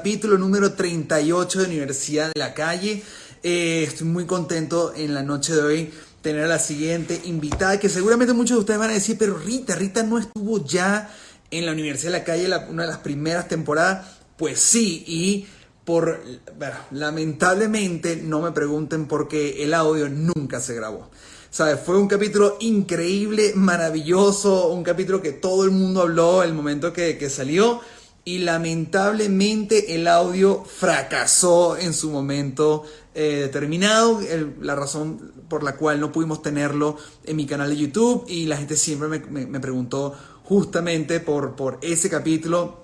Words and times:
Capítulo 0.00 0.38
número 0.38 0.72
38 0.72 1.58
de 1.58 1.64
Universidad 1.66 2.32
de 2.32 2.40
la 2.40 2.54
Calle. 2.54 3.02
Eh, 3.42 3.84
estoy 3.86 4.06
muy 4.06 4.24
contento 4.24 4.94
en 4.96 5.12
la 5.12 5.22
noche 5.22 5.54
de 5.54 5.60
hoy 5.60 5.90
tener 6.22 6.44
a 6.44 6.48
la 6.48 6.58
siguiente 6.58 7.20
invitada, 7.24 7.78
que 7.78 7.90
seguramente 7.90 8.32
muchos 8.32 8.56
de 8.56 8.60
ustedes 8.60 8.80
van 8.80 8.88
a 8.88 8.94
decir, 8.94 9.18
pero 9.18 9.36
Rita, 9.36 9.74
Rita 9.74 10.02
no 10.02 10.16
estuvo 10.18 10.64
ya 10.64 11.14
en 11.50 11.66
la 11.66 11.72
Universidad 11.72 12.12
de 12.12 12.18
la 12.18 12.24
Calle 12.24 12.48
una 12.70 12.84
de 12.84 12.88
las 12.88 13.00
primeras 13.00 13.46
temporadas. 13.46 14.06
Pues 14.38 14.58
sí, 14.58 15.04
y 15.06 15.46
por, 15.84 16.22
bueno, 16.58 16.76
lamentablemente 16.92 18.16
no 18.16 18.40
me 18.40 18.52
pregunten 18.52 19.06
por 19.06 19.28
qué 19.28 19.62
el 19.62 19.74
audio 19.74 20.08
nunca 20.08 20.60
se 20.60 20.74
grabó. 20.74 21.10
¿Sabes? 21.50 21.78
Fue 21.84 21.98
un 21.98 22.08
capítulo 22.08 22.56
increíble, 22.60 23.52
maravilloso, 23.54 24.68
un 24.68 24.82
capítulo 24.82 25.20
que 25.20 25.32
todo 25.32 25.64
el 25.64 25.72
mundo 25.72 26.00
habló 26.00 26.42
el 26.42 26.54
momento 26.54 26.90
que, 26.90 27.18
que 27.18 27.28
salió 27.28 27.82
y 28.24 28.38
lamentablemente 28.38 29.94
el 29.94 30.06
audio 30.06 30.62
fracasó 30.64 31.76
en 31.76 31.94
su 31.94 32.10
momento 32.10 32.84
eh, 33.14 33.40
determinado, 33.42 34.20
la 34.60 34.74
razón 34.74 35.32
por 35.48 35.62
la 35.62 35.76
cual 35.76 36.00
no 36.00 36.12
pudimos 36.12 36.42
tenerlo 36.42 36.96
en 37.24 37.36
mi 37.36 37.46
canal 37.46 37.70
de 37.70 37.76
YouTube 37.76 38.24
y 38.28 38.46
la 38.46 38.56
gente 38.56 38.76
siempre 38.76 39.08
me, 39.08 39.46
me, 39.46 39.60
preguntó 39.60 40.14
justamente 40.44 41.20
por, 41.20 41.56
por 41.56 41.78
ese 41.82 42.10
capítulo 42.10 42.80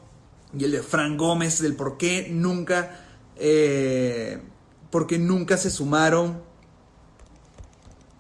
y 0.57 0.65
el 0.65 0.73
de 0.73 0.83
Frank 0.83 1.19
Gómez 1.19 1.61
del 1.61 1.77
por 1.77 1.97
qué 1.97 2.29
nunca, 2.31 3.05
eh, 3.37 4.41
porque 4.91 5.19
nunca 5.19 5.57
se 5.59 5.71
sumaron 5.71 6.45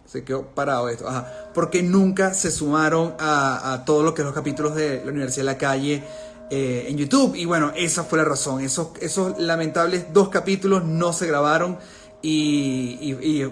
se 0.07 0.23
quedó 0.23 0.47
parado 0.55 0.89
esto. 0.89 1.09
Ajá. 1.09 1.51
Porque 1.53 1.83
nunca 1.83 2.33
se 2.33 2.51
sumaron 2.51 3.15
a, 3.19 3.73
a 3.73 3.85
todo 3.85 4.03
lo 4.03 4.15
que 4.15 4.23
los 4.23 4.33
capítulos 4.33 4.75
de 4.75 5.03
la 5.05 5.11
Universidad 5.11 5.45
de 5.45 5.53
la 5.53 5.59
Calle 5.59 6.05
eh, 6.51 6.87
en 6.89 6.97
YouTube. 6.97 7.35
Y 7.35 7.45
bueno, 7.45 7.73
esa 7.75 8.05
fue 8.05 8.19
la 8.19 8.25
razón. 8.25 8.61
Esos, 8.61 8.89
esos 9.01 9.39
lamentables 9.39 10.13
dos 10.13 10.29
capítulos 10.29 10.85
no 10.85 11.13
se 11.13 11.27
grabaron 11.27 11.79
y, 12.23 12.99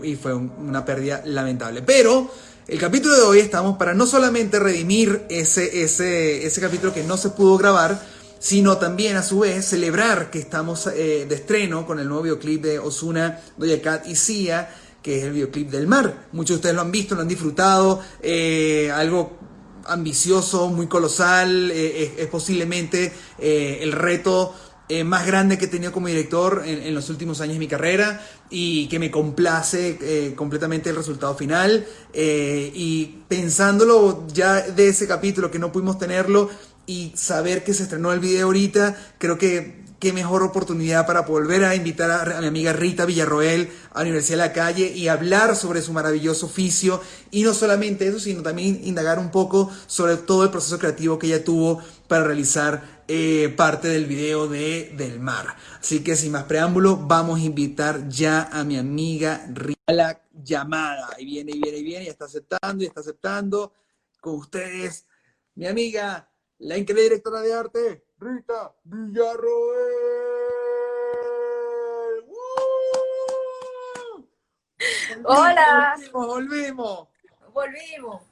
y, 0.02 0.16
fue 0.16 0.34
una 0.34 0.84
pérdida 0.84 1.22
lamentable. 1.24 1.82
Pero 1.82 2.30
el 2.66 2.78
capítulo 2.78 3.14
de 3.16 3.22
hoy 3.22 3.38
estamos 3.40 3.76
para 3.76 3.94
no 3.94 4.06
solamente 4.06 4.58
redimir 4.58 5.26
ese, 5.28 5.82
ese, 5.82 6.46
ese 6.46 6.60
capítulo 6.60 6.92
que 6.92 7.04
no 7.04 7.16
se 7.16 7.30
pudo 7.30 7.56
grabar, 7.58 8.00
sino 8.38 8.78
también 8.78 9.16
a 9.16 9.22
su 9.22 9.40
vez 9.40 9.64
celebrar 9.64 10.30
que 10.30 10.38
estamos 10.38 10.86
eh, 10.86 11.26
de 11.28 11.34
estreno 11.34 11.86
con 11.86 12.00
el 12.00 12.08
nuevo 12.08 12.22
videoclip 12.22 12.62
de 12.62 12.78
Osuna, 12.78 13.40
Doja 13.56 13.80
Cat 13.80 14.06
y 14.08 14.16
Sia 14.16 14.68
que 15.04 15.18
es 15.18 15.24
el 15.24 15.32
videoclip 15.32 15.70
del 15.70 15.86
mar. 15.86 16.28
Muchos 16.32 16.56
de 16.56 16.58
ustedes 16.60 16.74
lo 16.74 16.80
han 16.80 16.90
visto, 16.90 17.14
lo 17.14 17.20
han 17.20 17.28
disfrutado, 17.28 18.00
eh, 18.22 18.90
algo 18.90 19.38
ambicioso, 19.86 20.68
muy 20.68 20.86
colosal, 20.86 21.70
eh, 21.70 22.14
es, 22.18 22.26
posiblemente 22.28 23.12
eh, 23.38 23.78
el 23.82 23.92
reto 23.92 24.54
más 25.06 25.26
grande 25.26 25.56
que 25.56 25.64
he 25.64 25.68
tenido 25.68 25.92
como 25.92 26.08
director 26.08 26.62
en, 26.66 26.94
los 26.94 27.08
últimos 27.08 27.40
años 27.40 27.54
de 27.54 27.58
mi 27.58 27.66
carrera 27.66 28.22
y 28.50 28.86
que 28.88 28.98
me 28.98 29.10
complace 29.10 30.34
completamente 30.36 30.90
el 30.90 30.96
resultado 30.96 31.34
final. 31.34 31.86
y 32.12 33.22
pensándolo 33.26 34.26
ya 34.28 34.60
de 34.60 34.88
ese 34.88 35.08
capítulo 35.08 35.50
que 35.50 35.58
no 35.58 35.72
pudimos 35.72 35.98
tenerlo 35.98 36.50
y 36.86 37.12
saber 37.16 37.64
que 37.64 37.72
se 37.72 37.84
estrenó 37.84 38.12
el 38.12 38.20
video 38.20 38.48
ahorita, 38.48 38.94
creo 39.18 39.38
que 39.38 39.83
qué 40.04 40.12
mejor 40.12 40.42
oportunidad 40.42 41.06
para 41.06 41.22
volver 41.22 41.64
a 41.64 41.74
invitar 41.74 42.10
a, 42.10 42.38
mi 42.42 42.46
amiga 42.46 42.74
Rita 42.74 43.06
Villarroel 43.06 43.72
a 43.94 44.02
Universidad 44.02 44.36
de 44.36 44.48
la 44.48 44.52
Calle 44.52 44.88
y 44.88 45.08
hablar 45.08 45.56
sobre 45.56 45.80
su 45.80 45.94
maravilloso 45.94 46.44
oficio. 46.44 47.00
Y 47.30 47.42
no 47.42 47.54
solamente 47.54 48.06
eso, 48.06 48.20
sino 48.20 48.42
también 48.42 48.82
indagar 48.84 49.18
un 49.18 49.30
poco 49.30 49.70
sobre 49.86 50.18
todo 50.18 50.44
el 50.44 50.50
proceso 50.50 50.78
creativo 50.78 51.18
que 51.18 51.28
ella 51.28 51.42
tuvo 51.42 51.82
para 52.06 52.24
realizar 52.24 53.02
eh, 53.08 53.54
parte 53.56 53.88
del 53.88 54.04
video 54.04 54.46
de 54.46 54.92
Del 54.94 55.20
Mar. 55.20 55.56
Así 55.80 56.04
que 56.04 56.16
sin 56.16 56.32
más 56.32 56.44
preámbulo, 56.44 56.98
vamos 56.98 57.40
a 57.40 57.44
invitar 57.44 58.06
ya 58.06 58.50
a 58.52 58.62
mi 58.62 58.76
amiga 58.76 59.46
Rita 59.54 59.90
la 59.90 60.20
llamada. 60.34 61.16
Y 61.18 61.24
viene, 61.24 61.52
y 61.52 61.60
viene, 61.62 61.78
y 61.78 61.82
viene, 61.82 62.04
y 62.04 62.08
está 62.08 62.26
aceptando, 62.26 62.84
y 62.84 62.88
está 62.88 63.00
aceptando 63.00 63.72
con 64.20 64.34
ustedes, 64.34 65.06
mi 65.54 65.66
amiga, 65.66 66.30
la 66.58 66.76
increíble 66.76 67.04
directora 67.04 67.40
de 67.40 67.54
arte, 67.54 68.03
Rita 68.24 68.74
Villarroel. 68.84 69.54
Hola. 75.26 75.94
Volvimos, 76.10 76.26
volvimos. 76.26 77.08
Volvimos. 77.52 78.22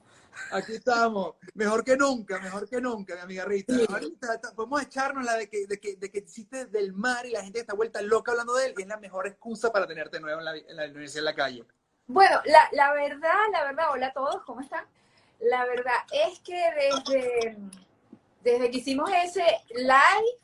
Aquí 0.50 0.76
estamos. 0.76 1.34
Mejor 1.52 1.84
que 1.84 1.94
nunca, 1.94 2.38
mejor 2.40 2.66
que 2.70 2.80
nunca, 2.80 3.16
mi 3.16 3.20
amiga 3.20 3.44
Rita. 3.44 3.74
Ahorita 3.90 4.40
podemos 4.56 4.82
echarnos 4.82 5.26
la 5.26 5.36
de 5.36 5.50
que, 5.50 5.66
de, 5.66 5.78
que, 5.78 5.96
de 5.96 6.10
que 6.10 6.20
hiciste 6.20 6.64
del 6.66 6.94
mar 6.94 7.26
y 7.26 7.32
la 7.32 7.42
gente 7.42 7.60
está 7.60 7.74
vuelta 7.74 8.00
loca 8.00 8.32
hablando 8.32 8.54
de 8.54 8.68
él. 8.68 8.74
Es 8.78 8.86
la 8.86 8.96
mejor 8.96 9.26
excusa 9.26 9.70
para 9.70 9.86
tenerte 9.86 10.20
nuevo 10.20 10.38
en 10.38 10.44
la, 10.46 10.56
en 10.56 10.74
la 10.74 10.84
universidad 10.86 11.18
en 11.18 11.24
la 11.26 11.34
calle. 11.34 11.64
Bueno, 12.06 12.40
la, 12.46 12.66
la 12.72 12.94
verdad, 12.94 13.34
la 13.52 13.64
verdad, 13.64 13.90
hola 13.92 14.06
a 14.06 14.12
todos, 14.14 14.42
¿cómo 14.44 14.62
están? 14.62 14.86
La 15.40 15.66
verdad 15.66 15.96
es 16.12 16.40
que 16.40 16.54
desde 16.54 17.58
desde 18.42 18.70
que 18.70 18.78
hicimos 18.78 19.10
ese 19.24 19.44
live, 19.74 20.38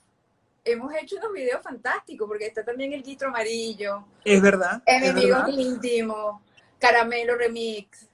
hemos 0.65 0.93
hecho 0.95 1.17
unos 1.17 1.33
videos 1.33 1.63
fantásticos, 1.63 2.29
porque 2.29 2.47
está 2.47 2.65
también 2.65 2.93
el 2.93 3.03
Gistro 3.03 3.29
Amarillo. 3.29 4.05
Es 4.25 4.41
verdad. 4.41 4.83
Enemigos 4.87 5.49
Íntimos, 5.49 6.41
Caramelo 6.79 7.37
Remix. 7.37 8.09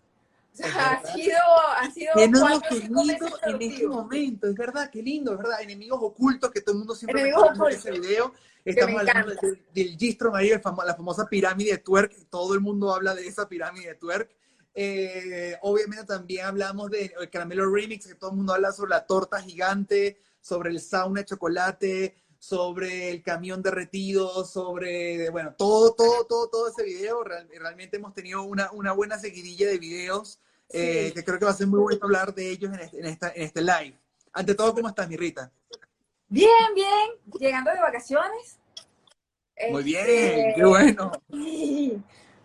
O 0.53 0.56
sea, 0.56 0.93
ha 0.93 1.12
sido, 1.12 1.37
ha 1.78 1.91
sido 1.91 2.12
cuatro, 2.15 2.77
en 3.43 3.62
este 3.62 3.89
momento, 3.89 4.47
es 4.47 4.55
verdad, 4.55 4.89
qué 4.89 5.03
lindo, 5.03 5.33
es 5.33 5.39
verdad. 5.39 5.61
Enemigos 5.61 5.99
ocultos, 6.00 6.50
que 6.53 6.61
todo 6.61 6.75
el 6.75 6.78
mundo 6.78 6.94
siempre 6.94 7.23
Enemigos 7.23 7.73
ese 7.73 7.91
video. 7.91 8.33
Estamos 8.65 9.00
hablando 9.00 9.34
del, 9.75 9.97
Gistro 9.99 10.28
Amarillo, 10.28 10.61
la 10.87 10.94
famosa 10.94 11.27
pirámide 11.28 11.73
de 11.73 11.78
twerk. 11.78 12.28
Todo 12.31 12.55
el 12.55 12.61
mundo 12.61 12.94
habla 12.94 13.15
de 13.15 13.27
esa 13.27 13.49
pirámide 13.49 13.89
de 13.89 13.94
twerk. 13.97 14.31
Eh, 14.75 15.57
obviamente 15.62 16.05
también 16.05 16.47
hablamos 16.47 16.91
de 16.91 17.15
el 17.21 17.31
caramelo 17.31 17.71
remix, 17.71 18.07
que 18.07 18.15
todo 18.17 18.31
el 18.31 18.37
mundo 18.37 18.55
habla 18.55 18.73
sobre 18.73 18.91
la 18.91 19.07
torta 19.07 19.41
gigante, 19.41 20.21
sobre 20.41 20.71
el 20.71 20.81
sauna 20.81 21.21
de 21.21 21.27
chocolate, 21.27 22.17
sobre 22.39 23.11
el 23.11 23.23
camión 23.23 23.62
derretido, 23.62 24.45
sobre, 24.45 25.31
bueno, 25.31 25.55
todo, 25.57 25.95
todo, 25.95 26.27
todo, 26.27 26.49
todo 26.49 26.69
ese 26.69 26.83
video. 26.83 27.25
realmente 27.25 27.97
hemos 27.97 28.12
tenido 28.12 28.43
una, 28.43 28.71
una 28.73 28.93
buena 28.93 29.19
seguidilla 29.19 29.69
de 29.69 29.79
videos 29.79 30.41
eh, 30.69 31.12
que 31.15 31.25
creo 31.25 31.39
que 31.39 31.45
va 31.45 31.53
a 31.53 31.55
ser 31.55 31.69
muy 31.69 31.81
bueno 31.81 32.01
hablar 32.03 32.35
de 32.35 32.51
ellos 32.51 32.73
en 32.75 32.81
este, 32.81 32.99
en, 32.99 33.06
esta, 33.06 33.33
en 33.35 33.43
este 33.43 33.62
live. 33.62 33.99
Ante 34.33 34.55
todo, 34.55 34.75
¿cómo 34.75 34.89
estás, 34.89 35.09
mi 35.09 35.17
Rita? 35.17 35.53
Bien, 36.29 36.75
bien, 36.75 37.39
llegando 37.39 37.71
de 37.71 37.79
vacaciones. 37.79 38.59
Muy 39.71 39.85
bien, 39.85 40.05
este, 40.06 40.53
qué 40.56 40.65
bueno. 40.65 41.12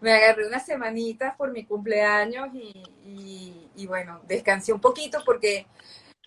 Me 0.01 0.13
agarré 0.13 0.47
unas 0.47 0.65
semanitas 0.65 1.35
por 1.35 1.51
mi 1.51 1.65
cumpleaños 1.65 2.49
y, 2.53 3.85
bueno, 3.87 4.21
descansé 4.27 4.73
un 4.73 4.81
poquito 4.81 5.19
porque 5.25 5.67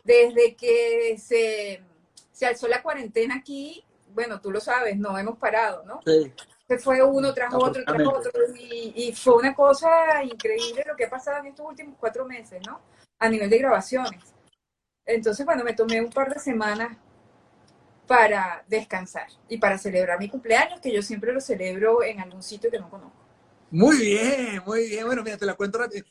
desde 0.04 0.54
que 0.56 1.16
se, 1.18 1.82
se, 2.32 2.46
alzó 2.46 2.66
la 2.68 2.82
cuarentena 2.82 3.36
aquí, 3.36 3.84
bueno, 4.14 4.40
tú 4.40 4.50
lo 4.50 4.60
sabes, 4.60 4.96
no 4.98 5.16
hemos 5.18 5.38
parado, 5.38 5.84
¿no? 5.84 6.00
Sí. 6.04 6.32
Se 6.66 6.78
fue 6.78 7.02
uno 7.02 7.34
tras 7.34 7.52
otro, 7.52 7.84
tras 7.84 8.06
otro, 8.06 8.30
y, 8.56 8.92
y, 8.96 9.12
fue 9.12 9.34
una 9.34 9.54
cosa 9.54 10.22
increíble 10.24 10.84
lo 10.86 10.96
que 10.96 11.04
ha 11.04 11.10
pasado 11.10 11.38
en 11.40 11.46
estos 11.46 11.66
últimos 11.66 11.96
cuatro 11.98 12.24
meses, 12.24 12.62
¿no? 12.66 12.80
A 13.18 13.28
nivel 13.28 13.50
de 13.50 13.58
grabaciones. 13.58 14.34
Entonces, 15.04 15.44
bueno, 15.44 15.64
me 15.64 15.74
tomé 15.74 16.00
un 16.00 16.10
par 16.10 16.32
de 16.32 16.40
semanas 16.40 16.96
para 18.06 18.64
descansar 18.68 19.26
y 19.48 19.58
para 19.58 19.78
celebrar 19.78 20.18
mi 20.18 20.28
cumpleaños, 20.28 20.80
que 20.80 20.92
yo 20.92 21.02
siempre 21.02 21.32
lo 21.32 21.40
celebro 21.40 22.02
en 22.02 22.20
algún 22.20 22.42
sitio 22.42 22.70
que 22.70 22.78
no 22.78 22.88
conozco. 22.88 23.21
Muy 23.72 23.96
bien, 23.96 24.62
muy 24.66 24.86
bien. 24.86 25.06
Bueno, 25.06 25.22
mira, 25.22 25.38
te 25.38 25.46
la 25.46 25.54
cuento 25.54 25.78
rápido. 25.78 26.04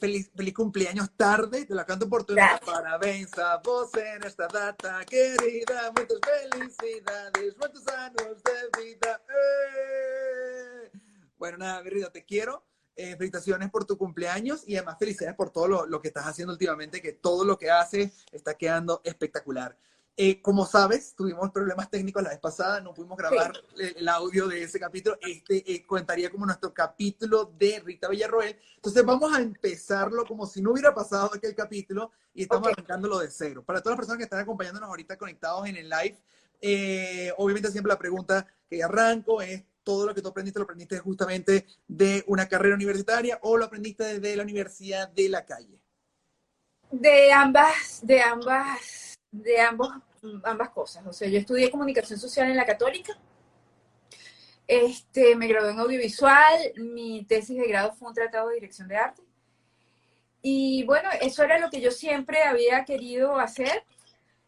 Feliz, 0.00 0.32
feliz 0.36 0.52
cumpleaños 0.52 1.10
tarde, 1.16 1.64
te 1.64 1.72
la 1.72 1.86
canto 1.86 2.08
por 2.08 2.24
tu 2.24 2.34
Parabéns 2.66 3.38
a 3.38 3.58
vos 3.58 3.90
en 3.94 4.24
esta 4.24 4.48
data, 4.48 5.00
querida. 5.04 5.92
Muchas 5.92 6.18
felicidades, 6.24 7.56
muchos 7.56 7.86
años 7.86 8.42
de 8.42 8.82
vida. 8.82 9.22
¡Eh! 9.28 10.90
Bueno, 11.38 11.58
nada, 11.58 11.84
mi 11.84 12.02
te 12.12 12.24
quiero. 12.24 12.64
Eh, 12.96 13.14
felicitaciones 13.16 13.70
por 13.70 13.84
tu 13.84 13.96
cumpleaños 13.96 14.64
y 14.66 14.74
además 14.74 14.96
felicidades 14.98 15.36
por 15.36 15.50
todo 15.50 15.68
lo, 15.68 15.86
lo, 15.86 16.00
que 16.00 16.08
estás 16.08 16.26
haciendo 16.26 16.52
últimamente, 16.52 17.00
que 17.00 17.12
todo 17.12 17.44
lo 17.44 17.58
que 17.58 17.70
haces 17.70 18.24
está 18.32 18.54
quedando 18.54 19.00
espectacular. 19.04 19.76
Eh, 20.16 20.40
como 20.40 20.64
sabes, 20.64 21.16
tuvimos 21.16 21.50
problemas 21.50 21.90
técnicos 21.90 22.22
la 22.22 22.30
vez 22.30 22.38
pasada, 22.38 22.80
no 22.80 22.94
pudimos 22.94 23.18
grabar 23.18 23.52
el, 23.76 24.08
audio 24.08 24.46
de 24.46 24.62
ese 24.62 24.78
capítulo. 24.78 25.18
Este 25.20 25.72
eh, 25.72 25.84
contaría 25.84 26.30
como 26.30 26.46
nuestro 26.46 26.72
capítulo 26.72 27.52
de 27.58 27.80
Rita 27.84 28.08
Villarroel. 28.08 28.56
Entonces 28.76 29.04
vamos 29.04 29.34
a 29.34 29.40
empezarlo 29.40 30.24
como 30.24 30.46
si 30.46 30.62
no 30.62 30.70
hubiera 30.70 30.94
pasado 30.94 31.32
aquel 31.34 31.52
capítulo 31.56 32.12
y 32.32 32.42
estamos 32.42 32.68
arrancándolo 32.68 33.18
de 33.18 33.28
cero. 33.28 33.64
Para 33.64 33.80
todas 33.80 33.94
las 33.94 34.02
personas 34.02 34.18
que 34.18 34.24
están 34.24 34.38
acompañándonos 34.38 34.88
ahorita 34.88 35.18
conectados 35.18 35.66
en 35.66 35.76
el 35.76 35.88
live, 35.88 36.16
eh, 36.60 37.32
obviamente 37.36 37.72
siempre 37.72 37.92
la 37.92 37.98
pregunta 37.98 38.46
que 38.70 38.84
arranco 38.84 39.42
es, 39.42 39.64
¿todo 39.82 40.06
lo 40.06 40.14
que 40.14 40.22
tú 40.22 40.28
aprendiste 40.28 40.60
lo 40.60 40.64
aprendiste 40.64 41.00
justamente 41.00 41.66
de 41.88 42.22
una 42.28 42.48
carrera 42.48 42.76
universitaria 42.76 43.40
o 43.42 43.56
lo 43.56 43.64
aprendiste 43.64 44.04
desde 44.04 44.36
la 44.36 44.44
universidad 44.44 45.08
de 45.08 45.28
la 45.28 45.44
calle? 45.44 45.80
De 46.92 47.32
ambas, 47.32 47.98
de 48.04 48.22
ambas 48.22 49.13
de 49.34 49.60
ambos 49.60 49.90
ambas 50.44 50.70
cosas. 50.70 51.06
O 51.06 51.12
sea, 51.12 51.28
yo 51.28 51.38
estudié 51.38 51.70
comunicación 51.70 52.18
social 52.18 52.48
en 52.48 52.56
la 52.56 52.64
católica. 52.64 53.12
Este, 54.66 55.36
me 55.36 55.46
gradué 55.46 55.72
en 55.72 55.80
audiovisual. 55.80 56.72
Mi 56.76 57.24
tesis 57.24 57.58
de 57.58 57.68
grado 57.68 57.92
fue 57.92 58.08
un 58.08 58.14
tratado 58.14 58.48
de 58.48 58.54
dirección 58.54 58.88
de 58.88 58.96
arte. 58.96 59.22
Y 60.40 60.84
bueno, 60.84 61.08
eso 61.20 61.42
era 61.42 61.58
lo 61.58 61.70
que 61.70 61.80
yo 61.80 61.90
siempre 61.90 62.42
había 62.42 62.84
querido 62.84 63.38
hacer. 63.38 63.84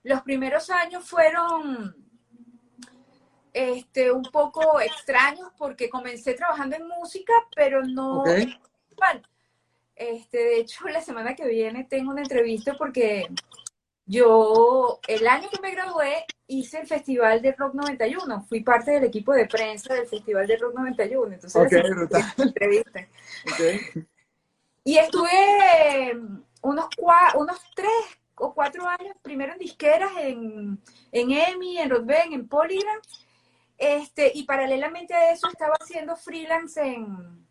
Los 0.03 0.23
primeros 0.23 0.71
años 0.71 1.05
fueron 1.05 1.97
este, 3.53 4.13
un 4.13 4.23
poco 4.23 4.81
extraños 4.81 5.51
porque 5.59 5.91
comencé 5.91 6.35
trabajando 6.35 6.77
en 6.77 6.87
música, 6.87 7.33
pero 7.55 7.83
no... 7.83 8.25
Este, 9.95 10.37
de 10.37 10.61
hecho, 10.61 10.87
la 10.89 11.01
semana 11.01 11.35
que 11.35 11.47
viene 11.47 11.85
tengo 11.85 12.11
una 12.11 12.21
entrevista 12.21 12.75
porque 12.77 13.27
yo, 14.07 15.01
el 15.09 15.27
año 15.27 15.51
que 15.51 15.61
me 15.61 15.73
gradué, 15.73 16.25
hice 16.47 16.81
el 16.81 16.87
Festival 16.87 17.43
de 17.43 17.53
Rock 17.53 17.75
91. 17.75 18.43
Fui 18.43 18.61
parte 18.61 18.93
del 18.93 19.05
equipo 19.05 19.33
de 19.33 19.47
prensa 19.47 19.95
del 19.95 20.07
Festival 20.07 20.47
de 20.47 20.57
Rock 20.57 20.75
91. 20.75 21.35
Entonces, 21.35 21.61
okay, 21.61 21.83
entrevista. 22.39 23.07
Y 24.85 24.99
estuve 24.99 26.17
unos, 26.63 26.87
unos 27.35 27.61
tres 27.75 27.91
o 28.37 28.55
cuatro 28.55 28.87
años, 28.89 29.17
primero 29.23 29.53
en 29.55 29.59
disqueras, 29.59 30.13
en, 30.19 30.81
en 31.11 31.31
EMI, 31.33 31.79
en 31.79 31.91
Rodben, 31.91 32.33
en 32.33 32.47
Polygram, 32.47 33.01
este, 33.77 34.31
y 34.35 34.45
paralelamente 34.45 35.15
a 35.15 35.31
eso 35.33 35.49
estaba 35.49 35.75
haciendo 35.81 36.17
freelance 36.17 36.81
en, 36.81 37.46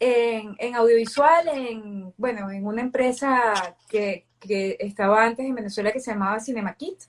en, 0.00 0.74
audiovisual, 0.74 1.48
en, 1.48 2.14
bueno, 2.16 2.50
en 2.50 2.66
una 2.66 2.80
empresa 2.80 3.76
que, 3.88 4.26
que, 4.40 4.76
estaba 4.80 5.24
antes 5.24 5.44
en 5.46 5.54
Venezuela 5.54 5.92
que 5.92 6.00
se 6.00 6.12
llamaba 6.12 6.40
Cinema 6.40 6.74
Kit. 6.74 7.02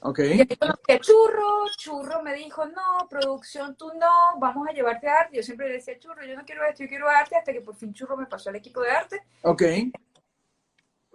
Ok. 0.00 0.18
Y 0.20 0.56
conocí 0.56 0.92
a 0.92 0.98
Churro, 0.98 1.66
Churro 1.76 2.22
me 2.22 2.34
dijo, 2.34 2.66
no, 2.66 3.08
producción, 3.08 3.76
tú 3.76 3.92
no, 3.94 4.38
vamos 4.38 4.66
a 4.68 4.72
llevarte 4.72 5.08
arte. 5.08 5.36
Yo 5.36 5.42
siempre 5.42 5.68
le 5.68 5.74
decía, 5.74 5.98
Churro, 5.98 6.24
yo 6.24 6.34
no 6.34 6.44
quiero 6.44 6.64
esto, 6.64 6.82
yo 6.82 6.88
quiero 6.88 7.08
arte, 7.08 7.36
hasta 7.36 7.52
que 7.52 7.60
por 7.60 7.76
fin 7.76 7.92
Churro 7.92 8.16
me 8.16 8.26
pasó 8.26 8.50
al 8.50 8.56
equipo 8.56 8.80
de 8.80 8.90
arte. 8.90 9.22
Ok. 9.42 9.62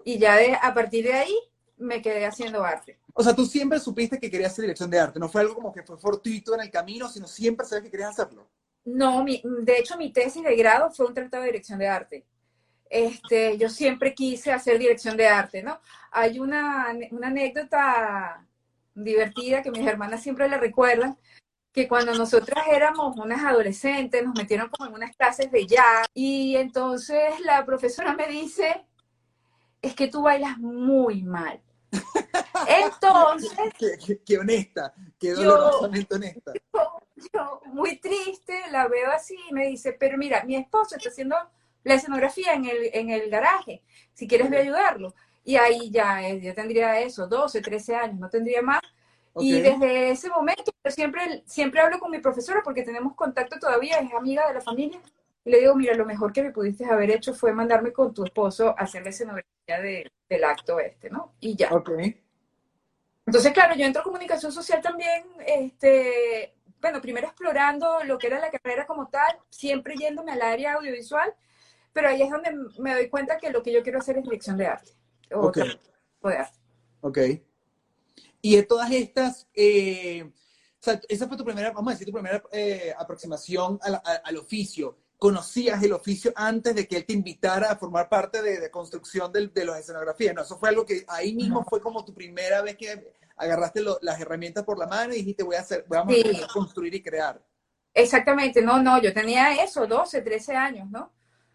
Y 0.06 0.18
ya 0.20 0.38
de, 0.38 0.58
a 0.62 0.74
partir 0.74 1.04
de 1.04 1.14
ahí 1.14 1.38
me 1.78 2.02
quedé 2.02 2.26
haciendo 2.26 2.64
arte. 2.64 2.98
O 3.14 3.24
sea, 3.24 3.36
tú 3.36 3.46
siempre 3.46 3.80
supiste 3.80 4.20
que 4.20 4.32
querías 4.32 4.54
hacer 4.54 4.64
dirección 4.64 4.90
de 4.90 5.00
arte, 5.00 5.20
no 5.20 5.28
fue 5.28 5.42
algo 5.42 5.56
como 5.56 5.74
que 5.74 5.84
fue 5.84 5.98
fortuito 5.98 6.54
en 6.54 6.62
el 6.62 6.72
camino, 6.72 7.10
sino 7.10 7.28
siempre 7.28 7.66
sabes 7.66 7.84
que 7.84 7.92
querías 7.92 8.12
hacerlo. 8.12 8.48
No, 8.88 9.22
mi, 9.22 9.42
de 9.44 9.80
hecho 9.80 9.98
mi 9.98 10.14
tesis 10.14 10.42
de 10.42 10.56
grado 10.56 10.90
fue 10.92 11.08
un 11.08 11.14
tratado 11.14 11.44
de 11.44 11.50
dirección 11.50 11.78
de 11.78 11.90
arte. 11.90 12.26
Este, 12.90 13.58
yo 13.58 13.68
siempre 13.70 14.16
quise 14.16 14.54
hacer 14.54 14.80
dirección 14.80 15.18
de 15.18 15.28
arte, 15.28 15.62
¿no? 15.62 15.82
Hay 16.10 16.40
una, 16.40 16.96
una 17.12 17.28
anécdota 17.28 18.48
divertida 18.96 19.62
que 19.62 19.72
mis 19.72 19.86
hermanas 19.86 20.24
siempre 20.24 20.48
le 20.48 20.58
recuerdan, 20.58 21.18
que 21.74 21.86
cuando 21.86 22.14
nosotras 22.14 22.64
éramos 22.72 23.18
unas 23.18 23.44
adolescentes 23.44 24.24
nos 24.24 24.36
metieron 24.36 24.70
como 24.70 24.90
en 24.90 24.96
unas 24.96 25.16
clases 25.18 25.52
de 25.52 25.68
jazz 25.68 26.08
y 26.14 26.56
entonces 26.56 27.42
la 27.42 27.66
profesora 27.66 28.14
me 28.14 28.28
dice, 28.28 28.86
es 29.82 29.96
que 29.96 30.08
tú 30.08 30.22
bailas 30.22 30.58
muy 30.60 31.24
mal. 31.24 31.62
Entonces... 32.68 33.52
qué, 34.26 34.38
honesta, 34.38 34.94
qué 35.20 35.34
dolorosamente 35.34 36.16
honesta. 36.16 36.54
Yo, 37.34 37.62
muy 37.66 38.00
triste, 38.00 38.54
la 38.72 38.88
veo 38.88 39.12
así 39.12 39.36
y 39.50 39.54
me 39.54 39.68
dice, 39.68 39.94
pero 39.94 40.18
mira, 40.18 40.44
mi 40.44 40.56
esposo 40.56 40.96
está 40.96 41.10
haciendo 41.10 41.36
la 41.84 41.96
escenografía 41.96 42.54
en 42.54 42.66
el, 42.66 42.90
en 42.94 43.10
el 43.10 43.30
garaje, 43.30 43.82
si 44.14 44.28
quieres 44.28 44.50
voy 44.50 44.58
a 44.58 44.62
ayudarlo. 44.62 45.14
Y 45.44 45.56
ahí 45.56 45.90
ya, 45.90 46.28
eh, 46.28 46.42
ya 46.42 46.54
tendría 46.54 47.00
eso, 47.00 47.28
12, 47.28 47.62
13 47.62 47.96
años, 47.96 48.20
no 48.20 48.30
tendría 48.30 48.62
más. 48.62 48.82
Y 49.40 49.62
desde 49.62 50.12
ese 50.12 50.30
momento 50.30 50.72
yo 50.84 50.92
siempre, 50.92 51.44
siempre 51.46 51.80
hablo 51.80 52.00
con 52.00 52.12
mi 52.12 52.20
profesora 52.20 52.62
porque 52.64 52.84
tenemos 52.84 53.16
contacto 53.16 53.58
todavía, 53.60 54.00
es 54.00 54.14
amiga 54.14 54.48
de 54.48 54.56
la 54.56 54.62
familia. 54.62 55.00
Y 55.48 55.50
le 55.50 55.60
digo, 55.62 55.76
mira, 55.76 55.94
lo 55.94 56.06
mejor 56.06 56.34
que 56.34 56.44
me 56.44 56.52
pudiste 56.52 56.84
haber 56.84 57.10
hecho 57.10 57.34
fue 57.34 57.54
mandarme 57.54 57.94
con 57.94 58.14
tu 58.14 58.26
esposo 58.26 58.68
a 58.68 58.82
hacer 58.82 59.02
la 59.02 59.12
escenografía 59.12 59.80
del 60.28 60.44
acto 60.44 60.78
este, 60.78 61.10
¿no? 61.10 61.36
Y 61.40 61.56
ya. 61.56 61.74
Okay. 61.74 62.22
Entonces, 63.26 63.54
claro, 63.54 63.74
yo 63.74 63.86
entro 63.86 64.02
a 64.02 64.04
comunicación 64.04 64.52
social 64.52 64.82
también, 64.82 65.24
este, 65.46 66.54
bueno, 66.82 67.00
primero 67.00 67.28
explorando 67.28 68.04
lo 68.04 68.18
que 68.18 68.28
era 68.28 68.42
la 68.42 68.52
carrera 68.52 68.86
como 68.86 69.08
tal, 69.08 69.40
siempre 69.50 69.96
yéndome 69.96 70.34
al 70.34 70.42
área 70.42 70.74
audiovisual, 70.74 71.34
pero 71.94 72.10
ahí 72.10 72.24
es 72.24 72.30
donde 72.30 72.54
me 72.80 72.94
doy 72.94 73.10
cuenta 73.10 73.38
que 73.38 73.50
lo 73.50 73.64
que 73.64 73.72
yo 73.72 73.82
quiero 73.84 74.00
hacer 74.00 74.18
es 74.18 74.26
dirección 74.26 74.58
de 74.58 74.68
arte. 74.68 74.92
Ok. 75.32 75.60
Ok. 77.00 77.20
Y 78.42 78.58
de 78.58 78.64
todas 78.64 78.92
estas, 78.92 79.48
eh, 79.54 80.24
o 80.26 80.84
sea, 80.84 81.00
esa 81.08 81.26
fue 81.26 81.38
tu 81.38 81.46
primera, 81.46 81.72
vamos 81.72 81.92
a 81.92 81.94
decir, 81.94 82.06
tu 82.06 82.12
primera 82.12 82.44
eh, 82.52 82.94
aproximación 82.98 83.80
al 83.82 84.36
oficio. 84.36 85.07
¿Conocías 85.18 85.82
el 85.82 85.94
oficio 85.94 86.32
antes 86.36 86.76
de 86.76 86.88
que 86.88 86.98
él 86.98 87.06
te 87.06 87.14
invitara 87.14 87.72
a 87.72 87.78
formar 87.78 88.08
parte 88.08 88.42
de, 88.42 88.60
de 88.60 88.70
construcción 88.70 89.32
de, 89.32 89.48
de 89.48 89.66
las 89.66 89.80
escenografías? 89.80 90.36
No, 90.36 90.44
eso 90.44 90.58
fue 90.58 90.70
algo 90.70 90.86
que 90.86 91.06
ahí 91.08 91.34
mismo 91.34 91.64
fue 91.64 91.82
como 91.82 92.06
tu 92.06 92.14
primera 92.14 92.62
vez 92.62 92.76
que 92.78 93.14
agarraste 93.38 93.82
las 94.02 94.20
herramientas 94.20 94.64
por 94.64 94.78
la 94.78 94.88
mano 94.88 95.14
y 95.14 95.18
dijiste, 95.18 95.44
voy 95.44 95.56
a 95.56 95.62
hacer, 95.62 95.86
vamos 95.88 96.16
a 96.16 96.48
construir 96.54 96.94
y 96.94 97.02
crear. 97.02 97.42
Exactamente, 97.94 98.62
no, 98.62 98.82
no, 98.82 99.02
yo 99.02 99.14
tenía 99.14 99.64
eso, 99.64 99.88
12, 99.88 100.22
13 100.22 100.56
años, 100.56 100.90
¿no? 100.90 101.12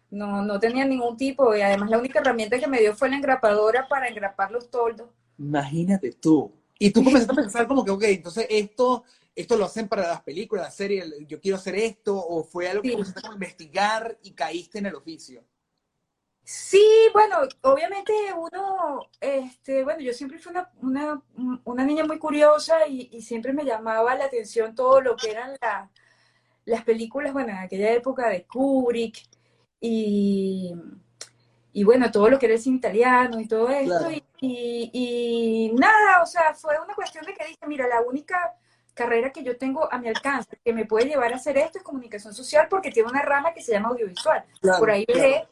No, 0.09 0.41
no 0.41 0.59
tenía 0.59 0.85
ningún 0.85 1.17
tipo 1.17 1.55
y 1.55 1.61
además 1.61 1.89
la 1.89 1.97
única 1.97 2.19
herramienta 2.19 2.59
que 2.59 2.67
me 2.67 2.79
dio 2.79 2.95
fue 2.95 3.09
la 3.09 3.15
engrapadora 3.15 3.87
para 3.87 4.07
engrapar 4.07 4.51
los 4.51 4.69
toldos. 4.69 5.09
Imagínate 5.37 6.11
tú. 6.11 6.53
Y 6.77 6.91
tú 6.91 7.03
comenzaste 7.03 7.31
a 7.31 7.35
pensar 7.43 7.67
como 7.67 7.83
que, 7.83 7.91
ok, 7.91 8.03
entonces 8.03 8.45
esto, 8.49 9.03
esto 9.35 9.57
lo 9.57 9.65
hacen 9.65 9.87
para 9.87 10.07
las 10.07 10.21
películas, 10.21 10.65
las 10.65 10.75
series, 10.75 11.05
yo 11.27 11.39
quiero 11.41 11.57
hacer 11.57 11.75
esto, 11.75 12.15
o 12.15 12.43
fue 12.43 12.67
algo 12.69 12.83
que 12.83 12.91
comenzaste 12.93 13.27
a 13.27 13.33
investigar 13.33 14.17
y 14.21 14.33
caíste 14.33 14.79
en 14.79 14.85
el 14.87 14.95
oficio. 14.95 15.43
Sí, 16.45 16.85
bueno, 17.13 17.37
obviamente 17.61 18.13
uno, 18.35 19.09
este, 19.19 19.83
bueno, 19.83 20.01
yo 20.01 20.11
siempre 20.13 20.39
fui 20.39 20.53
una, 20.81 21.23
una, 21.63 21.85
niña 21.85 22.03
muy 22.03 22.19
curiosa 22.19 22.85
y, 22.85 23.21
siempre 23.21 23.53
me 23.53 23.63
llamaba 23.63 24.13
la 24.15 24.25
atención 24.25 24.75
todo 24.75 24.99
lo 24.99 25.15
que 25.15 25.31
eran 25.31 25.55
las 26.65 26.83
películas, 26.83 27.31
bueno, 27.31 27.51
en 27.51 27.59
aquella 27.59 27.93
época 27.93 28.27
de 28.27 28.45
Kubrick 28.45 29.19
y, 29.79 30.73
y 31.71 31.83
bueno, 31.85 32.11
todo 32.11 32.29
lo 32.29 32.37
que 32.37 32.47
era 32.47 32.55
el 32.55 32.61
cine 32.61 32.77
italiano 32.77 33.39
y 33.39 33.47
todo 33.47 33.69
esto. 33.69 34.11
Y, 34.11 34.89
y, 34.93 35.71
nada, 35.75 36.21
o 36.21 36.25
sea, 36.25 36.53
fue 36.53 36.75
una 36.83 36.93
cuestión 36.93 37.25
de 37.25 37.33
que 37.33 37.47
dije, 37.47 37.65
mira, 37.67 37.87
la 37.87 38.01
única 38.01 38.53
carrera 38.93 39.31
que 39.31 39.43
yo 39.43 39.57
tengo 39.57 39.91
a 39.91 39.97
mi 39.97 40.07
alcance 40.07 40.59
que 40.63 40.73
me 40.73 40.85
puede 40.85 41.07
llevar 41.07 41.33
a 41.33 41.37
hacer 41.37 41.57
esto 41.57 41.77
es 41.77 41.83
comunicación 41.83 42.33
social 42.33 42.67
porque 42.69 42.91
tiene 42.91 43.09
una 43.09 43.21
rama 43.21 43.53
que 43.53 43.61
se 43.61 43.71
llama 43.71 43.89
audiovisual. 43.89 44.43
Por 44.79 44.91
ahí 44.91 45.05
veré 45.07 45.47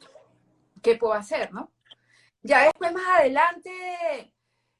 qué 0.81 0.95
puedo 0.95 1.13
hacer, 1.13 1.51
¿no? 1.51 1.71
Ya 2.43 2.63
después, 2.63 2.91
más 2.91 3.19
adelante, 3.19 4.33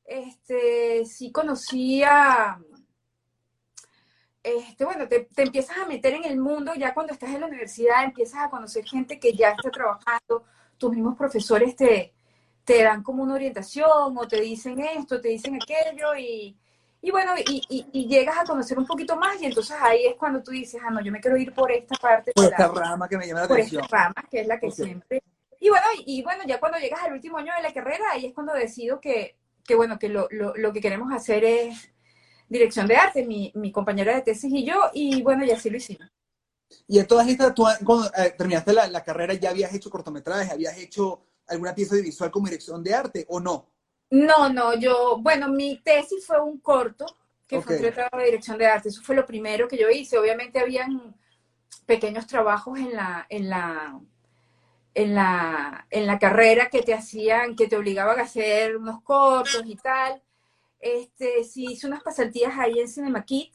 este, 0.03 1.05
sí 1.05 1.31
conocía, 1.31 2.59
este, 4.41 4.83
bueno, 4.83 5.07
te, 5.07 5.27
empiezas 5.37 5.77
a 5.77 5.85
meter 5.85 6.15
en 6.15 6.25
el 6.25 6.39
mundo, 6.39 6.73
ya 6.73 6.93
cuando 6.93 7.13
estás 7.13 7.29
en 7.29 7.41
la 7.41 7.47
universidad 7.47 8.03
empiezas 8.03 8.43
a 8.43 8.49
conocer 8.49 8.83
gente 8.85 9.19
que 9.19 9.33
ya 9.33 9.51
está 9.51 9.69
trabajando, 9.69 10.45
tus 10.77 10.91
mismos 10.91 11.15
profesores 11.15 11.75
te, 11.75 12.15
te 12.63 12.81
dan 12.81 13.03
como 13.03 13.21
una 13.21 13.35
orientación 13.35 14.17
o 14.17 14.27
te 14.27 14.41
dicen 14.41 14.79
esto, 14.79 15.21
te 15.21 15.29
dicen 15.29 15.55
aquello 15.55 16.15
y, 16.17 16.57
y 17.01 17.11
bueno, 17.11 17.33
y, 17.37 17.87
y, 17.91 18.07
llegas 18.07 18.37
a 18.37 18.43
conocer 18.43 18.77
un 18.77 18.85
poquito 18.85 19.15
más 19.15 19.41
y 19.41 19.45
entonces 19.45 19.75
ahí 19.79 20.05
es 20.05 20.15
cuando 20.15 20.43
tú 20.43 20.51
dices, 20.51 20.79
ah, 20.85 20.91
no, 20.91 21.01
yo 21.01 21.11
me 21.11 21.19
quiero 21.19 21.35
ir 21.37 21.53
por 21.53 21.71
esta 21.71 21.95
parte. 21.95 22.31
Por 22.33 22.45
esta 22.45 22.67
rama 22.67 23.07
que 23.07 23.17
me 23.17 23.27
llama 23.27 23.41
la 23.41 23.45
atención. 23.45 23.81
Por 23.81 23.85
esta 23.85 23.97
rama, 23.97 24.27
que 24.29 24.41
es 24.41 24.47
la 24.47 24.59
que 24.59 24.71
siempre 24.71 25.23
y 25.61 25.69
bueno, 25.69 25.85
y 26.07 26.23
bueno, 26.23 26.43
ya 26.47 26.59
cuando 26.59 26.79
llegas 26.79 27.03
al 27.03 27.13
último 27.13 27.37
año 27.37 27.53
de 27.55 27.61
la 27.61 27.71
carrera, 27.71 28.03
ahí 28.11 28.25
es 28.25 28.33
cuando 28.33 28.51
decido 28.53 28.99
que, 28.99 29.37
que 29.63 29.75
bueno, 29.75 29.99
que 29.99 30.09
lo, 30.09 30.27
lo, 30.31 30.55
lo, 30.55 30.73
que 30.73 30.81
queremos 30.81 31.13
hacer 31.13 31.43
es 31.43 31.91
dirección 32.49 32.87
de 32.87 32.95
arte, 32.95 33.23
mi, 33.27 33.51
mi, 33.53 33.71
compañera 33.71 34.15
de 34.15 34.23
tesis 34.23 34.51
y 34.51 34.65
yo, 34.65 34.89
y 34.91 35.21
bueno, 35.21 35.45
y 35.45 35.51
así 35.51 35.69
lo 35.69 35.77
hicimos. 35.77 36.09
Y 36.87 36.97
en 36.97 37.05
todas 37.05 37.27
estas, 37.27 37.53
tú 37.53 37.67
cuando 37.85 38.07
eh, 38.17 38.33
terminaste 38.35 38.73
la, 38.73 38.87
la, 38.87 39.03
carrera, 39.03 39.35
¿ya 39.35 39.51
habías 39.51 39.71
hecho 39.71 39.91
cortometrajes? 39.91 40.51
¿Habías 40.51 40.75
hecho 40.79 41.27
alguna 41.45 41.75
pieza 41.75 41.95
de 41.95 42.01
visual 42.01 42.31
como 42.31 42.47
dirección 42.47 42.83
de 42.83 42.95
arte 42.95 43.25
o 43.29 43.39
no? 43.39 43.69
No, 44.11 44.49
no, 44.49 44.75
yo, 44.75 45.17
bueno, 45.19 45.47
mi 45.47 45.77
tesis 45.77 46.27
fue 46.27 46.41
un 46.41 46.59
corto, 46.59 47.05
que 47.47 47.61
fue 47.61 47.77
un 47.77 47.81
tratado 47.81 48.19
de 48.19 48.25
dirección 48.25 48.57
de 48.57 48.67
arte, 48.67 48.89
eso 48.89 49.01
fue 49.01 49.15
lo 49.15 49.25
primero 49.25 49.69
que 49.69 49.77
yo 49.77 49.89
hice. 49.89 50.17
Obviamente 50.17 50.59
habían 50.59 51.15
pequeños 51.85 52.27
trabajos 52.27 52.77
en 52.77 52.93
la, 52.93 53.25
en 53.29 53.49
la, 53.49 53.99
en 54.93 55.15
la, 55.15 55.87
en 55.89 56.07
la 56.07 56.19
carrera 56.19 56.69
que 56.69 56.81
te 56.81 56.93
hacían, 56.93 57.55
que 57.55 57.67
te 57.67 57.77
obligaban 57.77 58.19
a 58.19 58.23
hacer 58.23 58.75
unos 58.75 59.01
cortos 59.01 59.63
y 59.65 59.77
tal. 59.77 60.21
Este, 60.81 61.45
sí 61.45 61.67
hice 61.71 61.87
unas 61.87 62.03
pasantías 62.03 62.53
ahí 62.59 62.79
en 62.79 62.89
Cinema 62.89 63.23
Kit. 63.23 63.53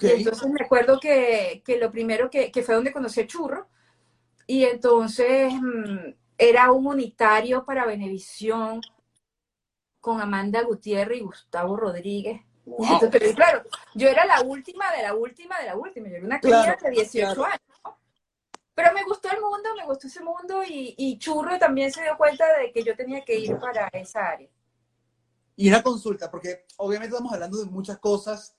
Entonces 0.00 0.50
me 0.50 0.62
acuerdo 0.62 1.00
que, 1.00 1.62
que 1.64 1.78
lo 1.78 1.90
primero 1.90 2.28
que, 2.28 2.52
que, 2.52 2.62
fue 2.62 2.74
donde 2.74 2.92
conocí 2.92 3.20
a 3.20 3.26
Churro. 3.26 3.66
Y 4.46 4.64
entonces 4.64 5.54
mm, 5.54 6.14
era 6.36 6.70
un 6.70 6.86
unitario 6.86 7.64
para 7.64 7.86
Benevisión 7.86 8.82
con 10.06 10.20
Amanda 10.20 10.62
Gutiérrez 10.62 11.18
y 11.18 11.22
Gustavo 11.22 11.76
Rodríguez. 11.76 12.40
Entonces, 12.64 13.34
claro, 13.34 13.64
yo 13.92 14.06
era 14.08 14.24
la 14.24 14.40
última 14.42 14.92
de 14.92 15.02
la 15.02 15.12
última 15.12 15.58
de 15.58 15.66
la 15.66 15.74
última, 15.74 16.08
yo 16.08 16.14
era 16.14 16.26
una 16.26 16.38
cría 16.38 16.78
de 16.80 16.90
18 16.90 17.44
años. 17.44 17.60
Pero 18.72 18.92
me 18.92 19.02
gustó 19.02 19.28
el 19.32 19.40
mundo, 19.40 19.70
me 19.76 19.84
gustó 19.84 20.06
ese 20.06 20.22
mundo 20.22 20.62
y, 20.62 20.94
y 20.96 21.18
Churro 21.18 21.58
también 21.58 21.90
se 21.90 22.04
dio 22.04 22.16
cuenta 22.16 22.44
de 22.56 22.70
que 22.70 22.84
yo 22.84 22.94
tenía 22.94 23.24
que 23.24 23.36
ir 23.36 23.58
para 23.58 23.88
esa 23.88 24.28
área. 24.28 24.48
Y 25.56 25.68
una 25.68 25.82
consulta, 25.82 26.30
porque 26.30 26.66
obviamente 26.76 27.16
estamos 27.16 27.32
hablando 27.32 27.58
de 27.58 27.64
muchas 27.64 27.98
cosas 27.98 28.54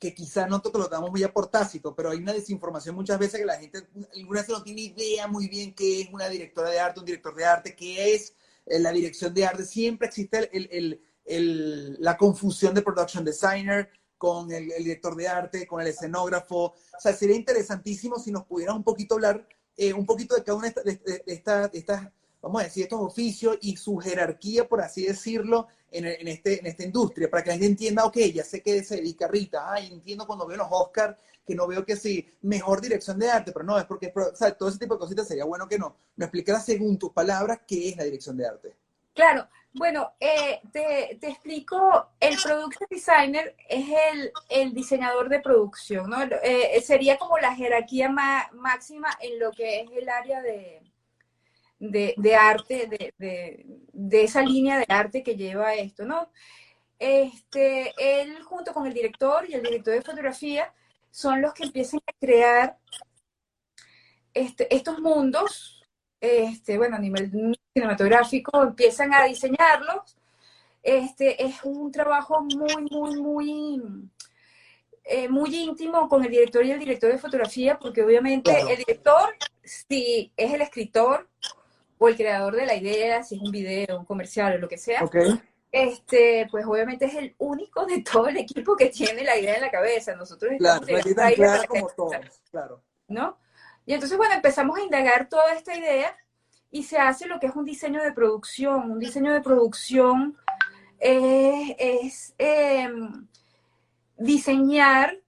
que 0.00 0.12
quizá 0.12 0.48
no 0.48 0.60
lo 0.74 0.88
damos 0.88 1.12
muy 1.12 1.22
a 1.22 1.32
por 1.32 1.46
tácito, 1.46 1.94
pero 1.94 2.10
hay 2.10 2.18
una 2.18 2.32
desinformación 2.32 2.96
muchas 2.96 3.20
veces 3.20 3.38
que 3.38 3.46
la 3.46 3.60
gente 3.60 3.86
alguna 4.12 4.40
vez 4.40 4.48
no 4.48 4.62
tiene 4.64 4.80
idea 4.80 5.28
muy 5.28 5.46
bien 5.46 5.72
qué 5.72 6.00
es 6.00 6.08
una 6.12 6.28
directora 6.28 6.70
de 6.70 6.80
arte, 6.80 6.98
un 6.98 7.06
director 7.06 7.32
de 7.32 7.44
arte, 7.44 7.76
qué 7.76 8.16
es 8.16 8.34
eh, 8.66 8.78
la 8.78 8.92
dirección 8.92 9.32
de 9.34 9.46
arte. 9.46 9.64
Siempre 9.64 10.08
existe 10.08 10.50
el, 10.52 10.68
el, 10.70 11.00
el, 11.24 12.02
la 12.02 12.16
confusión 12.16 12.74
de 12.74 12.82
production 12.82 13.24
designer 13.24 13.90
con 14.18 14.50
el, 14.52 14.68
director 14.78 15.14
de 15.16 15.28
arte, 15.28 15.66
con 15.66 15.80
el 15.80 15.88
escenógrafo. 15.88 16.64
O 16.66 17.00
sea, 17.00 17.12
sería 17.12 17.36
interesantísimo 17.36 18.18
si 18.18 18.30
nos 18.30 18.44
pudieran 18.44 18.76
un 18.76 18.84
poquito 18.84 19.14
hablar 19.14 19.46
eh, 19.76 19.92
un 19.92 20.06
poquito 20.06 20.34
de 20.34 20.44
cada 20.44 20.56
una 20.56 20.70
de, 20.70 21.22
estas, 21.26 21.70
estas, 21.74 22.08
vamos 22.40 22.60
a 22.60 22.64
decir, 22.64 22.84
estos 22.84 23.00
oficios 23.00 23.58
y 23.60 23.76
su 23.76 23.96
jerarquía, 23.96 24.68
por 24.68 24.80
así 24.80 25.04
decirlo, 25.04 25.66
en, 25.90 26.06
en, 26.06 26.28
este, 26.28 26.60
en 26.60 26.66
esta 26.66 26.84
industria, 26.84 27.28
para 27.28 27.42
que 27.42 27.50
la 27.50 27.54
gente 27.54 27.66
entienda, 27.66 28.04
ok, 28.04 28.16
ya 28.32 28.44
sé 28.44 28.62
que 28.62 28.82
se 28.84 28.96
dedica 28.96 29.28
Rita, 29.28 29.72
ay, 29.72 29.92
entiendo 29.92 30.26
cuando 30.26 30.46
veo 30.46 30.56
los 30.56 30.68
Oscars, 30.70 31.16
que 31.46 31.54
no 31.54 31.66
veo 31.66 31.84
que 31.84 31.96
sí, 31.96 32.28
mejor 32.42 32.80
dirección 32.80 33.18
de 33.18 33.30
arte, 33.30 33.52
pero 33.52 33.64
no, 33.64 33.78
es 33.78 33.84
porque, 33.84 34.12
o 34.14 34.52
todo 34.54 34.68
ese 34.68 34.78
tipo 34.78 34.94
de 34.94 35.00
cositas 35.00 35.28
sería 35.28 35.44
bueno 35.44 35.68
que 35.68 35.78
no. 35.78 35.96
Me 36.16 36.24
explicaras 36.24 36.64
según 36.64 36.98
tus 36.98 37.12
palabras 37.12 37.60
qué 37.66 37.90
es 37.90 37.96
la 37.96 38.04
dirección 38.04 38.36
de 38.36 38.46
arte. 38.46 38.76
Claro, 39.14 39.46
bueno, 39.72 40.14
eh, 40.18 40.60
te, 40.72 41.12
explico, 41.28 42.10
el 42.18 42.36
production 42.36 42.88
designer 42.90 43.54
es 43.68 43.86
el, 44.48 44.74
diseñador 44.74 45.28
de 45.28 45.40
producción, 45.40 46.10
¿no? 46.10 46.22
Eh, 46.42 46.80
sería 46.84 47.16
como 47.16 47.38
la 47.38 47.54
jerarquía 47.54 48.08
máxima 48.08 49.08
en 49.20 49.38
lo 49.38 49.52
que 49.52 49.80
es 49.80 49.90
el 49.92 50.08
área 50.08 50.42
de, 50.42 50.82
de, 51.78 52.14
de 52.16 52.36
arte, 52.36 52.86
de, 52.86 53.14
de, 53.18 53.66
de, 53.92 54.24
esa 54.24 54.42
línea 54.42 54.78
de 54.78 54.86
arte 54.88 55.22
que 55.22 55.36
lleva 55.36 55.74
esto, 55.74 56.04
¿no? 56.04 56.30
Este, 56.98 57.92
él 57.98 58.42
junto 58.42 58.72
con 58.72 58.86
el 58.86 58.94
director 58.94 59.48
y 59.48 59.54
el 59.54 59.62
director 59.62 59.94
de 59.94 60.02
fotografía 60.02 60.72
son 61.14 61.40
los 61.40 61.54
que 61.54 61.62
empiezan 61.62 62.00
a 62.08 62.12
crear 62.18 62.76
este, 64.34 64.74
estos 64.74 64.98
mundos 64.98 65.80
este, 66.20 66.76
bueno, 66.76 66.96
a 66.96 66.98
nivel 66.98 67.30
cinematográfico, 67.72 68.62
empiezan 68.64 69.14
a 69.14 69.24
diseñarlos. 69.24 70.16
Este, 70.82 71.44
es 71.44 71.62
un 71.62 71.92
trabajo 71.92 72.40
muy, 72.40 72.88
muy, 72.90 73.20
muy, 73.20 73.82
eh, 75.04 75.28
muy 75.28 75.54
íntimo 75.54 76.08
con 76.08 76.24
el 76.24 76.30
director 76.32 76.64
y 76.66 76.72
el 76.72 76.80
director 76.80 77.12
de 77.12 77.18
fotografía, 77.18 77.78
porque 77.78 78.02
obviamente 78.02 78.58
el 78.58 78.78
director, 78.78 79.36
si 79.62 80.32
es 80.36 80.52
el 80.52 80.62
escritor 80.62 81.28
o 81.98 82.08
el 82.08 82.16
creador 82.16 82.56
de 82.56 82.66
la 82.66 82.74
idea, 82.74 83.22
si 83.22 83.36
es 83.36 83.40
un 83.40 83.52
video, 83.52 84.00
un 84.00 84.04
comercial 84.04 84.54
o 84.54 84.58
lo 84.58 84.68
que 84.68 84.78
sea, 84.78 85.08
este, 85.74 86.46
pues 86.52 86.64
obviamente 86.66 87.06
es 87.06 87.16
el 87.16 87.34
único 87.36 87.84
de 87.84 88.00
todo 88.02 88.28
el 88.28 88.36
equipo 88.36 88.76
que 88.76 88.90
tiene 88.90 89.24
la 89.24 89.36
idea 89.36 89.56
en 89.56 89.60
la 89.60 89.72
cabeza. 89.72 90.14
Nosotros 90.14 90.52
estamos 90.52 90.86
claro, 91.34 91.64
como 91.66 91.88
todos, 91.88 92.40
claro. 92.48 92.80
¿No? 93.08 93.36
Y 93.84 93.92
entonces, 93.92 94.16
bueno, 94.16 94.34
empezamos 94.34 94.78
a 94.78 94.82
indagar 94.82 95.28
toda 95.28 95.52
esta 95.52 95.76
idea 95.76 96.16
y 96.70 96.84
se 96.84 96.96
hace 96.96 97.26
lo 97.26 97.40
que 97.40 97.48
es 97.48 97.56
un 97.56 97.64
diseño 97.64 98.00
de 98.04 98.12
producción. 98.12 98.88
Un 98.88 99.00
diseño 99.00 99.32
de 99.32 99.40
producción 99.40 100.38
es, 101.00 102.34
em, 102.38 103.26
diseñar 104.16 105.18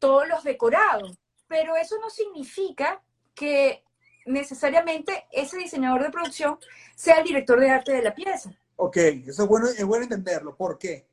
todos 0.00 0.26
los 0.26 0.42
decorados, 0.42 1.16
pero 1.46 1.76
eso 1.76 2.00
no 2.00 2.10
significa 2.10 3.00
que 3.32 3.84
necesariamente 4.26 5.24
ese 5.30 5.56
diseñador 5.56 6.02
de 6.02 6.10
producción 6.10 6.58
sea 6.96 7.18
el 7.18 7.24
director 7.24 7.60
de 7.60 7.70
arte 7.70 7.92
de 7.92 8.02
la 8.02 8.12
pieza. 8.12 8.58
Ok, 8.76 8.96
eso 8.96 9.42
es 9.44 9.48
bueno, 9.48 9.68
es 9.68 9.84
bueno 9.84 10.04
entenderlo. 10.04 10.56
¿Por 10.56 10.78
qué? 10.78 11.06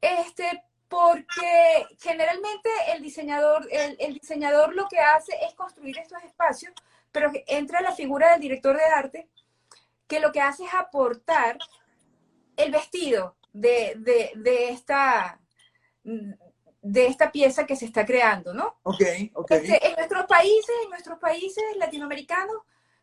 Este, 0.00 0.64
porque 0.88 1.86
generalmente 2.00 2.70
el 2.94 3.02
diseñador, 3.02 3.66
el, 3.70 4.14
diseñador 4.14 4.74
lo 4.74 4.86
que 4.88 4.98
hace 4.98 5.32
es 5.44 5.54
construir 5.54 5.98
estos 5.98 6.22
espacios, 6.22 6.72
pero 7.10 7.30
entra 7.46 7.80
la 7.80 7.92
figura 7.92 8.32
del 8.32 8.40
director 8.40 8.76
de 8.76 8.84
arte, 8.84 9.28
que 10.06 10.20
lo 10.20 10.30
que 10.30 10.40
hace 10.40 10.64
es 10.64 10.74
aportar 10.74 11.58
el 12.56 12.70
vestido 12.70 13.36
de, 13.52 13.96
esta, 14.70 15.40
de 16.02 17.06
esta 17.06 17.32
pieza 17.32 17.66
que 17.66 17.76
se 17.76 17.86
está 17.86 18.04
creando, 18.04 18.52
¿no? 18.54 18.78
Ok, 18.84 19.02
ok. 19.34 19.50
Este, 19.50 19.88
en 19.88 19.94
nuestros 19.96 20.26
países, 20.26 20.74
en 20.84 20.90
nuestros 20.90 21.18
países 21.18 21.64
latinoamericanos, 21.76 22.58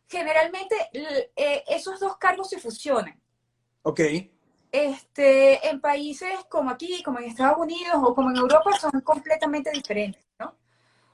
generalmente 0.08 0.76
eh, 0.92 1.64
esos 1.68 1.98
dos 2.00 2.16
cargos 2.16 2.48
se 2.48 2.58
fusionan. 2.58 3.21
Ok 3.82 4.00
este, 4.72 5.68
en 5.68 5.80
países 5.80 6.30
como 6.48 6.70
aquí, 6.70 7.02
como 7.02 7.18
en 7.18 7.26
Estados 7.26 7.58
Unidos 7.58 7.96
o 8.02 8.14
como 8.14 8.30
en 8.30 8.38
Europa 8.38 8.70
son 8.80 9.02
completamente 9.02 9.70
diferentes, 9.70 10.24
¿no? 10.38 10.56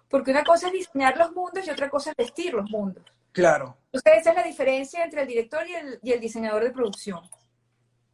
Porque 0.08 0.30
una 0.30 0.44
cosa 0.44 0.68
es 0.68 0.72
diseñar 0.72 1.18
los 1.18 1.32
mundos 1.32 1.66
y 1.66 1.70
otra 1.70 1.90
cosa 1.90 2.10
es 2.10 2.16
vestir 2.16 2.54
los 2.54 2.70
mundos. 2.70 3.04
Claro. 3.32 3.76
Entonces 3.92 4.20
esa 4.20 4.30
es 4.30 4.36
la 4.36 4.42
diferencia 4.44 5.04
entre 5.04 5.22
el 5.22 5.28
director 5.28 5.68
y 5.68 5.74
el, 5.74 5.98
y 6.02 6.12
el 6.12 6.20
diseñador 6.20 6.62
de 6.62 6.70
producción. 6.70 7.20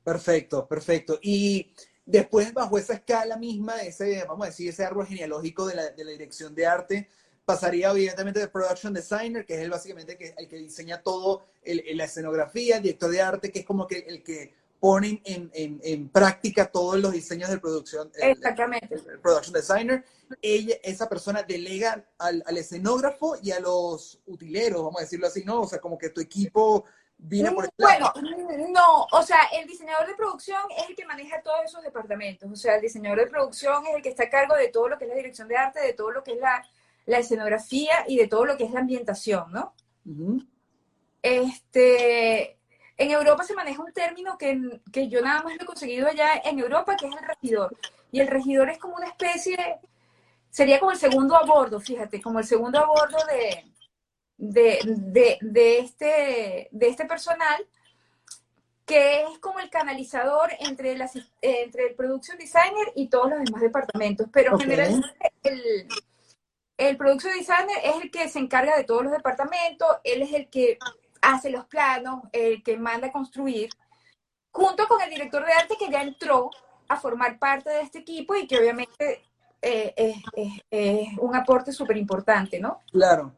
Perfecto, 0.02 0.66
perfecto. 0.66 1.18
Y 1.23 1.75
después, 2.04 2.52
bajo 2.52 2.78
esa 2.78 2.94
escala 2.94 3.37
misma, 3.37 3.80
ese, 3.82 4.25
vamos 4.26 4.46
a 4.46 4.50
decir, 4.50 4.70
ese 4.70 4.84
árbol 4.84 5.06
genealógico 5.06 5.66
de 5.66 5.75
la, 5.75 5.90
de 5.90 6.04
la 6.04 6.11
dirección 6.11 6.54
de 6.54 6.66
arte, 6.66 7.08
pasaría 7.44 7.90
evidentemente 7.90 8.40
de 8.40 8.48
production 8.48 8.92
designer, 8.92 9.44
que 9.44 9.54
es 9.54 9.60
el 9.60 9.70
básicamente 9.70 10.16
que, 10.16 10.34
el 10.36 10.48
que 10.48 10.56
diseña 10.56 11.02
todo, 11.02 11.44
el, 11.62 11.82
la 11.96 12.04
escenografía, 12.04 12.76
el 12.76 12.82
director 12.82 13.10
de 13.10 13.22
arte, 13.22 13.52
que 13.52 13.60
es 13.60 13.66
como 13.66 13.86
que 13.86 13.98
el 13.98 14.22
que 14.22 14.54
ponen 14.80 15.20
en, 15.24 15.50
en, 15.54 15.80
en, 15.82 16.08
práctica 16.10 16.66
todos 16.66 16.98
los 16.98 17.12
diseños 17.12 17.48
de 17.48 17.58
producción. 17.58 18.10
Exactamente. 18.16 18.94
El, 18.94 19.18
production 19.20 19.54
designer, 19.54 20.04
ella, 20.42 20.76
esa 20.82 21.08
persona 21.08 21.42
delega 21.42 22.04
al, 22.18 22.42
al, 22.46 22.58
escenógrafo 22.58 23.36
y 23.42 23.50
a 23.50 23.60
los 23.60 24.20
utileros, 24.26 24.82
vamos 24.82 25.00
a 25.00 25.04
decirlo 25.04 25.26
así, 25.26 25.42
¿no? 25.42 25.62
O 25.62 25.66
sea, 25.66 25.80
como 25.80 25.96
que 25.96 26.10
tu 26.10 26.20
equipo 26.20 26.84
viene 27.16 27.50
por 27.52 27.64
el 27.64 27.70
Bueno, 27.78 28.12
no, 28.70 29.06
o 29.10 29.22
sea, 29.22 29.44
el 29.52 29.66
diseñador 29.66 30.06
de 30.06 30.14
producción 30.14 30.60
es 30.76 30.88
el 30.90 30.96
que 30.96 31.06
maneja 31.06 31.40
todos 31.42 31.64
esos 31.64 31.82
departamentos. 31.82 32.50
O 32.50 32.56
sea, 32.56 32.74
el 32.74 32.82
diseñador 32.82 33.20
de 33.20 33.26
producción 33.28 33.86
es 33.86 33.96
el 33.96 34.02
que 34.02 34.10
está 34.10 34.24
a 34.24 34.30
cargo 34.30 34.54
de 34.54 34.68
todo 34.68 34.88
lo 34.88 34.98
que 34.98 35.04
es 35.04 35.10
la 35.10 35.16
dirección 35.16 35.48
de 35.48 35.56
arte, 35.56 35.80
de 35.80 35.94
todo 35.94 36.10
lo 36.10 36.22
que 36.22 36.32
es 36.32 36.40
la, 36.40 36.62
la 37.06 37.18
escenografía 37.18 38.04
y 38.08 38.16
de 38.16 38.28
todo 38.28 38.44
lo 38.44 38.56
que 38.56 38.64
es 38.64 38.70
la 38.70 38.80
ambientación, 38.80 39.52
¿no? 39.52 39.75
Este, 41.23 42.58
en 42.96 43.11
Europa 43.11 43.44
se 43.44 43.54
maneja 43.54 43.82
un 43.82 43.92
término 43.92 44.38
que, 44.38 44.80
que, 44.92 45.08
yo 45.08 45.20
nada 45.20 45.42
más 45.42 45.56
lo 45.56 45.62
he 45.62 45.66
conseguido 45.66 46.08
allá 46.08 46.42
en 46.44 46.58
Europa, 46.58 46.96
que 46.96 47.06
es 47.06 47.12
el 47.12 47.26
regidor. 47.26 47.76
Y 48.12 48.20
el 48.20 48.28
regidor 48.28 48.70
es 48.70 48.78
como 48.78 48.96
una 48.96 49.08
especie, 49.08 49.56
sería 50.50 50.78
como 50.78 50.92
el 50.92 50.99
segundo 50.99 51.37
a 51.37 51.44
bordo, 51.44 51.80
fíjate, 51.80 52.20
como 52.20 52.38
el 52.38 52.44
segundo 52.44 52.78
a 52.78 52.87
bordo 52.87 53.18
de, 53.26 53.73
de, 54.37 54.78
de, 54.84 55.38
de 55.40 55.78
este, 55.78 56.68
de 56.70 56.88
este 56.88 57.04
personal, 57.06 57.66
que 58.87 59.23
es 59.23 59.38
como 59.38 59.61
el 59.61 59.70
canalizador 59.70 60.50
entre, 60.61 60.92
el, 60.92 61.02
entre 61.40 61.88
el 61.88 61.94
production 61.94 62.37
designer 62.38 62.92
y 62.94 63.08
todos 63.08 63.30
los 63.30 63.44
demás 63.44 63.62
departamentos. 63.62 64.28
Pero 64.32 64.58
generalmente 64.58 65.32
el, 65.42 65.88
el 66.76 66.97
production 66.97 67.33
designer 67.33 67.78
es 67.83 68.02
el 68.02 68.11
que 68.11 68.28
se 68.28 68.38
encarga 68.38 68.76
de 68.76 68.85
todos 68.85 69.04
los 69.04 69.12
departamentos, 69.12 69.88
él 70.02 70.23
es 70.23 70.33
el 70.33 70.49
que 70.49 70.78
hace 71.23 71.50
los 71.50 71.66
planos, 71.66 72.23
el 72.33 72.62
que 72.62 72.76
manda 72.76 73.09
a 73.09 73.12
construir, 73.12 73.71
junto 74.50 74.87
con 74.88 75.00
el 75.00 75.11
director 75.11 75.45
de 75.45 75.52
arte 75.52 75.76
que 75.78 75.90
ya 75.90 76.02
entró 76.02 76.50
a 76.88 76.97
formar 76.97 77.38
parte 77.38 77.71
de 77.71 77.81
este 77.81 78.00
equipo 78.00 78.35
y 78.35 78.47
que 78.47 78.59
obviamente 78.59 79.25
eh, 79.62 80.14
es, 80.71 81.19
un 81.19 81.35
aporte 81.35 81.73
súper 81.73 81.97
importante, 81.97 82.61
¿no? 82.61 82.83
Claro. 82.93 83.35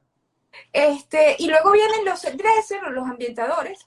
Este, 0.73 1.37
y 1.39 1.49
luego 1.49 1.73
vienen 1.73 2.05
los 2.05 2.23
dressers, 2.23 2.91
los 2.91 3.07
ambientadores. 3.07 3.87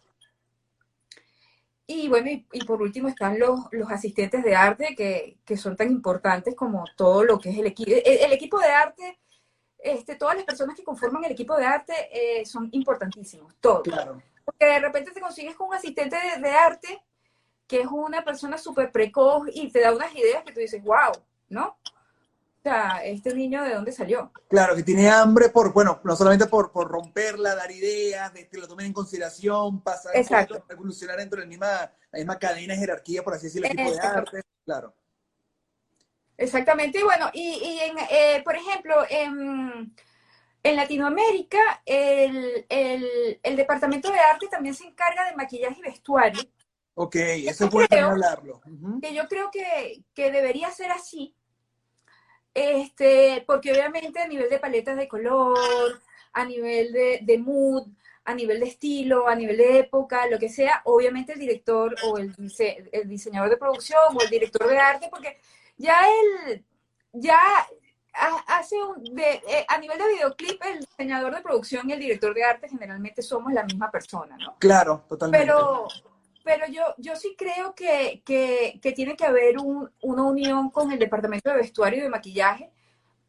Y 1.88 2.08
bueno, 2.08 2.29
y, 2.29 2.63
por 2.65 2.84
último 2.84 3.08
están 3.08 3.39
los, 3.39 3.62
los 3.72 3.89
asistentes 3.89 4.44
de 4.44 4.56
arte 4.56 4.96
que, 4.96 5.39
que, 5.44 5.58
son 5.58 5.75
tan 5.75 5.89
importantes 5.89 6.56
como 6.56 6.86
todo 6.96 7.24
lo 7.24 7.39
que 7.39 7.50
es 7.50 7.58
el 7.58 7.65
equipo. 7.65 7.91
el 7.91 8.32
equipo 8.32 8.60
de 8.60 8.68
arte 8.68 9.20
este, 9.81 10.15
todas 10.15 10.36
las 10.36 10.45
personas 10.45 10.75
que 10.75 10.83
conforman 10.83 11.24
el 11.24 11.31
equipo 11.31 11.55
de 11.55 11.65
arte 11.65 11.93
eh, 12.12 12.45
son 12.45 12.69
importantísimos, 12.71 13.55
todos. 13.59 13.83
Porque 14.43 14.65
de 14.65 14.79
repente 14.79 15.12
te 15.12 15.21
consigues 15.21 15.55
con 15.55 15.69
un 15.69 15.75
asistente 15.75 16.17
de, 16.39 16.50
arte 16.50 17.03
que 17.67 17.81
es 17.81 17.88
una 17.88 18.24
persona 18.24 18.57
súper 18.57 18.91
precoz 18.91 19.48
y 19.53 19.71
te 19.71 19.79
da 19.81 19.93
unas 19.93 20.13
ideas 20.15 20.43
que 20.43 20.51
tú 20.51 20.59
dices, 20.59 20.83
wow, 20.83 21.13
¿no? 21.50 21.77
O 21.77 22.62
sea, 22.62 23.05
este 23.05 23.33
niño 23.33 23.63
de 23.63 23.75
dónde 23.75 23.91
salió. 23.91 24.33
Claro, 24.50 24.75
que 24.75 24.83
tiene 24.83 25.09
hambre 25.09 25.50
por, 25.50 25.71
bueno, 25.71 26.01
no 26.03 26.15
solamente 26.15 26.48
por, 26.48 26.71
por 26.71 26.89
romperla, 26.89 27.55
dar 27.55 27.71
ideas, 27.71 28.33
de 28.33 28.50
que 28.50 28.57
lo 28.57 28.67
tomen 28.67 28.88
en 28.88 28.93
consideración, 28.93 29.81
pasar, 29.81 30.15
Exacto. 30.15 30.65
evolucionar 30.67 31.17
dentro 31.17 31.39
de 31.39 31.45
la 31.45 31.50
misma, 31.50 31.93
la 32.12 32.17
misma 32.17 32.38
cadena 32.38 32.74
de 32.74 32.79
jerarquía, 32.79 33.24
por 33.24 33.36
así 33.36 33.45
decirlo, 33.45 33.67
el 33.67 33.79
equipo 33.79 33.91
de 33.91 34.00
arte. 34.01 34.41
Claro. 34.65 34.93
Exactamente, 36.39 37.00
y 37.00 37.03
bueno, 37.03 37.29
y, 37.34 37.79
en, 37.81 37.98
eh, 38.10 38.41
por 38.46 38.55
ejemplo, 38.55 38.96
en, 39.10 39.93
en 40.63 40.75
Latinoamérica, 40.77 41.81
el, 41.86 42.65
el, 42.69 43.55
Departamento 43.58 44.10
de 44.10 44.19
Arte 44.19 44.48
también 44.48 44.74
se 44.74 44.86
encarga 44.86 45.29
de 45.29 45.36
maquillaje 45.36 45.79
y 45.79 45.81
vestuario. 45.81 46.41
Ok, 46.93 47.15
eso 47.17 47.65
es 47.65 47.72
bueno 47.72 48.08
hablarlo. 48.08 48.62
Que 49.01 49.13
yo 49.13 49.27
creo 49.27 49.51
que, 49.51 50.05
que, 50.13 50.31
debería 50.31 50.72
ser 50.72 50.91
así, 50.91 51.36
este, 52.53 53.43
porque 53.46 53.74
obviamente 53.74 54.22
a 54.22 54.27
nivel 54.27 54.50
de 54.50 54.60
paletas 54.60 54.96
de 54.96 55.10
color, 55.10 56.01
a 56.31 56.46
nivel 56.46 56.93
de, 56.93 57.19
de 57.22 57.38
mood, 57.38 57.86
a 58.24 58.34
nivel 58.34 58.62
de 58.62 58.67
estilo, 58.67 59.27
a 59.27 59.36
nivel 59.36 59.58
de 59.58 59.79
época, 59.79 60.25
lo 60.27 60.39
que 60.39 60.48
sea, 60.48 60.84
obviamente 60.86 61.34
el 61.34 61.39
director 61.39 61.93
o 62.05 62.17
el, 62.17 62.34
el 62.93 63.10
diseñador 63.10 63.50
de 63.50 63.58
producción 63.58 64.15
o 64.15 64.22
el 64.22 64.29
director 64.29 64.69
de 64.69 64.77
arte, 64.77 65.10
porque 65.10 65.38
ya 65.79 65.98
él, 66.45 66.65
ya 67.13 67.39
hace 68.48 68.75
un, 68.81 69.03
de, 69.15 69.41
eh, 69.48 69.65
a 69.67 69.77
nivel 69.77 69.98
de 69.98 70.07
videoclip, 70.07 70.62
el 70.65 70.79
diseñador 70.79 71.33
de 71.33 71.41
producción 71.41 71.89
y 71.89 71.93
el 71.93 72.00
director 72.00 72.33
de 72.33 72.43
arte 72.43 72.69
generalmente 72.69 73.21
somos 73.21 73.53
la 73.53 73.63
misma 73.63 73.89
persona, 73.89 74.38
¿no? 74.38 74.55
Claro, 74.59 75.05
totalmente. 75.07 75.45
Pero, 75.45 75.88
pero 76.43 76.67
yo, 76.67 76.83
yo 76.98 77.15
sí 77.15 77.36
creo 77.38 77.74
que, 77.74 78.21
que, 78.25 78.79
que 78.81 78.91
tiene 78.91 79.15
que 79.15 79.25
haber 79.25 79.57
un, 79.57 79.89
una 80.01 80.24
unión 80.24 80.69
con 80.69 80.91
el 80.91 81.00
departamento 81.00 81.50
de 81.50 81.57
vestuario 81.57 82.00
y 82.00 82.03
de 82.03 82.09
maquillaje, 82.09 82.71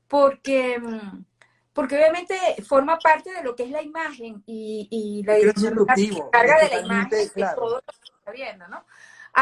porque, 0.09 0.79
mm, 0.79 1.25
porque 1.73 1.97
obviamente 1.97 2.37
forma 2.67 2.99
parte 2.99 3.33
de 3.33 3.45
lo 3.45 3.55
que 3.55 3.65
es 3.65 3.71
la 3.71 3.83
imagen 3.83 4.43
y, 4.45 4.89
y 4.91 5.23
la 5.23 5.35
dirección 5.35 5.87
carga 6.33 6.59
de 6.59 6.69
la 6.69 6.81
imagen 6.81 7.29
claro. 7.29 7.61
todo 7.61 7.75
lo 7.77 7.83
que 7.83 8.13
está 8.19 8.33
viendo, 8.33 8.67
¿no? 8.67 8.85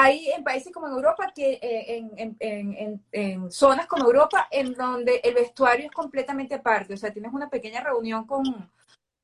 Hay 0.00 0.30
en 0.30 0.44
países 0.44 0.72
como 0.72 0.86
en 0.86 0.94
Europa, 0.94 1.32
que 1.34 1.54
eh, 1.54 1.98
en, 1.98 2.12
en, 2.16 2.36
en, 2.40 3.04
en, 3.10 3.50
zonas 3.50 3.86
como 3.86 4.04
Europa, 4.04 4.46
en 4.50 4.74
donde 4.74 5.20
el 5.24 5.34
vestuario 5.34 5.86
es 5.86 5.90
completamente 5.90 6.54
aparte. 6.54 6.94
O 6.94 6.96
sea, 6.96 7.12
tienes 7.12 7.32
una 7.32 7.50
pequeña 7.50 7.80
reunión 7.80 8.24
con, 8.24 8.70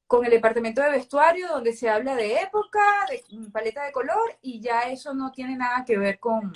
con 0.08 0.24
el 0.24 0.32
departamento 0.32 0.82
de 0.82 0.90
vestuario 0.90 1.48
donde 1.48 1.72
se 1.72 1.88
habla 1.88 2.16
de 2.16 2.40
época, 2.40 2.80
de 3.08 3.50
paleta 3.50 3.84
de 3.84 3.92
color, 3.92 4.36
y 4.42 4.60
ya 4.60 4.82
eso 4.90 5.14
no 5.14 5.30
tiene 5.30 5.56
nada 5.56 5.84
que 5.84 5.96
ver 5.96 6.18
con, 6.18 6.52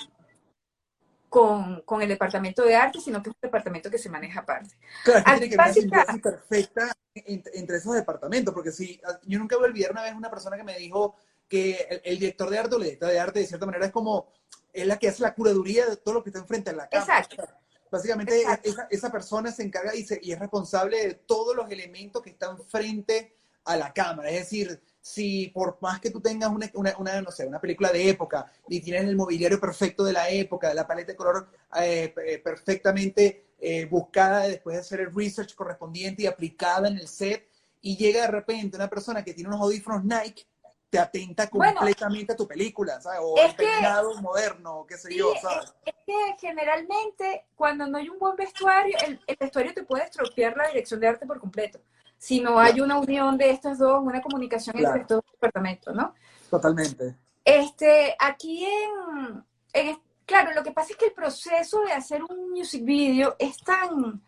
con, 1.28 1.82
con, 1.82 2.02
el 2.02 2.08
departamento 2.08 2.64
de 2.64 2.74
arte, 2.74 3.00
sino 3.00 3.22
que 3.22 3.30
es 3.30 3.36
un 3.36 3.40
departamento 3.42 3.88
que 3.88 3.98
se 3.98 4.10
maneja 4.10 4.40
aparte. 4.40 4.74
Claro, 5.04 5.24
tiene 5.24 5.48
que 5.48 5.60
haber 5.60 5.86
una 5.86 6.22
perfecta 6.22 6.92
entre, 7.14 7.76
esos 7.76 7.94
departamentos, 7.94 8.52
porque 8.52 8.72
si 8.72 9.00
yo 9.26 9.38
nunca 9.38 9.56
voy 9.56 9.66
a 9.66 9.68
olvidar 9.68 9.92
una 9.92 10.02
vez 10.02 10.14
una 10.14 10.30
persona 10.30 10.56
que 10.56 10.64
me 10.64 10.76
dijo 10.76 11.16
que 11.48 12.02
el, 12.04 12.18
director 12.18 12.50
de 12.50 12.58
arte 12.58 12.74
o 12.74 12.78
el 12.78 12.84
director 12.84 13.08
de 13.10 13.18
arte, 13.18 13.40
de 13.40 13.46
cierta 13.46 13.66
manera, 13.66 13.86
es 13.86 13.92
como, 13.92 14.32
es 14.72 14.86
la 14.86 14.98
que 14.98 15.08
hace 15.08 15.22
la 15.22 15.34
curaduría 15.34 15.86
de 15.86 15.96
todo 15.96 16.14
lo 16.14 16.22
que 16.22 16.30
está 16.30 16.40
enfrente 16.40 16.70
de 16.70 16.76
la 16.76 16.88
cámara. 16.88 17.20
Exacto. 17.20 17.48
Básicamente, 17.90 18.42
Esa, 18.62 18.86
esa, 18.90 19.10
persona 19.10 19.50
se 19.50 19.62
encarga 19.62 19.94
y, 19.94 20.06
y, 20.20 20.32
es 20.32 20.38
responsable 20.38 21.06
de 21.06 21.14
todos 21.14 21.56
los 21.56 21.70
elementos 21.70 22.22
que 22.22 22.30
están 22.30 22.58
frente 22.62 23.34
a 23.64 23.76
la 23.76 23.92
cámara. 23.92 24.30
Es 24.30 24.40
decir, 24.40 24.80
si 25.00 25.48
por 25.48 25.78
más 25.80 26.00
que 26.00 26.10
tú 26.10 26.20
tengas 26.20 26.50
una, 26.50 26.70
una, 26.74 27.22
no 27.22 27.30
sé, 27.30 27.46
una 27.46 27.60
película 27.60 27.90
de 27.90 28.10
época 28.10 28.50
y 28.68 28.80
tienes 28.80 29.04
el 29.04 29.16
mobiliario 29.16 29.58
perfecto 29.58 30.04
de 30.04 30.12
la 30.12 30.28
época, 30.28 30.72
la 30.74 30.86
paleta 30.86 31.12
de 31.12 31.16
color 31.16 31.48
eh, 31.80 32.14
eh, 32.26 32.38
perfectamente 32.38 33.54
eh, 33.58 33.86
buscada 33.86 34.48
después 34.48 34.76
de 34.76 34.80
hacer 34.80 35.00
el 35.00 35.14
research 35.14 35.54
correspondiente 35.54 36.22
y 36.22 36.26
aplicada 36.26 36.88
en 36.88 36.98
el 36.98 37.08
set, 37.08 37.48
y 37.80 37.96
llega 37.96 38.22
de 38.22 38.28
repente 38.28 38.76
una 38.76 38.90
persona 38.90 39.24
que 39.24 39.34
tiene 39.34 39.48
unos 39.48 39.60
audífonos 39.60 40.04
Nike 40.04 40.46
te 40.90 40.98
atenta 40.98 41.48
completamente 41.48 42.32
a 42.32 42.36
tu 42.36 42.46
película, 42.46 43.00
¿sabes? 43.00 43.20
O 43.22 43.36
el 43.38 43.54
peinado 43.54 44.14
moderno, 44.20 44.86
qué 44.88 44.96
sé 44.96 45.14
yo, 45.14 45.34
¿sabes? 45.40 45.74
Es, 45.84 45.94
que 46.06 46.36
generalmente 46.40 47.46
cuando 47.54 47.86
no 47.86 47.98
hay 47.98 48.08
un 48.08 48.18
buen 48.18 48.36
vestuario, 48.36 48.96
el, 49.06 49.36
vestuario 49.38 49.74
te 49.74 49.82
puede 49.82 50.04
estropear 50.04 50.56
la 50.56 50.68
dirección 50.68 51.00
de 51.00 51.08
arte 51.08 51.26
por 51.26 51.38
completo. 51.38 51.80
Si 52.16 52.40
no 52.40 52.58
hay 52.58 52.80
una 52.80 52.98
unión 52.98 53.36
de 53.36 53.50
estas 53.50 53.78
dos, 53.78 54.02
una 54.02 54.22
comunicación 54.22 54.76
entre 54.78 55.02
estos 55.02 55.22
departamentos, 55.32 55.94
¿no? 55.94 56.14
Totalmente. 56.50 57.16
Este, 57.44 58.16
aquí 58.18 58.64
en, 58.64 59.44
en, 59.72 60.02
claro, 60.24 60.52
lo 60.54 60.62
que 60.62 60.72
pasa 60.72 60.92
es 60.92 60.96
que 60.96 61.06
el 61.06 61.12
proceso 61.12 61.82
de 61.82 61.92
hacer 61.92 62.22
un 62.24 62.50
music 62.50 62.82
video 62.84 63.36
es 63.38 63.58
tan, 63.58 64.22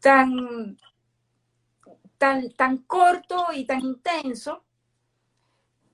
tan, 0.00 0.78
tan, 2.16 2.50
tan 2.52 2.78
corto 2.78 3.46
y 3.52 3.66
tan 3.66 3.80
intenso 3.80 4.63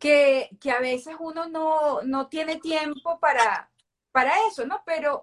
que, 0.01 0.49
que 0.61 0.71
a 0.73 0.81
veces 0.81 1.15
uno 1.21 1.47
no, 1.49 2.03
no, 2.03 2.27
tiene 2.29 2.57
tiempo 2.57 3.21
para, 3.21 3.71
para 4.11 4.33
eso, 4.49 4.67
¿no? 4.67 4.83
Pero 4.87 5.21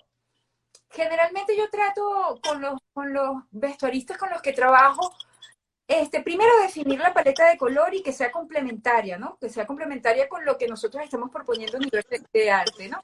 generalmente 0.92 1.58
yo 1.58 1.68
trato 1.70 2.40
con 2.44 2.62
los, 2.62 2.80
con 2.94 3.12
los 3.12 3.38
vestuaristas 3.50 4.18
con 4.18 4.30
los 4.30 4.42
que 4.42 4.54
trabajo, 4.54 5.12
este, 5.88 6.22
primero 6.22 6.52
definir 6.62 7.00
la 7.00 7.14
paleta 7.14 7.50
de 7.50 7.58
color 7.58 7.96
y 7.96 8.04
que 8.04 8.14
sea 8.14 8.32
complementaria, 8.32 9.18
¿no? 9.18 9.38
Que 9.40 9.50
sea 9.50 9.66
complementaria 9.66 10.30
con 10.30 10.46
lo 10.46 10.58
que 10.60 10.68
nosotros 10.68 11.04
estamos 11.04 11.32
proponiendo 11.32 11.78
a 11.78 11.80
nivel 11.80 12.06
de, 12.32 12.52
arte, 12.52 12.88
¿no? 12.88 13.04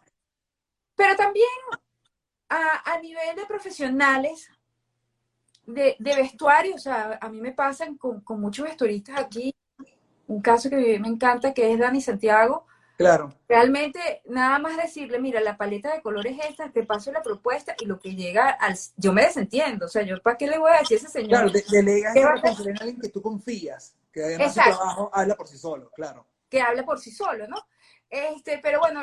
Pero 0.96 1.16
también 1.16 1.50
a, 2.50 2.94
a 2.94 3.00
nivel 3.00 3.36
de 3.36 3.48
profesionales 3.48 4.48
de, 5.66 5.96
de, 5.98 6.16
vestuario, 6.16 6.76
o 6.76 6.80
sea, 6.80 7.18
a 7.20 7.30
mí 7.30 7.42
me 7.42 7.54
pasan 7.54 7.98
con, 7.98 8.22
con 8.22 8.40
muchos 8.40 8.66
vestuaristas 8.66 9.20
aquí 9.20 9.56
un 10.28 10.42
caso 10.42 10.70
que 10.70 11.00
me 11.00 11.08
encanta, 11.08 11.54
que 11.54 11.72
es 11.72 11.80
Dani 11.80 12.02
Santiago. 12.02 12.66
Claro. 12.98 13.34
Realmente, 13.48 14.22
nada 14.26 14.60
más 14.60 14.78
decirle, 14.78 15.20
mira, 15.20 15.42
la 15.42 15.58
paleta 15.58 15.94
de 15.94 16.02
colores 16.02 16.38
es 16.40 16.52
esta, 16.52 16.70
te 16.72 16.84
paso 16.84 17.12
la 17.12 17.24
propuesta 17.24 17.76
y 17.80 17.86
lo 17.86 18.00
que 18.00 18.16
llega 18.16 18.50
al... 18.50 18.78
Yo 18.98 19.14
me 19.14 19.24
desentiendo, 19.24 19.88
o 19.88 19.90
sea, 19.90 20.04
yo 20.04 20.22
para 20.22 20.38
qué 20.38 20.48
le 20.48 20.60
voy 20.60 20.72
a 20.72 20.80
decir 20.80 20.98
a 20.98 21.00
ese 21.00 21.10
señor. 21.10 21.30
Claro, 21.30 21.50
de, 21.50 21.64
delegas 21.70 22.14
responsabilidad 22.14 22.82
a 22.82 22.84
alguien 22.84 23.02
que 23.02 23.10
tú 23.10 23.22
confías, 23.22 23.96
que 24.12 24.24
además 24.24 24.54
su 24.54 24.62
trabajo 24.62 25.10
habla 25.12 25.36
por 25.36 25.48
sí 25.48 25.58
solo, 25.58 25.90
claro. 25.96 26.26
Que 26.50 26.62
habla 26.62 26.86
por 26.86 27.00
sí 27.00 27.12
solo, 27.12 27.48
¿no? 27.48 27.58
Este, 28.10 28.60
pero 28.60 28.80
bueno, 28.80 29.02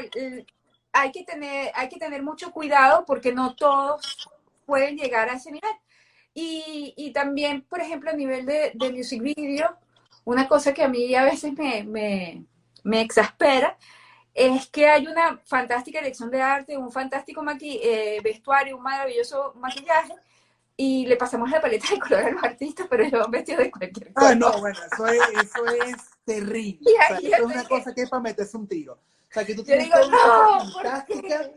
hay 0.92 1.12
que 1.12 1.24
tener, 1.24 1.72
hay 1.74 1.88
que 1.88 1.98
tener 1.98 2.22
mucho 2.22 2.52
cuidado 2.52 3.04
porque 3.04 3.32
no 3.32 3.56
todos 3.56 4.28
pueden 4.66 4.96
llegar 4.96 5.28
a 5.28 5.34
ese 5.34 5.50
nivel. 5.50 5.74
Y, 6.32 6.94
y 6.96 7.12
también, 7.12 7.62
por 7.62 7.80
ejemplo, 7.80 8.10
a 8.10 8.14
nivel 8.14 8.46
de, 8.46 8.70
de 8.74 8.92
music 8.92 9.20
video, 9.20 9.76
una 10.24 10.48
cosa 10.48 10.72
que 10.74 10.82
a 10.82 10.88
mí 10.88 11.14
a 11.14 11.24
veces 11.24 11.52
me, 11.54 12.44
exaspera 12.92 13.76
es 14.34 14.68
que 14.68 14.88
hay 14.88 15.06
una 15.06 15.40
fantástica 15.44 15.98
dirección 15.98 16.30
de 16.30 16.40
arte, 16.40 16.76
un 16.76 16.92
fantástico 16.92 17.44
eh, 17.60 18.20
vestuario, 18.22 18.76
un 18.76 18.82
maravilloso 18.82 19.54
maquillaje, 19.56 20.14
y 20.76 21.04
le 21.04 21.16
pasamos 21.16 21.50
la 21.50 21.60
paleta 21.60 21.88
de 21.90 21.98
color 21.98 22.24
a 22.24 22.30
los 22.30 22.42
artistas, 22.42 22.86
pero 22.88 23.04
ellos 23.04 23.20
van 23.20 23.30
vestidos 23.30 23.64
de 23.64 23.70
cualquier 23.70 24.14
cosa. 24.14 24.30
Ah, 24.30 24.34
no, 24.34 24.50
bueno, 24.60 24.78
eso 24.90 25.06
es, 25.08 25.20
eso 25.42 25.66
es 25.66 25.96
terrible. 26.24 26.90
eso 27.20 27.34
es 27.34 27.40
una 27.40 27.64
cosa 27.64 27.92
que 27.92 28.00
es 28.02 28.08
para 28.08 28.22
meterse 28.22 28.56
un 28.56 28.66
tiro. 28.66 28.94
O 28.94 29.32
sea, 29.32 29.44
que 29.44 29.54
tú 29.54 29.62
tienes 29.62 29.88
una 29.88 30.70
fantástica, 30.72 31.50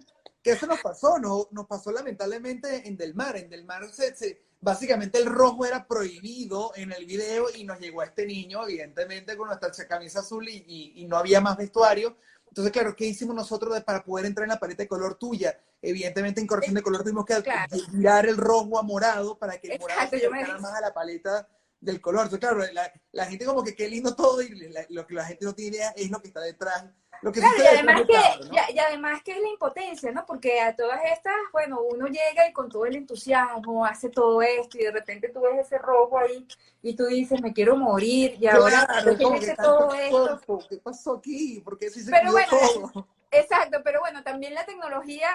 que 0.44 0.52
eso 0.52 0.68
nos 0.68 0.82
pasó, 0.82 1.18
no, 1.20 1.48
nos 1.52 1.66
pasó 1.66 1.92
lamentablemente 1.92 2.88
en 2.88 2.98
Del 2.98 3.16
Mar. 3.16 3.38
En 3.38 3.50
Del 3.50 3.64
Mar 3.64 3.90
se 3.94 4.42
básicamente 4.60 5.18
el 5.18 5.26
rojo 5.26 5.66
era 5.66 5.88
prohibido 5.88 6.72
en 6.76 6.92
el 6.92 7.06
video 7.06 7.48
y 7.54 7.64
nos 7.64 7.80
llegó 7.80 8.02
a 8.02 8.06
este 8.06 8.26
niño, 8.26 8.64
evidentemente, 8.64 9.38
con 9.38 9.48
nuestra 9.48 9.72
camisa 9.88 10.20
azul 10.20 10.48
y, 10.48 11.06
no 11.08 11.18
había 11.18 11.40
más 11.42 11.58
vestuario. 11.58 12.18
Entonces, 12.48 12.72
claro, 12.72 12.96
¿qué 12.96 13.06
hicimos 13.06 13.36
nosotros 13.36 13.82
para 13.84 14.04
poder 14.04 14.26
entrar 14.26 14.44
en 14.44 14.50
la 14.50 14.60
paleta 14.60 14.84
de 14.84 14.88
color 14.88 15.16
tuya? 15.16 15.58
Evidentemente, 15.82 16.40
en 16.40 16.48
corrección 16.48 16.76
de 16.76 16.82
color 16.82 17.04
tuvimos 17.04 17.26
que 17.26 17.44
girar 17.92 18.26
el 18.26 18.38
rojo 18.38 18.78
a 18.78 18.84
morado 18.84 19.38
para 19.38 19.58
que 19.60 19.74
el 19.74 19.80
morado 19.80 20.10
se 20.10 20.30
más 20.30 20.74
a 20.74 20.82
la 20.82 20.94
paleta 20.94 21.48
del 21.80 22.00
color. 22.00 22.26
Entonces, 22.26 22.40
claro, 22.40 22.64
la, 23.12 23.26
gente 23.26 23.46
como 23.46 23.64
que 23.64 23.76
qué 23.76 23.88
lindo 23.88 24.16
todo 24.16 24.42
y 24.42 24.72
lo 24.90 25.08
que 25.08 25.14
la 25.14 25.26
gente 25.26 25.46
no 25.46 25.56
tiene 25.56 25.78
idea 25.78 25.90
es 25.96 26.12
lo 26.12 26.22
que 26.22 26.28
está 26.28 26.42
detrás 26.42 26.86
y 27.32 27.66
además, 27.66 28.02
que, 28.02 28.74
y, 28.74 28.80
además 28.80 29.24
que 29.24 29.32
es 29.32 29.42
la 29.42 29.50
impotencia, 29.50 30.12
¿no? 30.12 30.26
Porque 30.26 30.60
a 30.60 30.76
todas 30.76 31.00
estas, 31.06 31.34
bueno, 31.52 31.80
uno 31.82 32.08
llega 32.08 32.48
y 32.50 32.54
con 32.54 32.70
todo 32.70 32.86
el 32.86 32.96
entusiasmo 32.96 33.86
hace 33.86 34.10
todo 34.10 34.42
esto 34.42 34.78
y 34.78 34.84
de 34.84 34.92
repente 34.92 35.30
tú 35.30 35.42
ves 35.42 35.66
ese 35.66 35.78
rojo 35.78 36.18
ahí 36.20 36.46
y 36.82 36.96
tú 36.96 37.06
dices, 37.06 37.42
me 37.42 37.54
quiero 37.54 37.78
morir 37.78 38.36
y 38.40 38.48
ahora 38.48 38.88
que 39.04 39.56
todo 39.56 39.94
esto. 39.94 40.60
¿Qué 40.70 40.78
pasó 40.78 41.18
aquí? 41.18 41.62
Porque 41.64 41.90
si 41.90 42.02
se 42.02 42.12
pero 42.12 42.32
bueno, 42.32 42.48
todo. 42.50 43.08
Exacto, 43.32 43.80
pero 43.84 44.02
bueno, 44.02 44.24
también 44.24 44.54
la 44.54 44.66
tecnología 44.66 45.28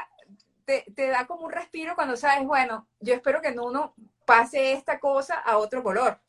te, 0.64 0.85
te 0.94 1.09
da 1.09 1.27
como 1.27 1.46
un 1.46 1.53
respiro 1.53 1.94
cuando 1.94 2.16
sabes, 2.16 2.46
bueno, 2.46 2.87
yo 3.01 3.14
espero 3.14 3.40
que 3.40 3.51
uno 3.59 3.94
pase 4.24 4.72
esta 4.72 5.01
cosa 5.01 5.37
a 5.37 5.57
otro 5.57 5.83
color. 5.83 6.20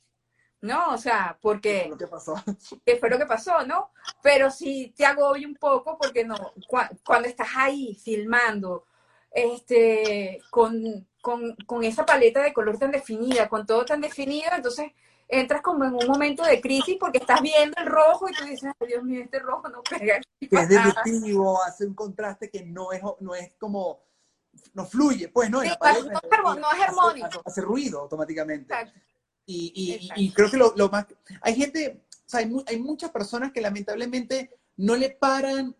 ¿No? 0.61 0.93
O 0.93 0.97
sea, 0.97 1.37
porque... 1.41 1.83
¿Qué 1.83 1.87
fue 1.87 1.89
lo 1.89 1.97
que 1.97 2.07
pasó? 2.07 2.35
¿Qué 2.85 2.95
fue 2.97 3.09
lo 3.09 3.17
que 3.17 3.25
pasó, 3.25 3.65
no? 3.65 3.91
Pero 4.21 4.51
sí 4.51 4.93
te 4.95 5.05
agobio 5.05 5.47
un 5.47 5.55
poco 5.55 5.97
porque 5.97 6.25
no, 6.25 6.35
cuando 6.67 7.27
estás 7.27 7.49
ahí 7.55 7.95
filmando, 7.95 8.85
este, 9.31 10.41
con, 10.49 11.07
con, 11.21 11.55
con, 11.65 11.83
esa 11.83 12.05
paleta 12.05 12.41
de 12.41 12.53
color 12.53 12.77
tan 12.77 12.91
definida, 12.91 13.47
con 13.47 13.65
todo 13.65 13.85
tan 13.85 14.01
definido, 14.01 14.49
entonces 14.55 14.91
entras 15.27 15.61
como 15.61 15.85
en 15.85 15.93
un 15.93 16.07
momento 16.07 16.43
de 16.43 16.59
crisis 16.59 16.97
porque 16.99 17.19
estás 17.19 17.41
viendo 17.41 17.79
el 17.79 17.85
rojo 17.85 18.27
y 18.27 18.33
tú 18.33 18.45
dices, 18.45 18.71
Dios 18.87 19.03
mío, 19.03 19.21
este 19.23 19.39
rojo 19.39 19.69
no 19.69 19.83
pega. 19.83 20.19
Que 20.39 20.47
es 20.51 20.69
deductivo, 20.69 21.61
hace 21.63 21.85
un 21.85 21.93
contraste 21.93 22.49
que 22.49 22.65
no 22.65 22.91
es, 22.91 23.01
no 23.19 23.35
es 23.35 23.53
como 23.55 24.01
no 24.73 24.85
fluye, 24.85 25.29
pues, 25.29 25.49
¿no? 25.49 25.61
Sí, 25.61 25.67
En 25.67 25.71
la 25.71 25.77
pared, 25.77 26.03
no, 26.03 26.53
es 26.53 26.59
no 26.59 26.71
es 26.71 26.81
armónico. 26.81 27.27
Hace, 27.27 27.39
hace 27.45 27.61
ruido 27.61 28.01
automáticamente. 28.01 28.73
Exacto. 28.73 28.99
Y, 29.51 30.31
creo 30.31 30.51
que 30.51 30.57
lo, 30.57 30.73
lo 30.75 30.89
más... 30.89 31.07
Hay 31.41 31.55
gente, 31.55 32.03
o 32.11 32.29
sea, 32.29 32.41
hay, 32.41 32.45
mu- 32.45 32.63
hay 32.67 32.77
muchas 32.79 33.09
personas 33.09 33.51
que 33.51 33.61
lamentablemente 33.61 34.51
no 34.77 34.95
le 34.95 35.09
paran, 35.09 35.75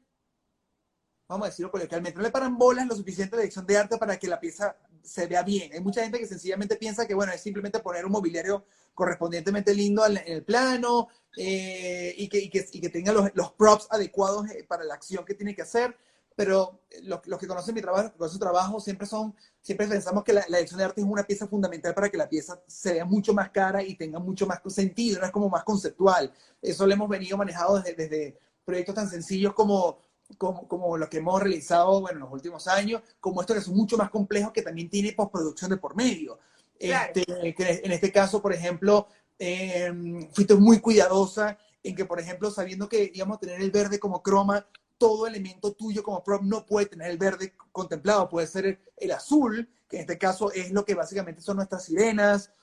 vamos 1.27 1.45
a 1.45 1.49
decirlo 1.51 1.69
coloquialmente, 1.71 2.17
no 2.17 2.23
le 2.23 2.32
paran 2.32 2.58
bolas 2.58 2.88
lo 2.88 2.95
suficiente 2.95 3.36
la 3.36 3.43
dirección 3.43 3.67
de 3.67 3.77
arte 3.77 3.97
para 3.99 4.17
que 4.17 4.27
la 4.27 4.39
pieza 4.39 4.75
se 5.03 5.27
vea 5.27 5.43
bien. 5.43 5.71
Hay 5.71 5.82
mucha 5.82 6.01
gente 6.01 6.17
que 6.17 6.25
sencillamente 6.25 6.77
piensa 6.77 7.05
que, 7.08 7.13
bueno, 7.13 7.32
es 7.32 7.41
simplemente 7.41 7.79
poner 7.79 8.05
un 8.05 8.12
mobiliario 8.12 8.65
correspondientemente 8.95 9.73
lindo 9.75 10.03
al- 10.03 10.17
en 10.17 10.34
el 10.34 10.43
plano 10.43 11.08
eh, 11.38 12.15
y, 12.17 12.27
que, 12.27 12.39
y, 12.39 12.49
que, 12.49 12.67
y 12.71 12.82
que 12.82 12.89
tenga 12.89 13.12
los, 13.13 13.29
los 13.36 13.51
props 13.51 13.88
adecuados 13.91 14.49
eh, 14.49 14.65
para 14.67 14.84
la 14.84 14.95
acción 14.95 15.23
que 15.25 15.36
tiene 15.36 15.55
que 15.55 15.62
hacer. 15.62 15.95
Pero 16.36 16.82
los, 17.03 17.19
los 17.27 17.39
que 17.39 17.47
conocen 17.47 17.75
mi 17.75 17.82
trabajo, 17.82 18.03
los 18.03 18.12
que 18.13 18.17
conocen 18.17 18.34
su 18.34 18.39
trabajo, 18.39 18.79
siempre 18.79 19.05
son, 19.05 19.36
siempre 19.62 19.88
pensamos 19.88 20.24
que 20.24 20.34
la, 20.34 20.45
la 20.48 20.58
dirección 20.58 20.78
de 20.78 20.86
arte 20.86 21.02
es 21.02 21.08
una 21.08 21.24
pieza 21.24 21.48
fundamental 21.48 21.93
para 21.93 22.10
que 22.10 22.17
la 22.17 22.30
pieza 22.30 22.62
se 22.67 22.93
vea 22.93 23.06
mucho 23.06 23.34
más 23.34 23.50
cara 23.50 23.84
y 23.84 23.95
tenga 23.95 24.19
mucho 24.19 24.48
más 24.48 24.62
sentido, 24.67 25.19
no 25.19 25.26
es 25.26 25.32
como 25.32 25.50
más 25.50 25.63
conceptual. 25.63 26.32
Eso 26.62 26.86
lo 26.86 26.93
hemos 26.93 27.10
venido 27.10 27.38
manejado 27.38 27.80
desde, 27.80 27.95
desde 27.95 28.38
proyectos 28.65 28.95
tan 28.95 29.10
sencillos 29.10 29.54
como, 29.54 30.00
como, 30.38 30.67
como 30.67 30.98
los 30.98 31.10
que 31.10 31.17
hemos 31.17 31.41
realizado 31.41 32.02
bueno, 32.02 32.17
en 32.17 32.24
los 32.24 32.34
últimos 32.34 32.67
años, 32.67 33.02
como 33.19 33.41
estos 33.41 33.58
que 33.58 33.63
son 33.63 33.76
mucho 33.76 33.98
más 33.98 34.10
complejos, 34.10 34.52
que 34.52 34.62
también 34.62 34.89
tiene 34.89 35.13
postproducción 35.13 35.72
de 35.72 35.78
por 35.78 35.95
medio. 35.95 36.39
Claro. 36.80 37.12
Este, 37.13 37.56
que 37.56 37.82
en 37.84 37.91
este 37.91 38.12
caso, 38.12 38.41
por 38.41 38.54
ejemplo, 38.54 39.08
eh, 39.38 39.91
fuiste 40.32 40.56
muy 40.56 40.80
cuidadosa 40.80 41.58
en 41.84 41.95
que, 41.95 42.06
por 42.06 42.19
ejemplo, 42.19 42.52
sabiendo 42.52 42.88
que 42.88 43.12
íbamos 43.13 43.38
a 43.38 43.39
tener 43.39 43.62
el 43.62 43.72
verde 43.72 44.00
como 44.00 44.22
croma, 44.22 44.65
todo 44.99 45.25
elemento 45.25 45.73
tuyo 45.73 46.03
como 46.03 46.23
prop 46.23 46.43
no 46.43 46.65
puede 46.67 46.85
tener 46.85 47.09
el 47.09 47.17
verde 47.17 47.55
contemplado, 47.71 48.29
puede 48.29 48.45
ser 48.45 48.65
el, 48.67 48.79
el 48.97 49.12
azul, 49.12 49.67
que 49.89 49.95
en 49.95 50.01
este 50.01 50.19
caso 50.19 50.51
es 50.51 50.71
lo 50.71 50.85
que 50.85 50.93
básicamente 50.93 51.41
son 51.41 51.57
nuestras 51.57 51.85
sirenas, 51.85 52.53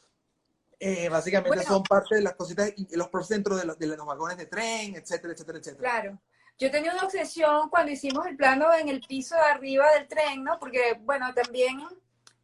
eh, 0.78 1.08
básicamente 1.08 1.56
Bueno. 1.56 1.68
son 1.68 1.82
parte 1.82 2.16
de 2.16 2.20
las 2.20 2.34
cositas, 2.34 2.72
los 2.90 3.08
props 3.08 3.28
dentro 3.28 3.56
de 3.56 3.64
los, 3.64 3.78
de 3.78 3.86
los 3.86 4.06
vagones 4.06 4.36
de 4.36 4.46
tren, 4.46 4.94
etcétera, 4.94 5.32
etcétera, 5.32 5.58
etcétera. 5.58 5.90
Claro. 5.90 6.20
Yo 6.58 6.70
tenía 6.70 6.92
una 6.92 7.04
obsesión 7.04 7.68
cuando 7.68 7.92
hicimos 7.92 8.26
el 8.26 8.36
plano 8.36 8.72
en 8.72 8.88
el 8.88 9.00
piso 9.00 9.34
de 9.34 9.42
arriba 9.42 9.90
del 9.92 10.06
tren, 10.08 10.44
¿no? 10.44 10.58
Porque, 10.58 10.98
bueno, 11.00 11.32
también, 11.34 11.80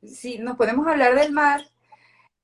si 0.03 0.39
nos 0.39 0.57
podemos 0.57 0.87
hablar 0.87 1.15
del 1.15 1.33
mar, 1.33 1.63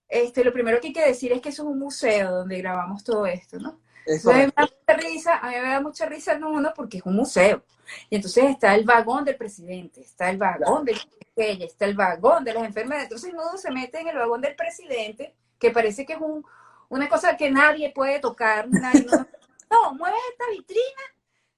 este, 0.09 0.45
lo 0.45 0.53
primero 0.53 0.81
que 0.81 0.89
hay 0.89 0.93
que 0.95 1.07
decir 1.07 1.33
es 1.33 1.43
que 1.43 1.51
eso 1.51 1.63
es 1.63 1.69
un 1.69 1.79
museo 1.79 2.33
donde 2.33 2.59
grabamos 2.59 3.05
todo 3.05 3.27
esto, 3.27 3.59
¿no? 3.59 3.81
Eso 4.09 4.31
a 4.31 4.35
mí 4.35 4.47
me 4.47 4.53
da 4.57 4.63
mucha 4.63 4.97
risa, 4.97 5.39
a 5.39 5.49
mí 5.49 5.55
me 5.57 5.69
da 5.69 5.81
mucha 5.81 6.07
risa 6.07 6.33
el 6.33 6.45
uno 6.45 6.73
porque 6.75 6.99
es 6.99 7.05
un 7.05 7.15
museo. 7.15 7.63
Y 8.09 8.17
entonces 8.17 8.45
está 8.45 8.75
el 8.75 8.85
vagón 8.85 9.25
del 9.25 9.37
presidente, 9.37 10.01
está 10.01 10.31
el 10.31 10.39
vagón 10.39 10.85
de 10.85 10.97
ella, 11.37 11.67
está 11.67 11.85
el 11.85 11.95
vagón 11.95 12.43
de 12.45 12.55
las 12.55 12.65
enfermeras. 12.65 13.05
Entonces 13.05 13.33
uno 13.33 13.57
se 13.57 13.71
mete 13.71 14.01
en 14.01 14.09
el 14.09 14.17
vagón 14.17 14.41
del 14.41 14.57
presidente, 14.57 15.35
que 15.59 15.71
parece 15.71 16.07
que 16.07 16.15
es 16.15 16.21
un, 16.21 16.43
una 16.89 17.09
cosa 17.09 17.37
que 17.37 17.51
nadie 17.51 17.93
puede 17.95 18.19
tocar. 18.19 18.67
Nadie, 18.71 19.05
no, 19.05 19.27
no, 19.71 19.95
mueves 19.95 20.21
esta 20.33 20.45
vitrina. 20.51 21.03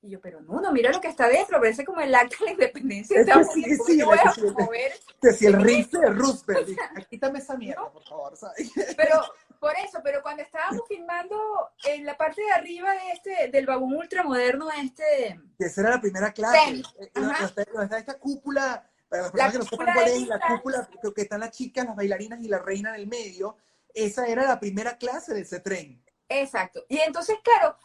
Y 0.02 0.10
yo, 0.10 0.20
pero 0.20 0.40
no, 0.40 0.60
no, 0.60 0.72
mira 0.72 0.90
lo 0.90 1.00
que 1.00 1.08
está 1.08 1.28
dentro, 1.28 1.60
parece 1.60 1.84
como 1.84 2.00
el 2.00 2.14
acta 2.14 2.36
de 2.40 2.46
la 2.46 2.50
independencia. 2.52 3.16
de 3.16 3.20
Es 3.20 3.26
que 3.26 3.30
Estados 3.32 3.52
sí, 3.52 3.64
Unidos, 3.64 3.86
sí, 3.86 3.98
yo 3.98 4.06
voy 4.06 4.18
a 4.18 4.52
mover 4.58 4.92
Que 5.20 5.32
si 5.32 5.46
el 5.46 5.62
rifle 5.62 6.00
de 6.00 6.08
Roosevelt, 6.08 6.78
quítame 7.08 7.38
esa 7.38 7.56
mierda, 7.56 7.88
por 7.90 8.02
favor, 8.04 8.36
¿sabes? 8.36 8.72
Pero 8.96 9.20
por 9.60 9.76
eso, 9.76 10.00
pero 10.02 10.22
cuando 10.22 10.42
estábamos 10.42 10.80
filmando 10.88 11.38
en 11.84 12.04
la 12.06 12.16
parte 12.16 12.40
de 12.42 12.50
arriba 12.52 12.92
de 12.92 13.12
este, 13.12 13.48
del 13.48 13.66
vagón 13.66 13.94
ultramoderno, 13.94 14.70
este, 14.70 15.38
que 15.58 15.66
esa 15.66 15.82
era 15.82 15.90
la 15.90 16.00
primera 16.00 16.32
clase. 16.32 16.58
Sí, 16.66 16.82
Eh, 16.98 17.10
donde 17.14 17.32
ajá. 17.34 17.44
está, 17.44 17.62
está 17.82 17.98
esta 17.98 18.18
cúpula, 18.18 18.90
para 19.08 19.24
las 19.24 19.34
La 19.34 19.50
personas 19.50 19.52
que 19.52 19.58
no 19.58 19.64
sepan 19.64 19.94
cuál 19.94 20.08
es, 20.08 20.26
la 20.28 20.40
cúpula 20.40 20.88
que- 21.02 21.14
que 21.14 21.22
están 21.22 21.40
las 21.40 21.50
chicas, 21.50 21.84
las 21.84 21.94
bailarinas 21.96 22.40
y 22.40 22.48
la 22.48 22.58
reina 22.58 22.90
en 22.90 22.94
el 23.02 23.06
medio, 23.06 23.56
esa 23.92 24.26
era 24.26 24.44
la 24.44 24.58
primera 24.58 24.96
clase 24.96 25.34
de 25.34 25.40
ese 25.42 25.60
tren. 25.60 26.02
exacto. 26.28 26.84
Y 26.88 26.98
entonces, 27.00 27.36
claro, 27.42 27.76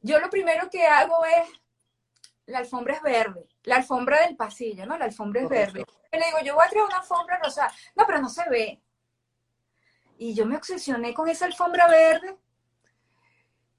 yo 0.00 0.18
lo 0.20 0.30
primero 0.30 0.70
que 0.70 0.86
hago 0.86 1.24
es, 1.26 1.48
la 2.46 2.58
alfombra 2.58 2.94
es 2.94 3.02
verde, 3.02 3.46
la 3.64 3.76
alfombra 3.76 4.20
del 4.24 4.36
pasillo, 4.36 4.86
¿no? 4.86 4.96
La 4.96 5.04
alfombra 5.06 5.42
es 5.42 5.48
Correcto. 5.48 5.72
verde. 5.74 5.86
Y 6.12 6.16
le 6.18 6.26
digo, 6.26 6.38
yo 6.44 6.54
voy 6.54 6.64
a 6.64 6.70
traer 6.70 6.84
una 6.86 6.98
alfombra 6.98 7.38
rosada. 7.42 7.72
No, 7.96 8.06
pero 8.06 8.20
no 8.22 8.28
se 8.28 8.48
ve. 8.48 8.80
Y 10.18 10.34
yo 10.34 10.46
me 10.46 10.56
obsesioné 10.56 11.12
con 11.14 11.28
esa 11.28 11.44
alfombra 11.46 11.86
verde 11.88 12.36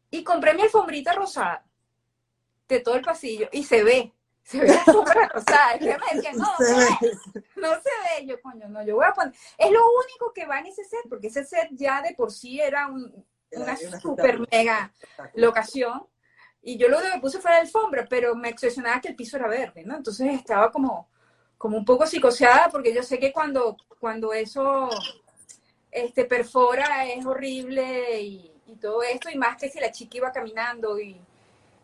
y 0.09 0.23
compré 0.23 0.53
mi 0.53 0.61
alfombrita 0.61 1.13
rosada 1.13 1.65
de 2.67 2.79
todo 2.79 2.95
el 2.95 3.01
pasillo 3.01 3.49
y 3.51 3.63
se 3.63 3.83
ve. 3.83 4.13
Se 4.43 4.59
ve 4.61 4.67
la 4.67 4.79
alfombra 4.85 5.27
rosada. 5.33 5.75
Y 5.79 5.83
ella 5.85 5.97
me 5.97 6.15
decía, 6.15 6.31
no, 6.33 6.45
no 6.45 6.57
Se 6.57 6.73
ve. 6.75 7.41
No 7.55 7.69
se 7.75 7.89
ve, 8.21 8.25
yo 8.27 8.41
coño, 8.41 8.69
no, 8.69 8.83
yo 8.85 8.95
voy 8.95 9.05
a 9.05 9.13
poner. 9.13 9.33
Es 9.57 9.71
lo 9.71 9.79
único 10.05 10.31
que 10.33 10.45
va 10.45 10.59
en 10.59 10.67
ese 10.67 10.83
set, 10.85 11.01
porque 11.09 11.27
ese 11.27 11.43
set 11.43 11.67
ya 11.71 12.01
de 12.01 12.13
por 12.15 12.31
sí 12.31 12.59
era 12.61 12.87
un- 12.87 13.25
Era- 13.51 13.63
una 13.63 13.73
era 13.73 13.89
un 13.95 14.01
super 14.01 14.39
mega 14.51 14.93
locación. 15.35 16.05
Y 16.61 16.77
yo 16.77 16.87
lo 16.89 16.99
que 16.99 17.19
puse 17.21 17.39
fue 17.39 17.51
la 17.51 17.59
alfombra, 17.59 18.05
pero 18.09 18.35
me 18.35 18.51
obsesionaba 18.51 18.99
que 19.01 19.09
el 19.09 19.15
piso 19.15 19.37
era 19.37 19.47
verde, 19.47 19.83
¿no? 19.85 19.95
Entonces 19.97 20.33
estaba 20.33 20.71
como, 20.71 21.09
como 21.57 21.77
un 21.77 21.85
poco 21.85 22.05
psicoseada, 22.05 22.69
porque 22.69 22.93
yo 22.93 23.03
sé 23.03 23.19
que 23.19 23.31
cuando, 23.33 23.77
cuando 23.99 24.33
eso 24.33 24.89
este, 25.91 26.25
perfora 26.25 27.05
es 27.05 27.25
horrible 27.25 28.19
y, 28.21 28.51
y 28.67 28.75
todo 28.75 29.01
esto, 29.03 29.29
y 29.29 29.37
más 29.37 29.57
que 29.57 29.69
si 29.69 29.79
la 29.79 29.91
chica 29.91 30.17
iba 30.17 30.31
caminando 30.31 30.99
y, 30.99 31.19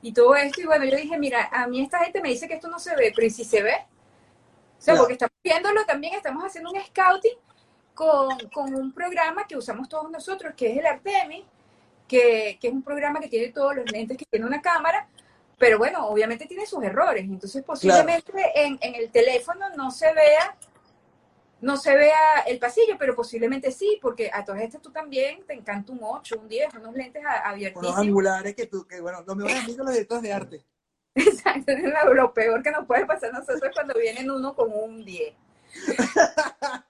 y 0.01 0.11
todo 0.13 0.35
esto. 0.35 0.61
Y 0.61 0.65
bueno, 0.65 0.85
yo 0.85 0.97
dije, 0.97 1.17
mira, 1.17 1.49
a 1.51 1.67
mí 1.67 1.81
esta 1.81 1.99
gente 1.99 2.21
me 2.21 2.29
dice 2.29 2.47
que 2.47 2.55
esto 2.55 2.67
no 2.67 2.79
se 2.79 2.95
ve, 2.95 3.11
pero 3.15 3.27
¿y 3.27 3.29
si 3.29 3.43
se 3.43 3.61
ve? 3.63 3.75
O 4.77 4.81
sea, 4.81 4.95
porque 4.95 5.13
estamos 5.13 5.33
viéndolo 5.41 5.85
también, 5.85 6.13
estamos 6.15 6.43
haciendo 6.43 6.71
un 6.71 6.81
scouting 6.81 7.37
con, 7.93 8.37
con 8.49 8.75
un 8.75 8.91
programa 8.91 9.47
que 9.47 9.55
usamos 9.55 9.87
todos 9.87 10.11
nosotros, 10.11 10.53
que 10.57 10.71
es 10.71 10.77
el 10.77 10.85
Artemis, 10.85 11.45
que, 12.05 12.57
que 12.59 12.67
es 12.67 12.73
un 12.73 12.83
programa 12.83 13.21
que 13.21 13.29
tiene 13.29 13.53
todos 13.53 13.77
los 13.77 13.89
lentes, 13.89 14.17
que 14.17 14.25
tiene 14.25 14.45
una 14.45 14.61
cámara, 14.61 15.07
pero 15.57 15.77
bueno, 15.77 16.05
obviamente 16.07 16.45
tiene 16.47 16.65
sus 16.65 16.83
errores. 16.83 17.23
Entonces, 17.23 17.63
posiblemente 17.63 18.33
en, 18.55 18.77
en 18.81 18.95
el 18.95 19.09
teléfono 19.09 19.69
no 19.77 19.89
se 19.89 20.13
vea 20.13 20.57
no 21.63 21.77
se 21.77 21.95
vea 21.95 22.41
el 22.45 22.59
pasillo, 22.59 22.95
pero 22.99 23.15
posiblemente 23.15 23.71
sí, 23.71 23.97
porque 24.01 24.29
a 24.33 24.43
todas 24.43 24.61
estas 24.61 24.81
tú 24.81 24.91
también 24.91 25.45
te 25.45 25.53
encanta 25.53 25.93
un 25.93 25.99
8, 26.03 26.35
un 26.39 26.47
10, 26.47 26.73
unos 26.75 26.93
lentes 26.93 27.23
a- 27.25 27.53
Unos 27.75 27.97
angulares 27.97 28.55
que 28.55 28.67
tú, 28.67 28.85
que 28.85 28.99
bueno, 28.99 29.23
los 29.25 29.35
mejores 29.35 29.63
amigos 29.63 29.85
los 29.85 29.93
directores 29.93 30.23
de 30.23 30.33
arte. 30.33 30.65
Exacto, 31.15 31.71
es 31.71 31.83
lo, 32.15 32.33
peor 32.33 32.61
que 32.63 32.71
nos 32.71 32.85
puede 32.85 33.05
pasar 33.05 33.29
a 33.29 33.39
nosotros 33.39 33.63
es 33.63 33.71
cuando 33.73 33.93
vienen 33.99 34.29
uno 34.29 34.53
con 34.55 34.71
un 34.73 35.03
10. 35.05 35.33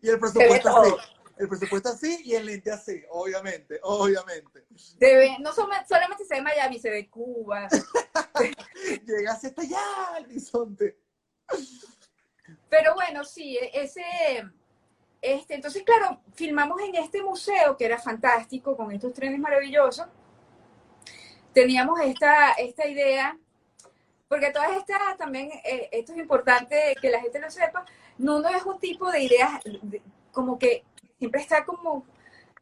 Y 0.00 0.08
el 0.08 0.18
presupuesto 0.18 0.68
así. 0.80 0.94
El 1.36 1.48
presupuesto 1.48 1.88
así 1.90 2.20
y 2.24 2.34
el 2.36 2.46
lente 2.46 2.70
así, 2.72 3.02
obviamente, 3.10 3.80
obviamente. 3.82 4.64
Se 4.76 5.14
ve- 5.16 5.36
no 5.40 5.52
solo- 5.52 5.74
solamente 5.86 6.24
se 6.24 6.36
ve 6.36 6.42
Miami, 6.42 6.78
se 6.78 6.88
ve 6.90 7.10
Cuba. 7.10 7.68
Llegas 9.06 9.44
hasta 9.44 9.60
allá 9.62 9.78
al 10.14 10.24
horizonte. 10.24 10.96
Pero 12.76 12.94
bueno, 12.94 13.24
sí, 13.24 13.56
e- 13.56 13.70
ese, 13.72 14.02
este, 15.22 15.54
entonces 15.54 15.84
claro, 15.84 16.20
filmamos 16.34 16.80
en 16.80 16.96
este 16.96 17.22
museo 17.22 17.76
que 17.76 17.84
era 17.84 17.98
fantástico, 17.98 18.76
con 18.76 18.90
estos 18.90 19.12
trenes 19.12 19.38
maravillosos. 19.38 20.06
Teníamos 21.52 22.00
esta, 22.00 22.52
esta 22.54 22.86
idea, 22.88 23.38
porque 24.28 24.50
todas 24.50 24.76
estas 24.76 24.98
también, 25.16 25.52
eh, 25.64 25.88
esto 25.92 26.12
es 26.12 26.18
importante 26.18 26.96
que 27.00 27.10
la 27.10 27.20
gente 27.20 27.38
lo 27.38 27.48
sepa, 27.48 27.84
Nuno 28.18 28.48
es 28.48 28.64
un 28.64 28.80
tipo 28.80 29.08
de 29.10 29.22
ideas 29.22 29.60
de- 29.64 30.02
como 30.32 30.58
que 30.58 30.84
siempre 31.16 31.42
está 31.42 31.64
como, 31.64 32.04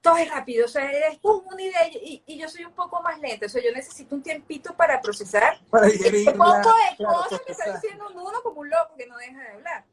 todo 0.03 0.19
es 0.19 0.31
rápido, 0.31 0.67
o 0.67 0.69
sea, 0.69 0.91
es 0.91 1.19
una 1.23 1.63
idea 1.63 1.89
y, 1.89 2.23
y 2.27 2.39
yo 2.39 2.49
soy 2.51 2.67
un 2.67 2.73
poco 2.75 3.01
más 3.01 3.19
lenta, 3.19 3.47
o 3.47 3.49
sea, 3.49 3.63
yo 3.63 3.73
necesito 3.73 4.15
un 4.15 4.23
tiempito 4.23 4.75
para 4.77 5.01
procesar 5.01 5.59
Para 5.71 5.87
digerirla. 5.87 6.33
poco 6.33 6.53
de 6.75 6.97
claro, 6.97 7.15
cosas 7.23 7.41
que 7.47 7.53
está 7.53 7.73
diciendo 7.73 8.09
uno 8.15 8.43
como 8.43 8.61
un 8.61 8.69
loco 8.69 8.95
que 8.99 9.07
no 9.07 9.17
deja 9.17 9.41
de 9.41 9.49
hablar. 9.49 9.85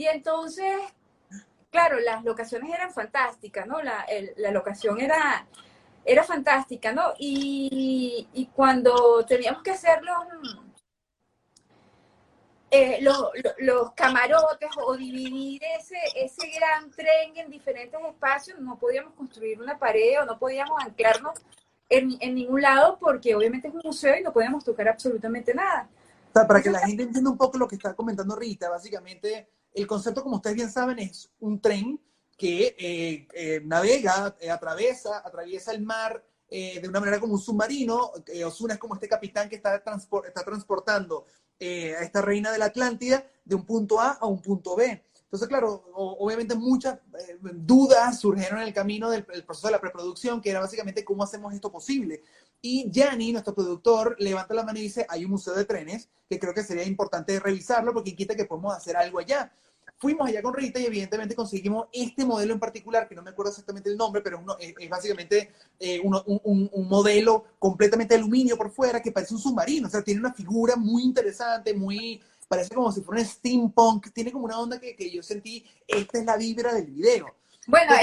Y 0.00 0.06
entonces, 0.06 0.80
claro, 1.70 2.00
las 2.00 2.24
locaciones 2.24 2.72
eran 2.72 2.90
fantásticas, 2.90 3.66
¿no? 3.66 3.82
La, 3.82 4.00
el- 4.04 4.32
la 4.38 4.50
locación 4.50 4.98
era, 4.98 5.46
era 6.06 6.24
fantástica, 6.24 6.90
¿no? 6.94 7.12
Y, 7.18 8.26
y 8.32 8.46
cuando 8.46 9.26
teníamos 9.26 9.62
que 9.62 9.72
hacer 9.72 10.00
los, 10.02 10.56
eh, 12.70 13.02
los, 13.02 13.92
camarotes 13.92 14.70
o 14.82 14.96
dividir 14.96 15.60
ese, 15.78 15.98
ese 16.14 16.48
gran 16.48 16.90
tren 16.92 17.36
en 17.36 17.50
diferentes 17.50 18.00
espacios, 18.00 18.58
no 18.58 18.78
podíamos 18.78 19.12
construir 19.12 19.60
una 19.60 19.78
pared 19.78 20.18
o 20.22 20.24
no 20.24 20.38
podíamos 20.38 20.82
anclarnos 20.82 21.34
en, 21.90 22.16
en 22.20 22.36
ningún 22.36 22.62
lado 22.62 22.96
porque 22.98 23.34
obviamente 23.34 23.68
es 23.68 23.74
un 23.74 23.82
museo 23.84 24.16
y 24.16 24.22
no 24.22 24.32
podemos 24.32 24.64
tocar 24.64 24.88
absolutamente 24.88 25.52
nada. 25.52 25.90
O 26.30 26.32
sea, 26.32 26.46
para 26.46 26.62
que 26.62 26.70
la 26.70 26.86
gente 26.86 27.02
entienda 27.02 27.28
un 27.30 27.36
poco 27.36 27.58
lo 27.58 27.68
que 27.68 27.74
está 27.74 27.92
comentando 27.92 28.34
Rita, 28.34 28.70
básicamente 28.70 29.50
el 29.72 29.86
concepto, 29.86 30.22
como 30.22 30.36
ustedes 30.36 30.56
bien 30.56 30.70
saben, 30.70 30.98
es 30.98 31.30
un 31.40 31.60
tren 31.60 32.00
que 32.36 32.74
eh, 32.78 33.28
eh, 33.34 33.60
navega, 33.64 34.36
eh, 34.40 34.50
atraviesa, 34.50 35.22
atraviesa 35.24 35.72
el 35.72 35.82
mar 35.82 36.24
eh, 36.48 36.80
de 36.80 36.88
una 36.88 37.00
manera 37.00 37.20
como 37.20 37.34
un 37.34 37.40
submarino. 37.40 38.12
Eh, 38.26 38.44
Osuna 38.44 38.74
es 38.74 38.80
como 38.80 38.94
este 38.94 39.08
capitán 39.08 39.48
que 39.48 39.56
está, 39.56 39.84
transpor- 39.84 40.26
está 40.26 40.42
transportando 40.42 41.26
eh, 41.58 41.94
a 41.94 42.02
esta 42.02 42.22
reina 42.22 42.50
de 42.50 42.58
la 42.58 42.64
Atlántida 42.66 43.24
de 43.44 43.54
un 43.54 43.66
punto 43.66 44.00
A 44.00 44.12
a 44.12 44.26
un 44.26 44.40
punto 44.40 44.74
B. 44.74 45.04
Entonces, 45.22 45.48
claro, 45.48 45.84
obviamente 45.94 46.56
muchas 46.56 46.94
eh, 46.94 47.38
dudas 47.54 48.18
surgieron 48.18 48.60
en 48.60 48.68
el 48.68 48.74
camino 48.74 49.08
del 49.10 49.24
proceso 49.24 49.68
de 49.68 49.72
la 49.72 49.80
preproducción, 49.80 50.40
que 50.40 50.50
era 50.50 50.58
básicamente 50.58 51.04
cómo 51.04 51.22
hacemos 51.22 51.54
esto 51.54 51.70
posible. 51.70 52.22
Y 52.62 52.90
Gianni, 52.90 53.32
nuestro 53.32 53.54
productor, 53.54 54.16
levanta 54.18 54.52
la 54.52 54.64
mano 54.64 54.78
y 54.78 54.82
dice, 54.82 55.06
hay 55.08 55.24
un 55.24 55.30
museo 55.30 55.54
de 55.54 55.64
trenes, 55.64 56.08
que 56.28 56.38
creo 56.38 56.52
que 56.52 56.62
sería 56.62 56.84
importante 56.84 57.40
revisarlo 57.40 57.94
porque 57.94 58.14
quita 58.14 58.34
que 58.34 58.44
podemos 58.44 58.74
hacer 58.74 58.96
algo 58.96 59.18
allá. 59.18 59.50
Fuimos 59.98 60.28
allá 60.28 60.40
con 60.42 60.54
Rita 60.54 60.78
y 60.78 60.86
evidentemente 60.86 61.34
conseguimos 61.34 61.88
este 61.92 62.24
modelo 62.24 62.54
en 62.54 62.60
particular, 62.60 63.08
que 63.08 63.14
no 63.14 63.22
me 63.22 63.30
acuerdo 63.30 63.50
exactamente 63.50 63.90
el 63.90 63.96
nombre, 63.96 64.22
pero 64.22 64.38
uno, 64.38 64.56
es, 64.58 64.74
básicamente 64.88 65.52
eh, 65.78 66.00
un, 66.02 66.18
un, 66.26 66.88
modelo 66.88 67.44
completamente 67.58 68.14
aluminio 68.14 68.56
por 68.56 68.70
fuera 68.70 69.02
que 69.02 69.12
parece 69.12 69.34
un 69.34 69.40
submarino, 69.40 69.88
o 69.88 69.90
sea, 69.90 70.02
tiene 70.02 70.20
una 70.20 70.32
figura 70.32 70.76
muy 70.76 71.02
interesante, 71.02 71.74
muy, 71.74 72.20
parece 72.48 72.74
como 72.74 72.90
si 72.92 73.02
fuera 73.02 73.20
un 73.20 73.28
steampunk, 73.28 74.10
tiene 74.12 74.32
como 74.32 74.46
una 74.46 74.58
onda 74.58 74.80
que, 74.80 74.96
que 74.96 75.10
yo 75.10 75.22
sentí, 75.22 75.66
esta 75.86 76.18
es 76.18 76.24
la 76.24 76.36
vibra 76.36 76.72
del 76.72 76.86
video. 76.86 77.26
Bueno, 77.70 77.94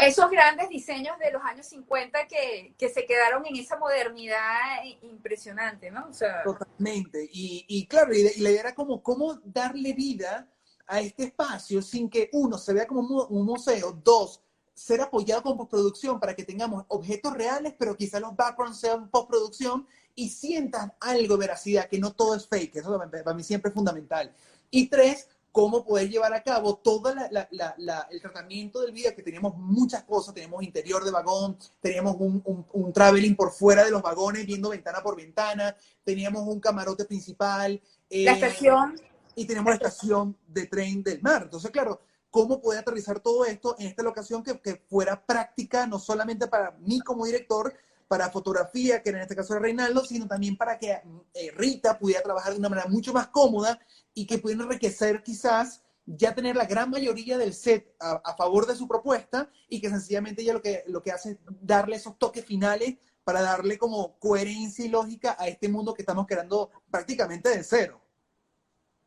esos 0.00 0.30
grandes 0.30 0.68
diseños 0.68 1.18
de 1.18 1.32
los 1.32 1.42
años 1.42 1.66
50 1.66 2.26
que, 2.26 2.74
que, 2.78 2.88
se 2.88 3.04
quedaron 3.04 3.44
en 3.46 3.56
esa 3.56 3.76
modernidad 3.76 4.84
impresionante, 5.02 5.90
¿no? 5.90 6.08
Totalmente. 6.44 7.28
Y, 7.32 7.64
y 7.68 7.86
claro, 7.86 8.14
y, 8.14 8.22
la 8.40 8.50
idea 8.50 8.60
era 8.60 8.74
como 8.74 9.02
cómo 9.02 9.40
darle 9.44 9.92
vida 9.92 10.48
a 10.86 11.00
este 11.00 11.24
espacio 11.24 11.82
sin 11.82 12.08
que 12.08 12.30
uno 12.32 12.58
se 12.58 12.72
vea 12.72 12.86
como 12.86 13.00
un 13.00 13.44
museo, 13.44 13.92
dos, 14.04 14.42
ser 14.74 15.00
apoyado 15.00 15.42
con 15.42 15.56
postproducción 15.56 16.20
para 16.20 16.34
que 16.34 16.44
tengamos 16.44 16.84
objetos 16.88 17.32
reales, 17.34 17.74
pero 17.78 17.96
quizás 17.96 18.20
los 18.20 18.36
backgrounds 18.36 18.80
sean 18.80 19.08
postproducción 19.08 19.86
y 20.14 20.28
sientan 20.28 20.92
algo 21.00 21.36
de 21.36 21.46
veracidad, 21.46 21.88
que 21.88 21.98
no 21.98 22.12
todo 22.12 22.34
es 22.34 22.46
fake, 22.46 22.76
eso 22.76 22.98
para 22.98 23.34
mí 23.34 23.42
siempre 23.42 23.70
es 23.70 23.74
fundamental. 23.74 24.32
Y 24.70 24.88
tres, 24.88 25.28
cómo 25.54 25.84
poder 25.84 26.10
llevar 26.10 26.34
a 26.34 26.42
cabo 26.42 26.78
todo 26.78 27.14
el 27.14 28.20
tratamiento 28.20 28.80
del 28.80 28.90
video, 28.90 29.14
que 29.14 29.22
teníamos 29.22 29.56
muchas 29.56 30.02
cosas, 30.02 30.34
teníamos 30.34 30.64
interior 30.64 31.04
de 31.04 31.12
vagón, 31.12 31.56
teníamos 31.80 32.16
un, 32.18 32.42
un, 32.72 32.92
traveling 32.92 33.36
por 33.36 33.52
fuera 33.52 33.84
de 33.84 33.92
los 33.92 34.02
vagones, 34.02 34.46
viendo 34.46 34.70
ventana 34.70 35.00
por 35.00 35.14
ventana, 35.14 35.76
teníamos 36.02 36.42
un 36.48 36.58
camarote 36.58 37.04
principal. 37.04 37.80
la 38.10 38.32
eh, 38.32 38.34
estación. 38.34 39.00
Y 39.36 39.44
teníamos 39.44 39.70
la 39.70 39.76
estación 39.76 40.36
de 40.48 40.66
tren 40.66 41.04
del 41.04 41.22
mar. 41.22 41.42
Entonces, 41.44 41.70
claro, 41.70 42.00
cómo 42.30 42.60
poder 42.60 42.80
aterrizar 42.80 43.20
todo 43.20 43.44
esto 43.44 43.76
en 43.78 43.86
esta 43.86 44.02
locación 44.02 44.42
que, 44.42 44.58
que 44.58 44.82
fuera 44.88 45.24
práctica, 45.24 45.86
no 45.86 46.00
solamente 46.00 46.48
para 46.48 46.72
mí 46.80 46.98
como 46.98 47.26
director, 47.26 47.72
para 48.08 48.30
fotografía, 48.30 49.02
que 49.02 49.10
en 49.10 49.16
este 49.16 49.36
caso 49.36 49.54
era 49.54 49.62
Reinaldo, 49.62 50.04
sino 50.04 50.26
también 50.26 50.56
para 50.56 50.78
que 50.78 51.00
eh, 51.34 51.50
Rita 51.56 51.98
pudiera 51.98 52.22
trabajar 52.22 52.52
de 52.52 52.58
una 52.58 52.68
manera 52.68 52.88
mucho 52.88 53.12
más 53.12 53.28
cómoda 53.28 53.78
y 54.12 54.26
que 54.26 54.38
pudiera 54.38 54.64
enriquecer 54.64 55.22
quizás 55.22 55.82
ya 56.06 56.34
tener 56.34 56.54
la 56.56 56.66
gran 56.66 56.90
mayoría 56.90 57.38
del 57.38 57.54
set 57.54 57.94
a, 57.98 58.34
favor 58.36 58.66
de 58.66 58.76
su 58.76 58.86
propuesta 58.86 59.50
y 59.68 59.80
que 59.80 59.88
sencillamente 59.88 60.42
ella 60.42 60.52
lo 60.52 60.62
que, 60.62 60.84
lo 60.86 61.02
que 61.02 61.12
hace 61.12 61.30
es 61.32 61.38
darle 61.60 61.96
esos 61.96 62.18
toques 62.18 62.44
finales 62.44 62.96
para 63.24 63.40
darle 63.40 63.78
como 63.78 64.18
coherencia 64.18 64.84
y 64.84 64.88
lógica 64.88 65.34
a 65.38 65.48
este 65.48 65.68
mundo 65.68 65.94
que 65.94 66.02
estamos 66.02 66.26
creando 66.26 66.70
prácticamente 66.90 67.48
de 67.48 67.64
cero. 67.64 68.03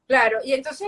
Claro, 0.07 0.39
y 0.41 0.53
entonces, 0.53 0.87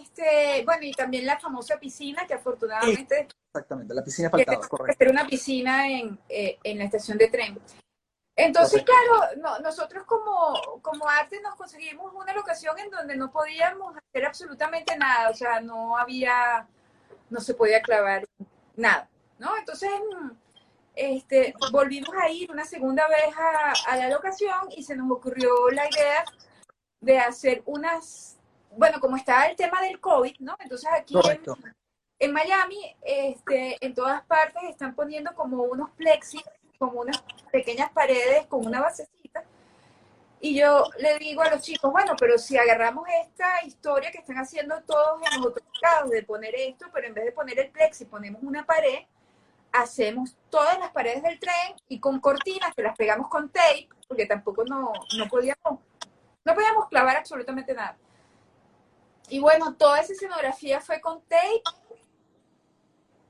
este, 0.00 0.64
bueno, 0.64 0.82
y 0.82 0.92
también 0.92 1.24
la 1.24 1.38
famosa 1.38 1.78
piscina 1.78 2.26
que 2.26 2.34
afortunadamente... 2.34 3.28
Exactamente, 3.54 3.94
la 3.94 4.02
piscina 4.02 4.30
faltaba, 4.30 4.68
correcto. 4.68 5.04
Era 5.04 5.12
una 5.12 5.26
piscina 5.26 5.88
en, 5.88 6.18
eh, 6.28 6.58
en, 6.64 6.78
la 6.78 6.84
estación 6.84 7.18
de 7.18 7.28
tren. 7.28 7.58
Entonces, 8.34 8.82
claro, 8.82 9.60
nosotros 9.62 10.04
como, 10.04 10.80
como 10.82 11.08
arte 11.08 11.40
nos 11.40 11.54
conseguimos 11.54 12.12
una 12.14 12.32
locación 12.34 12.76
en 12.80 12.90
donde 12.90 13.16
no 13.16 13.30
podíamos 13.30 13.96
hacer 13.96 14.26
absolutamente 14.26 14.96
nada, 14.96 15.30
o 15.30 15.34
sea, 15.34 15.60
no 15.60 15.96
había, 15.96 16.66
no 17.30 17.40
se 17.40 17.54
podía 17.54 17.80
clavar 17.80 18.24
nada, 18.74 19.08
¿no? 19.38 19.56
Entonces, 19.56 19.90
este, 20.96 21.54
volvimos 21.70 22.14
a 22.20 22.28
ir 22.28 22.50
una 22.50 22.64
segunda 22.64 23.06
vez 23.06 23.36
a, 23.36 23.92
a 23.92 23.96
la 23.96 24.08
locación 24.08 24.68
y 24.76 24.82
se 24.82 24.96
nos 24.96 25.10
ocurrió 25.10 25.70
la 25.70 25.88
idea 25.88 26.24
de 27.00 27.18
hacer 27.18 27.62
unas 27.66 28.37
bueno, 28.70 29.00
como 29.00 29.16
está 29.16 29.46
el 29.46 29.56
tema 29.56 29.80
del 29.82 30.00
COVID, 30.00 30.36
¿no? 30.40 30.56
Entonces 30.60 30.88
aquí 30.92 31.14
en, 32.18 32.32
Miami, 32.32 32.96
este, 33.02 33.76
en 33.84 33.94
todas 33.94 34.22
partes 34.24 34.62
están 34.64 34.94
poniendo 34.94 35.34
como 35.34 35.62
unos 35.62 35.90
plexis, 35.90 36.42
como 36.78 37.00
unas 37.00 37.22
pequeñas 37.52 37.90
paredes 37.92 38.46
con 38.46 38.66
una 38.66 38.80
basecita. 38.80 39.44
Y 40.40 40.56
yo 40.56 40.84
le 40.98 41.18
digo 41.18 41.42
a 41.42 41.50
los 41.50 41.62
chicos, 41.62 41.90
bueno, 41.90 42.14
pero 42.18 42.38
si 42.38 42.56
agarramos 42.56 43.08
esta 43.24 43.64
historia 43.64 44.12
que 44.12 44.18
están 44.18 44.36
haciendo 44.36 44.80
todos 44.82 45.20
en 45.32 45.40
los 45.40 45.48
otros 45.48 45.64
de 46.10 46.22
poner 46.22 46.54
esto, 46.54 46.86
pero 46.92 47.08
en 47.08 47.14
vez 47.14 47.24
de 47.24 47.32
poner 47.32 47.58
el 47.58 47.70
plexi 47.70 48.04
ponemos 48.04 48.42
una 48.42 48.64
pared, 48.64 49.00
hacemos 49.72 50.36
todas 50.50 50.78
las 50.78 50.90
paredes 50.90 51.22
del 51.22 51.38
tren 51.38 51.74
y 51.88 52.00
con 52.00 52.20
cortinas 52.20 52.74
que 52.74 52.82
las 52.82 52.96
pegamos 52.96 53.28
con 53.28 53.50
tape, 53.50 53.88
porque 54.06 54.26
tampoco 54.26 54.64
no, 54.64 54.92
no 55.16 55.28
podíamos, 55.28 55.80
no 56.44 56.54
podíamos 56.54 56.88
clavar 56.88 57.16
absolutamente 57.16 57.74
nada. 57.74 57.96
Y 59.28 59.38
bueno, 59.40 59.74
toda 59.76 60.00
esa 60.00 60.12
escenografía 60.12 60.80
fue 60.80 61.00
con 61.00 61.20
tape. 61.22 61.62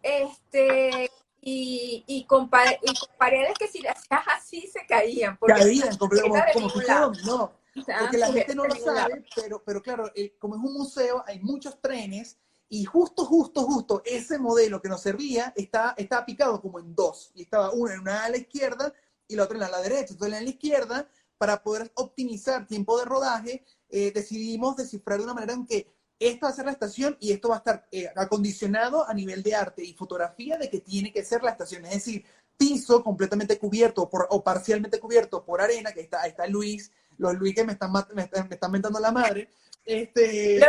Este, 0.02 1.10
y, 1.40 2.04
y, 2.06 2.24
con, 2.24 2.48
paredes 2.48 3.54
que 3.58 3.68
si 3.68 3.80
las 3.80 3.98
hacías 3.98 4.24
así 4.26 4.66
se 4.66 4.86
caían. 4.86 5.38
Caían, 5.46 5.96
como, 5.96 6.10
como, 6.52 6.72
que 6.72 6.86
no. 7.24 7.52
Porque 7.74 8.18
la 8.18 8.32
gente 8.32 8.54
no 8.54 8.64
lo 8.64 8.74
sabe, 8.74 9.24
pero, 9.36 9.62
pero 9.64 9.82
claro, 9.82 10.10
eh, 10.14 10.34
como 10.38 10.56
es 10.56 10.62
un 10.62 10.74
museo, 10.74 11.22
hay 11.26 11.40
muchos 11.40 11.80
trenes 11.80 12.38
y 12.68 12.84
justo, 12.84 13.24
justo, 13.24 13.62
justo 13.62 14.02
ese 14.04 14.38
modelo 14.38 14.82
que 14.82 14.88
nos 14.88 15.00
servía 15.00 15.52
está, 15.56 15.94
estaba 15.96 16.26
picado 16.26 16.60
como 16.60 16.78
en 16.78 16.94
dos. 16.94 17.30
Y 17.34 17.42
estaba 17.42 17.70
una 17.70 17.94
en 17.94 18.00
una 18.00 18.24
a 18.24 18.28
la 18.28 18.36
izquierda 18.36 18.92
y 19.26 19.36
la 19.36 19.44
otra 19.44 19.56
en 19.56 19.70
la, 19.70 19.80
derecha. 19.80 20.12
Entonces 20.12 20.38
en 20.38 20.44
la 20.44 20.50
izquierda, 20.50 21.08
para 21.38 21.62
poder 21.62 21.90
optimizar 21.94 22.66
tiempo 22.66 22.98
de 22.98 23.04
rodaje, 23.06 23.64
eh, 23.90 24.12
decidimos 24.14 24.76
descifrar 24.76 25.18
de 25.18 25.24
una 25.24 25.34
manera 25.34 25.54
en 25.54 25.66
que 25.66 25.86
esto 26.18 26.46
va 26.46 26.50
a 26.50 26.54
ser 26.54 26.64
la 26.64 26.72
estación 26.72 27.16
y 27.20 27.32
esto 27.32 27.48
va 27.48 27.56
a 27.56 27.58
estar 27.58 27.88
eh, 27.92 28.08
acondicionado 28.16 29.08
a 29.08 29.14
nivel 29.14 29.42
de 29.42 29.54
arte 29.54 29.84
y 29.84 29.94
fotografía 29.94 30.58
de 30.58 30.68
que 30.68 30.80
tiene 30.80 31.12
que 31.12 31.24
ser 31.24 31.42
la 31.42 31.50
estación. 31.52 31.84
Es 31.84 31.94
decir, 31.94 32.24
piso 32.56 33.04
completamente 33.04 33.58
cubierto 33.58 34.10
por, 34.10 34.26
o 34.30 34.42
parcialmente 34.42 34.98
cubierto 34.98 35.44
por 35.44 35.60
arena, 35.60 35.92
que 35.92 36.00
está, 36.00 36.22
ahí 36.22 36.30
está 36.30 36.46
Luis, 36.48 36.90
los 37.18 37.34
Luis 37.34 37.54
que 37.54 37.64
me 37.64 37.72
están, 37.72 37.92
me 38.14 38.22
están, 38.22 38.48
me 38.48 38.54
están 38.54 38.72
mentando 38.72 38.98
la 38.98 39.12
madre. 39.12 39.48
Este, 39.84 40.60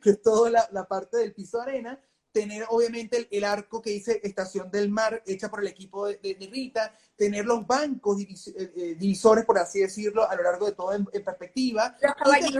que 0.00 0.10
es 0.10 0.22
toda 0.22 0.50
la, 0.50 0.68
la, 0.72 0.88
parte 0.88 1.18
del 1.18 1.34
piso 1.34 1.60
arena 1.60 2.00
tener 2.38 2.66
obviamente 2.68 3.26
el, 3.32 3.44
arco 3.44 3.82
que 3.82 3.90
dice 3.90 4.20
Estación 4.22 4.70
del 4.70 4.90
Mar, 4.90 5.24
hecha 5.26 5.50
por 5.50 5.60
el 5.60 5.66
equipo 5.66 6.06
de, 6.06 6.48
Rita, 6.52 6.94
tener 7.16 7.44
los 7.44 7.66
bancos 7.66 8.20
eh, 8.20 8.28
eh, 8.76 8.94
divisores, 8.96 9.44
por 9.44 9.58
así 9.58 9.80
decirlo, 9.80 10.28
a 10.28 10.36
lo 10.36 10.44
largo 10.44 10.66
de 10.66 10.72
todo 10.72 10.92
en, 10.92 11.04
perspectiva. 11.06 11.96
y, 12.00 12.54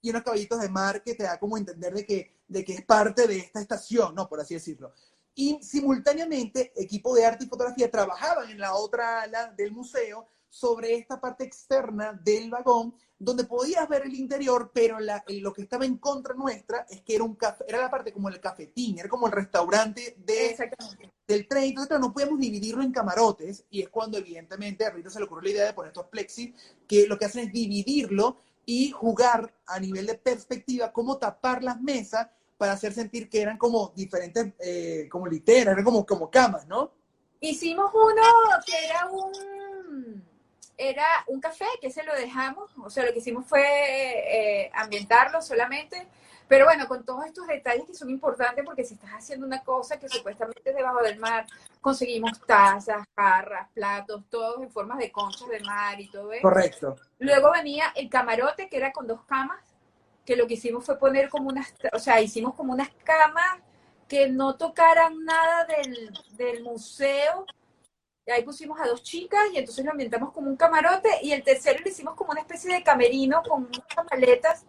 y 0.00 0.10
unos 0.10 0.22
caballitos 0.22 0.60
de 0.60 0.68
mar 0.70 1.02
que 1.02 1.14
te 1.14 1.24
da 1.24 1.38
como 1.38 1.58
entender 1.58 1.92
de 1.92 2.06
que, 2.06 2.34
de 2.48 2.64
que 2.64 2.74
es 2.76 2.84
parte 2.84 3.26
de 3.26 3.36
esta 3.36 3.60
estación, 3.60 4.14
¿no? 4.14 4.26
Por 4.26 4.40
así 4.40 4.54
decirlo. 4.54 4.94
Y 5.34 5.58
simultáneamente, 5.62 6.72
equipo 6.74 7.14
de 7.14 7.26
arte 7.26 7.44
y 7.44 7.48
fotografía 7.48 7.90
trabajaban 7.90 8.48
en 8.48 8.58
la 8.58 8.74
otra 8.74 9.20
ala 9.20 9.52
del 9.52 9.72
museo 9.72 10.26
sobre 10.52 10.96
esta 10.96 11.18
parte 11.18 11.44
externa 11.44 12.12
del 12.12 12.50
vagón, 12.50 12.94
donde 13.18 13.44
podías 13.44 13.88
ver 13.88 14.02
el 14.02 14.14
interior, 14.14 14.70
pero 14.74 14.98
lo 15.00 15.50
que 15.50 15.62
estaba 15.62 15.86
en 15.86 15.96
contra 15.96 16.34
nuestra 16.34 16.86
es 16.90 17.00
que 17.00 17.14
era, 17.14 17.24
un 17.24 17.36
café, 17.36 17.64
era 17.66 17.80
la 17.80 17.90
parte 17.90 18.12
como 18.12 18.28
el 18.28 18.38
cafetín, 18.38 18.98
era 18.98 19.08
como 19.08 19.26
el 19.26 19.32
restaurante 19.32 20.14
de, 20.18 20.70
del 21.26 21.48
tren. 21.48 21.64
Entonces, 21.64 21.98
no 21.98 22.12
podíamos 22.12 22.38
dividirlo 22.38 22.82
en 22.82 22.92
camarotes, 22.92 23.64
y 23.70 23.80
es 23.80 23.88
cuando, 23.88 24.18
evidentemente, 24.18 24.84
a 24.84 24.90
Rita 24.90 25.08
se 25.08 25.20
le 25.20 25.24
ocurrió 25.24 25.44
la 25.44 25.50
idea 25.54 25.64
de 25.64 25.72
poner 25.72 25.88
estos 25.88 26.08
plexis, 26.08 26.52
que 26.86 27.06
lo 27.06 27.16
que 27.18 27.24
hacen 27.24 27.46
es 27.46 27.52
dividirlo 27.52 28.36
y 28.66 28.90
jugar 28.90 29.54
a 29.66 29.80
nivel 29.80 30.04
de 30.04 30.18
perspectiva, 30.18 30.92
cómo 30.92 31.16
tapar 31.16 31.64
las 31.64 31.80
mesas 31.80 32.28
para 32.58 32.72
hacer 32.72 32.92
sentir 32.92 33.30
que 33.30 33.40
eran 33.40 33.56
como 33.56 33.94
diferentes, 33.96 34.52
eh, 34.58 35.08
como 35.10 35.26
literas, 35.28 35.72
eran 35.72 35.84
como, 35.84 36.04
como 36.04 36.30
camas, 36.30 36.66
¿no? 36.68 36.92
Hicimos 37.40 37.90
uno 37.94 38.22
que 38.66 38.86
era 38.86 39.08
un 39.10 40.31
era 40.90 41.06
un 41.28 41.40
café 41.40 41.66
que 41.80 41.90
se 41.90 42.02
lo 42.02 42.14
dejamos, 42.14 42.70
o 42.76 42.90
sea, 42.90 43.04
lo 43.06 43.12
que 43.12 43.20
hicimos 43.20 43.46
fue 43.46 43.62
eh, 43.62 44.70
ambientarlo 44.74 45.40
solamente, 45.40 46.08
pero 46.48 46.64
bueno, 46.64 46.88
con 46.88 47.04
todos 47.04 47.24
estos 47.24 47.46
detalles 47.46 47.86
que 47.86 47.94
son 47.94 48.10
importantes 48.10 48.64
porque 48.64 48.84
si 48.84 48.94
estás 48.94 49.10
haciendo 49.12 49.46
una 49.46 49.62
cosa 49.62 49.98
que 49.98 50.08
supuestamente 50.08 50.70
es 50.70 50.76
debajo 50.76 51.00
del 51.02 51.18
mar, 51.18 51.46
conseguimos 51.80 52.40
tazas, 52.44 53.06
jarras, 53.16 53.68
platos, 53.72 54.24
todos 54.28 54.60
en 54.60 54.70
formas 54.70 54.98
de 54.98 55.12
conchas 55.12 55.48
de 55.48 55.60
mar 55.60 56.00
y 56.00 56.10
todo 56.10 56.32
eso. 56.32 56.42
Correcto. 56.42 56.96
Luego 57.20 57.52
venía 57.52 57.92
el 57.94 58.10
camarote 58.10 58.68
que 58.68 58.76
era 58.76 58.92
con 58.92 59.06
dos 59.06 59.22
camas, 59.24 59.60
que 60.26 60.36
lo 60.36 60.46
que 60.46 60.54
hicimos 60.54 60.84
fue 60.84 60.98
poner 60.98 61.28
como 61.28 61.48
unas, 61.48 61.72
o 61.92 61.98
sea, 61.98 62.20
hicimos 62.20 62.54
como 62.54 62.72
unas 62.72 62.90
camas 63.04 63.60
que 64.08 64.28
no 64.28 64.56
tocaran 64.56 65.24
nada 65.24 65.64
del, 65.64 66.12
del 66.32 66.62
museo, 66.62 67.46
y 68.26 68.30
ahí 68.30 68.44
pusimos 68.44 68.78
a 68.80 68.86
dos 68.86 69.02
chicas 69.02 69.40
y 69.52 69.58
entonces 69.58 69.84
lo 69.84 69.90
ambientamos 69.90 70.32
como 70.32 70.48
un 70.48 70.56
camarote 70.56 71.08
y 71.22 71.32
el 71.32 71.42
tercero 71.42 71.80
lo 71.82 71.88
hicimos 71.88 72.14
como 72.14 72.30
una 72.30 72.40
especie 72.40 72.72
de 72.72 72.82
camerino 72.82 73.42
con 73.42 73.62
muchas 73.62 74.04
maletas. 74.10 74.64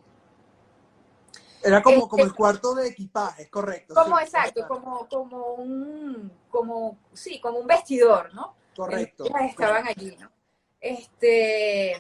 Era 1.62 1.82
como, 1.82 2.10
como 2.10 2.24
el 2.24 2.34
cuarto 2.34 2.76
de 2.76 2.90
equipaje, 2.90 3.50
correcto. 3.50 3.94
Como 3.94 4.20
exacto, 4.20 4.68
como, 4.68 5.08
como 5.08 5.54
un, 5.54 6.32
como, 6.50 6.98
sí, 7.14 7.40
como 7.40 7.60
un 7.60 7.68
vestidor, 7.68 8.34
¿no? 8.34 8.56
Correcto. 8.76 9.26
Ellas 9.26 9.52
estaban 9.52 9.88
allí, 9.88 10.18
¿no? 10.20 10.30
Este, 10.82 11.94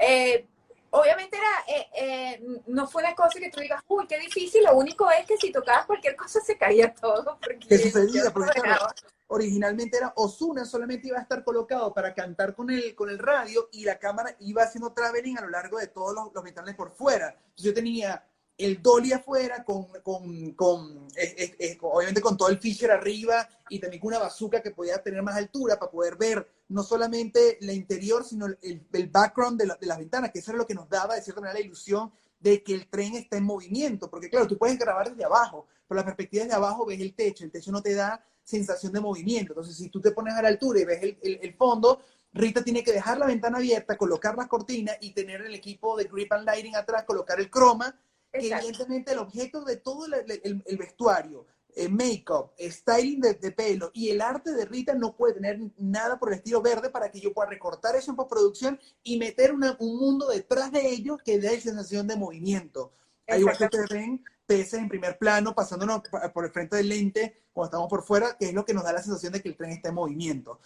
eh, 0.00 0.46
obviamente 0.90 1.36
era, 1.36 1.78
eh, 1.78 1.88
eh, 1.94 2.60
no 2.66 2.88
fue 2.88 3.02
una 3.02 3.14
cosa 3.14 3.38
que 3.38 3.50
tú 3.50 3.60
digas, 3.60 3.82
uy, 3.86 4.06
qué 4.08 4.18
difícil, 4.18 4.64
lo 4.64 4.76
único 4.76 5.08
es 5.10 5.24
que 5.26 5.36
si 5.36 5.52
tocabas 5.52 5.86
cualquier 5.86 6.16
cosa 6.16 6.40
se 6.40 6.58
caía 6.58 6.92
todo. 6.92 7.38
Porque 7.40 7.68
¿Qué 7.68 7.78
sucedía? 7.78 8.32
Porque 8.32 8.60
claro, 8.60 8.86
originalmente 9.34 9.96
era 9.96 10.12
Osuna, 10.16 10.64
solamente 10.64 11.08
iba 11.08 11.18
a 11.18 11.22
estar 11.22 11.42
colocado 11.44 11.92
para 11.92 12.14
cantar 12.14 12.54
con 12.54 12.70
el, 12.70 12.94
con 12.94 13.10
el 13.10 13.18
radio 13.18 13.68
y 13.72 13.84
la 13.84 13.98
cámara 13.98 14.36
iba 14.40 14.62
haciendo 14.62 14.92
traveling 14.92 15.38
a 15.38 15.42
lo 15.42 15.50
largo 15.50 15.78
de 15.78 15.88
todos 15.88 16.14
los, 16.14 16.32
los 16.32 16.44
metales 16.44 16.74
por 16.74 16.92
fuera. 16.92 17.36
Yo 17.56 17.74
tenía 17.74 18.24
el 18.56 18.80
dolly 18.80 19.12
afuera, 19.12 19.64
con, 19.64 19.86
con, 20.02 20.52
con 20.52 21.08
eh, 21.16 21.56
eh, 21.58 21.78
obviamente 21.80 22.20
con 22.20 22.36
todo 22.36 22.48
el 22.48 22.58
Fisher 22.58 22.90
arriba 22.90 23.48
y 23.68 23.80
también 23.80 24.00
con 24.00 24.08
una 24.08 24.20
bazooka 24.20 24.62
que 24.62 24.70
podía 24.70 25.02
tener 25.02 25.22
más 25.22 25.36
altura 25.36 25.78
para 25.78 25.90
poder 25.90 26.16
ver 26.16 26.46
no 26.68 26.82
solamente 26.82 27.58
la 27.62 27.72
interior, 27.72 28.24
sino 28.24 28.46
el, 28.46 28.86
el 28.92 29.08
background 29.08 29.60
de, 29.60 29.66
la, 29.66 29.74
de, 29.74 29.86
las 29.86 29.98
ventanas, 29.98 30.30
que 30.30 30.38
eso 30.38 30.52
era 30.52 30.58
lo 30.58 30.66
que 30.66 30.74
nos 30.74 30.88
daba 30.88 31.16
de 31.16 31.22
cierta 31.22 31.40
manera 31.40 31.58
la 31.58 31.64
ilusión 31.64 32.12
de 32.38 32.62
que 32.62 32.74
el 32.74 32.88
tren 32.88 33.14
está 33.14 33.36
en 33.36 33.44
movimiento, 33.44 34.08
porque 34.08 34.30
claro, 34.30 34.46
tú 34.46 34.56
puedes 34.56 34.78
grabar 34.78 35.10
desde 35.10 35.24
abajo, 35.24 35.66
pero 35.88 35.98
la 35.98 36.04
perspectiva 36.04 36.44
desde 36.44 36.56
abajo 36.56 36.86
ves 36.86 37.00
el 37.00 37.14
techo, 37.14 37.44
el 37.44 37.50
techo 37.50 37.72
no 37.72 37.82
te 37.82 37.94
da 37.94 38.24
sensación 38.44 38.92
de 38.92 39.00
movimiento, 39.00 39.52
entonces 39.52 39.76
si 39.76 39.88
tú 39.88 40.00
te 40.00 40.12
pones 40.12 40.34
a 40.34 40.42
la 40.42 40.48
altura 40.48 40.80
y 40.80 40.84
ves 40.84 41.02
el, 41.02 41.18
el, 41.22 41.38
el 41.42 41.54
fondo, 41.54 42.02
Rita 42.32 42.62
tiene 42.64 42.82
que 42.82 42.92
dejar 42.92 43.18
la 43.18 43.26
ventana 43.26 43.58
abierta, 43.58 43.96
colocar 43.96 44.36
las 44.36 44.48
cortinas 44.48 44.96
y 45.00 45.12
tener 45.12 45.40
el 45.42 45.54
equipo 45.54 45.96
de 45.96 46.04
grip 46.04 46.32
and 46.32 46.44
lighting 46.44 46.74
atrás, 46.74 47.04
colocar 47.04 47.38
el 47.38 47.48
croma, 47.48 47.98
que 48.32 48.48
evidentemente 48.48 49.12
el 49.12 49.18
objeto 49.18 49.64
de 49.64 49.76
todo 49.76 50.06
el, 50.06 50.14
el, 50.14 50.62
el 50.66 50.76
vestuario, 50.76 51.46
el 51.76 51.92
make-up, 51.92 52.50
styling 52.58 53.20
de, 53.20 53.34
de, 53.34 53.52
pelo 53.52 53.90
y 53.94 54.10
el 54.10 54.20
arte 54.20 54.52
de 54.52 54.64
Rita 54.64 54.94
no 54.94 55.16
puede 55.16 55.34
tener 55.34 55.60
nada 55.76 56.18
por 56.18 56.30
el 56.30 56.38
estilo 56.38 56.60
verde 56.60 56.90
para 56.90 57.10
que 57.10 57.20
yo 57.20 57.32
pueda 57.32 57.48
recortar 57.48 57.96
eso 57.96 58.10
en 58.10 58.16
postproducción 58.16 58.80
y 59.02 59.18
meter 59.18 59.52
una, 59.52 59.76
un 59.78 59.96
mundo 59.98 60.28
detrás 60.28 60.72
de 60.72 60.88
ellos 60.88 61.18
que 61.24 61.38
dé 61.38 61.60
sensación 61.60 62.06
de 62.06 62.16
movimiento. 62.16 62.92
Ahí 63.26 63.40
igual 63.40 63.56
que 63.56 63.64
ustedes 63.64 63.88
ven 63.90 64.24
peces 64.46 64.80
en 64.80 64.88
primer 64.88 65.18
plano 65.18 65.54
pasándonos 65.54 66.02
por 66.32 66.44
el 66.44 66.50
frente 66.50 66.76
del 66.76 66.88
lente 66.88 67.44
cuando 67.52 67.68
estamos 67.68 67.88
por 67.88 68.02
fuera, 68.02 68.36
que 68.36 68.46
es 68.46 68.54
lo 68.54 68.64
que 68.64 68.74
nos 68.74 68.84
da 68.84 68.92
la 68.92 69.02
sensación 69.02 69.32
de 69.32 69.40
que 69.40 69.48
el 69.48 69.56
tren 69.56 69.70
está 69.70 69.88
en 69.88 69.94
movimiento. 69.94 70.58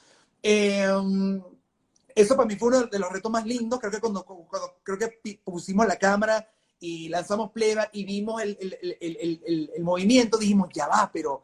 Eh, 0.42 0.86
eso 2.14 2.36
para 2.36 2.46
mí 2.46 2.56
fue 2.56 2.68
uno 2.68 2.82
de 2.86 2.98
los 2.98 3.12
retos 3.12 3.30
más 3.30 3.44
lindos, 3.44 3.78
creo 3.78 3.92
que 3.92 4.00
cuando, 4.00 4.24
cuando 4.24 4.78
creo 4.82 4.98
que 4.98 5.40
pusimos 5.44 5.86
la 5.86 5.96
cámara 5.96 6.48
y 6.80 7.08
lanzamos 7.08 7.50
pleba 7.52 7.88
y 7.92 8.04
vimos 8.04 8.42
el, 8.42 8.56
el, 8.60 8.96
el, 9.00 9.72
el, 9.74 9.82
movimiento, 9.82 10.38
dijimos, 10.38 10.68
ya 10.72 10.86
va, 10.86 11.10
pero 11.12 11.42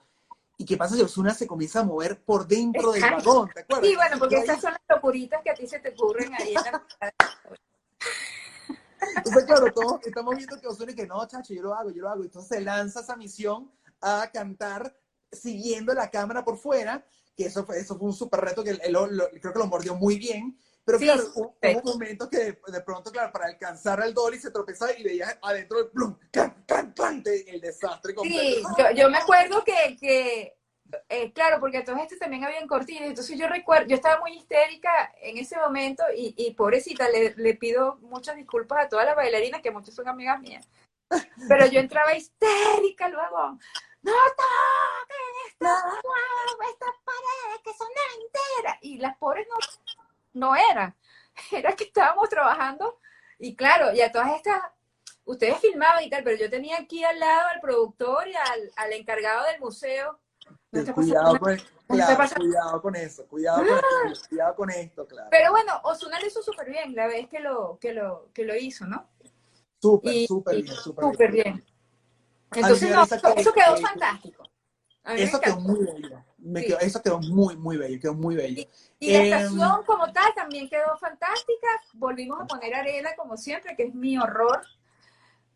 ¿y 0.57 0.64
qué 0.64 0.77
pasa 0.77 0.94
si 0.94 1.03
Osuna 1.03 1.35
se 1.35 1.47
comienza 1.47 1.81
a 1.81 1.85
mover 1.85 2.20
por 2.23 2.47
dentro 2.47 2.92
del 2.92 3.03
vagón? 3.03 3.51
¿Te 3.53 3.61
acuerdas? 3.61 3.87
Sí, 3.87 3.97
bueno, 3.97 4.18
porque 4.18 4.37
estas 4.37 4.61
son 4.61 4.73
las 4.73 4.83
locuritas 4.88 5.42
que 5.42 5.51
a 5.51 5.55
ti 5.55 5.66
se 5.66 5.79
te 5.79 5.90
ocurren 5.90 6.33
ahí 6.35 6.55
en 6.55 6.73
la... 6.73 6.85
Entonces, 9.16 9.44
claro, 9.44 9.72
todos 9.72 10.00
estamos 10.04 10.37
viendo 10.37 10.61
que 10.61 10.66
Osuna 10.66 10.92
y 10.92 10.94
que 10.94 11.07
no, 11.07 11.26
chacho, 11.26 11.54
yo 11.54 11.62
lo 11.62 11.74
hago, 11.74 11.90
yo 11.90 12.02
lo 12.02 12.11
hago. 12.11 12.24
Entonces 12.24 12.57
se 12.57 12.64
lanza 12.64 13.00
esa 13.00 13.16
misión 13.16 13.70
a 14.00 14.30
cantar 14.33 14.96
siguiendo 15.33 15.92
la 15.94 16.11
cámara 16.11 16.44
por 16.44 16.57
fuera, 16.57 17.04
que 17.37 17.46
eso 17.46 17.64
fue, 17.64 17.78
eso 17.78 17.98
fue 17.98 18.09
un 18.09 18.14
súper 18.14 18.40
reto 18.40 18.62
que 18.62 18.70
él, 18.70 18.92
lo, 18.92 19.09
creo 19.09 19.52
que 19.52 19.59
lo 19.59 19.66
mordió 19.66 19.94
muy 19.94 20.18
bien. 20.18 20.59
Pero 20.85 20.98
sí, 20.98 21.04
claro, 21.07 21.22
hubo, 21.35 21.57
hubo 21.62 21.92
momentos 21.92 22.28
que 22.28 22.38
de, 22.38 22.59
de, 22.66 22.80
pronto, 22.83 23.11
claro, 23.11 23.33
para 23.33 23.46
alcanzar 23.46 24.02
al 24.02 24.12
dolly 24.12 24.38
se 24.38 24.50
tropezaba 24.50 24.92
y 24.92 25.02
veía 25.02 25.38
adentro 25.42 25.80
el 25.80 25.88
plum, 25.88 26.18
can, 26.30 26.62
can, 26.66 26.92
can, 26.92 27.22
el 27.24 27.61
desastre 27.61 28.14
completo. 28.14 28.38
Sí, 28.38 28.62
yo, 28.78 28.90
yo 28.94 29.11
me 29.11 29.16
acuerdo 29.16 29.64
que, 29.64 29.96
que 29.98 30.59
eh, 31.09 31.33
claro, 31.33 31.61
porque 31.61 31.78
a 31.78 31.85
todos 31.85 32.00
estos 32.00 32.18
también 32.18 32.44
habían 32.44 32.66
cortinas, 32.66 33.09
entonces 33.09 33.38
yo 33.38 33.48
recuerdo, 33.48 33.88
yo 33.88 33.96
estaba 33.96 34.20
muy 34.20 34.37
histérica 34.37 35.12
en 35.20 35.38
ese 35.38 35.57
momento 35.59 36.02
y, 36.16 36.35
y 36.37 36.54
pobrecita, 36.54 37.09
le, 37.09 37.35
le, 37.37 37.54
pido 37.54 37.96
muchas 38.02 38.37
disculpas 38.37 38.87
a 38.87 38.88
todas 38.88 39.07
las 39.07 39.16
bailarinas, 39.16 39.62
que 39.62 39.70
muchas 39.70 39.94
son 39.94 40.09
amigas 40.09 40.40
mías, 40.40 40.68
pero 41.48 41.66
yo 41.66 41.80
entraba 41.80 42.14
histérica 42.14 43.09
luego, 43.09 43.59
no 44.02 44.12
toquen 44.12 45.35
estas, 45.48 45.83
estas 46.70 46.94
paredes 47.04 47.61
que 47.64 47.74
son 47.74 47.88
enteras, 48.20 48.78
y 48.83 48.98
las 48.98 49.16
pobres 49.16 49.46
no 49.48 49.57
no 50.35 50.54
era, 50.54 50.94
era 51.52 51.74
que 51.74 51.85
estábamos 51.85 52.28
trabajando 52.28 53.00
y 53.38 53.57
claro, 53.57 53.92
y 53.92 54.00
a 54.00 54.12
todas 54.12 54.37
estas, 54.37 54.61
ustedes 55.24 55.59
filmaban 55.59 56.04
y 56.04 56.11
tal, 56.11 56.22
pero 56.22 56.37
yo 56.37 56.50
tenía 56.50 56.78
aquí 56.78 57.02
al 57.04 57.18
lado 57.18 57.48
al 57.48 57.61
productor 57.61 58.28
y 58.28 58.35
al, 58.35 58.72
al 58.76 58.92
encargado 58.92 59.44
del 59.46 59.61
museo. 59.61 60.20
¿No 60.73 60.95
cuidado, 60.95 61.38
con, 61.38 61.57
claro, 61.87 62.35
cuidado 62.37 62.83
con 62.83 62.97
eso, 62.97 63.27
cuidado 63.29 63.59
con, 63.59 63.69
ah. 63.69 64.11
esto, 64.11 64.29
cuidado 64.29 64.57
con 64.57 64.71
esto, 64.71 65.07
claro. 65.07 65.29
Pero 65.31 65.51
bueno, 65.53 65.81
Osuna 65.85 66.19
lo 66.19 66.27
hizo 66.27 66.43
súper 66.43 66.69
bien 66.71 66.95
la 66.95 67.07
vez 67.07 67.29
que 67.29 67.40
lo, 67.40 67.79
que 67.81 67.93
lo, 67.93 68.31
que 68.33 68.45
lo 68.45 68.57
hizo, 68.57 68.87
¿no? 68.87 69.09
Súper, 69.81 70.27
súper 70.27 70.62
bien, 70.62 70.75
súper 70.75 71.31
bien. 71.31 71.33
bien. 71.33 71.64
Entonces, 72.55 72.90
no, 72.90 73.03
eso, 73.05 73.35
eso 73.37 73.53
quedó 73.53 73.77
fantástico. 73.77 74.45
Eso 75.05 75.40
quedó 75.40 75.61
muy 75.61 75.81
bello. 75.85 76.25
Sí. 76.38 76.67
Quedó, 76.67 76.79
eso 76.81 77.03
quedó 77.03 77.21
muy, 77.21 77.57
muy 77.57 77.77
bello, 77.77 78.01
quedó 78.01 78.14
muy 78.14 78.37
bello. 78.37 78.62
Y, 78.99 79.11
y 79.11 79.12
la 79.12 79.19
eh, 79.19 79.45
estación 79.45 79.85
como 79.85 80.11
tal 80.12 80.33
también 80.35 80.69
quedó 80.69 80.97
fantástica. 80.99 81.69
Volvimos 81.93 82.40
a 82.40 82.47
poner 82.47 82.75
arena 82.75 83.11
como 83.17 83.37
siempre, 83.37 83.77
que 83.77 83.85
es 83.85 83.95
mi 83.95 84.17
horror. 84.17 84.62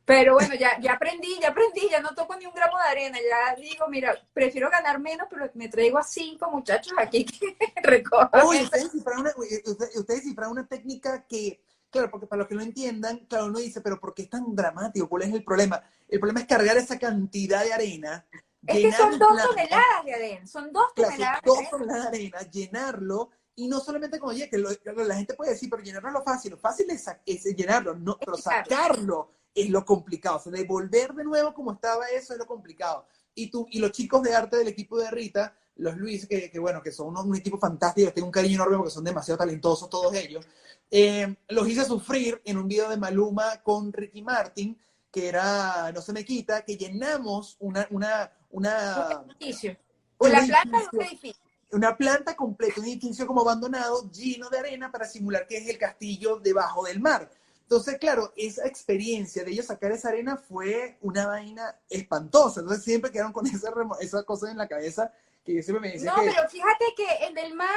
Pero 0.08 0.32
bueno, 0.32 0.54
ya, 0.54 0.80
ya 0.80 0.94
aprendí, 0.94 1.38
ya 1.38 1.50
aprendí, 1.50 1.86
ya 1.90 2.00
no 2.00 2.14
toco 2.14 2.34
ni 2.34 2.46
un 2.46 2.54
gramo 2.54 2.78
de 2.78 2.88
arena. 2.88 3.18
Ya 3.18 3.54
digo, 3.56 3.86
mira, 3.88 4.16
prefiero 4.32 4.70
ganar 4.70 4.98
menos, 4.98 5.26
pero 5.28 5.50
me 5.52 5.68
traigo 5.68 5.98
a 5.98 6.02
cinco 6.02 6.50
muchachos 6.50 6.94
aquí 6.96 7.26
que 7.26 7.54
recojan. 7.82 8.46
Uy, 8.46 8.62
ustedes 8.62 8.90
cifraron 8.90 9.20
una, 9.20 10.48
una 10.48 10.66
técnica 10.66 11.26
que, 11.28 11.62
claro, 11.90 12.10
porque 12.10 12.26
para 12.26 12.38
los 12.38 12.48
que 12.48 12.54
no 12.54 12.62
entiendan, 12.62 13.26
claro, 13.26 13.48
uno 13.48 13.58
dice, 13.58 13.82
pero 13.82 14.00
¿por 14.00 14.14
qué 14.14 14.22
es 14.22 14.30
tan 14.30 14.56
dramático? 14.56 15.10
¿Cuál 15.10 15.24
es 15.24 15.34
el 15.34 15.44
problema? 15.44 15.82
El 16.08 16.20
problema 16.20 16.40
es 16.40 16.46
cargar 16.46 16.78
esa 16.78 16.98
cantidad 16.98 17.62
de 17.62 17.74
arena 17.74 18.26
es 18.66 18.76
que 18.78 18.92
son 18.92 19.18
dos 19.18 19.42
toneladas 19.42 20.04
de 20.06 20.14
arena, 20.14 20.46
son 20.46 20.72
dos 20.72 20.94
toneladas. 20.94 21.42
Claro, 21.42 21.54
dos 21.54 21.70
toneladas 21.70 22.10
de 22.10 22.16
arena, 22.16 22.40
llenarlo, 22.50 23.30
y 23.56 23.68
no 23.68 23.78
solamente 23.78 24.18
como 24.18 24.32
oye, 24.32 24.48
que 24.48 24.56
lo, 24.56 24.70
la 24.84 25.16
gente 25.16 25.34
puede 25.34 25.50
decir, 25.50 25.68
pero 25.68 25.82
llenarlo 25.82 26.08
es 26.08 26.14
lo 26.14 26.22
fácil, 26.22 26.52
lo 26.52 26.56
fácil 26.56 26.88
es, 26.88 27.06
es 27.26 27.44
llenarlo, 27.44 27.94
no, 27.94 28.16
pero 28.18 28.38
sacarlo 28.38 29.37
es 29.62 29.70
lo 29.70 29.84
complicado, 29.84 30.36
o 30.36 30.40
sea, 30.40 30.52
devolver 30.52 31.14
de 31.14 31.24
nuevo 31.24 31.54
como 31.54 31.72
estaba 31.72 32.06
eso 32.08 32.32
es 32.32 32.38
lo 32.38 32.46
complicado. 32.46 33.06
Y, 33.34 33.50
tú, 33.50 33.66
y 33.70 33.78
los 33.78 33.92
chicos 33.92 34.22
de 34.22 34.34
arte 34.34 34.56
del 34.56 34.68
equipo 34.68 34.98
de 34.98 35.10
Rita, 35.10 35.54
los 35.76 35.96
Luis, 35.96 36.26
que, 36.26 36.50
que 36.50 36.58
bueno, 36.58 36.82
que 36.82 36.90
son 36.90 37.08
unos, 37.08 37.24
un 37.24 37.36
equipo 37.36 37.58
fantástico, 37.58 38.12
tengo 38.12 38.26
un 38.26 38.32
cariño 38.32 38.56
enorme 38.56 38.78
porque 38.78 38.90
son 38.90 39.04
demasiado 39.04 39.38
talentosos 39.38 39.88
todos 39.88 40.12
ellos, 40.14 40.44
eh, 40.90 41.36
los 41.48 41.68
hice 41.68 41.84
sufrir 41.84 42.40
en 42.44 42.56
un 42.58 42.66
video 42.66 42.88
de 42.88 42.96
Maluma 42.96 43.62
con 43.62 43.92
Ricky 43.92 44.22
Martin, 44.22 44.78
que 45.10 45.28
era 45.28 45.92
No 45.92 46.00
se 46.00 46.12
me 46.12 46.24
quita, 46.24 46.62
que 46.64 46.76
llenamos 46.76 47.56
una, 47.60 47.86
una, 47.90 48.30
una, 48.50 49.22
un 49.24 49.30
edificio. 49.32 49.76
La 50.20 50.44
planta 50.44 50.78
de 50.78 50.96
un 50.96 51.02
edificio. 51.04 51.42
Una 51.70 51.96
planta 51.96 52.34
completa, 52.34 52.80
un 52.80 52.86
edificio 52.86 53.26
como 53.26 53.42
abandonado, 53.42 54.10
lleno 54.10 54.48
de 54.48 54.58
arena 54.58 54.90
para 54.90 55.06
simular 55.06 55.46
que 55.46 55.58
es 55.58 55.68
el 55.68 55.76
castillo 55.76 56.38
debajo 56.38 56.84
del 56.84 56.98
mar. 56.98 57.30
Entonces, 57.68 57.98
claro, 57.98 58.32
esa 58.34 58.66
experiencia 58.66 59.44
de 59.44 59.50
ellos 59.50 59.66
sacar 59.66 59.92
esa 59.92 60.08
arena 60.08 60.38
fue 60.38 60.96
una 61.02 61.26
vaina 61.26 61.78
espantosa. 61.90 62.60
Entonces, 62.60 62.82
siempre 62.82 63.10
quedaron 63.10 63.30
con 63.30 63.46
esa, 63.46 63.70
esa 64.00 64.22
cosa 64.22 64.50
en 64.50 64.56
la 64.56 64.66
cabeza 64.66 65.12
que 65.44 65.54
yo 65.54 65.62
siempre 65.62 65.82
me 65.86 65.92
decía. 65.92 66.10
No, 66.10 66.22
que... 66.22 66.30
pero 66.30 66.48
fíjate 66.48 66.86
que 66.96 67.26
en 67.26 67.36
el 67.36 67.54
mar, 67.54 67.68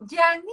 Yanni, 0.00 0.52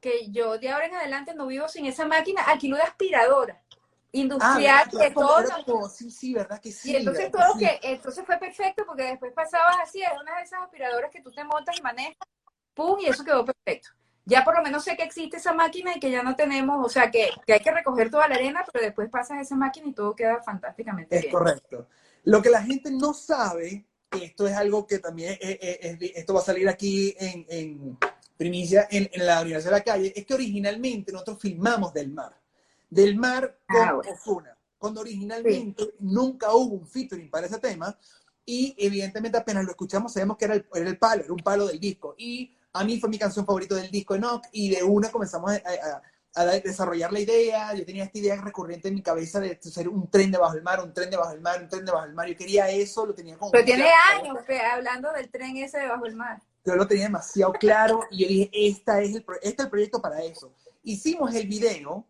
que 0.00 0.28
yo 0.32 0.58
de 0.58 0.70
ahora 0.70 0.86
en 0.86 0.96
adelante 0.96 1.36
no 1.36 1.46
vivo 1.46 1.68
sin 1.68 1.86
esa 1.86 2.04
máquina, 2.04 2.42
alquiló 2.42 2.74
de 2.74 2.82
aspiradora 2.82 3.62
industrial 4.10 4.84
ah, 4.86 4.98
que 4.98 5.10
todo 5.10 5.86
sí 5.90 6.10
sí 6.10 6.32
verdad 6.32 6.58
que 6.62 6.72
sí 6.72 6.92
y 6.92 6.96
entonces 6.96 7.30
todo 7.30 7.52
sí. 7.52 7.58
que 7.58 7.78
entonces 7.82 8.24
fue 8.24 8.38
perfecto 8.38 8.86
porque 8.86 9.02
después 9.02 9.34
pasabas 9.34 9.76
así 9.82 10.00
era 10.00 10.18
una 10.18 10.34
de 10.38 10.44
esas 10.44 10.62
aspiradoras 10.62 11.10
que 11.10 11.20
tú 11.20 11.30
te 11.30 11.44
montas 11.44 11.78
y 11.78 11.82
manejas 11.82 12.16
pum 12.72 12.98
y 13.00 13.04
eso 13.04 13.22
quedó 13.22 13.44
perfecto 13.44 13.90
ya 14.28 14.44
por 14.44 14.54
lo 14.54 14.62
menos 14.62 14.84
sé 14.84 14.94
que 14.96 15.04
existe 15.04 15.38
esa 15.38 15.54
máquina 15.54 15.96
y 15.96 16.00
que 16.00 16.10
ya 16.10 16.22
no 16.22 16.36
tenemos 16.36 16.84
o 16.84 16.88
sea 16.88 17.10
que, 17.10 17.30
que 17.46 17.54
hay 17.54 17.60
que 17.60 17.72
recoger 17.72 18.10
toda 18.10 18.28
la 18.28 18.34
arena 18.34 18.64
pero 18.70 18.84
después 18.84 19.08
pasas 19.08 19.40
esa 19.40 19.56
máquina 19.56 19.88
y 19.88 19.94
todo 19.94 20.14
queda 20.14 20.42
fantásticamente 20.42 21.16
es 21.16 21.22
bien. 21.22 21.32
correcto 21.32 21.88
lo 22.24 22.42
que 22.42 22.50
la 22.50 22.62
gente 22.62 22.90
no 22.90 23.14
sabe 23.14 23.86
esto 24.10 24.46
es 24.46 24.54
algo 24.54 24.86
que 24.86 24.98
también 24.98 25.38
es, 25.40 25.58
es, 25.60 25.78
es, 25.80 26.12
esto 26.16 26.34
va 26.34 26.40
a 26.40 26.44
salir 26.44 26.68
aquí 26.68 27.14
en, 27.18 27.46
en 27.48 27.98
primicia 28.36 28.86
en, 28.90 29.08
en 29.12 29.26
la 29.26 29.40
Universidad 29.40 29.72
de 29.72 29.78
la 29.78 29.84
Calle 29.84 30.12
es 30.14 30.26
que 30.26 30.34
originalmente 30.34 31.10
nosotros 31.10 31.38
filmamos 31.40 31.94
del 31.94 32.12
mar 32.12 32.38
del 32.90 33.16
mar 33.16 33.58
con 33.66 33.82
ah, 33.82 34.00
bueno. 34.26 34.50
Cuando 34.76 35.00
originalmente 35.00 35.84
sí. 35.84 35.90
nunca 35.98 36.54
hubo 36.54 36.74
un 36.74 36.86
featuring 36.86 37.30
para 37.30 37.46
ese 37.46 37.58
tema 37.58 37.98
y 38.44 38.74
evidentemente 38.78 39.36
apenas 39.36 39.64
lo 39.64 39.70
escuchamos 39.70 40.12
sabemos 40.12 40.36
que 40.36 40.44
era 40.44 40.54
el, 40.54 40.66
era 40.72 40.88
el, 40.88 40.98
palo, 40.98 41.24
era 41.24 41.32
un 41.32 41.40
palo 41.40 41.66
del 41.66 41.80
disco 41.80 42.14
y 42.16 42.54
a 42.78 42.84
mí 42.84 43.00
fue 43.00 43.10
mi 43.10 43.18
canción 43.18 43.44
favorita 43.44 43.74
del 43.74 43.90
disco 43.90 44.14
Enoch, 44.14 44.44
y 44.52 44.70
de 44.70 44.82
una 44.82 45.10
comenzamos 45.10 45.52
a, 45.52 46.44
desarrollar 46.62 47.12
la 47.12 47.18
idea, 47.18 47.74
yo 47.74 47.84
tenía 47.84 48.04
esta 48.04 48.18
idea 48.18 48.40
recurrente 48.40 48.86
en 48.86 48.94
mi 48.94 49.02
cabeza 49.02 49.40
de 49.40 49.58
ser 49.60 49.88
un 49.88 50.08
tren 50.08 50.30
debajo 50.30 50.54
del 50.54 50.62
mar, 50.62 50.80
un 50.80 50.94
tren 50.94 51.10
debajo 51.10 51.32
del 51.32 51.40
mar, 51.40 51.60
un 51.60 51.68
tren 51.68 51.84
debajo 51.84 52.06
del 52.06 52.14
mar, 52.14 52.28
yo 52.28 52.36
quería 52.36 52.70
eso, 52.70 53.04
lo 53.04 53.12
tenía 53.12 53.36
como... 53.36 53.50
Pero 53.50 53.64
tiene 53.64 53.90
años 54.14 54.36
hablando 54.72 55.12
del 55.12 55.28
tren 55.30 55.56
ese 55.56 55.78
debajo 55.78 56.04
del 56.04 56.14
mar. 56.14 56.40
Yo 56.64 56.76
lo 56.76 56.86
tenía 56.86 57.04
demasiado 57.04 57.52
claro 57.54 58.04
y 58.10 58.22
yo 58.22 58.28
dije, 58.28 58.50
esta 58.52 59.00
es 59.00 59.16
el, 59.16 59.24
este 59.42 59.48
es 59.48 59.58
el 59.58 59.70
proyecto 59.70 60.00
para 60.00 60.22
eso. 60.22 60.52
Hicimos 60.84 61.34
el 61.34 61.48
video, 61.48 62.06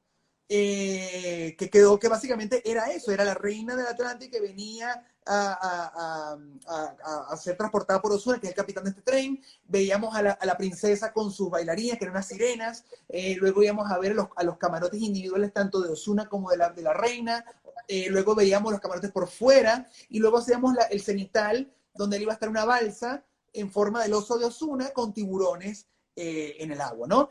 eh, 0.51 1.55
que 1.59 1.71
quedó 1.71 1.99
que 1.99 2.09
básicamente 2.09 2.63
era 2.71 2.91
eso, 2.91 3.13
era 3.13 3.25
la 3.25 3.35
reina 3.35 3.77
del 3.77 3.87
Atlántico 3.87 4.33
que 4.33 4.41
venía 4.41 5.07
a, 5.29 6.39
a, 6.67 7.33
a, 7.33 7.37
ser 7.37 7.57
transportada 7.57 8.01
por 8.01 8.13
Osuna, 8.13 8.41
que 8.41 8.47
es 8.47 8.53
el 8.53 8.57
capitán 8.57 8.85
de 8.85 8.91
este 8.91 9.03
tren. 9.03 9.41
Veíamos 9.67 10.15
a 10.15 10.23
la, 10.23 10.57
princesa 10.57 11.13
con 11.13 11.31
sus 11.31 11.51
bailarines, 11.51 11.99
que 11.99 12.05
eran 12.05 12.17
unas 12.17 12.27
sirenas. 12.27 12.85
Eh, 13.09 13.37
luego 13.39 13.63
íbamos 13.63 13.91
a 13.91 13.99
ver 13.99 14.15
los, 14.15 14.29
a 14.37 14.43
los 14.43 14.57
camarotes 14.57 15.01
individuales, 15.01 15.53
tanto 15.53 15.81
de 15.81 15.91
Osuna 15.91 16.29
como 16.29 16.51
de 16.51 16.57
la, 16.57 16.71
de 16.71 16.83
la 16.83 16.95
reina. 16.95 17.45
Eh, 17.87 18.07
luego 18.11 18.35
veíamos 18.35 18.73
los 18.73 18.81
camarotes 18.81 19.13
por 19.13 19.29
fuera. 19.29 19.89
Y 20.09 20.19
luego 20.19 20.39
hacíamos 20.39 20.75
el 20.91 21.03
cenital, 21.03 21.73
donde 21.95 22.17
él 22.17 22.23
iba 22.23 22.33
a 22.33 22.35
estar 22.35 22.49
una 22.49 22.65
balsa 22.65 23.25
en 23.53 23.71
forma 23.71 24.03
del 24.03 24.15
oso 24.15 24.39
de 24.39 24.47
Osuna 24.47 24.91
con 24.91 25.13
tiburones 25.13 25.87
en 26.21 26.73
el 26.73 26.81
agua, 26.81 27.07
¿no? 27.07 27.29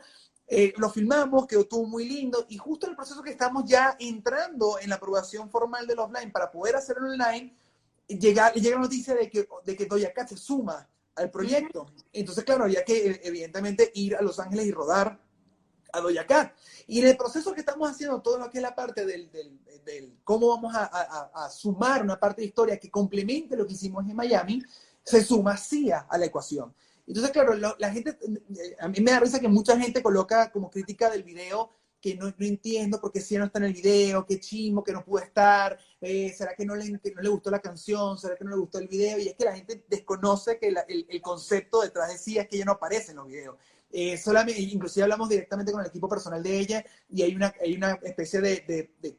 Eh, 0.50 0.72
lo 0.78 0.88
filmamos, 0.88 1.46
quedó 1.46 1.66
todo 1.66 1.84
muy 1.84 2.08
lindo 2.08 2.46
y 2.48 2.56
justo 2.56 2.86
en 2.86 2.92
el 2.92 2.96
proceso 2.96 3.22
que 3.22 3.30
estamos 3.30 3.64
ya 3.66 3.94
entrando 3.98 4.78
en 4.80 4.88
la 4.88 4.94
aprobación 4.94 5.50
formal 5.50 5.86
del 5.86 5.98
offline 5.98 6.32
para 6.32 6.50
poder 6.50 6.74
hacerlo 6.74 7.10
online, 7.10 7.54
llega, 8.08 8.52
llega 8.52 8.76
la 8.76 8.82
noticia 8.82 9.14
de 9.14 9.28
que, 9.28 9.48
de 9.64 9.76
que 9.76 9.86
Doja 9.86 10.12
Cat 10.12 10.28
se 10.28 10.36
suma 10.36 10.88
al 11.14 11.30
proyecto. 11.30 11.86
Entonces, 12.12 12.44
claro, 12.44 12.64
había 12.64 12.84
que 12.84 13.10
eh, 13.10 13.20
evidentemente 13.24 13.90
ir 13.94 14.16
a 14.16 14.22
Los 14.22 14.38
Ángeles 14.38 14.66
y 14.66 14.72
rodar 14.72 15.20
a 15.92 16.00
Doja 16.00 16.26
Cat. 16.26 16.54
Y 16.86 17.00
en 17.00 17.08
el 17.08 17.16
proceso 17.16 17.52
que 17.52 17.60
estamos 17.60 17.90
haciendo, 17.90 18.20
todo 18.22 18.38
lo 18.38 18.50
que 18.50 18.58
es 18.58 18.62
la 18.62 18.74
parte 18.74 19.04
del, 19.04 19.30
del, 19.30 19.58
del 19.84 20.18
cómo 20.24 20.48
vamos 20.48 20.74
a, 20.74 20.84
a, 20.84 21.44
a, 21.44 21.50
sumar 21.50 22.02
una 22.02 22.18
parte 22.18 22.42
de 22.42 22.48
historia 22.48 22.78
que 22.78 22.90
complemente 22.90 23.56
lo 23.56 23.66
que 23.66 23.74
hicimos 23.74 24.08
en 24.08 24.16
Miami, 24.16 24.62
se 25.02 25.24
suma 25.24 25.56
CIA 25.56 26.06
a 26.08 26.18
la 26.18 26.26
ecuación. 26.26 26.74
Entonces, 27.06 27.32
claro, 27.32 27.54
la 27.54 27.90
gente, 27.90 28.18
a 28.78 28.88
mí 28.88 29.00
me 29.00 29.10
da 29.10 29.20
risa 29.20 29.40
que 29.40 29.48
mucha 29.48 29.78
gente 29.80 30.02
coloca 30.02 30.52
como 30.52 30.70
crítica 30.70 31.08
del 31.08 31.22
video 31.22 31.70
que 32.00 32.14
no, 32.14 32.26
no 32.26 32.46
entiendo 32.46 33.00
porque 33.00 33.20
si 33.20 33.36
no 33.36 33.44
está 33.44 33.58
en 33.58 33.66
el 33.66 33.72
video, 33.72 34.24
qué 34.24 34.38
chimo, 34.38 34.84
que 34.84 34.92
no 34.92 35.04
pudo 35.04 35.22
estar, 35.22 35.78
eh, 36.00 36.32
será 36.36 36.54
que 36.54 36.64
no, 36.64 36.76
le, 36.76 36.90
no 36.90 37.22
le 37.22 37.28
gustó 37.28 37.50
la 37.50 37.60
canción, 37.60 38.18
será 38.18 38.36
que 38.36 38.44
no 38.44 38.50
le 38.50 38.56
gustó 38.56 38.78
el 38.78 38.88
video, 38.88 39.18
y 39.18 39.28
es 39.28 39.34
que 39.34 39.44
la 39.44 39.56
gente 39.56 39.84
desconoce 39.88 40.58
que 40.58 40.68
el, 40.68 41.06
el, 41.08 41.22
concepto 41.22 41.82
detrás 41.82 42.08
de 42.08 42.18
sí 42.18 42.38
es 42.38 42.46
que 42.48 42.56
ella 42.56 42.66
no 42.66 42.72
aparece 42.72 43.10
en 43.10 43.16
los 43.16 43.26
videos. 43.26 43.56
Eh, 43.90 44.18
solamente, 44.18 44.60
inclusive 44.60 45.04
hablamos 45.04 45.28
directamente 45.28 45.72
con 45.72 45.80
el 45.80 45.86
equipo 45.86 46.08
personal 46.08 46.42
de 46.42 46.58
ella 46.58 46.84
y 47.08 47.22
hay 47.22 47.34
una, 47.34 47.54
hay 47.60 47.74
una 47.74 47.92
especie 48.02 48.40
de, 48.40 48.62
de, 48.68 48.90
de 49.00 49.16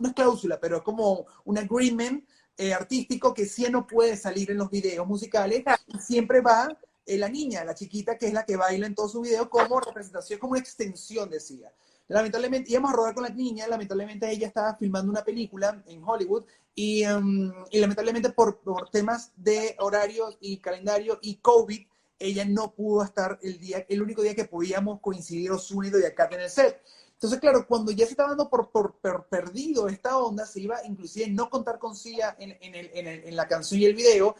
no 0.00 0.08
es 0.08 0.14
cláusula, 0.14 0.60
pero 0.60 0.76
es 0.76 0.82
como 0.82 1.26
un 1.44 1.58
agreement 1.58 2.24
eh, 2.56 2.72
artístico 2.72 3.34
que 3.34 3.46
sí 3.46 3.66
no 3.68 3.86
puede 3.86 4.16
salir 4.16 4.50
en 4.52 4.58
los 4.58 4.70
videos 4.70 5.06
musicales 5.06 5.64
y 5.88 5.98
siempre 5.98 6.40
va 6.40 6.68
la 7.06 7.28
niña, 7.28 7.64
la 7.64 7.74
chiquita, 7.74 8.16
que 8.16 8.28
es 8.28 8.32
la 8.32 8.44
que 8.44 8.56
baila 8.56 8.86
en 8.86 8.94
todo 8.94 9.08
su 9.08 9.20
video 9.20 9.50
como 9.50 9.80
representación, 9.80 10.38
como 10.38 10.52
una 10.52 10.60
extensión, 10.60 11.28
decía. 11.28 11.72
Lamentablemente, 12.08 12.70
íbamos 12.70 12.92
a 12.92 12.96
rodar 12.96 13.14
con 13.14 13.22
la 13.22 13.30
niña, 13.30 13.66
lamentablemente 13.68 14.30
ella 14.30 14.46
estaba 14.46 14.74
filmando 14.76 15.10
una 15.10 15.24
película 15.24 15.82
en 15.86 16.02
Hollywood 16.04 16.44
y, 16.74 17.06
um, 17.06 17.52
y 17.70 17.78
lamentablemente 17.78 18.30
por, 18.30 18.60
por, 18.60 18.90
temas 18.90 19.32
de 19.36 19.76
horarios 19.78 20.36
y 20.40 20.58
calendario 20.58 21.18
y 21.22 21.36
COVID, 21.36 21.86
ella 22.18 22.44
no 22.44 22.72
pudo 22.72 23.02
estar 23.04 23.38
el 23.42 23.58
día, 23.58 23.84
el 23.88 24.02
único 24.02 24.22
día 24.22 24.34
que 24.34 24.44
podíamos 24.44 25.00
coincidir 25.00 25.50
Osuna 25.50 25.88
y 25.88 26.04
acá 26.04 26.28
en 26.32 26.40
el 26.40 26.50
set. 26.50 26.82
Entonces, 27.22 27.38
claro, 27.38 27.66
cuando 27.68 27.92
ya 27.92 28.04
se 28.04 28.12
estaba 28.12 28.30
dando 28.30 28.50
por, 28.50 28.70
por, 28.70 28.96
perdido 29.28 29.88
esta 29.88 30.18
onda, 30.18 30.44
se 30.44 30.60
iba 30.60 30.84
inclusive 30.84 31.28
no 31.28 31.48
contar 31.48 31.78
con 31.78 31.94
Sia 31.94 32.34
en, 32.38 32.56
en, 32.60 32.74
el, 32.74 32.90
en, 32.92 33.36
la 33.36 33.46
canción 33.46 33.80
y 33.80 33.84
el 33.84 33.94
video, 33.94 34.34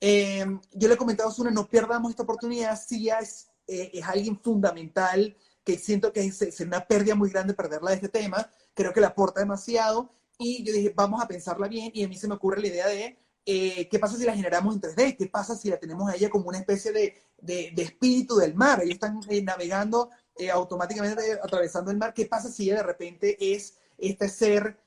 eh, 0.00 0.46
yo 0.72 0.86
le 0.86 0.94
he 0.94 0.96
comentado 0.96 1.30
a 1.30 1.32
Sune, 1.32 1.50
no 1.50 1.66
perdamos 1.66 2.10
esta 2.10 2.22
oportunidad, 2.22 2.80
si 2.80 3.08
es, 3.08 3.48
eh, 3.66 3.90
es 3.92 4.04
alguien 4.04 4.38
fundamental, 4.38 5.36
que 5.68 5.78
siento 5.78 6.12
que 6.12 6.24
es, 6.24 6.40
es, 6.40 6.60
una 6.60 6.86
pérdida 6.86 7.14
muy 7.14 7.30
grande 7.30 7.52
perderla 7.52 7.90
de 7.90 7.96
este 7.96 8.08
tema, 8.08 8.50
creo 8.74 8.92
que 8.92 9.00
le 9.00 9.06
aporta 9.06 9.40
demasiado, 9.40 10.10
y 10.38 10.64
yo 10.64 10.72
dije, 10.72 10.92
vamos 10.96 11.22
a 11.22 11.28
pensarla 11.28 11.68
bien, 11.68 11.90
y 11.92 12.04
a 12.04 12.08
mí 12.08 12.16
se 12.16 12.28
me 12.28 12.34
ocurre 12.34 12.60
la 12.60 12.68
idea 12.68 12.86
de, 12.88 13.18
eh, 13.44 13.88
¿qué 13.90 13.98
pasa 13.98 14.16
si 14.16 14.24
la 14.24 14.34
generamos 14.34 14.74
en 14.74 14.80
3D? 14.80 15.16
¿Qué 15.16 15.26
pasa 15.26 15.56
si 15.56 15.68
la 15.68 15.78
tenemos 15.78 16.10
a 16.10 16.14
ella 16.14 16.30
como 16.30 16.48
una 16.48 16.58
especie 16.58 16.92
de, 16.92 17.14
de, 17.40 17.82
espíritu 17.82 18.36
del 18.36 18.54
mar? 18.54 18.80
Ellos 18.82 18.94
están 18.94 19.20
eh, 19.28 19.42
navegando 19.42 20.10
eh, 20.36 20.50
automáticamente, 20.50 21.38
atravesando 21.42 21.90
el 21.90 21.98
mar, 21.98 22.14
¿qué 22.14 22.26
pasa 22.26 22.50
si 22.50 22.64
ella 22.64 22.76
de 22.76 22.82
repente 22.84 23.54
es 23.54 23.74
este 23.98 24.28
ser, 24.28 24.78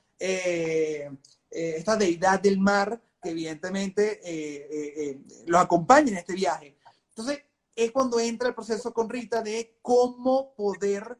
esta 1.50 1.96
deidad 1.96 2.40
del 2.40 2.58
mar, 2.58 3.00
que 3.22 3.30
evidentemente 3.30 4.20
eh, 4.24 4.68
eh, 4.70 4.94
eh, 4.96 5.20
lo 5.46 5.58
acompaña 5.58 6.10
en 6.10 6.18
este 6.18 6.34
viaje. 6.34 6.76
Entonces, 7.10 7.38
es 7.74 7.90
cuando 7.90 8.20
entra 8.20 8.48
el 8.48 8.54
proceso 8.54 8.92
con 8.92 9.08
Rita 9.08 9.42
de 9.42 9.78
cómo 9.82 10.54
poder 10.54 11.18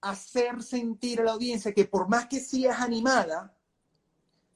hacer 0.00 0.62
sentir 0.62 1.20
a 1.20 1.24
la 1.24 1.32
audiencia 1.32 1.74
que 1.74 1.84
por 1.84 2.08
más 2.08 2.26
que 2.26 2.40
sea 2.40 2.82
animada, 2.82 3.54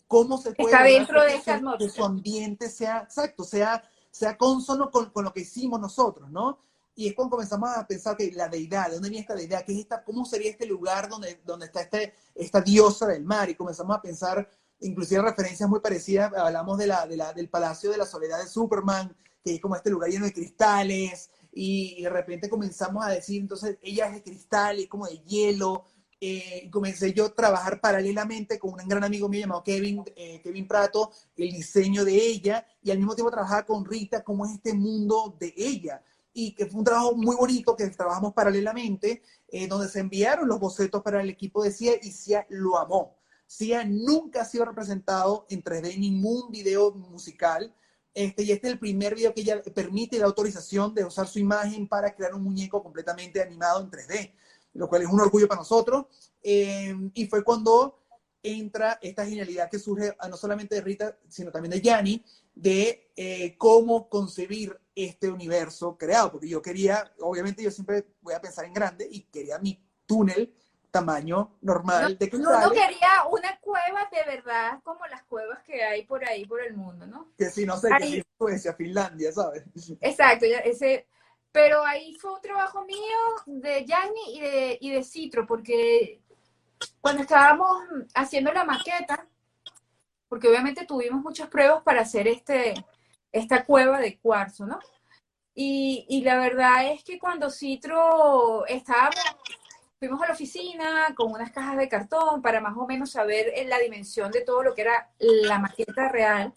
cómo 0.07 0.39
se 0.39 0.53
puede 0.53 0.73
Está 0.73 0.85
dentro 0.85 1.23
de 1.23 1.43
que, 1.79 1.91
su 1.91 2.05
ambiente 2.05 2.71
sea 2.71 3.01
exacto, 3.01 3.45
sea, 3.45 3.83
sea 4.11 4.37
consono 4.37 4.91
con, 4.91 5.11
con, 5.11 5.25
lo 5.25 5.33
que 5.33 5.41
hicimos 5.41 5.81
nosotros, 5.81 6.31
¿no? 6.31 6.59
Y 6.97 7.09
es 7.09 7.15
cuando 7.15 7.33
comenzamos 7.33 7.71
a 7.77 7.87
pensar 7.87 8.17
que 8.17 8.31
la 8.33 8.49
deidad, 8.49 8.87
¿de 8.87 8.95
dónde 8.95 9.09
viene 9.09 9.23
esta 9.23 9.35
deidad? 9.35 9.65
¿Qué 9.65 9.73
es 9.73 9.79
esta, 9.81 10.05
¿Cómo 10.05 10.25
sería 10.25 10.51
este 10.51 10.67
lugar 10.67 11.09
donde, 11.09 11.41
donde 11.45 11.67
está 11.67 11.81
este, 11.83 12.15
esta 12.35 12.61
diosa 12.61 13.07
del 13.07 13.25
mar? 13.25 13.51
Y 13.51 13.57
comenzamos 13.57 13.97
a 13.97 14.01
pensar 14.01 14.49
inclusive 14.85 15.23
referencias 15.23 15.69
muy 15.69 15.81
parecidas, 15.81 16.33
hablamos 16.35 16.79
de 16.79 16.87
la, 16.87 17.07
de 17.07 17.17
la, 17.17 17.33
del 17.33 17.49
Palacio 17.49 17.91
de 17.91 17.99
la 17.99 18.07
Soledad 18.07 18.39
de 18.41 18.47
Superman, 18.47 19.17
que 19.43 19.55
es 19.55 19.61
como 19.61 19.77
este 19.77 19.91
lugar 19.91 20.11
lleno 20.11 20.27
de 20.27 20.33
cristales, 20.33 21.31
y, 21.53 22.03
de 22.03 22.11
repente 22.11 22.49
comenzamos 22.49 23.05
a 23.05 23.11
decir, 23.11 23.41
entonces 23.41 23.79
ella 23.81 24.09
es 24.09 24.15
de 24.15 24.23
cristal, 24.23 24.79
es 24.79 24.89
como 24.89 25.07
de 25.07 25.19
hielo, 25.19 25.85
eh, 26.21 26.69
comencé 26.71 27.13
yo 27.13 27.27
a 27.27 27.35
trabajar 27.35 27.81
paralelamente 27.81 28.59
con 28.59 28.73
un 28.73 28.89
gran 28.89 29.05
amigo 29.05 29.29
mío 29.29 29.41
llamado 29.41 29.63
Kevin, 29.63 30.03
eh, 30.17 30.41
Kevin 30.43 30.67
Prato, 30.67 31.11
el 31.37 31.51
diseño 31.51 32.05
de 32.05 32.15
ella, 32.15 32.67
y 32.83 32.91
al 32.91 32.99
mismo 32.99 33.15
tiempo 33.15 33.31
trabajaba 33.31 33.65
con 33.65 33.85
Rita, 33.85 34.23
cómo 34.25 34.45
es 34.47 34.53
este 34.53 34.75
mundo 34.75 35.37
de 35.39 35.53
ella. 35.57 36.03
Y 36.33 36.55
que 36.55 36.67
fue 36.67 36.79
un 36.79 36.85
trabajo 36.85 37.15
muy 37.15 37.37
bonito 37.37 37.77
que 37.77 37.87
trabajamos 37.89 38.33
paralelamente, 38.33 39.23
eh, 39.49 39.69
donde 39.69 39.89
se 39.89 40.01
enviaron 40.01 40.49
los 40.49 40.59
bocetos 40.59 41.03
para 41.03 41.23
el 41.23 41.31
equipo 41.31 41.63
de 41.63 41.71
CIA 41.71 41.95
y 42.03 42.11
CIA 42.11 42.47
lo 42.49 42.79
amó. 42.79 43.17
Sia 43.47 43.85
nunca 43.85 44.43
ha 44.43 44.45
sido 44.45 44.65
representado 44.65 45.47
en 45.49 45.63
3D 45.63 45.95
en 45.95 46.01
ningún 46.01 46.51
video 46.51 46.93
musical. 46.93 47.75
Este, 48.13 48.45
y 48.45 48.53
este 48.53 48.69
es 48.69 48.73
el 48.75 48.79
primer 48.79 49.15
video 49.15 49.35
que 49.35 49.41
ella 49.41 49.63
permite 49.75 50.19
la 50.19 50.27
autorización 50.27 50.95
de 50.95 51.05
usar 51.05 51.27
su 51.27 51.39
imagen 51.39 51.89
para 51.89 52.15
crear 52.15 52.35
un 52.35 52.43
muñeco 52.43 52.83
completamente 52.83 53.43
animado 53.43 53.81
en 53.81 53.91
3D, 53.91 54.33
lo 54.75 54.89
cual 54.89 55.03
es 55.03 55.09
un 55.09 55.21
orgullo 55.21 55.49
para 55.49 55.61
nosotros. 55.61 56.07
Eh, 56.43 56.95
y 57.15 57.27
fue 57.27 57.43
cuando 57.43 58.05
entra 58.45 58.99
esta 59.03 59.25
genialidad 59.25 59.71
que 59.71 59.79
surge 59.79 60.15
no 60.29 60.37
solamente 60.37 60.75
de 60.75 60.83
Rita, 60.83 61.19
sino 61.29 61.51
también 61.51 61.73
de 61.73 61.81
Yanni, 61.81 62.25
de 62.55 63.11
eh, 63.17 63.57
cómo 63.57 64.09
concebir 64.09 64.79
este 64.95 65.29
universo 65.29 65.97
creado, 65.99 66.33
porque 66.33 66.49
yo 66.49 66.63
quería, 66.63 67.13
obviamente 67.21 67.63
yo 67.63 67.71
siempre 67.71 68.07
voy 68.21 68.35
a 68.35 68.41
pensar 68.41 68.65
en 68.67 68.75
grande 68.75 69.09
y 69.11 69.23
quería 69.23 69.59
mi 69.59 69.83
túnel 70.07 70.55
tamaño 70.95 71.57
normal 71.61 72.03
no, 72.03 72.09
de 72.11 72.31
cristales. 72.31 72.67
No, 72.69 72.71
quería 72.71 73.09
una 73.29 73.59
cueva 73.59 74.09
de 74.13 74.37
verdad 74.37 74.81
como 74.85 75.05
las 75.09 75.25
cuevas 75.25 75.61
que 75.65 75.83
hay 75.83 76.07
por 76.07 76.25
ahí 76.25 76.47
por 76.47 76.61
el 76.61 76.77
mundo, 76.77 77.05
¿no? 77.05 77.33
Que 77.37 77.47
si 77.47 77.67
no 77.67 77.77
sé, 77.77 77.89
ahí, 77.93 78.23
que 78.23 78.25
Suecia, 78.39 78.75
Finlandia, 78.75 79.33
¿sabes? 79.33 79.65
Exacto, 80.01 80.47
ese, 80.47 81.09
pero 81.51 81.85
ahí 81.85 82.15
fue 82.15 82.35
un 82.35 82.41
trabajo 82.41 82.85
mío 82.85 83.19
de 83.47 83.85
Yanni 83.85 84.37
y 84.37 84.41
de, 84.41 84.79
y 84.81 84.93
de 84.93 85.03
Citro, 85.03 85.45
porque 85.49 86.21
cuando 87.01 87.23
estábamos 87.23 87.77
haciendo 88.15 88.53
la 88.53 88.63
maqueta, 88.63 89.27
porque 90.29 90.47
obviamente 90.47 90.87
tuvimos 90.87 91.23
muchas 91.23 91.49
pruebas 91.49 91.83
para 91.83 92.03
hacer 92.03 92.29
este, 92.29 92.75
esta 93.33 93.65
cueva 93.65 93.99
de 93.99 94.17
cuarzo, 94.21 94.65
¿no? 94.65 94.79
Y, 95.57 96.07
y 96.09 96.23
la 96.23 96.39
verdad 96.39 96.93
es 96.93 97.03
que 97.03 97.19
cuando 97.19 97.51
Citro 97.51 98.65
estaba 98.67 99.11
fuimos 99.99 100.21
a 100.23 100.27
la 100.27 100.33
oficina 100.33 101.15
con 101.15 101.33
unas 101.33 101.51
cajas 101.51 101.77
de 101.77 101.89
cartón 101.89 102.43
para 102.43 102.61
más 102.61 102.77
o 102.77 102.87
menos 102.87 103.11
saber 103.11 103.53
eh, 103.55 103.65
la 103.67 103.79
dimensión 103.79 104.31
de 104.31 104.43
todo 104.43 104.63
lo 104.63 104.75
que 104.75 104.83
era 104.83 105.11
la 105.19 105.59
maqueta 105.59 106.09
real. 106.09 106.53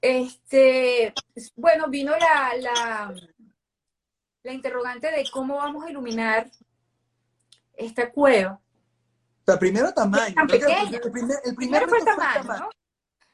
Este, 0.00 1.12
bueno, 1.56 1.88
vino 1.88 2.12
la, 2.16 2.54
la, 2.56 3.14
la 4.42 4.52
interrogante 4.52 5.10
de 5.10 5.28
cómo 5.30 5.56
vamos 5.56 5.84
a 5.84 5.90
iluminar 5.90 6.50
esta 7.74 8.10
cueva. 8.10 8.60
Pero 9.44 9.58
primero 9.58 9.92
tamaño. 9.92 10.34
El, 10.40 11.10
primer, 11.10 11.38
el 11.44 11.54
primero 11.54 11.88
fue 11.88 11.98
el 11.98 12.04
tamaño, 12.04 12.44
¿no? 12.44 12.70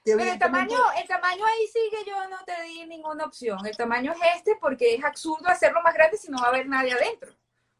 Pero 0.04 0.22
el 0.22 0.38
tamaño, 0.38 0.78
el 1.00 1.08
tamaño 1.08 1.44
ahí 1.46 1.66
sí 1.72 1.80
que 1.90 2.08
yo 2.08 2.28
no 2.28 2.44
te 2.44 2.62
di 2.62 2.86
ninguna 2.86 3.24
opción. 3.24 3.64
El 3.66 3.76
tamaño 3.76 4.12
es 4.12 4.18
este 4.36 4.56
porque 4.60 4.94
es 4.94 5.04
absurdo 5.04 5.48
hacerlo 5.48 5.80
más 5.82 5.94
grande 5.94 6.18
si 6.18 6.30
no 6.30 6.38
va 6.38 6.46
a 6.46 6.48
haber 6.50 6.68
nadie 6.68 6.92
adentro. 6.92 7.32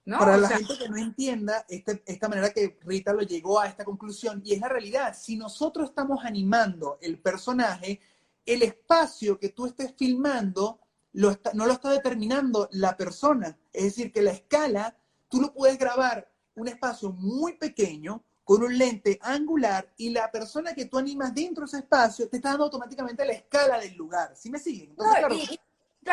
¿No? 0.04 0.18
Para 0.18 0.36
la 0.36 0.48
gente 0.48 0.76
que 0.78 0.88
no 0.88 0.96
entienda 0.96 1.64
este, 1.68 2.02
esta 2.06 2.28
manera 2.28 2.50
que 2.50 2.78
Rita 2.84 3.12
lo 3.12 3.22
llegó 3.22 3.60
a 3.60 3.66
esta 3.66 3.84
conclusión, 3.84 4.42
y 4.44 4.54
es 4.54 4.60
la 4.60 4.68
realidad, 4.68 5.16
si 5.18 5.36
nosotros 5.36 5.90
estamos 5.90 6.24
animando 6.24 6.98
el 7.00 7.18
personaje, 7.18 8.00
el 8.44 8.62
espacio 8.62 9.38
que 9.38 9.50
tú 9.50 9.66
estés 9.66 9.94
filmando 9.96 10.80
lo 11.12 11.38
no 11.54 11.66
lo 11.66 11.72
está 11.72 11.90
determinando 11.90 12.68
la 12.72 12.96
persona. 12.96 13.56
Es 13.72 13.84
decir, 13.84 14.12
que 14.12 14.20
la 14.20 14.32
escala, 14.32 14.96
tú 15.28 15.40
lo 15.40 15.54
puedes 15.54 15.78
grabar 15.78 16.28
un 16.56 16.68
espacio 16.68 17.12
muy 17.12 17.56
pequeño, 17.56 18.22
con 18.44 18.62
un 18.62 18.76
lente 18.76 19.18
angular 19.22 19.90
y 19.96 20.10
la 20.10 20.30
persona 20.30 20.74
que 20.74 20.84
tú 20.84 20.98
animas 20.98 21.34
dentro 21.34 21.64
de 21.64 21.68
ese 21.68 21.78
espacio 21.78 22.28
te 22.28 22.36
está 22.36 22.50
dando 22.50 22.64
automáticamente 22.64 23.24
la 23.24 23.32
escala 23.32 23.80
del 23.80 23.96
lugar. 23.96 24.36
¿Sí 24.36 24.50
me 24.50 24.58
siguen? 24.58 24.94
claro, 24.94 25.34
y, 25.34 25.58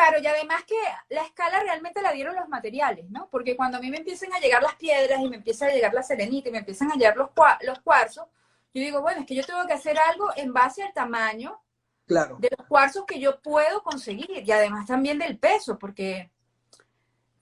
además 0.00 0.64
que 0.64 0.76
la 1.08 1.22
escala 1.22 1.60
realmente 1.60 2.02
la 2.02 2.12
dieron 2.12 2.36
los 2.36 2.48
materiales, 2.48 3.10
¿no? 3.10 3.28
Porque 3.30 3.56
cuando 3.56 3.78
a 3.78 3.80
mí 3.80 3.90
me 3.90 3.98
empiezan 3.98 4.32
a 4.32 4.38
llegar 4.38 4.62
las 4.62 4.74
piedras 4.76 5.20
y 5.20 5.28
me 5.28 5.36
empieza 5.36 5.66
a 5.66 5.70
llegar 5.70 5.92
la 5.94 6.02
serenita 6.02 6.48
y 6.48 6.52
me 6.52 6.58
empiezan 6.58 6.90
a 6.90 6.94
llegar 6.94 7.16
los, 7.16 7.30
los 7.62 7.80
cuarzos, 7.80 8.26
yo 8.74 8.80
digo, 8.80 9.02
bueno, 9.02 9.20
es 9.20 9.26
que 9.26 9.34
yo 9.34 9.44
tengo 9.44 9.66
que 9.66 9.74
hacer 9.74 9.98
algo 9.98 10.30
en 10.36 10.52
base 10.52 10.82
al 10.82 10.92
tamaño 10.92 11.60
claro. 12.06 12.38
de 12.40 12.50
los 12.56 12.66
cuarzos 12.66 13.04
que 13.06 13.20
yo 13.20 13.40
puedo 13.40 13.82
conseguir 13.82 14.30
y 14.30 14.50
además 14.50 14.86
también 14.86 15.18
del 15.18 15.38
peso, 15.38 15.78
porque 15.78 16.30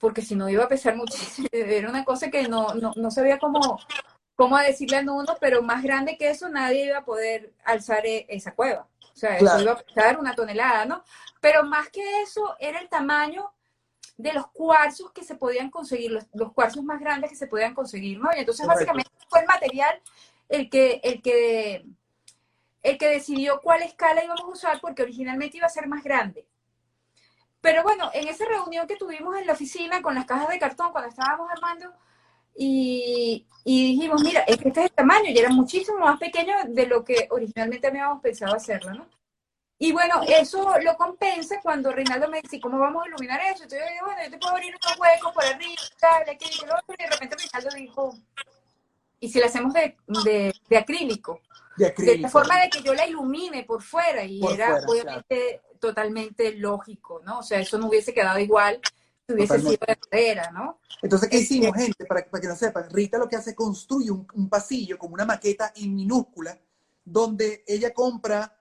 porque 0.01 0.23
si 0.23 0.35
no 0.35 0.49
iba 0.49 0.63
a 0.63 0.67
pesar 0.67 0.95
muchísimo, 0.95 1.47
era 1.51 1.87
una 1.87 2.03
cosa 2.03 2.29
que 2.29 2.47
no, 2.47 2.73
no, 2.73 2.91
no 2.95 3.11
sabía 3.11 3.37
cómo, 3.37 3.79
cómo 4.35 4.57
decirle 4.57 4.97
a 4.97 5.01
uno, 5.01 5.37
pero 5.39 5.61
más 5.61 5.83
grande 5.83 6.17
que 6.17 6.29
eso 6.29 6.49
nadie 6.49 6.87
iba 6.87 6.97
a 6.97 7.05
poder 7.05 7.53
alzar 7.63 8.05
e, 8.05 8.25
esa 8.27 8.53
cueva. 8.53 8.87
O 9.13 9.15
sea, 9.15 9.37
eso 9.37 9.61
iba 9.61 9.73
a 9.73 9.77
pesar 9.77 10.19
una 10.19 10.35
tonelada, 10.35 10.85
¿no? 10.85 11.03
Pero 11.39 11.63
más 11.63 11.89
que 11.89 12.21
eso 12.21 12.55
era 12.59 12.79
el 12.79 12.89
tamaño 12.89 13.51
de 14.17 14.33
los 14.33 14.47
cuarzos 14.47 15.11
que 15.11 15.23
se 15.23 15.35
podían 15.35 15.69
conseguir, 15.69 16.11
los, 16.33 16.53
cuarzos 16.53 16.83
más 16.83 16.99
grandes 16.99 17.29
que 17.29 17.35
se 17.35 17.47
podían 17.47 17.73
conseguir, 17.73 18.19
¿no? 18.19 18.29
Y 18.35 18.39
entonces 18.39 18.67
básicamente 18.67 19.09
fue 19.27 19.41
el 19.41 19.47
material 19.47 20.01
el 20.49 20.69
que, 20.69 21.01
el 21.03 21.21
que, 21.21 21.85
el 22.83 22.97
que 22.97 23.07
decidió 23.07 23.61
cuál 23.61 23.81
escala 23.81 24.23
íbamos 24.23 24.41
a 24.41 24.47
usar, 24.47 24.81
porque 24.81 25.01
originalmente 25.01 25.57
iba 25.57 25.65
a 25.65 25.69
ser 25.69 25.87
más 25.87 26.03
grande. 26.03 26.45
Pero 27.61 27.83
bueno, 27.83 28.09
en 28.13 28.27
esa 28.27 28.45
reunión 28.45 28.87
que 28.87 28.97
tuvimos 28.97 29.37
en 29.37 29.47
la 29.47 29.53
oficina 29.53 30.01
con 30.01 30.15
las 30.15 30.25
cajas 30.25 30.49
de 30.49 30.59
cartón, 30.59 30.91
cuando 30.91 31.09
estábamos 31.09 31.49
armando, 31.51 31.93
y, 32.55 33.45
dijimos, 33.65 34.21
mira, 34.23 34.41
es 34.41 34.57
que 34.57 34.69
este 34.69 34.81
es 34.81 34.85
el 34.87 34.95
tamaño 34.95 35.29
y 35.29 35.37
era 35.37 35.49
muchísimo 35.49 35.99
más 35.99 36.19
pequeño 36.19 36.53
de 36.67 36.87
lo 36.87 37.03
que 37.03 37.27
originalmente 37.29 37.87
habíamos 37.87 38.21
pensado 38.21 38.55
hacerlo, 38.55 38.93
¿no? 38.93 39.07
Y 39.77 39.91
bueno, 39.93 40.21
eso 40.27 40.75
lo 40.83 40.95
compensa 40.95 41.59
cuando 41.61 41.91
Reinaldo 41.91 42.29
me 42.29 42.39
dice, 42.41 42.59
¿cómo 42.59 42.77
vamos 42.77 43.03
a 43.03 43.07
iluminar 43.07 43.41
eso? 43.41 43.63
Entonces 43.63 43.79
yo 43.79 43.93
digo, 43.93 44.05
bueno, 44.05 44.23
yo 44.23 44.29
te 44.29 44.37
puedo 44.37 44.53
abrir 44.53 44.75
unos 44.75 44.99
huecos 44.99 45.33
por 45.33 45.43
arriba, 45.43 45.81
tal, 45.99 46.29
aquí, 46.29 46.45
y 46.53 46.63
otro, 46.65 46.95
y 46.99 47.03
de 47.03 47.09
repente 47.09 47.35
Reinaldo 47.35 47.75
dijo, 47.75 48.15
¿y 49.19 49.29
si 49.29 49.39
la 49.39 49.47
hacemos 49.47 49.73
de, 49.73 49.95
de, 50.69 50.77
acrílico? 50.77 51.41
De 51.77 51.87
acrílico. 51.87 52.21
De 52.21 52.29
forma 52.29 52.61
de 52.61 52.69
que 52.69 52.83
yo 52.83 52.93
la 52.93 53.07
ilumine 53.07 53.63
por 53.63 53.81
fuera, 53.81 54.23
y 54.23 54.39
era 54.45 54.81
obviamente 54.87 55.61
totalmente 55.79 56.53
lógico, 56.57 57.21
¿no? 57.25 57.39
O 57.39 57.43
sea, 57.43 57.59
eso 57.59 57.79
no 57.79 57.87
hubiese 57.87 58.13
quedado 58.13 58.37
igual 58.37 58.79
hubiese 59.27 59.59
sido 59.59 59.71
de 59.71 60.41
¿no? 60.53 60.79
Entonces, 61.01 61.29
¿qué 61.29 61.39
hicimos, 61.39 61.69
este 61.69 61.83
gente? 61.83 62.05
Para, 62.05 62.25
para, 62.29 62.41
que 62.41 62.47
no 62.47 62.55
sepan, 62.55 62.89
Rita 62.89 63.17
lo 63.17 63.27
que 63.27 63.35
hace 63.35 63.51
es 63.51 63.55
construye 63.55 64.11
un, 64.11 64.49
pasillo 64.49 64.97
como 64.97 65.13
una 65.13 65.25
maqueta 65.25 65.71
en 65.75 65.95
minúscula, 65.95 66.59
donde 67.03 67.63
ella 67.67 67.93
compra 67.93 68.57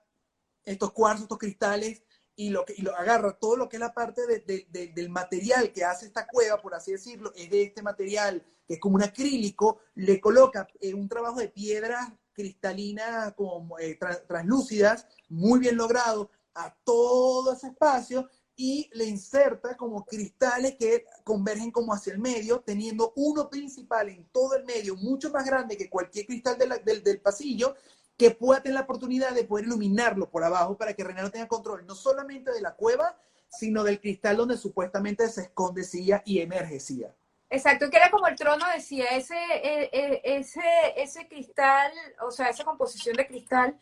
estos 0.65 0.93
cuarzos, 0.93 1.23
estos 1.23 1.39
cristales, 1.39 2.03
y 2.37 2.49
lo, 2.49 2.65
que, 2.65 2.75
y 2.77 2.83
lo 2.83 2.97
agarra 2.97 3.37
todo 3.39 3.57
lo 3.57 3.69
que 3.69 3.77
es 3.77 3.81
la 3.81 3.93
parte 3.93 4.23
del 4.27 5.11
material 5.11 5.73
que 5.73 5.85
hace 5.85 6.07
esta 6.07 6.27
cueva, 6.27 6.61
por 6.61 6.75
así 6.75 6.93
decirlo, 6.93 7.33
es 7.37 7.51
de 7.51 7.65
este 7.65 7.83
material 7.83 8.43
que 8.67 8.75
es 8.75 8.81
como 8.81 8.95
un 8.95 9.03
acrílico, 9.03 9.81
le 9.97 10.21
coloca 10.21 10.67
eh, 10.81 10.95
un 10.95 11.09
trabajo 11.09 11.41
de 11.41 11.49
piedras 11.49 12.13
cristalinas 12.33 13.35
como 13.35 13.79
eh, 13.79 13.99
translúcidas, 14.27 15.07
muy 15.29 15.59
bien 15.59 15.77
logrado, 15.77 16.31
a 16.55 16.75
todo 16.85 17.53
ese 17.53 17.69
espacio 17.69 18.29
y 18.63 18.91
le 18.93 19.07
inserta 19.07 19.75
como 19.75 20.05
cristales 20.05 20.77
que 20.77 21.07
convergen 21.25 21.71
como 21.71 21.95
hacia 21.95 22.13
el 22.13 22.19
medio, 22.19 22.61
teniendo 22.61 23.15
uno 23.17 23.49
principal 23.49 24.11
en 24.11 24.27
todo 24.27 24.55
el 24.55 24.67
medio, 24.67 24.97
mucho 24.97 25.31
más 25.31 25.47
grande 25.47 25.79
que 25.79 25.89
cualquier 25.89 26.27
cristal 26.27 26.59
del, 26.59 27.03
del, 27.03 27.21
pasillo, 27.23 27.75
que 28.19 28.33
pueda 28.33 28.63
tener 28.63 28.75
la 28.75 28.83
oportunidad 28.83 29.31
de 29.31 29.45
poder 29.45 29.65
iluminarlo 29.65 30.29
por 30.29 30.45
abajo 30.45 30.77
para 30.77 30.93
que 30.93 31.03
Renano 31.03 31.31
tenga 31.31 31.49
control 31.49 31.87
no 31.87 31.95
solamente 31.95 32.53
de 32.53 32.61
la 32.61 32.75
cueva, 32.75 33.17
sino 33.49 33.83
del 33.83 33.99
cristal 33.99 34.37
donde 34.37 34.59
supuestamente 34.59 35.27
se 35.29 35.41
escondecía 35.41 36.23
y 36.27 36.41
emergecía. 36.41 37.17
Exacto, 37.49 37.89
que 37.89 37.97
era 37.97 38.11
como 38.11 38.27
el 38.27 38.37
trono 38.37 38.67
decía, 38.77 39.07
ese, 39.07 39.39
e, 39.55 39.89
e, 39.91 40.21
ese, 40.37 40.61
ese 40.97 41.27
cristal, 41.29 41.93
o 42.21 42.31
sea, 42.31 42.51
esa 42.51 42.65
composición 42.65 43.17
de 43.17 43.27
cristal 43.27 43.81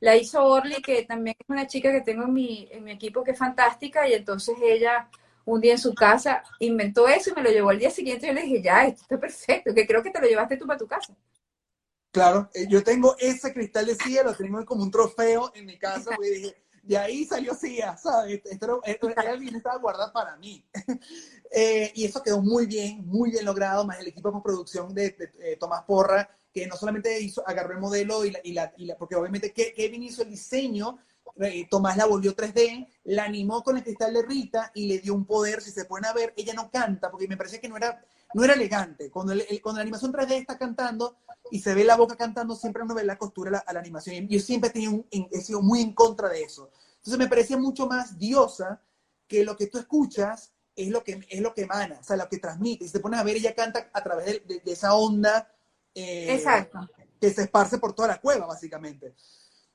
la 0.00 0.16
hizo 0.16 0.42
Orly, 0.42 0.82
que 0.82 1.04
también 1.04 1.36
es 1.38 1.48
una 1.48 1.66
chica 1.66 1.92
que 1.92 2.00
tengo 2.00 2.24
en 2.24 2.32
mi, 2.32 2.68
en 2.70 2.84
mi 2.84 2.92
equipo 2.92 3.22
que 3.22 3.32
es 3.32 3.38
fantástica, 3.38 4.08
y 4.08 4.14
entonces 4.14 4.56
ella 4.62 5.08
un 5.44 5.60
día 5.60 5.72
en 5.72 5.78
su 5.78 5.94
casa 5.94 6.42
inventó 6.58 7.08
eso 7.08 7.30
y 7.30 7.34
me 7.34 7.42
lo 7.42 7.50
llevó 7.50 7.70
al 7.70 7.78
día 7.78 7.90
siguiente. 7.90 8.26
Yo 8.26 8.32
le 8.32 8.42
dije, 8.42 8.62
ya, 8.62 8.86
esto 8.86 9.02
está 9.02 9.20
perfecto, 9.20 9.74
que 9.74 9.86
creo 9.86 10.02
que 10.02 10.10
te 10.10 10.20
lo 10.20 10.26
llevaste 10.26 10.56
tú 10.56 10.66
para 10.66 10.78
tu 10.78 10.86
casa. 10.86 11.14
Claro, 12.10 12.50
eh, 12.54 12.66
yo 12.68 12.82
tengo 12.82 13.14
ese 13.18 13.52
cristal 13.52 13.86
de 13.86 13.94
CIA, 13.94 14.24
lo 14.24 14.34
tengo 14.34 14.64
como 14.64 14.82
un 14.82 14.90
trofeo 14.90 15.52
en 15.54 15.66
mi 15.66 15.78
casa, 15.78 16.16
y 16.20 16.28
dije, 16.28 16.56
de 16.82 16.98
ahí 16.98 17.24
salió 17.24 17.54
CIA, 17.54 17.96
¿sabes? 17.96 18.40
Esto, 18.44 18.82
era, 18.84 19.36
bien, 19.36 19.54
estaba 19.54 19.78
guardado 19.78 20.12
para 20.12 20.36
mí. 20.36 20.64
Eh, 21.52 21.90
y 21.96 22.04
eso 22.04 22.22
quedó 22.22 22.40
muy 22.40 22.66
bien, 22.66 23.04
muy 23.04 23.32
bien 23.32 23.44
logrado, 23.44 23.84
más 23.84 23.98
el 23.98 24.06
equipo 24.06 24.30
de 24.30 24.40
producción 24.40 24.94
de, 24.94 25.10
de 25.10 25.56
Tomás 25.56 25.82
Porra, 25.82 26.30
que 26.52 26.66
no 26.66 26.76
solamente 26.76 27.20
hizo, 27.20 27.46
agarró 27.46 27.72
el 27.72 27.80
modelo 27.80 28.24
y 28.24 28.30
la, 28.32 28.40
y 28.42 28.52
la, 28.52 28.72
y 28.76 28.86
la 28.86 28.96
porque 28.96 29.14
obviamente 29.14 29.52
Kevin 29.52 30.02
hizo 30.02 30.22
el 30.22 30.30
diseño, 30.30 30.98
eh, 31.36 31.66
Tomás 31.70 31.96
la 31.96 32.06
volvió 32.06 32.34
3D, 32.34 32.88
la 33.04 33.24
animó 33.24 33.62
con 33.62 33.76
el 33.76 33.84
cristal 33.84 34.12
de 34.12 34.22
Rita 34.22 34.72
y 34.74 34.86
le 34.86 34.98
dio 34.98 35.14
un 35.14 35.24
poder, 35.24 35.62
si 35.62 35.70
se 35.70 35.84
pueden 35.84 36.12
ver, 36.14 36.34
ella 36.36 36.54
no 36.54 36.70
canta, 36.70 37.10
porque 37.10 37.28
me 37.28 37.36
parece 37.36 37.60
que 37.60 37.68
no 37.68 37.76
era, 37.76 38.04
no 38.34 38.44
era 38.44 38.54
elegante. 38.54 39.10
Cuando, 39.10 39.32
el, 39.32 39.44
cuando 39.62 39.78
la 39.78 39.82
animación 39.82 40.12
3D 40.12 40.32
está 40.32 40.58
cantando 40.58 41.16
y 41.50 41.60
se 41.60 41.74
ve 41.74 41.84
la 41.84 41.96
boca 41.96 42.16
cantando, 42.16 42.56
siempre 42.56 42.82
uno 42.82 42.94
ve 42.94 43.04
la 43.04 43.18
costura 43.18 43.62
a 43.64 43.72
la, 43.72 43.80
animación. 43.80 44.16
Y 44.16 44.28
yo 44.28 44.40
siempre 44.40 44.70
he, 44.70 44.72
tenido 44.72 45.04
sido 45.40 45.62
muy 45.62 45.80
en 45.80 45.94
contra 45.94 46.28
de 46.28 46.42
eso. 46.42 46.70
Entonces 46.96 47.18
me 47.18 47.28
parecía 47.28 47.56
mucho 47.56 47.86
más 47.86 48.18
diosa 48.18 48.82
que 49.26 49.44
lo 49.44 49.56
que 49.56 49.68
tú 49.68 49.78
escuchas 49.78 50.52
es 50.74 50.88
lo 50.88 51.04
que, 51.04 51.24
es 51.28 51.40
lo 51.40 51.54
que 51.54 51.62
emana, 51.62 51.98
o 52.00 52.04
sea, 52.04 52.16
lo 52.16 52.28
que 52.28 52.38
transmite. 52.38 52.84
Y 52.84 52.88
si 52.88 52.94
te 52.94 53.00
pones 53.00 53.20
a 53.20 53.22
ver, 53.22 53.36
ella 53.36 53.54
canta 53.54 53.90
a 53.92 54.02
través 54.02 54.46
de 54.46 54.62
esa 54.66 54.94
onda 54.94 55.48
eh, 55.94 56.34
Exacto. 56.34 56.78
que 57.20 57.30
se 57.30 57.42
esparce 57.42 57.78
por 57.78 57.92
toda 57.92 58.08
la 58.08 58.20
cueva, 58.20 58.46
básicamente. 58.46 59.14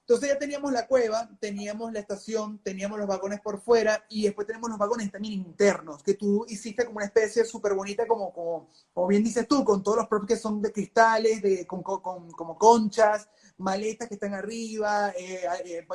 Entonces 0.07 0.29
ya 0.29 0.37
teníamos 0.37 0.71
la 0.71 0.85
cueva, 0.85 1.27
teníamos 1.39 1.91
la 1.91 1.99
estación, 1.99 2.59
teníamos 2.59 2.99
los 2.99 3.07
vagones 3.07 3.41
por 3.41 3.59
fuera 3.59 4.05
y 4.07 4.25
después 4.25 4.45
tenemos 4.45 4.69
los 4.69 4.77
vagones 4.77 5.11
también 5.11 5.33
internos, 5.33 6.03
que 6.03 6.13
tú 6.13 6.45
hiciste 6.47 6.85
como 6.85 6.97
una 6.97 7.07
especie 7.07 7.43
súper 7.43 7.73
bonita, 7.73 8.05
como, 8.05 8.31
como, 8.31 9.07
bien 9.07 9.23
dices 9.23 9.47
tú, 9.47 9.65
con 9.65 9.81
todos 9.81 9.97
los 9.97 10.07
propios 10.07 10.27
que 10.27 10.37
son 10.37 10.61
de 10.61 10.71
cristales, 10.71 11.41
de, 11.41 11.65
con, 11.65 11.81
como 11.81 12.55
conchas, 12.55 13.27
maletas 13.57 14.07
que 14.07 14.13
están 14.13 14.35
arriba, 14.35 15.09
eh, 15.17 15.41
eh, 15.65 15.87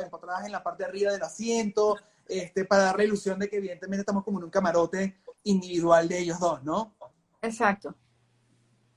en 0.45 0.53
la 0.53 0.62
parte 0.64 0.83
de 0.83 0.89
arriba 0.89 1.12
del 1.12 1.23
asiento, 1.23 1.97
este, 2.27 2.64
para 2.64 2.83
dar 2.83 2.97
la 2.97 3.05
ilusión 3.05 3.39
de 3.39 3.49
que 3.49 3.59
evidentemente 3.59 4.01
estamos 4.01 4.25
como 4.25 4.39
en 4.39 4.45
un 4.45 4.51
camarote 4.51 5.21
individual 5.45 6.09
de 6.09 6.18
ellos 6.18 6.41
dos, 6.41 6.64
¿no? 6.64 6.97
Exacto. 7.43 7.95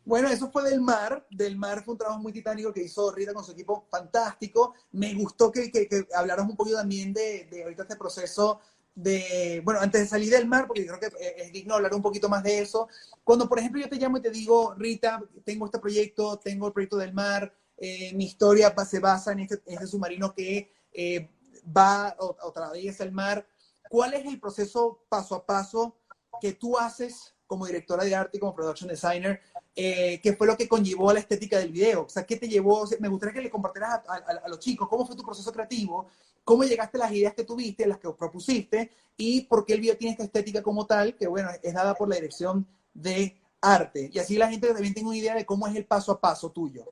Bueno, 0.05 0.27
eso 0.29 0.51
fue 0.51 0.69
del 0.69 0.81
mar. 0.81 1.25
Del 1.29 1.57
mar 1.57 1.83
fue 1.83 1.93
un 1.93 1.97
trabajo 1.97 2.19
muy 2.19 2.33
titánico 2.33 2.73
que 2.73 2.83
hizo 2.83 3.11
Rita 3.11 3.33
con 3.33 3.43
su 3.43 3.51
equipo 3.53 3.85
fantástico. 3.89 4.73
Me 4.91 5.13
gustó 5.13 5.51
que, 5.51 5.71
que, 5.71 6.07
hablaras 6.13 6.47
un 6.47 6.55
poquito 6.55 6.77
también 6.77 7.13
de, 7.13 7.47
de, 7.49 7.63
ahorita 7.63 7.83
este 7.83 7.95
proceso 7.95 8.59
de, 8.95 9.61
bueno, 9.63 9.79
antes 9.79 10.01
de 10.01 10.07
salir 10.07 10.29
del 10.29 10.47
mar, 10.47 10.67
porque 10.67 10.85
creo 10.85 10.99
que 10.99 11.09
es 11.37 11.51
digno 11.51 11.75
hablar 11.75 11.93
un 11.93 12.01
poquito 12.01 12.29
más 12.29 12.43
de 12.43 12.59
eso. 12.59 12.87
Cuando, 13.23 13.47
por 13.47 13.59
ejemplo, 13.59 13.81
yo 13.81 13.89
te 13.89 13.95
llamo 13.95 14.17
y 14.17 14.21
te 14.21 14.29
digo, 14.29 14.75
Rita, 14.75 15.23
tengo 15.43 15.65
este 15.65 15.79
proyecto, 15.79 16.37
tengo 16.37 16.67
el 16.67 16.73
proyecto 16.73 16.97
del 16.97 17.13
mar, 17.13 17.53
eh, 17.77 18.13
mi 18.13 18.25
historia 18.25 18.73
se 18.85 18.99
basa 18.99 19.31
en 19.31 19.39
este, 19.39 19.61
este 19.65 19.87
submarino 19.87 20.33
que 20.33 20.71
eh, 20.91 21.29
va 21.75 22.15
o, 22.19 22.35
o 22.41 22.49
atraviesa 22.49 23.03
el 23.03 23.11
mar. 23.11 23.47
¿Cuál 23.89 24.13
es 24.13 24.25
el 24.25 24.39
proceso 24.39 25.05
paso 25.09 25.35
a 25.35 25.45
paso 25.45 25.97
que 26.39 26.53
tú 26.53 26.77
haces 26.77 27.32
como 27.47 27.65
directora 27.65 28.03
de 28.03 28.15
arte 28.15 28.37
y 28.37 28.39
como 28.39 28.55
production 28.55 28.89
designer 28.89 29.41
eh, 29.75 30.19
qué 30.21 30.33
fue 30.33 30.45
lo 30.45 30.55
que 30.55 30.67
conllevó 30.67 31.09
a 31.09 31.15
la 31.15 31.19
estética 31.19 31.57
del 31.57 31.71
video. 31.71 32.03
O 32.03 32.09
sea, 32.09 32.25
¿qué 32.25 32.35
te 32.35 32.47
llevó? 32.47 32.87
me 32.99 33.07
gustaría 33.07 33.33
que 33.33 33.41
le 33.41 33.49
compartieras 33.49 34.01
a, 34.07 34.47
los 34.47 34.59
chicos 34.59 34.87
cómo 34.87 35.05
fue 35.05 35.15
tu 35.15 35.23
proceso 35.23 35.51
creativo, 35.51 36.07
cómo 36.43 36.63
llegaste 36.63 36.97
a 36.97 37.01
las 37.01 37.11
ideas 37.11 37.33
que 37.33 37.43
tuviste, 37.43 37.87
las 37.87 37.97
que 37.97 38.09
propusiste, 38.11 38.91
y 39.17 39.41
por 39.41 39.65
qué 39.65 39.73
el 39.73 39.81
video 39.81 39.97
tiene 39.97 40.11
esta 40.11 40.23
estética 40.23 40.61
como 40.61 40.85
tal, 40.85 41.15
que 41.15 41.27
bueno, 41.27 41.49
es 41.61 41.73
dada 41.73 41.95
por 41.95 42.07
la 42.07 42.15
dirección 42.15 42.67
de 42.93 43.35
arte. 43.61 44.09
Y 44.13 44.19
así 44.19 44.37
la 44.37 44.49
gente 44.49 44.67
también 44.67 44.93
tiene 44.93 45.09
una 45.09 45.17
idea 45.17 45.35
de 45.35 45.45
cómo 45.45 45.67
es 45.67 45.75
el 45.75 45.85
paso 45.85 46.11
a 46.11 46.19
paso 46.19 46.51
tuyo. 46.51 46.85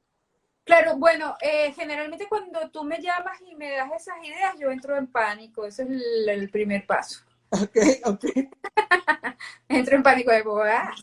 Claro, 0.64 0.96
bueno, 0.98 1.36
eh, 1.42 1.74
generalmente 1.74 2.28
cuando 2.28 2.70
tú 2.72 2.84
me 2.84 3.00
llamas 3.00 3.40
y 3.46 3.56
me 3.56 3.72
das 3.72 3.92
esas 3.94 4.24
ideas, 4.24 4.56
yo 4.60 4.72
entro 4.72 4.96
en 4.96 5.08
pánico, 5.08 5.66
ese 5.66 5.84
es 5.84 5.90
el, 5.90 6.30
el 6.30 6.50
primer 6.50 6.86
paso. 6.88 7.20
Ok, 7.52 7.78
ok. 8.06 8.26
entro 9.70 9.96
en 9.96 10.04
pánico 10.04 10.32
de 10.32 10.42
boda. 10.42 10.94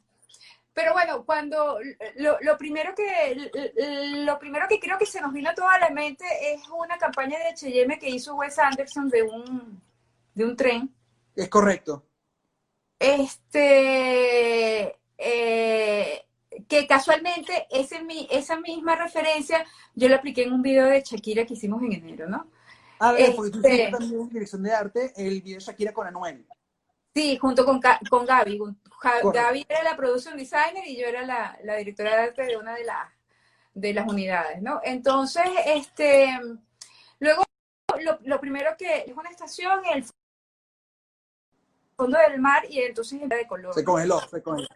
Pero 0.72 0.92
bueno, 0.92 1.24
cuando 1.24 1.78
lo, 2.16 2.38
lo, 2.40 2.56
primero 2.56 2.94
que 2.94 3.50
lo 4.24 4.38
primero 4.38 4.66
que 4.68 4.78
creo 4.78 4.96
que 4.96 5.06
se 5.06 5.20
nos 5.20 5.32
vino 5.32 5.50
a 5.50 5.54
toda 5.54 5.76
la 5.78 5.90
mente 5.90 6.24
es 6.52 6.62
una 6.68 6.96
campaña 6.98 7.36
de 7.38 7.48
H&M 7.48 7.98
que 7.98 8.10
hizo 8.10 8.36
Wes 8.36 8.58
Anderson 8.58 9.08
de 9.08 9.22
un 9.24 9.82
de 10.34 10.44
un 10.44 10.56
tren. 10.56 10.94
Es 11.34 11.48
correcto. 11.48 12.06
Este 12.98 14.96
eh, 15.18 16.24
que 16.68 16.86
casualmente 16.86 17.66
ese, 17.70 18.00
esa 18.30 18.60
misma 18.60 18.94
referencia 18.96 19.64
yo 19.94 20.08
la 20.08 20.16
apliqué 20.16 20.44
en 20.44 20.52
un 20.52 20.62
video 20.62 20.86
de 20.86 21.02
Shakira 21.02 21.44
que 21.44 21.54
hicimos 21.54 21.82
en 21.82 21.92
enero, 21.92 22.28
¿no? 22.28 22.46
A 23.00 23.12
ver, 23.12 23.34
porque 23.34 23.50
tú 23.50 23.58
hiciste 23.58 23.90
también 23.90 24.20
en 24.20 24.28
dirección 24.28 24.62
de 24.62 24.72
arte 24.72 25.12
el 25.16 25.40
video 25.42 25.58
de 25.58 25.64
Shakira 25.64 25.92
con 25.92 26.06
Anuel. 26.06 26.46
Sí, 27.14 27.36
junto 27.36 27.64
con, 27.64 27.80
con 28.08 28.26
Gaby. 28.26 28.60
Gaby 29.32 29.66
era 29.68 29.82
la 29.82 29.96
production 29.96 30.36
designer 30.36 30.86
y 30.86 31.00
yo 31.00 31.06
era 31.06 31.22
la, 31.22 31.58
la 31.64 31.76
directora 31.76 32.16
de 32.16 32.22
arte 32.22 32.44
de 32.44 32.56
una 32.56 32.74
de, 32.74 32.84
las 32.84 33.08
de 33.74 33.94
las 33.94 34.06
unidades, 34.06 34.60
¿no? 34.62 34.80
Entonces, 34.84 35.44
este, 35.66 36.28
luego, 37.18 37.44
lo, 38.00 38.18
lo 38.22 38.40
primero 38.40 38.76
que 38.76 39.04
es 39.06 39.16
una 39.16 39.30
estación, 39.30 39.80
el 39.92 40.04
fondo 41.96 42.18
del 42.18 42.40
mar 42.40 42.64
y 42.68 42.80
entonces 42.80 43.20
de 43.28 43.46
color. 43.46 43.74
Se 43.74 43.84
congeló, 43.84 44.20
se 44.20 44.42
congeló. 44.42 44.68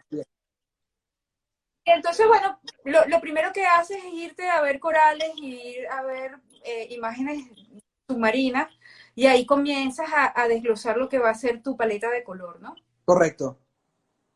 Entonces, 1.84 2.26
bueno, 2.28 2.60
lo, 2.84 3.06
lo, 3.06 3.20
primero 3.20 3.52
que 3.52 3.66
haces 3.66 3.98
es 4.04 4.12
irte 4.12 4.48
a 4.48 4.60
ver 4.62 4.78
corales 4.78 5.32
y 5.36 5.78
ir 5.78 5.88
a 5.88 6.02
ver 6.02 6.38
eh, 6.64 6.86
imágenes 6.90 7.48
submarinas 8.12 8.68
y 9.14 9.26
ahí 9.26 9.44
comienzas 9.46 10.10
a, 10.12 10.40
a, 10.40 10.48
desglosar 10.48 10.96
lo 10.96 11.08
que 11.08 11.18
va 11.18 11.30
a 11.30 11.34
ser 11.34 11.62
tu 11.62 11.76
paleta 11.76 12.10
de 12.10 12.24
color, 12.24 12.60
¿no? 12.60 12.74
Correcto. 13.04 13.58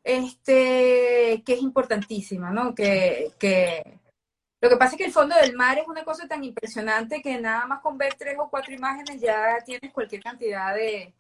Este, 0.04 1.42
que 1.44 1.54
es 1.54 1.62
importantísima, 1.62 2.50
¿no? 2.50 2.74
Que, 2.74 3.32
que 3.38 3.98
lo 4.60 4.68
que 4.68 4.76
pasa 4.76 4.92
es 4.92 4.98
que 4.98 5.04
el 5.06 5.12
fondo 5.12 5.34
del 5.36 5.54
mar 5.54 5.78
es 5.78 5.86
una 5.86 6.04
cosa 6.04 6.26
tan 6.26 6.42
impresionante 6.44 7.22
que 7.22 7.40
nada 7.40 7.66
más 7.66 7.80
con 7.80 7.98
ver 7.98 8.14
tres 8.14 8.36
o 8.38 8.48
cuatro 8.48 8.72
imágenes 8.72 9.20
ya 9.20 9.58
tienes 9.64 9.92
cualquier 9.92 10.22
cantidad 10.22 10.74
de, 10.74 11.14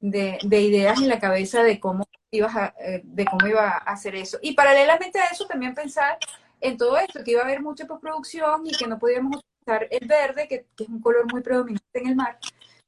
de, 0.00 0.38
de 0.42 0.60
ideas 0.60 1.00
en 1.00 1.08
la 1.08 1.18
cabeza 1.18 1.62
de 1.62 1.80
cómo 1.80 2.04
ibas 2.30 2.54
a, 2.56 2.74
eh, 2.80 3.00
de 3.04 3.24
cómo 3.24 3.46
iba 3.46 3.68
a 3.68 3.76
hacer 3.78 4.14
eso. 4.14 4.38
Y 4.42 4.54
paralelamente 4.54 5.18
a 5.18 5.26
eso 5.26 5.46
también 5.46 5.74
pensar 5.74 6.18
en 6.60 6.76
todo 6.76 6.98
esto, 6.98 7.22
que 7.24 7.32
iba 7.32 7.42
a 7.42 7.44
haber 7.44 7.62
mucha 7.62 7.86
postproducción 7.86 8.66
y 8.66 8.72
que 8.76 8.86
no 8.86 8.98
podíamos 8.98 9.40
utilizar 9.68 9.88
el 9.90 10.06
verde, 10.06 10.48
que, 10.48 10.66
que, 10.76 10.84
es 10.84 10.88
un 10.88 11.00
color 11.00 11.30
muy 11.30 11.42
predominante 11.42 11.98
en 11.98 12.08
el 12.08 12.16
mar, 12.16 12.38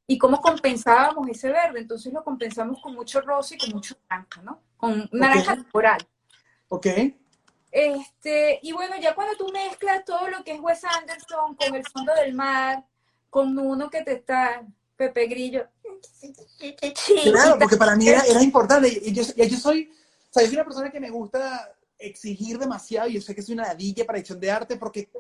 y 0.07 0.19
cómo 0.19 0.41
compensábamos 0.41 1.29
ese 1.29 1.51
verde. 1.51 1.81
Entonces 1.81 2.13
lo 2.13 2.25
compensamos 2.25 2.81
con 2.81 2.95
mucho 2.95 3.21
rosa 3.21 3.55
y 3.55 3.59
con 3.59 3.71
mucho 3.71 3.95
naranja, 4.09 4.43
¿no? 4.43 4.61
Con 4.77 5.09
naranja 5.13 5.53
okay. 5.53 5.65
coral. 5.71 6.09
Ok. 6.69 6.87
Este, 7.71 8.59
y 8.63 8.73
bueno, 8.73 8.97
ya 9.01 9.15
cuando 9.15 9.37
tú 9.37 9.53
mezclas 9.53 10.05
todo 10.05 10.29
lo 10.29 10.43
que 10.43 10.53
es 10.53 10.61
Wes 10.61 10.83
Anderson 10.85 11.55
con 11.55 11.75
el 11.75 11.87
fondo 11.87 12.13
del 12.15 12.35
mar, 12.35 12.85
con 13.29 13.57
uno 13.57 13.89
que 13.89 14.03
te 14.03 14.15
está, 14.15 14.65
Pepe 14.97 15.27
Grillo. 15.27 15.69
Claro, 17.23 17.59
porque 17.59 17.77
para 17.77 17.95
mí 17.95 18.09
era, 18.09 18.23
era 18.23 18.43
importante. 18.43 18.89
Y 18.89 19.13
yo, 19.13 19.23
yo, 19.23 19.57
soy, 19.57 19.91
o 19.93 20.33
sea, 20.33 20.43
yo 20.43 20.49
soy 20.49 20.57
una 20.57 20.65
persona 20.65 20.91
que 20.91 21.01
me 21.01 21.11
gusta 21.11 21.73
exigir 22.01 22.59
demasiado 22.59 23.09
y 23.09 23.15
yo 23.15 23.21
sé 23.21 23.35
que 23.35 23.43
soy 23.43 23.55
una 23.55 23.69
ladilla 23.69 24.05
para 24.05 24.19
edición 24.19 24.41
de 24.41 24.51
arte 24.51 24.77
porque 24.77 25.11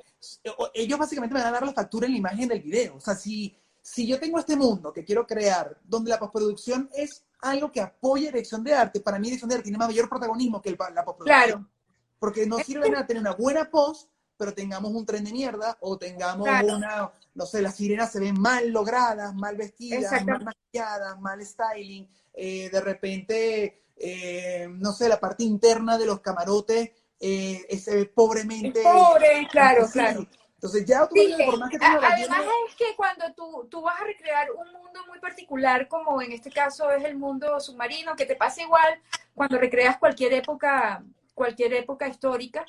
ellos 0.74 0.98
básicamente 0.98 1.34
me 1.34 1.40
van 1.40 1.50
a 1.50 1.52
dar 1.52 1.66
la 1.66 1.72
factura 1.72 2.06
en 2.06 2.12
la 2.12 2.18
imagen 2.18 2.48
del 2.48 2.62
video. 2.62 2.96
O 2.96 3.00
sea, 3.00 3.14
si, 3.14 3.56
si 3.82 4.06
yo 4.06 4.18
tengo 4.18 4.38
este 4.38 4.56
mundo 4.56 4.92
que 4.92 5.04
quiero 5.04 5.26
crear, 5.26 5.78
donde 5.84 6.10
la 6.10 6.18
postproducción 6.18 6.88
es 6.94 7.24
algo 7.40 7.70
que 7.70 7.80
apoya 7.80 8.30
dirección 8.30 8.64
de 8.64 8.74
arte, 8.74 9.00
para 9.00 9.18
mí 9.18 9.26
dirección 9.26 9.48
de 9.48 9.56
arte 9.56 9.64
tiene 9.64 9.78
mayor 9.78 10.08
protagonismo 10.08 10.60
que 10.60 10.70
el, 10.70 10.78
la 10.94 11.04
postproducción. 11.04 11.48
Claro. 11.48 11.70
Porque 12.18 12.46
no 12.46 12.58
sirve 12.58 12.90
nada 12.90 13.06
tener 13.06 13.22
una 13.22 13.34
buena 13.34 13.70
post, 13.70 14.10
pero 14.36 14.54
tengamos 14.54 14.92
un 14.92 15.04
tren 15.04 15.24
de 15.24 15.32
mierda 15.32 15.76
o 15.80 15.98
tengamos 15.98 16.46
claro. 16.46 16.76
una, 16.76 17.12
no 17.34 17.46
sé, 17.46 17.60
las 17.62 17.76
sirenas 17.76 18.10
se 18.12 18.20
ven 18.20 18.40
mal 18.40 18.70
logradas, 18.70 19.34
mal 19.34 19.56
vestidas, 19.56 20.24
mal 20.24 20.44
maquilladas, 20.44 21.20
mal 21.20 21.44
styling, 21.44 22.08
eh, 22.32 22.70
de 22.70 22.80
repente, 22.80 23.82
eh, 24.00 24.66
no 24.68 24.92
sé, 24.92 25.08
la 25.08 25.20
parte 25.20 25.44
interna 25.44 25.98
de 25.98 26.06
los 26.06 26.20
camarotes 26.20 26.90
eh, 27.20 27.66
es 27.68 27.88
pobremente... 28.14 28.82
Pobre, 28.82 29.46
claro, 29.50 29.86
sí. 29.86 29.92
claro. 29.92 30.26
Entonces 30.54 30.84
ya 30.84 31.06
tú 31.08 31.14
sí, 31.14 31.34
por 31.46 31.58
más 31.58 31.70
que 31.70 31.78
Además 31.80 32.18
llena... 32.18 32.42
es 32.68 32.74
que 32.76 32.96
cuando 32.96 33.32
tú, 33.34 33.66
tú 33.70 33.80
vas 33.80 34.00
a 34.00 34.04
recrear 34.04 34.50
un 34.52 34.72
mundo 34.72 35.00
muy 35.08 35.18
particular, 35.18 35.88
como 35.88 36.20
en 36.20 36.32
este 36.32 36.50
caso 36.50 36.90
es 36.90 37.04
el 37.04 37.16
mundo 37.16 37.60
submarino, 37.60 38.16
que 38.16 38.26
te 38.26 38.36
pasa 38.36 38.62
igual 38.62 39.00
cuando 39.34 39.58
recreas 39.58 39.98
cualquier 39.98 40.34
época 40.34 41.02
cualquier 41.34 41.72
época 41.72 42.06
histórica, 42.06 42.66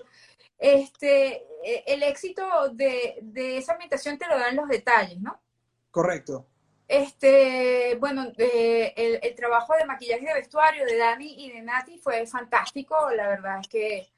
este, 0.57 1.45
el 1.85 2.03
éxito 2.03 2.43
de, 2.71 3.19
de, 3.21 3.57
esa 3.57 3.73
ambientación 3.73 4.17
te 4.17 4.27
lo 4.27 4.39
dan 4.39 4.55
los 4.55 4.69
detalles, 4.69 5.19
¿no? 5.19 5.41
Correcto. 5.89 6.47
Este, 6.91 7.95
bueno, 8.01 8.33
eh, 8.37 8.93
el, 8.97 9.19
el, 9.23 9.33
trabajo 9.33 9.73
de 9.79 9.85
maquillaje 9.85 10.25
de 10.25 10.33
vestuario 10.33 10.83
de 10.83 10.97
Dani 10.97 11.45
y 11.45 11.49
de 11.49 11.61
Nati 11.61 11.97
fue 11.97 12.27
fantástico, 12.27 13.09
la 13.15 13.29
verdad 13.29 13.61
es 13.61 13.67
que... 13.69 14.11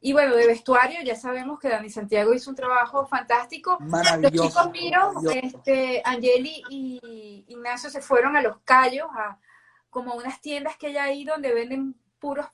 Y 0.00 0.12
bueno, 0.12 0.36
de 0.36 0.46
vestuario 0.46 1.02
ya 1.02 1.16
sabemos 1.16 1.58
que 1.58 1.68
Dani 1.68 1.90
Santiago 1.90 2.32
hizo 2.32 2.50
un 2.50 2.54
trabajo 2.54 3.04
fantástico. 3.04 3.78
Maravilloso. 3.80 4.36
Los 4.36 4.46
chicos 4.46 4.70
míos, 4.70 5.12
este, 5.42 6.00
Angeli 6.04 6.62
y 6.70 7.44
Ignacio 7.48 7.90
se 7.90 8.00
fueron 8.00 8.36
a 8.36 8.42
Los 8.42 8.58
Cayos, 8.60 9.08
a 9.16 9.36
como 9.90 10.14
unas 10.14 10.40
tiendas 10.40 10.76
que 10.76 10.86
hay 10.86 10.98
ahí 10.98 11.24
donde 11.24 11.52
venden 11.52 11.96
puros 12.20 12.46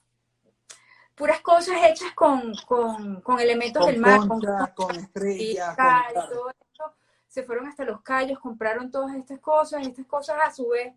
puras 1.13 1.39
cosas 1.41 1.77
hechas 1.85 2.13
con, 2.15 2.51
con, 2.65 3.21
con 3.21 3.39
elementos 3.39 3.83
con 3.83 3.91
del 3.91 4.01
mar, 4.01 4.27
concha, 4.27 4.73
con, 4.75 4.87
con, 4.87 4.95
estrellas, 4.95 5.75
con, 5.75 5.85
y 5.85 6.13
todo. 6.29 6.64
Se 7.35 7.43
fueron 7.43 7.67
hasta 7.67 7.83
los 7.83 8.01
callos, 8.01 8.39
compraron 8.39 8.89
todas 8.89 9.13
estas 9.13 9.41
cosas, 9.41 9.85
estas 9.85 10.05
cosas 10.05 10.37
a 10.41 10.53
su 10.53 10.69
vez 10.69 10.93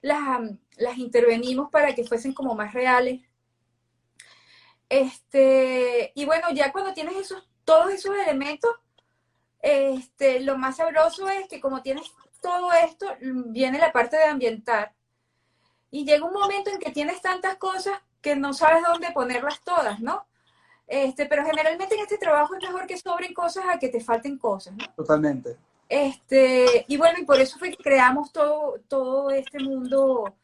las, 0.00 0.40
las 0.76 0.98
intervenimos 0.98 1.68
para 1.68 1.96
que 1.96 2.04
fuesen 2.04 2.32
como 2.32 2.54
más 2.54 2.72
reales. 2.72 3.20
Este, 4.88 6.12
y 6.14 6.24
bueno, 6.26 6.46
ya 6.52 6.70
cuando 6.70 6.94
tienes 6.94 7.16
esos, 7.16 7.44
todos 7.64 7.92
esos 7.92 8.16
elementos, 8.16 8.70
este, 9.62 10.38
lo 10.38 10.56
más 10.56 10.76
sabroso 10.76 11.28
es 11.28 11.48
que 11.48 11.60
como 11.60 11.82
tienes 11.82 12.08
todo 12.40 12.72
esto, 12.72 13.08
viene 13.20 13.80
la 13.80 13.90
parte 13.90 14.16
de 14.16 14.26
ambientar. 14.26 14.94
Y 15.90 16.04
llega 16.04 16.24
un 16.24 16.32
momento 16.32 16.70
en 16.70 16.78
que 16.78 16.92
tienes 16.92 17.20
tantas 17.20 17.56
cosas 17.56 18.00
que 18.22 18.36
no 18.36 18.54
sabes 18.54 18.84
dónde 18.84 19.10
ponerlas 19.10 19.60
todas, 19.64 19.98
¿no? 19.98 20.24
Este, 20.86 21.26
pero 21.26 21.44
generalmente 21.44 21.96
en 21.96 22.02
este 22.02 22.16
trabajo 22.16 22.54
es 22.54 22.62
mejor 22.62 22.86
que 22.86 22.96
sobren 22.96 23.34
cosas 23.34 23.64
a 23.68 23.80
que 23.80 23.88
te 23.88 24.00
falten 24.00 24.38
cosas, 24.38 24.74
¿no? 24.76 24.84
Totalmente. 24.94 25.56
Este, 25.90 26.84
y 26.86 26.96
bueno, 26.96 27.18
y 27.18 27.24
por 27.24 27.40
eso 27.40 27.58
fue 27.58 27.72
que 27.72 27.82
creamos 27.82 28.32
todo, 28.32 28.80
todo 28.86 29.30
este 29.30 29.58
mundo. 29.58 30.36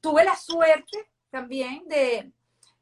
Tuve 0.00 0.24
la 0.24 0.34
suerte 0.34 1.08
también 1.30 1.86
de, 1.86 2.32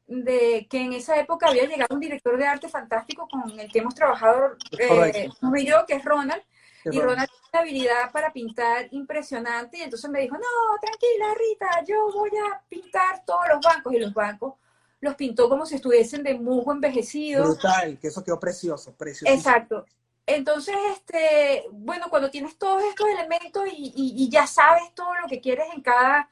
de 0.07 0.67
que 0.67 0.81
en 0.81 0.93
esa 0.93 1.19
época 1.19 1.47
había 1.47 1.67
llegado 1.67 1.93
un 1.93 2.01
director 2.01 2.35
de 2.39 2.47
arte 2.47 2.67
fantástico 2.69 3.27
con 3.29 3.59
el 3.59 3.71
que 3.71 3.79
hemos 3.79 3.93
trabajado, 3.93 4.55
eh, 4.79 5.29
yo, 5.63 5.85
que 5.85 5.93
es 5.93 6.03
Ronald, 6.03 6.41
y 6.85 6.99
Ronald 6.99 7.29
tiene 7.29 7.47
una 7.53 7.61
habilidad 7.61 8.11
para 8.11 8.33
pintar 8.33 8.87
impresionante 8.89 9.77
y 9.77 9.81
entonces 9.81 10.09
me 10.09 10.21
dijo, 10.21 10.35
no, 10.35 10.79
tranquila 10.81 11.35
Rita, 11.37 11.83
yo 11.87 12.11
voy 12.11 12.31
a 12.31 12.59
pintar 12.67 13.23
todos 13.25 13.43
los 13.47 13.61
bancos 13.63 13.93
y 13.93 13.99
los 13.99 14.11
bancos 14.11 14.55
los 15.01 15.13
pintó 15.13 15.47
como 15.47 15.67
si 15.67 15.75
estuviesen 15.75 16.23
de 16.23 16.33
musgo 16.33 16.71
envejecido. 16.71 17.43
Brutal, 17.43 17.99
que 17.99 18.07
eso 18.07 18.23
quedó 18.23 18.39
precioso, 18.39 18.95
precioso. 18.95 19.31
Exacto. 19.31 19.85
Entonces, 20.25 20.75
este, 20.93 21.65
bueno, 21.71 22.07
cuando 22.09 22.29
tienes 22.29 22.57
todos 22.57 22.83
estos 22.83 23.07
elementos 23.09 23.63
y, 23.71 24.29
ya 24.29 24.47
sabes 24.47 24.93
todo 24.95 25.13
lo 25.21 25.27
que 25.27 25.41
quieres 25.41 25.67
en 25.73 25.81
cada, 25.81 26.29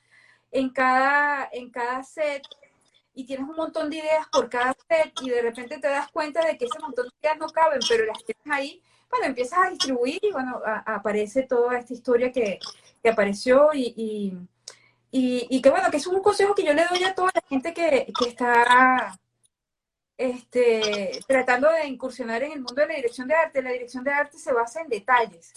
en 0.51 0.69
cada, 0.69 1.49
en 1.51 1.69
cada 1.69 2.03
set, 2.03 2.43
y 3.13 3.25
tienes 3.25 3.49
un 3.49 3.55
montón 3.55 3.89
de 3.89 3.97
ideas 3.97 4.27
por 4.31 4.49
cada 4.49 4.75
set, 4.87 5.13
y 5.21 5.29
de 5.29 5.41
repente 5.41 5.79
te 5.79 5.87
das 5.87 6.09
cuenta 6.11 6.45
de 6.45 6.57
que 6.57 6.65
ese 6.65 6.79
montón 6.79 7.07
de 7.07 7.11
ideas 7.21 7.37
no 7.39 7.49
caben, 7.49 7.79
pero 7.87 8.05
las 8.05 8.23
tienes 8.23 8.45
ahí, 8.49 8.81
bueno, 9.09 9.25
empiezas 9.25 9.59
a 9.59 9.69
distribuir 9.69 10.19
y 10.21 10.31
bueno, 10.31 10.61
a 10.65 10.95
aparece 10.95 11.43
toda 11.43 11.77
esta 11.79 11.93
historia 11.93 12.31
que, 12.31 12.59
que 13.01 13.09
apareció 13.09 13.73
y, 13.73 13.93
y, 13.97 14.37
y, 15.11 15.47
y, 15.49 15.61
que 15.61 15.69
bueno, 15.71 15.89
que 15.89 15.97
es 15.97 16.07
un 16.07 16.21
consejo 16.21 16.53
que 16.55 16.63
yo 16.63 16.73
le 16.73 16.85
doy 16.85 17.03
a 17.03 17.15
toda 17.15 17.31
la 17.33 17.41
gente 17.49 17.73
que, 17.73 18.11
que 18.17 18.29
está 18.29 19.19
este, 20.19 21.17
tratando 21.25 21.71
de 21.71 21.87
incursionar 21.87 22.43
en 22.43 22.51
el 22.51 22.59
mundo 22.59 22.81
de 22.81 22.87
la 22.87 22.95
dirección 22.95 23.25
de 23.25 23.35
arte. 23.35 23.61
La 23.61 23.71
dirección 23.71 24.03
de 24.03 24.11
arte 24.11 24.37
se 24.37 24.51
basa 24.51 24.81
en 24.81 24.89
detalles, 24.89 25.53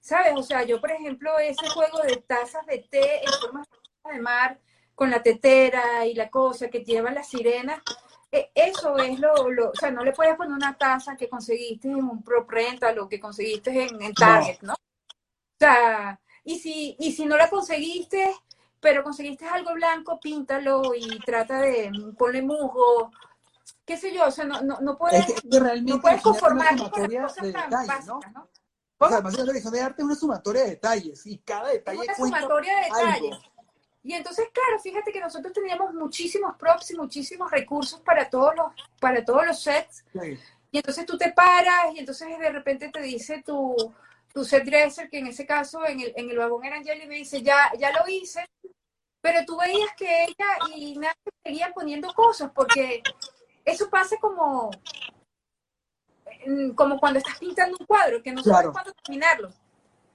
¿sabes? 0.00 0.34
O 0.36 0.42
sea, 0.42 0.64
yo 0.64 0.78
por 0.82 0.90
ejemplo, 0.90 1.38
ese 1.38 1.66
juego 1.70 2.02
de 2.02 2.16
tazas 2.18 2.66
de 2.66 2.86
té 2.90 3.24
en 3.24 3.32
forma 3.40 3.64
de 4.12 4.20
mar, 4.20 4.60
con 4.94 5.10
la 5.10 5.22
tetera 5.22 6.04
y 6.04 6.12
la 6.12 6.28
cosa 6.28 6.68
que 6.68 6.84
llevan 6.84 7.14
las 7.14 7.30
sirenas, 7.30 7.80
e, 8.30 8.50
eso 8.54 8.98
es 8.98 9.18
lo, 9.18 9.48
lo, 9.48 9.70
o 9.70 9.74
sea, 9.74 9.90
no 9.90 10.04
le 10.04 10.12
puedes 10.12 10.36
poner 10.36 10.52
una 10.52 10.76
taza 10.76 11.16
que 11.16 11.30
conseguiste 11.30 11.88
en 11.88 11.96
un 11.96 12.22
Pro 12.22 12.46
lo 12.94 13.08
que 13.08 13.18
conseguiste 13.18 13.70
en, 13.84 14.02
en 14.02 14.12
Target, 14.12 14.58
¿no? 14.60 14.74
O 14.74 15.58
sea, 15.58 16.20
y 16.44 16.58
si, 16.58 16.96
y 16.98 17.12
si 17.12 17.24
no 17.24 17.38
la 17.38 17.48
conseguiste, 17.48 18.34
pero 18.78 19.02
conseguiste 19.02 19.46
algo 19.46 19.72
blanco, 19.72 20.20
píntalo 20.20 20.94
y 20.94 21.18
trata 21.20 21.62
de 21.62 21.90
ponerle 22.18 22.42
musgo, 22.42 23.10
qué 23.84 23.96
sé 23.96 24.12
yo, 24.12 24.26
o 24.26 24.30
sea, 24.30 24.44
no, 24.44 24.60
no, 24.62 24.80
no 24.80 24.96
puedes, 24.98 25.28
Es 25.28 25.40
que 25.40 25.60
realmente 25.60 25.92
no 25.92 26.00
puedes 26.00 26.18
es 26.18 26.26
una 26.26 26.32
conformarte 26.32 26.90
con 26.90 27.02
las 27.12 27.22
cosas 27.22 27.44
de 27.44 27.52
tan 27.52 27.70
detalles, 27.70 27.88
básicas, 27.88 28.06
¿no? 28.06 28.20
¿no? 28.32 28.48
O 28.98 29.08
sea, 29.08 29.16
además 29.18 29.38
la 29.38 29.44
dirección 29.44 29.72
de 29.74 29.80
arte 29.82 30.02
es 30.02 30.06
una 30.06 30.14
sumatoria 30.14 30.62
de 30.62 30.70
detalles 30.70 31.26
y 31.26 31.38
cada 31.38 31.68
Es 31.68 31.74
detalle 31.78 31.98
una 31.98 32.14
cuenta 32.14 32.38
sumatoria 32.40 32.76
de 32.76 32.84
algo. 32.86 32.96
detalles. 32.98 33.38
Y 34.02 34.12
entonces, 34.14 34.46
claro, 34.52 34.78
fíjate 34.80 35.12
que 35.12 35.20
nosotros 35.20 35.52
teníamos 35.52 35.92
muchísimos 35.92 36.56
props 36.56 36.92
y 36.92 36.96
muchísimos 36.96 37.50
recursos 37.50 38.00
para 38.00 38.30
todos 38.30 38.54
los, 38.54 38.66
para 39.00 39.24
todos 39.24 39.44
los 39.44 39.60
sets. 39.60 40.04
Sí. 40.12 40.38
Y 40.70 40.78
entonces 40.78 41.04
tú 41.06 41.18
te 41.18 41.32
paras 41.32 41.92
y 41.94 41.98
entonces 41.98 42.38
de 42.38 42.50
repente 42.50 42.88
te 42.90 43.00
dice 43.02 43.42
tu, 43.44 43.74
tu 44.32 44.44
set 44.44 44.64
dresser, 44.64 45.10
que 45.10 45.18
en 45.18 45.26
ese 45.26 45.44
caso 45.44 45.84
en 45.86 46.00
el, 46.00 46.12
en 46.16 46.30
el 46.30 46.38
vagón 46.38 46.64
era 46.64 46.76
Angel 46.76 47.02
y 47.02 47.06
me 47.06 47.16
dice, 47.16 47.42
ya, 47.42 47.72
ya 47.78 47.90
lo 47.92 48.06
hice, 48.08 48.46
pero 49.20 49.44
tú 49.44 49.58
veías 49.58 49.90
que 49.96 50.24
ella 50.24 50.76
y 50.76 50.96
Nacho 50.98 51.30
seguían 51.42 51.72
poniendo 51.72 52.12
cosas, 52.14 52.52
porque 52.54 53.02
eso 53.66 53.90
pasa 53.90 54.16
como, 54.18 54.70
como 56.74 56.98
cuando 56.98 57.18
estás 57.18 57.38
pintando 57.38 57.76
un 57.78 57.86
cuadro, 57.86 58.22
que 58.22 58.32
no 58.32 58.42
Claro. 58.42 58.58
sabes 58.58 58.72
cuándo 58.72 58.92
terminarlo. 59.02 59.50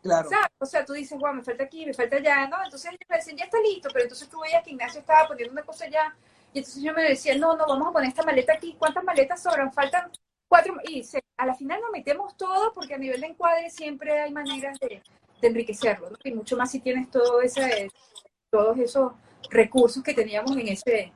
Claro. 0.01 0.29
¿sabes? 0.29 0.47
O 0.59 0.65
sea, 0.65 0.83
tú 0.83 0.93
dices, 0.93 1.19
guau, 1.19 1.33
me 1.33 1.43
falta 1.43 1.63
aquí, 1.65 1.85
me 1.85 1.93
falta 1.93 2.15
allá, 2.15 2.47
¿no? 2.47 2.57
Entonces 2.63 2.89
ellos 2.89 2.99
me 3.07 3.17
decían, 3.17 3.37
ya 3.37 3.43
está 3.45 3.59
listo, 3.61 3.89
pero 3.93 4.03
entonces 4.05 4.27
tú 4.29 4.39
veías 4.39 4.63
que 4.63 4.71
Ignacio 4.71 4.99
estaba 5.01 5.27
poniendo 5.27 5.51
una 5.53 5.61
cosa 5.63 5.85
allá, 5.85 6.15
y 6.53 6.57
entonces 6.59 6.81
yo 6.81 6.91
me 6.93 7.03
decía, 7.03 7.37
no, 7.37 7.55
no, 7.55 7.67
vamos 7.67 7.87
a 7.89 7.91
poner 7.91 8.09
esta 8.09 8.23
maleta 8.23 8.53
aquí, 8.53 8.75
¿cuántas 8.79 9.03
maletas 9.03 9.43
sobran? 9.43 9.71
Faltan 9.71 10.11
cuatro, 10.47 10.75
y 10.87 11.03
se- 11.03 11.21
a 11.37 11.45
la 11.45 11.53
final 11.53 11.79
nos 11.81 11.91
metemos 11.91 12.35
todo, 12.35 12.73
porque 12.73 12.95
a 12.95 12.97
nivel 12.97 13.21
de 13.21 13.27
encuadre 13.27 13.69
siempre 13.69 14.19
hay 14.19 14.31
maneras 14.31 14.79
de, 14.79 15.03
de 15.39 15.47
enriquecerlo, 15.47 16.09
¿no? 16.09 16.17
Y 16.23 16.31
mucho 16.33 16.57
más 16.57 16.71
si 16.71 16.79
tienes 16.79 17.11
todo 17.11 17.39
ese, 17.41 17.87
todos 18.49 18.77
esos 18.79 19.13
recursos 19.51 20.01
que 20.03 20.15
teníamos 20.15 20.51
en 20.57 20.67
ese, 20.67 21.11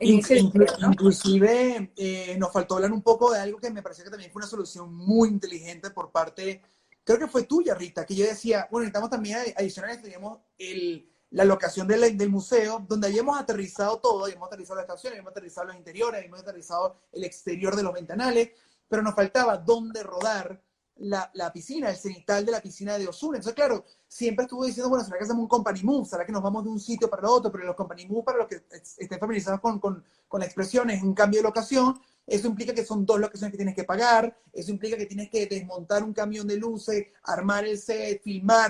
en 0.00 0.08
Inc- 0.16 0.20
ese 0.24 0.40
inclu- 0.42 0.78
¿no? 0.78 0.92
Inclusive 0.92 1.92
eh, 1.96 2.36
nos 2.38 2.52
faltó 2.52 2.76
hablar 2.76 2.92
un 2.92 3.02
poco 3.02 3.32
de 3.32 3.40
algo 3.40 3.58
que 3.58 3.70
me 3.70 3.82
pareció 3.82 4.04
que 4.04 4.10
también 4.10 4.30
fue 4.30 4.40
una 4.40 4.48
solución 4.48 4.94
muy 4.94 5.28
inteligente 5.28 5.90
por 5.90 6.10
parte, 6.12 6.62
creo 7.04 7.18
que 7.18 7.26
fue 7.28 7.44
tuya, 7.44 7.74
Rita, 7.74 8.04
que 8.06 8.14
yo 8.14 8.24
decía, 8.26 8.68
bueno, 8.70 8.82
necesitamos 8.84 9.10
también 9.10 9.38
adi- 9.38 9.54
adicionales, 9.56 10.02
teníamos 10.02 10.38
el, 10.58 11.10
la 11.30 11.44
locación 11.44 11.86
del, 11.88 12.16
del 12.16 12.30
museo, 12.30 12.84
donde 12.88 13.08
habíamos 13.08 13.38
aterrizado 13.38 13.98
todo, 13.98 14.24
habíamos 14.24 14.46
aterrizado 14.48 14.76
la 14.76 14.82
estación, 14.82 15.12
habíamos 15.12 15.30
aterrizado 15.32 15.66
los 15.68 15.76
interiores, 15.76 16.18
habíamos 16.18 16.40
aterrizado 16.40 16.96
el 17.12 17.24
exterior 17.24 17.74
de 17.76 17.82
los 17.82 17.92
ventanales, 17.92 18.50
pero 18.88 19.02
nos 19.02 19.14
faltaba 19.14 19.56
dónde 19.56 20.02
rodar 20.02 20.62
la, 20.98 21.30
la 21.34 21.52
piscina, 21.52 21.90
el 21.90 21.96
cenital 21.96 22.44
de 22.44 22.52
la 22.52 22.60
piscina 22.60 22.98
de 22.98 23.06
Osuna. 23.08 23.36
Entonces, 23.38 23.54
claro, 23.54 23.84
siempre 24.06 24.44
estuve 24.44 24.66
diciendo, 24.68 24.88
bueno, 24.88 25.04
¿será 25.04 25.18
que 25.18 25.24
hacemos 25.24 25.42
un 25.42 25.48
company 25.48 25.82
move? 25.82 26.06
¿Será 26.06 26.24
que 26.26 26.32
nos 26.32 26.42
vamos 26.42 26.64
de 26.64 26.70
un 26.70 26.80
sitio 26.80 27.08
para 27.08 27.28
otro? 27.30 27.50
Pero 27.52 27.64
los 27.64 27.76
company 27.76 28.06
move, 28.06 28.24
para 28.24 28.38
los 28.38 28.48
que 28.48 28.56
es- 28.70 28.98
estén 28.98 29.18
familiarizados 29.18 29.60
con, 29.60 29.78
con, 29.78 30.04
con 30.26 30.40
la 30.40 30.46
expresión, 30.46 30.90
es 30.90 31.02
un 31.02 31.14
cambio 31.14 31.40
de 31.40 31.44
locación. 31.44 32.00
Eso 32.26 32.46
implica 32.48 32.74
que 32.74 32.84
son 32.84 33.06
dos 33.06 33.18
locaciones 33.20 33.52
que 33.52 33.56
tienes 33.56 33.74
que 33.74 33.84
pagar. 33.84 34.36
Eso 34.52 34.70
implica 34.70 34.96
que 34.96 35.06
tienes 35.06 35.30
que 35.30 35.46
desmontar 35.46 36.02
un 36.02 36.12
camión 36.12 36.46
de 36.46 36.56
luces, 36.56 37.06
armar 37.22 37.64
el 37.64 37.78
set, 37.78 38.22
filmar, 38.22 38.68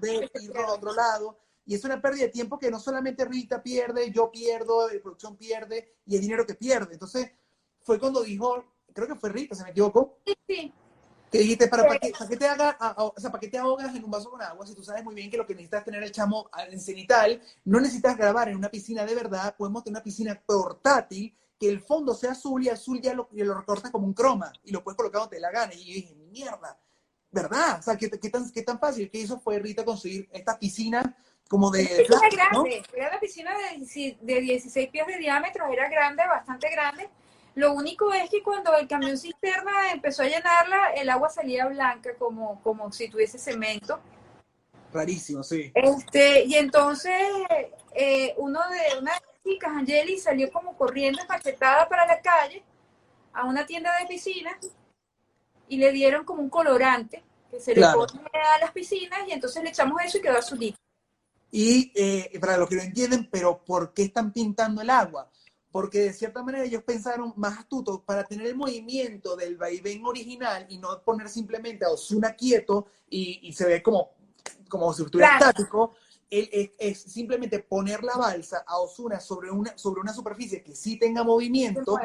volver, 0.00 0.30
ir 0.42 0.56
a 0.56 0.72
otro 0.72 0.92
lado. 0.94 1.38
Y 1.66 1.74
es 1.74 1.84
una 1.84 2.00
pérdida 2.02 2.24
de 2.24 2.30
tiempo 2.30 2.58
que 2.58 2.70
no 2.70 2.80
solamente 2.80 3.24
Rita 3.24 3.62
pierde, 3.62 4.10
yo 4.10 4.30
pierdo, 4.32 4.88
la 4.90 5.00
producción 5.00 5.36
pierde 5.36 5.96
y 6.06 6.16
el 6.16 6.22
dinero 6.22 6.44
que 6.44 6.54
pierde. 6.54 6.94
Entonces, 6.94 7.30
fue 7.82 8.00
cuando 8.00 8.22
dijo, 8.22 8.64
creo 8.92 9.06
que 9.06 9.14
fue 9.14 9.30
Rita, 9.30 9.54
se 9.54 9.62
me 9.62 9.70
equivoco, 9.70 10.18
Sí, 10.26 10.34
sí. 10.48 10.72
Que 11.30 11.38
dijiste, 11.38 11.68
¿para, 11.68 11.86
para, 11.86 11.98
qué, 12.00 12.12
para 12.18 12.28
qué 12.28 12.36
te 12.36 12.46
haga, 12.48 12.76
a- 12.80 12.88
a- 12.88 13.04
o 13.04 13.14
sea, 13.16 13.30
¿para 13.30 13.40
qué 13.40 13.48
te 13.48 13.58
ahogas 13.58 13.94
en 13.94 14.02
un 14.04 14.10
vaso 14.10 14.30
con 14.30 14.42
agua 14.42 14.66
si 14.66 14.74
tú 14.74 14.82
sabes 14.82 15.04
muy 15.04 15.14
bien 15.14 15.30
que 15.30 15.36
lo 15.36 15.46
que 15.46 15.54
necesitas 15.54 15.80
es 15.80 15.84
tener 15.84 16.02
el 16.02 16.10
chamo 16.12 16.48
a- 16.52 16.64
en 16.64 16.80
cenital? 16.80 17.40
No 17.64 17.78
necesitas 17.80 18.16
grabar 18.16 18.48
en 18.48 18.56
una 18.56 18.68
piscina 18.68 19.04
de 19.06 19.14
verdad, 19.14 19.54
podemos 19.56 19.84
tener 19.84 19.96
una 19.98 20.02
piscina 20.04 20.40
portátil, 20.44 21.34
que 21.58 21.68
el 21.68 21.80
fondo 21.80 22.14
sea 22.14 22.32
azul 22.32 22.64
y 22.64 22.68
azul 22.70 23.00
ya 23.00 23.14
lo, 23.14 23.28
y 23.32 23.44
lo 23.44 23.54
recortas 23.54 23.90
como 23.90 24.06
un 24.06 24.14
croma 24.14 24.50
y 24.64 24.72
lo 24.72 24.82
puedes 24.82 24.96
colocar 24.96 25.20
donde 25.20 25.36
te 25.36 25.40
la 25.40 25.50
gana. 25.50 25.72
Y 25.74 25.84
yo 25.86 25.94
dije, 25.94 26.14
mierda, 26.30 26.78
¿verdad? 27.30 27.78
O 27.78 27.82
sea, 27.82 27.96
¿qué, 27.96 28.10
qué 28.10 28.30
tan, 28.30 28.50
qué 28.50 28.62
tan 28.62 28.78
fácil 28.80 29.10
que 29.10 29.18
hizo 29.18 29.38
fue 29.38 29.58
Rita 29.58 29.84
conseguir 29.84 30.28
esta 30.32 30.58
piscina 30.58 31.16
como 31.48 31.70
de 31.70 31.82
piscina 31.84 32.06
plástico, 32.06 32.42
¿no? 32.52 32.62
grande, 32.62 32.82
era 32.94 33.08
una 33.08 33.20
piscina 33.20 33.50
de, 33.58 34.16
de 34.20 34.40
16 34.40 34.88
pies 34.88 35.06
de 35.06 35.18
diámetro, 35.18 35.66
era 35.66 35.88
grande, 35.88 36.22
bastante 36.26 36.70
grande. 36.70 37.10
Lo 37.54 37.72
único 37.72 38.12
es 38.12 38.30
que 38.30 38.42
cuando 38.42 38.74
el 38.76 38.86
camión 38.86 39.18
cisterna 39.18 39.92
empezó 39.92 40.22
a 40.22 40.26
llenarla, 40.26 40.92
el 40.94 41.10
agua 41.10 41.28
salía 41.28 41.66
blanca 41.66 42.14
como, 42.18 42.62
como 42.62 42.90
si 42.92 43.08
tuviese 43.08 43.38
cemento. 43.38 44.00
Rarísimo, 44.92 45.42
sí. 45.42 45.70
Este, 45.74 46.44
y 46.44 46.54
entonces 46.54 47.20
eh, 47.92 48.34
uno 48.38 48.60
de 48.68 48.98
una 48.98 49.12
de 49.12 49.20
las 49.20 49.42
chicas, 49.42 49.70
Angeli, 49.74 50.18
salió 50.18 50.50
como 50.52 50.76
corriendo 50.76 51.20
empaquetada 51.20 51.88
para 51.88 52.06
la 52.06 52.20
calle 52.20 52.62
a 53.32 53.44
una 53.44 53.66
tienda 53.66 53.96
de 53.98 54.06
piscinas 54.06 54.56
y 55.68 55.76
le 55.76 55.92
dieron 55.92 56.24
como 56.24 56.42
un 56.42 56.50
colorante 56.50 57.22
que 57.50 57.60
se 57.60 57.74
Claro. 57.74 58.06
le 58.06 58.06
pone 58.06 58.30
a 58.32 58.58
las 58.58 58.72
piscinas 58.72 59.20
y 59.26 59.32
entonces 59.32 59.62
le 59.62 59.70
echamos 59.70 60.00
eso 60.04 60.18
y 60.18 60.22
quedó 60.22 60.38
azulito. 60.38 60.78
Y 61.52 61.92
eh, 61.96 62.38
para 62.40 62.56
los 62.56 62.68
que 62.68 62.76
no 62.76 62.82
entienden, 62.82 63.28
pero 63.30 63.58
¿por 63.64 63.92
qué 63.92 64.02
están 64.04 64.32
pintando 64.32 64.82
el 64.82 64.90
agua? 64.90 65.28
Porque 65.72 66.00
de 66.00 66.12
cierta 66.12 66.42
manera 66.42 66.64
ellos 66.64 66.82
pensaron 66.82 67.32
más 67.36 67.58
astutos 67.58 68.00
para 68.00 68.24
tener 68.24 68.46
el 68.48 68.56
movimiento 68.56 69.36
del 69.36 69.56
vaivén 69.56 70.04
original 70.04 70.66
y 70.68 70.78
no 70.78 71.00
poner 71.02 71.28
simplemente 71.28 71.84
a 71.84 71.90
Osuna 71.90 72.34
quieto 72.34 72.86
y, 73.08 73.38
y 73.42 73.52
se 73.52 73.66
ve 73.66 73.82
como, 73.82 74.10
como 74.68 74.92
si 74.92 75.04
estuviera 75.04 75.36
Claro. 75.38 75.50
estático. 75.50 75.94
es, 76.28 76.70
es 76.78 77.00
simplemente 77.02 77.60
poner 77.60 78.02
la 78.02 78.16
balsa 78.16 78.64
a 78.66 78.78
Osuna 78.78 79.20
sobre 79.20 79.50
una, 79.50 79.76
sobre 79.78 80.00
una 80.00 80.12
superficie 80.12 80.62
que 80.62 80.74
sí 80.74 80.96
tenga 80.98 81.22
movimiento, 81.24 81.96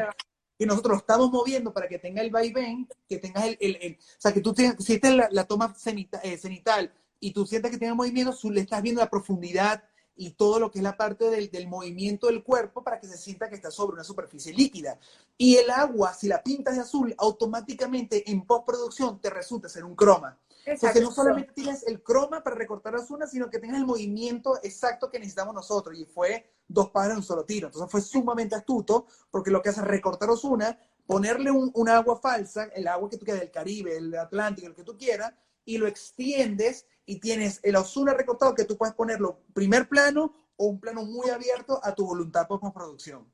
que 0.58 0.66
nosotros 0.66 0.94
lo 0.94 0.98
estamos 1.00 1.32
moviendo 1.32 1.74
para 1.74 1.88
que 1.88 2.00
tenga 2.00 2.22
el 2.22 2.30
vaivén, 2.32 2.88
que 3.10 3.18
tengas 3.18 3.46
el, 3.46 3.58
el- 3.60 3.78
el- 3.82 3.94
o 4.00 4.22
sea, 4.22 4.32
que 4.34 4.42
tú 4.42 4.54
tengas, 4.54 4.84
si 4.84 4.94
esta 4.94 5.10
es 5.10 5.16
la, 5.16 5.28
la 5.32 5.46
toma 5.46 5.74
cenita- 5.76 6.22
eh, 6.24 6.38
cenital 6.38 6.94
y 7.20 7.34
tú 7.34 7.46
sientas 7.46 7.72
que 7.72 7.78
tenga 7.78 7.94
movimiento, 7.94 8.36
tú 8.40 8.50
le 8.52 8.62
estás 8.62 8.82
viendo 8.82 9.02
la 9.02 9.10
profundidad 9.10 9.84
y 10.16 10.32
todo 10.32 10.60
lo 10.60 10.72
que 10.72 10.80
es 10.80 10.84
la 10.84 10.98
parte 10.98 11.30
del, 11.30 11.52
del 11.52 11.68
movimiento 11.68 12.28
del 12.28 12.44
cuerpo 12.44 12.84
para 12.84 13.00
que 13.00 13.08
se 13.08 13.18
sienta 13.18 13.50
que 13.50 13.56
está 13.56 13.72
sobre 13.72 13.96
una 13.96 14.04
superficie 14.04 14.54
líquida. 14.54 15.00
Y 15.38 15.58
el 15.58 15.70
agua, 15.70 16.14
si 16.14 16.28
la 16.28 16.42
pintas 16.42 16.76
de 16.76 16.82
azul, 16.82 17.14
automáticamente 17.18 18.30
en 18.32 18.46
postproducción 18.46 19.20
te 19.20 19.30
resulta 19.30 19.70
ser 19.70 19.84
un 19.84 19.96
croma. 19.96 20.38
Entonces 20.66 21.02
no 21.04 21.12
solamente 21.12 21.54
tienes 21.54 21.84
el 21.84 22.02
croma 22.02 22.44
para 22.44 22.56
recortar 22.56 22.94
las 22.94 23.12
unas, 23.12 23.30
sino 23.30 23.50
que 23.50 23.60
tengas 23.60 23.78
el 23.78 23.86
movimiento 23.86 24.58
exacto 24.64 25.12
que 25.12 25.20
necesitamos 25.20 25.54
nosotros. 25.54 25.98
Y 25.98 26.06
fue 26.06 26.50
dos 26.68 26.90
pájaros 26.90 27.14
en 27.14 27.18
un 27.18 27.24
solo 27.24 27.46
tiro. 27.46 27.68
Entonces 27.68 27.92
fue 27.92 28.02
sumamente 28.02 28.56
astuto, 28.56 29.06
porque 29.30 29.52
lo 29.52 29.62
que 29.62 29.70
hace 29.70 29.82
es 29.82 29.88
recortar 29.88 30.30
Osuna, 30.30 30.80
ponerle 31.06 31.52
un, 31.52 31.70
un 31.76 31.90
agua 31.90 32.20
falsa, 32.20 32.66
el 32.74 32.88
agua 32.88 33.10
que 33.10 33.18
tú 33.18 33.26
quieras 33.26 33.42
del 33.42 33.52
Caribe, 33.52 33.96
el 33.96 34.16
Atlántico, 34.16 34.68
el 34.68 34.74
que 34.74 34.84
tú 34.84 34.98
quieras, 34.98 35.34
y 35.66 35.78
lo 35.78 35.88
extiendes 35.88 36.86
y 37.06 37.20
tienes 37.20 37.60
el 37.64 37.76
Osuna 37.76 38.14
recortado 38.14 38.56
que 38.56 38.66
tú 38.66 38.78
puedes 38.78 38.96
ponerlo 38.96 39.40
primer 39.54 39.88
plano 39.90 40.34
o 40.58 40.68
un 40.68 40.80
plano 40.80 41.04
muy 41.04 41.30
abierto 41.30 41.80
a 41.84 41.94
tu 41.94 42.06
voluntad 42.06 42.48
por 42.48 42.60
postproducción. 42.60 43.28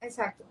Exacto. 0.00 0.44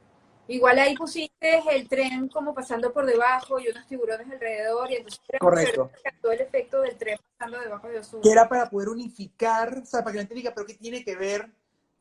Igual 0.47 0.77
ahí 0.79 0.95
pusiste 0.95 1.61
el 1.71 1.87
tren 1.87 2.27
como 2.27 2.53
pasando 2.53 2.91
por 2.91 3.05
debajo 3.05 3.59
y 3.59 3.69
unos 3.69 3.87
tiburones 3.87 4.29
alrededor 4.29 4.91
y 4.91 4.95
entonces 4.95 5.21
Correcto. 5.39 5.89
todo 6.21 6.31
el 6.33 6.41
efecto 6.41 6.81
del 6.81 6.97
tren 6.97 7.17
pasando 7.37 7.59
debajo 7.61 7.87
de 7.87 7.99
Osuna. 7.99 8.21
que 8.21 8.29
era 8.31 8.49
para 8.49 8.69
poder 8.69 8.89
unificar, 8.89 9.79
o 9.81 9.85
sea, 9.85 10.01
para 10.01 10.11
que 10.11 10.17
la 10.17 10.21
gente 10.23 10.35
diga, 10.35 10.53
pero 10.53 10.67
¿qué 10.67 10.73
tiene 10.73 11.03
que 11.05 11.15
ver 11.15 11.49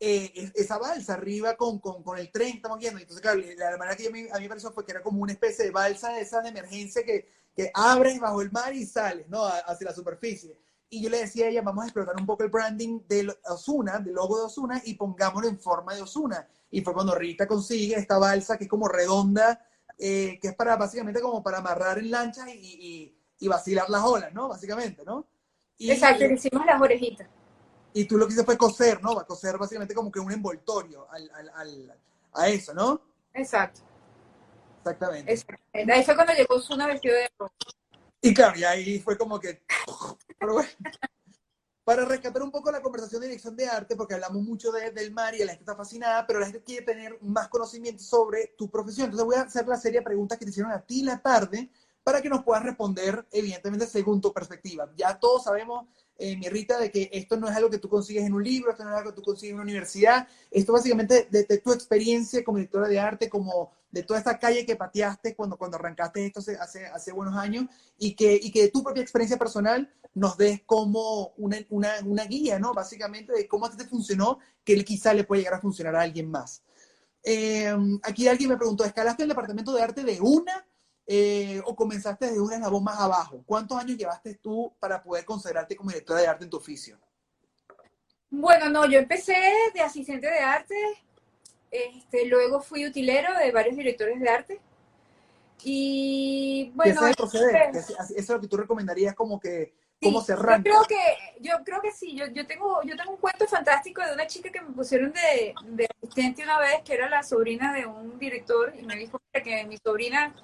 eh, 0.01 0.33
es- 0.35 0.53
esa 0.57 0.79
balsa 0.79 1.15
arriba 1.15 1.57
con, 1.57 1.79
con, 1.79 2.03
con 2.03 2.19
el 2.19 2.33
tren 2.33 2.57
estamos 2.57 2.79
viendo? 2.81 2.99
Entonces, 2.99 3.23
claro, 3.23 3.41
la 3.57 3.77
manera 3.79 3.97
que 3.97 4.03
yo 4.05 4.11
me- 4.11 4.29
a 4.33 4.35
mí 4.37 4.43
me 4.43 4.49
pareció 4.49 4.73
fue 4.73 4.85
que 4.85 4.91
era 4.91 5.03
como 5.03 5.23
una 5.23 5.33
especie 5.33 5.65
de 5.67 5.71
balsa 5.71 6.13
de 6.13 6.23
esas 6.23 6.43
de 6.43 6.49
emergencia 6.49 7.05
que, 7.05 7.29
que 7.55 7.71
abres 7.75 8.19
bajo 8.21 8.41
el 8.43 8.51
mar 8.51 8.73
y 8.75 8.87
sales, 8.87 9.29
¿no? 9.29 9.45
Hacia 9.45 9.89
la 9.89 9.95
superficie. 9.95 10.59
Y 10.89 11.03
yo 11.03 11.09
le 11.11 11.19
decía 11.21 11.47
a 11.47 11.49
ella, 11.49 11.63
vamos 11.63 11.85
a 11.85 11.87
explotar 11.87 12.15
un 12.19 12.27
poco 12.27 12.43
el 12.45 12.51
branding 12.51 13.01
de 13.09 13.35
Osuna, 13.47 13.99
del 13.99 14.15
logo 14.15 14.39
de 14.39 14.45
Osuna, 14.45 14.81
y 14.85 14.95
pongámoslo 14.95 15.49
en 15.49 15.59
forma 15.59 15.95
de 15.95 16.03
Osuna. 16.03 16.47
Y 16.71 16.83
fue 16.83 16.93
cuando 16.93 17.15
Rita 17.15 17.47
consigue 17.47 17.95
esta 17.97 18.19
balsa 18.19 18.57
que 18.59 18.65
es 18.65 18.71
como 18.71 18.89
redonda, 18.89 19.67
eh, 19.99 20.39
que 20.41 20.49
es 20.49 20.55
para 20.55 20.77
básicamente 20.77 21.21
como 21.21 21.43
para 21.43 21.59
amarrar 21.59 21.99
en 21.99 22.11
lanchas 22.11 22.49
y, 22.49 22.53
y, 22.59 23.17
y 23.39 23.49
vacilar 23.49 23.89
las 23.89 24.03
olas, 24.05 24.33
¿no? 24.35 24.49
Básicamente, 24.49 25.03
¿no? 25.05 25.27
Y, 25.79 25.91
Exacto, 25.91 26.25
le 26.27 26.35
hicimos 26.35 26.65
las 26.67 26.81
orejitas. 26.81 27.27
y 27.95 28.05
tú 28.05 28.17
lo 28.17 28.27
que 28.27 28.33
hiciste 28.33 28.45
fue 28.47 28.57
coser, 28.59 29.03
¿no? 29.03 29.15
Va 29.15 29.23
a 29.23 29.27
coser 29.27 29.59
básicamente 29.59 29.95
como 29.95 30.11
que 30.13 30.21
un 30.21 30.31
envoltorio 30.33 31.11
al, 31.11 31.31
al, 31.35 31.49
al- 31.55 31.95
a 32.35 32.49
eso, 32.49 32.73
¿no? 32.75 33.01
Exacto. 33.35 33.81
Exactamente. 34.83 35.33
exacto. 35.33 35.65
Ahí 35.73 36.05
fue 36.05 36.15
cuando 36.15 36.33
llegó 36.35 36.87
vestido 36.87 37.15
de 37.15 37.31
rojo. 37.39 37.55
Y 38.21 38.35
claro, 38.35 38.59
y 38.59 38.65
ahí 38.65 38.99
fue 39.01 39.17
como 39.17 39.39
que... 39.39 39.63
Pero 40.39 40.55
bueno, 40.55 40.69
para 41.85 42.05
rescatar 42.05 42.43
un 42.43 42.51
poco 42.51 42.71
la 42.71 42.81
conversación 42.81 43.21
de 43.21 43.29
dirección 43.29 43.57
de 43.57 43.67
arte 43.67 43.97
porque 43.97 44.15
hablamos 44.15 44.43
mucho 44.43 44.71
de, 44.71 44.91
del 44.91 45.13
mar 45.13 45.35
y 45.35 45.39
la 45.39 45.53
gente 45.53 45.63
está 45.63 45.75
fascinada, 45.75 46.27
pero 46.27 46.39
la 46.39 46.47
gente 46.47 46.63
quiere 46.63 46.85
tener 46.87 47.19
más 47.23 47.49
conocimiento 47.49 48.03
sobre 48.03 48.55
tu 48.57 48.71
profesión. 48.71 49.07
Entonces 49.07 49.27
voy 49.27 49.37
a 49.37 49.43
hacer 49.43 49.67
la 49.67 49.77
serie 49.77 50.01
de 50.01 50.05
preguntas 50.05 50.39
que 50.39 50.45
te 50.45 50.51
hicieron 50.51 50.73
a 50.73 50.81
ti 50.81 51.03
la 51.03 51.21
tarde 51.21 51.71
para 52.05 52.21
que 52.21 52.29
nos 52.29 52.43
puedas 52.43 52.65
responder, 52.65 53.27
evidentemente, 53.31 53.87
según 53.87 54.21
tu 54.21 54.33
perspectiva. 54.33 54.91
Ya 54.97 55.19
todos 55.19 55.45
sabemos, 55.45 55.87
eh, 56.17 56.37
mi 56.37 56.49
Rita, 56.49 56.79
de 56.79 56.91
que 56.91 57.11
esto 57.13 57.37
no 57.37 57.49
es 57.49 57.57
algo 57.57 57.71
que 57.71 57.79
tú 57.79 57.89
consigues 57.89 58.25
en 58.25 58.35
un 58.35 58.43
libro, 58.43 58.71
esto 58.71 58.85
no 58.85 58.91
es 58.91 58.97
algo 58.97 59.11
que 59.11 59.17
tú 59.17 59.23
consigues 59.23 59.51
en 59.51 59.57
una 59.57 59.65
universidad, 59.65 60.27
esto 60.51 60.73
básicamente 60.73 61.29
de, 61.31 61.45
de 61.45 61.59
tu 61.59 61.73
experiencia 61.73 62.43
como 62.43 62.59
directora 62.59 62.89
de 62.89 62.99
arte, 62.99 63.29
como 63.29 63.73
de 63.93 64.03
toda 64.03 64.19
esta 64.19 64.39
calle 64.39 64.67
que 64.67 64.75
pateaste 64.75 65.37
cuando, 65.37 65.57
cuando 65.57 65.77
arrancaste 65.77 66.27
esto 66.27 66.41
hace, 66.41 66.87
hace, 66.87 67.13
buenos 67.13 67.37
años, 67.37 67.67
y 67.99 68.17
que, 68.17 68.35
y 68.43 68.51
que 68.51 68.69
tu 68.69 68.83
propia 68.83 69.03
experiencia 69.03 69.39
personal 69.39 69.93
nos 70.15 70.37
des 70.37 70.63
como 70.65 71.35
una, 71.37 71.59
una, 71.69 71.93
una 72.05 72.25
guía, 72.25 72.59
¿no? 72.59 72.73
Básicamente 72.75 73.33
de 73.33 73.47
cómo 73.47 73.67
a 73.67 73.71
ti 73.71 73.77
te 73.77 73.87
funcionó, 73.87 74.39
que 74.65 74.83
quizá 74.85 75.13
le 75.15 75.25
puede 75.25 75.43
llegar 75.43 75.59
a 75.59 75.61
funcionar 75.61 75.95
a 75.95 76.03
alguien 76.03 76.31
más. 76.31 76.63
Eh, 77.23 77.73
aquí 78.03 78.27
alguien 78.27 78.51
me 78.51 78.57
preguntó, 78.57 78.85
¿escalaste 78.85 79.23
el 79.23 79.29
departamento 79.29 79.73
de 79.73 79.83
arte 79.83 80.03
de 80.03 80.21
una 80.21 80.67
eh, 81.07 81.61
o 81.67 81.77
comenzaste 81.77 82.27
desde 82.27 82.41
una 82.41 82.69
voz 82.69 82.83
más 82.83 82.99
abajo? 82.99 83.43
¿Cuántos 83.47 83.79
años 83.79 83.99
llevaste 83.99 84.35
tú 84.37 84.75
para 84.81 85.03
poder 85.03 85.25
considerarte 85.25 85.77
como 85.77 85.91
directora 85.91 86.21
de 86.21 86.29
arte 86.29 86.45
en 86.45 86.51
tu 86.51 86.57
oficio? 86.57 86.99
Bueno, 88.31 88.71
no, 88.71 88.87
yo 88.87 88.99
empecé 88.99 89.37
de 89.75 89.81
asistente 89.83 90.27
de 90.27 90.39
arte, 90.39 90.75
este, 91.73 92.27
luego 92.27 92.61
fui 92.61 92.87
utilero 92.87 93.35
de 93.39 93.51
varios 93.51 93.77
directores 93.77 94.21
de 94.21 94.29
arte. 94.29 94.61
Y 95.65 96.71
bueno, 96.75 97.07
es 97.07 97.17
proceder? 97.17 97.71
Eso 97.75 97.95
es 98.15 98.29
lo 98.29 98.41
que 98.41 98.49
tú 98.49 98.57
recomendarías 98.57 99.15
como 99.15 99.41
que 99.41 99.75
cómo 100.03 100.21
se 100.21 100.33
arranca. 100.33 100.69
Yo 100.69 100.83
creo 100.83 100.83
que, 100.85 101.41
yo 101.41 101.53
creo 101.65 101.81
que 101.81 101.93
sí, 101.93 102.15
yo, 102.15 102.27
yo, 102.27 102.47
tengo, 102.47 102.83
yo 102.83 102.97
tengo 102.97 103.13
un 103.13 103.17
cuento 103.17 103.47
fantástico 103.47 104.05
de 104.05 104.13
una 104.13 104.27
chica 104.27 104.51
que 104.51 104.61
me 104.61 104.73
pusieron 104.73 105.13
de, 105.13 105.55
de 105.65 105.87
asistente 105.97 106.43
una 106.43 106.59
vez, 106.59 106.83
que 106.85 106.95
era 106.95 107.09
la 107.09 107.23
sobrina 107.23 107.73
de 107.73 107.87
un 107.87 108.19
director, 108.19 108.75
y 108.77 108.83
me 108.83 108.97
dijo 108.97 109.21
que 109.33 109.65
mi 109.65 109.79
sobrina 109.79 110.35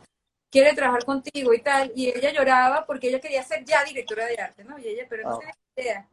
quiere 0.51 0.72
trabajar 0.74 1.05
contigo 1.05 1.53
y 1.53 1.61
tal, 1.61 1.93
y 1.95 2.09
ella 2.09 2.33
lloraba 2.33 2.87
porque 2.87 3.09
ella 3.09 3.20
quería 3.20 3.43
ser 3.43 3.64
ya 3.64 3.85
directora 3.85 4.26
de 4.26 4.39
arte, 4.39 4.64
¿no? 4.64 4.79
Y 4.79 4.87
ella, 4.89 5.07
pero 5.09 5.29
no 5.29 5.39
tenía 5.39 5.55
idea. 5.76 6.09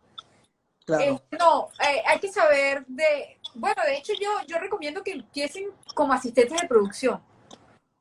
Claro. 0.85 1.03
Eh, 1.03 1.37
no, 1.39 1.69
eh, 1.79 2.03
hay 2.05 2.19
que 2.19 2.31
saber 2.31 2.85
de, 2.85 3.39
bueno, 3.55 3.81
de 3.85 3.97
hecho 3.97 4.13
yo, 4.19 4.29
yo 4.47 4.59
recomiendo 4.59 5.03
que 5.03 5.11
empiecen 5.11 5.65
como 5.93 6.13
asistentes 6.13 6.61
de 6.61 6.67
producción, 6.67 7.21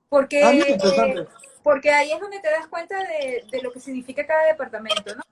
porque, 0.09 0.43
ah, 0.43 0.53
eh, 0.53 1.27
porque 1.63 1.91
ahí 1.91 2.13
es 2.13 2.21
donde 2.21 2.41
te 2.41 2.51
das 2.51 2.67
cuenta 2.69 2.97
de, 2.99 3.45
de, 3.51 3.63
lo 3.63 3.73
que 3.73 3.81
significa 3.81 4.27
cada 4.27 4.45
departamento, 4.45 5.15
¿no? 5.15 5.23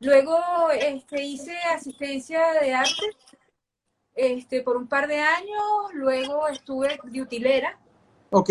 Luego 0.00 0.70
este, 0.70 1.22
hice 1.22 1.56
asistencia 1.74 2.52
de 2.60 2.72
arte 2.72 3.16
este, 4.14 4.62
por 4.62 4.76
un 4.76 4.88
par 4.88 5.08
de 5.08 5.18
años, 5.18 5.92
luego 5.92 6.48
estuve 6.48 6.98
de 7.04 7.20
utilera. 7.20 7.78
Ok 8.30 8.50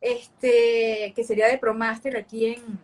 este, 0.00 1.12
que 1.14 1.24
sería 1.24 1.48
de 1.48 1.58
ProMaster 1.58 2.16
aquí 2.16 2.46
en 2.46 2.78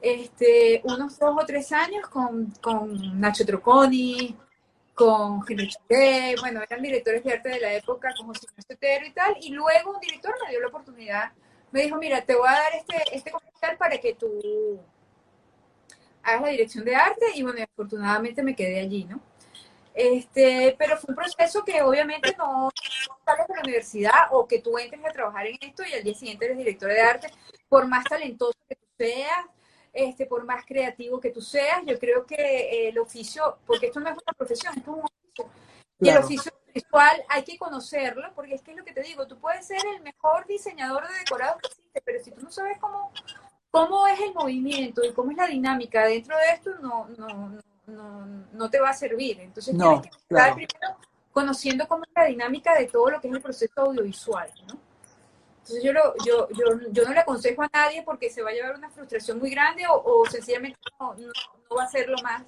este, 0.00 0.80
unos 0.84 1.18
dos 1.18 1.36
o 1.38 1.46
tres 1.46 1.70
años 1.72 2.08
con, 2.08 2.46
con 2.60 3.20
Nacho 3.20 3.44
Troconi, 3.44 4.36
con 5.02 5.40
Henry 5.48 5.70
bueno, 6.40 6.62
eran 6.62 6.82
directores 6.82 7.24
de 7.24 7.32
arte 7.32 7.48
de 7.48 7.60
la 7.60 7.74
época, 7.74 8.14
con 8.16 8.28
José 8.28 8.46
Sotero 8.68 9.04
y 9.04 9.10
tal, 9.10 9.36
y 9.40 9.50
luego 9.50 9.94
un 9.94 10.00
director 10.00 10.34
me 10.44 10.50
dio 10.50 10.60
la 10.60 10.68
oportunidad, 10.68 11.32
me 11.72 11.82
dijo, 11.82 11.96
mira, 11.96 12.24
te 12.24 12.36
voy 12.36 12.48
a 12.48 12.52
dar 12.52 12.74
este, 12.74 13.16
este 13.16 13.30
comercial 13.30 13.76
para 13.76 13.98
que 13.98 14.14
tú 14.14 14.80
hagas 16.22 16.42
la 16.42 16.48
dirección 16.48 16.84
de 16.84 16.94
arte, 16.94 17.26
y 17.34 17.42
bueno, 17.42 17.62
afortunadamente 17.62 18.42
me 18.42 18.54
quedé 18.54 18.80
allí, 18.80 19.04
¿no? 19.04 19.20
Este, 19.94 20.74
pero 20.78 20.96
fue 20.96 21.10
un 21.10 21.16
proceso 21.16 21.64
que 21.64 21.82
obviamente 21.82 22.34
no 22.38 22.70
sales 23.26 23.46
de 23.48 23.54
la 23.54 23.60
universidad 23.60 24.28
o 24.30 24.46
que 24.46 24.60
tú 24.60 24.78
entres 24.78 25.04
a 25.04 25.12
trabajar 25.12 25.46
en 25.46 25.58
esto 25.60 25.82
y 25.84 25.92
al 25.92 26.02
día 26.02 26.14
siguiente 26.14 26.46
eres 26.46 26.58
director 26.58 26.88
de 26.88 27.00
arte, 27.00 27.28
por 27.68 27.86
más 27.88 28.04
talentoso 28.04 28.56
que 28.68 28.76
tú 28.76 28.86
seas, 28.96 29.46
este, 29.92 30.26
por 30.26 30.44
más 30.44 30.64
creativo 30.64 31.20
que 31.20 31.30
tú 31.30 31.40
seas, 31.40 31.82
yo 31.86 31.98
creo 31.98 32.24
que 32.24 32.36
eh, 32.36 32.88
el 32.88 32.98
oficio, 32.98 33.58
porque 33.66 33.86
esto 33.86 34.00
no 34.00 34.08
es 34.08 34.14
una 34.14 34.32
profesión, 34.36 34.76
esto 34.76 34.90
es 34.90 34.96
un 34.96 35.04
oficio, 35.04 35.50
y 36.00 36.08
el 36.08 36.18
oficio 36.18 36.52
visual 36.74 37.22
hay 37.28 37.42
que 37.44 37.58
conocerlo, 37.58 38.32
porque 38.34 38.54
es 38.54 38.62
que 38.62 38.72
es 38.72 38.76
lo 38.76 38.84
que 38.84 38.92
te 38.92 39.02
digo, 39.02 39.26
tú 39.26 39.38
puedes 39.38 39.66
ser 39.66 39.80
el 39.94 40.02
mejor 40.02 40.46
diseñador 40.46 41.06
de 41.06 41.18
decorados 41.18 41.60
que 41.60 41.68
existe, 41.68 42.02
pero 42.04 42.24
si 42.24 42.30
tú 42.32 42.42
no 42.42 42.50
sabes 42.50 42.78
cómo, 42.78 43.12
cómo 43.70 44.06
es 44.06 44.20
el 44.20 44.32
movimiento 44.34 45.04
y 45.04 45.12
cómo 45.12 45.30
es 45.30 45.36
la 45.36 45.46
dinámica 45.46 46.06
dentro 46.06 46.36
de 46.36 46.50
esto, 46.50 46.74
no, 46.80 47.08
no, 47.16 47.28
no 47.28 47.62
no, 47.86 48.26
no 48.52 48.70
te 48.70 48.80
va 48.80 48.90
a 48.90 48.94
servir. 48.94 49.40
Entonces 49.40 49.76
tienes 49.76 50.02
que 50.02 50.08
estar 50.08 50.54
primero 50.54 50.96
conociendo 51.32 51.88
cómo 51.88 52.04
es 52.04 52.10
la 52.14 52.24
dinámica 52.24 52.74
de 52.78 52.86
todo 52.86 53.10
lo 53.10 53.20
que 53.20 53.28
es 53.28 53.34
el 53.34 53.40
proceso 53.40 53.80
audiovisual, 53.80 54.50
¿no? 54.68 54.78
Entonces 55.62 55.84
yo, 55.84 55.92
lo, 55.92 56.14
yo, 56.26 56.48
yo, 56.50 56.90
yo, 56.90 57.04
no 57.04 57.12
le 57.12 57.20
aconsejo 57.20 57.62
a 57.62 57.70
nadie 57.72 58.02
porque 58.02 58.30
se 58.30 58.42
va 58.42 58.50
a 58.50 58.52
llevar 58.52 58.74
una 58.76 58.90
frustración 58.90 59.38
muy 59.38 59.50
grande 59.50 59.84
o, 59.86 60.02
o 60.04 60.26
sencillamente 60.28 60.78
no, 60.98 61.14
no, 61.14 61.76
va 61.76 61.84
a 61.84 61.88
ser 61.88 62.08
lo 62.08 62.18
más 62.22 62.42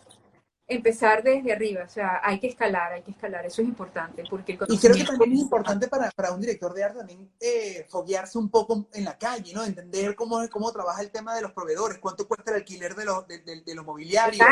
empezar 0.67 1.23
desde 1.23 1.53
arriba, 1.53 1.85
o 1.85 1.89
sea, 1.89 2.21
hay 2.25 2.41
que 2.41 2.47
escalar, 2.47 2.93
hay 2.93 3.03
que 3.03 3.11
escalar, 3.11 3.45
eso 3.45 3.61
es 3.61 3.69
importante. 3.69 4.25
Porque 4.29 4.59
y 4.69 4.79
creo 4.79 4.97
que 4.97 5.05
también 5.05 5.35
es 5.35 5.41
importante 5.41 5.89
para, 5.89 6.11
para 6.11 6.33
un 6.33 6.41
director 6.41 6.73
de 6.73 6.83
arte 6.83 6.99
también 6.99 7.31
eh, 7.39 7.87
foguearse 7.89 8.39
un 8.39 8.49
poco 8.49 8.89
en 8.95 9.05
la 9.05 9.17
calle, 9.19 9.53
¿no? 9.53 9.63
Entender 9.63 10.17
cómo, 10.17 10.41
cómo 10.51 10.73
trabaja 10.73 11.03
el 11.03 11.11
tema 11.11 11.35
de 11.35 11.43
los 11.43 11.53
proveedores, 11.53 11.99
cuánto 11.99 12.27
cuesta 12.27 12.51
el 12.51 12.57
alquiler 12.59 12.95
de 12.95 13.05
los, 13.05 13.29
de, 13.29 13.41
de, 13.41 13.75
los 13.75 13.85
mobiliarios, 13.85 14.47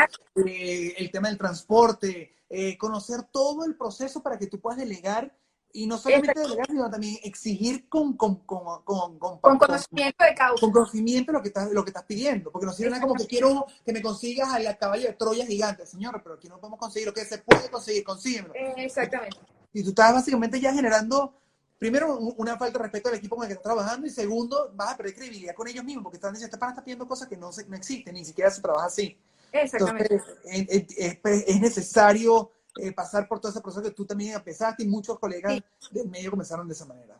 eh, 0.45 0.93
el 0.97 1.11
tema 1.11 1.29
del 1.29 1.37
transporte, 1.37 2.35
eh, 2.47 2.77
conocer 2.77 3.23
todo 3.31 3.65
el 3.65 3.75
proceso 3.75 4.21
para 4.21 4.37
que 4.37 4.47
tú 4.47 4.61
puedas 4.61 4.77
delegar 4.77 5.35
y 5.75 5.87
no 5.87 5.97
solamente 5.97 6.39
delegar, 6.39 6.67
sino 6.67 6.89
también 6.89 7.17
exigir 7.23 7.89
con, 7.89 8.15
con, 8.15 8.35
con, 8.45 8.83
con, 8.83 9.17
con 9.17 9.57
conocimiento 9.57 10.23
de 10.23 10.35
causa. 10.35 10.61
Con 10.61 10.71
conocimiento 10.71 11.31
lo 11.31 11.41
que 11.41 11.47
estás, 11.47 11.71
lo 11.71 11.83
que 11.83 11.89
estás 11.89 12.03
pidiendo. 12.03 12.51
Porque 12.51 12.67
no 12.67 12.73
sirve 12.73 12.91
nada 12.91 13.01
como 13.01 13.15
que 13.15 13.25
quiero 13.25 13.65
que 13.83 13.91
me 13.91 14.01
consigas 14.01 14.49
al 14.49 14.77
caballo 14.77 15.07
de 15.07 15.13
Troya 15.13 15.47
gigante, 15.47 15.87
señor, 15.87 16.21
pero 16.21 16.35
aquí 16.35 16.47
no 16.47 16.59
podemos 16.59 16.79
conseguir 16.79 17.07
lo 17.07 17.13
que 17.13 17.25
se 17.25 17.39
puede 17.39 17.71
conseguir, 17.71 18.03
consíguemelo. 18.03 18.53
Exactamente. 18.77 19.35
Y 19.73 19.81
tú 19.83 19.89
estás 19.89 20.13
básicamente 20.13 20.59
ya 20.59 20.71
generando, 20.71 21.33
primero, 21.79 22.19
una 22.19 22.55
falta 22.55 22.77
de 22.77 22.83
respeto 22.83 23.09
al 23.09 23.15
equipo 23.15 23.35
con 23.35 23.45
el 23.45 23.47
que 23.47 23.53
estás 23.53 23.73
trabajando, 23.73 24.05
y 24.05 24.11
segundo, 24.11 24.71
vas 24.75 24.93
a 24.93 24.97
perder 24.97 25.15
credibilidad 25.15 25.55
con 25.55 25.67
ellos 25.67 25.83
mismos, 25.83 26.03
porque 26.03 26.17
están 26.17 26.33
diciendo, 26.33 26.59
pana 26.59 26.73
está 26.73 26.83
pidiendo 26.83 27.07
cosas 27.07 27.27
que 27.27 27.35
no, 27.35 27.49
no 27.67 27.75
existen, 27.75 28.13
ni 28.13 28.23
siquiera 28.23 28.51
se 28.51 28.61
trabaja 28.61 28.85
así. 28.85 29.17
Exactamente. 29.51 30.19
Entonces, 30.45 30.67
es, 30.69 31.17
es, 31.23 31.43
es 31.47 31.61
necesario 31.61 32.51
eh, 32.79 32.91
pasar 32.91 33.27
por 33.27 33.39
todo 33.39 33.51
ese 33.51 33.61
proceso 33.61 33.83
que 33.83 33.91
tú 33.91 34.05
también 34.05 34.35
empezaste 34.35 34.83
y 34.83 34.87
muchos 34.87 35.19
colegas 35.19 35.61
del 35.91 36.09
medio 36.09 36.31
comenzaron 36.31 36.67
de 36.67 36.73
esa 36.73 36.85
manera. 36.85 37.15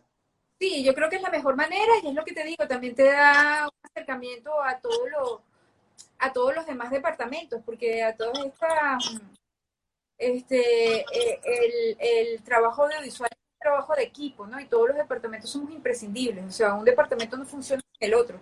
Sí, 0.59 0.83
yo 0.83 0.93
creo 0.93 1.09
que 1.09 1.17
es 1.17 1.21
la 1.21 1.29
mejor 1.29 1.55
manera 1.55 1.91
y 2.01 2.07
es 2.07 2.13
lo 2.13 2.23
que 2.23 2.33
te 2.33 2.43
digo, 2.43 2.67
también 2.67 2.95
te 2.95 3.03
da 3.03 3.65
un 3.65 3.89
acercamiento 3.89 4.61
a 4.61 4.79
todo 4.79 5.07
lo, 5.09 5.41
a 6.19 6.31
todos 6.31 6.55
los 6.55 6.65
demás 6.65 6.89
departamentos, 6.89 7.61
porque 7.65 8.03
a 8.03 8.15
todos 8.15 8.39
estas, 8.45 9.21
este, 10.17 11.01
eh, 11.01 11.41
el, 11.43 11.97
el 11.99 12.43
trabajo 12.43 12.83
audiovisual 12.85 13.29
trabajo 13.63 13.95
de 13.95 14.03
equipo, 14.03 14.45
¿no? 14.45 14.59
Y 14.59 14.65
todos 14.65 14.89
los 14.89 14.97
departamentos 14.97 15.49
somos 15.49 15.71
imprescindibles, 15.71 16.45
o 16.45 16.51
sea, 16.51 16.73
un 16.73 16.85
departamento 16.85 17.37
no 17.37 17.45
funciona 17.45 17.81
sin 17.81 18.09
el 18.09 18.13
otro. 18.13 18.39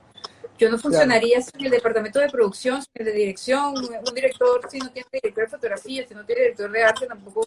Yo 0.57 0.69
no 0.69 0.77
funcionaría 0.77 1.41
sin 1.41 1.65
el 1.65 1.71
departamento 1.71 2.19
de 2.19 2.29
producción, 2.29 2.81
sin 2.81 2.91
el 2.93 3.05
de 3.05 3.11
dirección, 3.13 3.73
un 3.77 4.13
director, 4.13 4.69
si 4.69 4.79
no 4.79 4.91
tiene 4.91 5.07
director 5.11 5.45
de 5.45 5.49
fotografía, 5.49 6.07
si 6.07 6.13
no 6.13 6.25
tiene 6.25 6.41
director 6.41 6.71
de 6.71 6.83
arte, 6.83 7.07
tampoco 7.07 7.43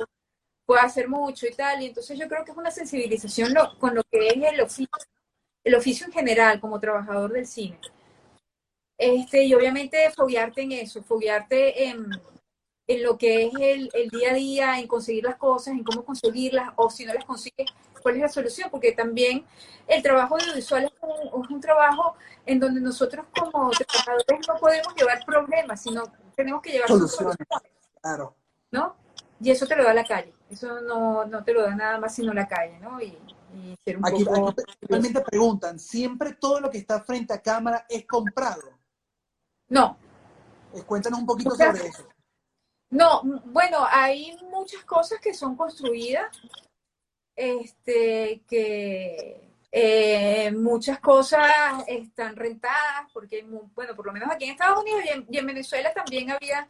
puede 0.67 0.81
hacer 0.81 1.09
mucho 1.09 1.47
y 1.47 1.53
tal. 1.53 1.83
Y 1.83 1.87
entonces 1.87 2.19
yo 2.19 2.27
creo 2.29 2.45
que 2.45 2.51
es 2.51 2.57
una 2.57 2.71
sensibilización 2.71 3.55
con 3.79 3.95
lo 3.95 4.03
que 4.05 4.29
es 4.29 4.37
el 4.37 4.61
oficio, 4.61 4.89
el 5.63 5.75
oficio 5.75 6.07
en 6.07 6.13
general 6.13 6.61
como 6.61 6.81
trabajador 6.81 7.33
del 7.33 7.47
cine. 7.47 7.79
Este, 8.97 9.45
y 9.45 9.55
obviamente 9.55 10.11
foguearte 10.11 10.63
en 10.63 10.73
eso, 10.73 11.03
foguearte 11.03 11.89
en, 11.89 12.07
en 12.87 13.03
lo 13.03 13.17
que 13.17 13.47
es 13.47 13.53
el, 13.59 13.91
el, 13.95 14.11
día 14.11 14.31
a 14.31 14.35
día, 14.35 14.79
en 14.79 14.87
conseguir 14.87 15.25
las 15.25 15.37
cosas, 15.37 15.75
en 15.75 15.85
cómo 15.85 16.05
conseguirlas, 16.05 16.73
o 16.77 16.91
si 16.91 17.05
no 17.07 17.15
las 17.15 17.25
consigues, 17.25 17.71
cuál 18.03 18.17
es 18.17 18.23
la 18.23 18.29
solución, 18.29 18.69
porque 18.71 18.93
también 18.93 19.47
el 19.87 20.03
trabajo 20.03 20.37
audiovisual 20.37 20.85
es 20.85 20.93
un, 21.01 21.45
es 21.45 21.51
un 21.51 21.61
trabajo 21.61 22.15
en 22.45 22.61
donde 22.61 22.81
nosotros 22.81 23.27
como 23.39 23.71
trabajadores 23.71 24.47
no 24.47 24.57
podemos 24.59 24.95
llevar 24.95 25.25
problemas, 25.25 25.83
sino 25.83 26.03
tenemos 26.37 26.61
que 26.61 26.73
llevar 26.73 26.89
soluciones. 26.89 27.37
Claro. 28.03 28.37
¿No? 28.71 28.97
Y 29.41 29.51
eso 29.51 29.67
te 29.67 29.77
lo 29.77 29.85
da 29.85 29.95
la 29.95 30.05
calle, 30.05 30.35
eso 30.51 30.81
no, 30.83 31.25
no 31.25 31.43
te 31.43 31.53
lo 31.53 31.63
da 31.63 31.75
nada 31.75 31.99
más 31.99 32.15
sino 32.15 32.33
la 32.33 32.47
calle, 32.47 32.79
¿no? 32.81 33.01
Y, 33.01 33.19
y 33.55 33.75
ser 33.85 33.97
un 33.97 34.07
aquí, 34.07 34.25
poco... 34.25 34.51
aquí 34.51 34.65
realmente 34.83 35.21
preguntan, 35.21 35.79
¿siempre 35.79 36.35
todo 36.35 36.61
lo 36.61 36.71
que 36.71 36.79
está 36.79 37.01
frente 37.01 37.33
a 37.33 37.41
cámara 37.41 37.87
es 37.89 38.07
comprado? 38.07 38.63
No. 39.69 39.97
Pues 40.71 40.85
cuéntanos 40.85 41.21
un 41.21 41.27
poquito 41.27 41.51
sobre 41.53 41.87
eso. 41.87 42.05
No, 42.95 43.23
bueno, 43.47 43.85
hay 43.91 44.37
muchas 44.53 44.85
cosas 44.85 45.19
que 45.21 45.35
son 45.35 45.57
construidas, 45.57 46.41
este, 47.35 48.41
que 48.49 49.51
eh, 49.73 50.53
muchas 50.53 51.01
cosas 51.01 51.83
están 51.89 52.37
rentadas, 52.37 53.11
porque, 53.13 53.45
bueno, 53.75 53.97
por 53.97 54.07
lo 54.07 54.13
menos 54.13 54.31
aquí 54.31 54.45
en 54.45 54.53
Estados 54.53 54.81
Unidos 54.81 55.03
y 55.29 55.39
en 55.39 55.47
Venezuela 55.47 55.93
también 55.93 56.31
había 56.31 56.69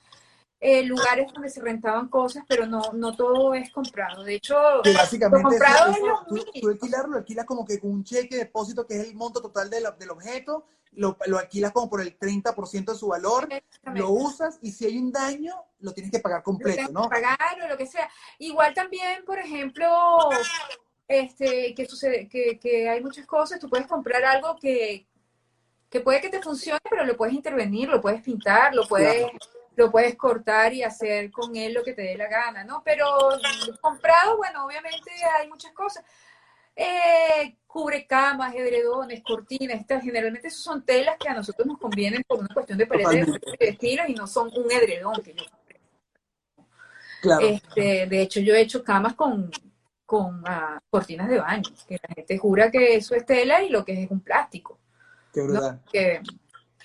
eh, 0.67 0.83
lugares 0.85 1.31
donde 1.31 1.51
se 1.51 1.61
rentaban 1.61 2.09
cosas, 2.09 2.43
pero 2.49 2.65
no, 2.65 2.81
no 2.95 3.15
todo 3.15 3.53
es 3.53 3.71
comprado. 3.71 4.25
De 4.25 4.37
hecho, 4.37 4.57
básicamente 4.95 5.43
lo 5.43 5.51
comprado 5.51 5.91
eso- 5.91 6.01
es 6.01 6.07
lo 6.07 6.25
tú, 6.25 6.45
tú 6.59 6.69
alquilarlo, 6.71 7.11
lo 7.13 7.19
alquilas 7.19 7.45
como 7.45 7.67
que 7.67 7.79
con 7.79 7.91
un 7.91 8.03
cheque 8.03 8.37
de 8.37 8.45
depósito 8.45 8.87
que 8.87 8.95
es 8.99 9.07
el 9.09 9.15
monto 9.15 9.43
total 9.43 9.69
del, 9.69 9.85
del 9.99 10.11
objeto, 10.11 10.65
lo, 10.93 11.19
lo 11.27 11.39
alquilas 11.39 11.71
como 11.71 11.91
por 11.91 12.01
el 12.01 12.19
30% 12.19 12.93
de 12.93 12.99
su 12.99 13.09
valor, 13.09 13.47
lo 13.93 14.09
usas 14.09 14.59
y 14.63 14.73
si 14.73 14.87
hay 14.87 14.97
un 14.97 15.13
daño, 15.13 15.55
lo 15.81 15.93
tienes 15.93 16.11
que 16.11 16.21
pagar 16.21 16.39
lo 16.39 16.45
completo, 16.45 16.87
tengo 16.87 16.93
¿no? 17.03 17.11
que 17.11 17.17
pagar 17.17 17.61
o 17.63 17.69
lo 17.69 17.77
que 17.77 17.87
sea. 17.87 18.09
Igual 18.39 18.73
también, 18.73 19.23
por 19.27 19.39
ejemplo, 19.39 19.87
este, 21.07 21.75
que, 21.75 21.85
sucede, 21.87 22.27
que, 22.27 22.59
que 22.59 22.89
hay 22.89 23.03
muchas 23.03 23.27
cosas, 23.27 23.61
tú 23.61 23.69
puedes 23.69 23.87
comprar 23.87 24.25
algo 24.25 24.57
que, 24.57 25.07
que 25.91 26.01
puede 26.01 26.23
que 26.23 26.31
te 26.31 26.41
funcione, 26.41 26.81
pero 26.89 27.05
lo 27.05 27.19
puedes 27.19 27.35
intervenir, 27.35 27.89
lo 27.91 28.01
puedes 28.01 28.23
pintar, 28.23 28.75
lo 28.75 28.87
puedes, 28.89 29.27
lo 29.77 29.91
puedes 29.91 30.17
cortar 30.17 30.73
y 30.73 30.83
hacer 30.83 31.31
con 31.31 31.57
él 31.57 31.73
lo 31.75 31.83
que 31.83 31.93
te 31.95 32.03
dé 32.03 32.17
la 32.17 32.29
gana, 32.29 32.65
¿no? 32.65 32.83
Pero 32.85 33.07
comprado, 33.81 34.37
bueno, 34.37 34.67
obviamente 34.67 35.11
hay 35.39 35.49
muchas 35.49 35.73
cosas. 35.73 36.05
Eh, 36.77 37.57
cubre 37.67 38.07
camas, 38.07 38.55
edredones, 38.55 39.23
cortinas, 39.23 39.81
estas 39.81 40.03
generalmente 40.03 40.49
esos 40.49 40.63
son 40.63 40.85
telas 40.85 41.17
que 41.19 41.29
a 41.29 41.35
nosotros 41.35 41.67
nos 41.67 41.79
convienen 41.79 42.23
por 42.27 42.41
una 42.41 42.49
cuestión 42.53 42.79
de 42.79 42.87
Totalmente. 42.87 43.41
de 43.59 43.69
estilos 43.69 44.09
y 44.09 44.15
no 44.15 44.27
son 44.27 44.51
un 44.55 44.71
edredón 44.71 45.23
que 45.23 45.35
yo 45.35 45.45
Claro. 47.21 47.47
este, 47.47 48.07
de 48.07 48.21
hecho, 48.21 48.41
yo 48.41 48.55
he 48.55 48.61
hecho 48.61 48.85
camas 48.85 49.15
con, 49.15 49.51
con 50.05 50.43
ah, 50.47 50.79
cortinas 50.91 51.29
de 51.29 51.39
baño, 51.39 51.71
que 51.89 51.99
la 52.07 52.15
gente 52.15 52.37
jura 52.37 52.71
que 52.71 52.97
eso 52.97 53.15
es 53.15 53.25
tela 53.25 53.63
y 53.63 53.71
lo 53.71 53.83
que 53.85 53.93
es 53.95 53.99
es 54.01 54.11
un 54.11 54.21
plástico, 54.21 54.79
Qué. 55.33 55.43
Que 55.91 56.23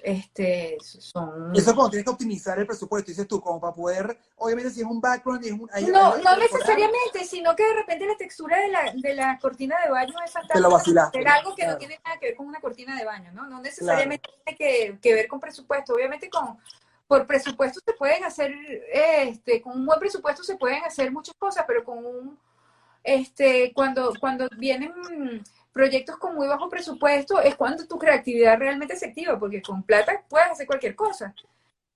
este, 0.03 0.77
son... 0.81 1.51
Eso 1.55 1.69
es 1.69 1.75
cuando 1.75 1.89
tienes 1.89 2.05
que 2.05 2.11
optimizar 2.11 2.57
el 2.59 2.65
presupuesto, 2.67 3.09
dices 3.11 3.27
tú, 3.27 3.39
como 3.41 3.59
para 3.59 3.73
poder, 3.73 4.17
obviamente 4.37 4.71
si 4.71 4.81
es 4.81 4.85
un 4.87 4.99
background 5.01 5.43
y 5.43 5.47
es 5.47 5.53
un... 5.53 5.69
hay- 5.73 5.85
No, 5.85 6.13
hay- 6.13 6.23
no 6.23 6.37
necesariamente, 6.37 7.25
sino 7.25 7.55
que 7.55 7.63
de 7.63 7.73
repente 7.73 8.05
la 8.05 8.17
textura 8.17 8.57
de 8.59 8.67
la, 8.69 8.91
de 8.95 9.13
la 9.15 9.37
cortina 9.39 9.75
de 9.83 9.89
baño 9.91 10.13
es 10.25 10.31
fantástica. 10.31 10.59
algo 11.27 11.55
que 11.55 11.65
no 11.67 11.77
tiene 11.77 11.99
nada 12.05 12.17
que 12.19 12.27
ver 12.27 12.35
con 12.35 12.47
una 12.47 12.59
cortina 12.59 12.95
de 12.97 13.05
baño, 13.05 13.31
¿no? 13.31 13.47
No 13.47 13.61
necesariamente 13.61 14.29
tiene 14.45 14.57
que, 14.57 14.99
que 15.01 15.13
ver 15.13 15.27
con 15.27 15.39
presupuesto. 15.39 15.93
Obviamente 15.93 16.29
con 16.29 16.57
por 17.07 17.25
presupuesto 17.25 17.79
se 17.83 17.93
pueden 17.93 18.23
hacer, 18.23 18.53
este, 18.93 19.61
con 19.63 19.75
un 19.79 19.85
buen 19.85 19.99
presupuesto 19.99 20.43
se 20.43 20.57
pueden 20.57 20.83
hacer 20.83 21.11
muchas 21.11 21.33
cosas, 21.35 21.65
pero 21.67 21.83
con 21.83 22.05
un, 22.05 22.39
este, 23.03 23.71
cuando, 23.73 24.13
cuando 24.19 24.47
vienen 24.57 24.93
proyectos 25.79 26.17
con 26.17 26.35
muy 26.35 26.45
bajo 26.45 26.67
presupuesto, 26.67 27.39
es 27.39 27.55
cuando 27.55 27.87
tu 27.87 27.97
creatividad 27.97 28.59
realmente 28.59 28.97
se 28.97 29.05
activa, 29.05 29.39
porque 29.39 29.61
con 29.61 29.81
plata 29.83 30.25
puedes 30.27 30.51
hacer 30.51 30.67
cualquier 30.67 30.93
cosa. 30.93 31.33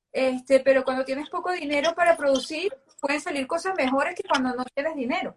Este, 0.09 0.61
pero 0.61 0.86
cuando 0.86 1.03
tienes 1.03 1.29
poco 1.29 1.51
dinero 1.51 1.93
para 1.93 2.15
producir, 2.15 2.73
pueden 3.01 3.19
salir 3.19 3.45
cosas 3.45 3.75
mejores 3.75 4.15
que 4.15 4.23
cuando 4.23 4.55
no 4.55 4.63
tienes 4.73 4.95
dinero. 4.95 5.36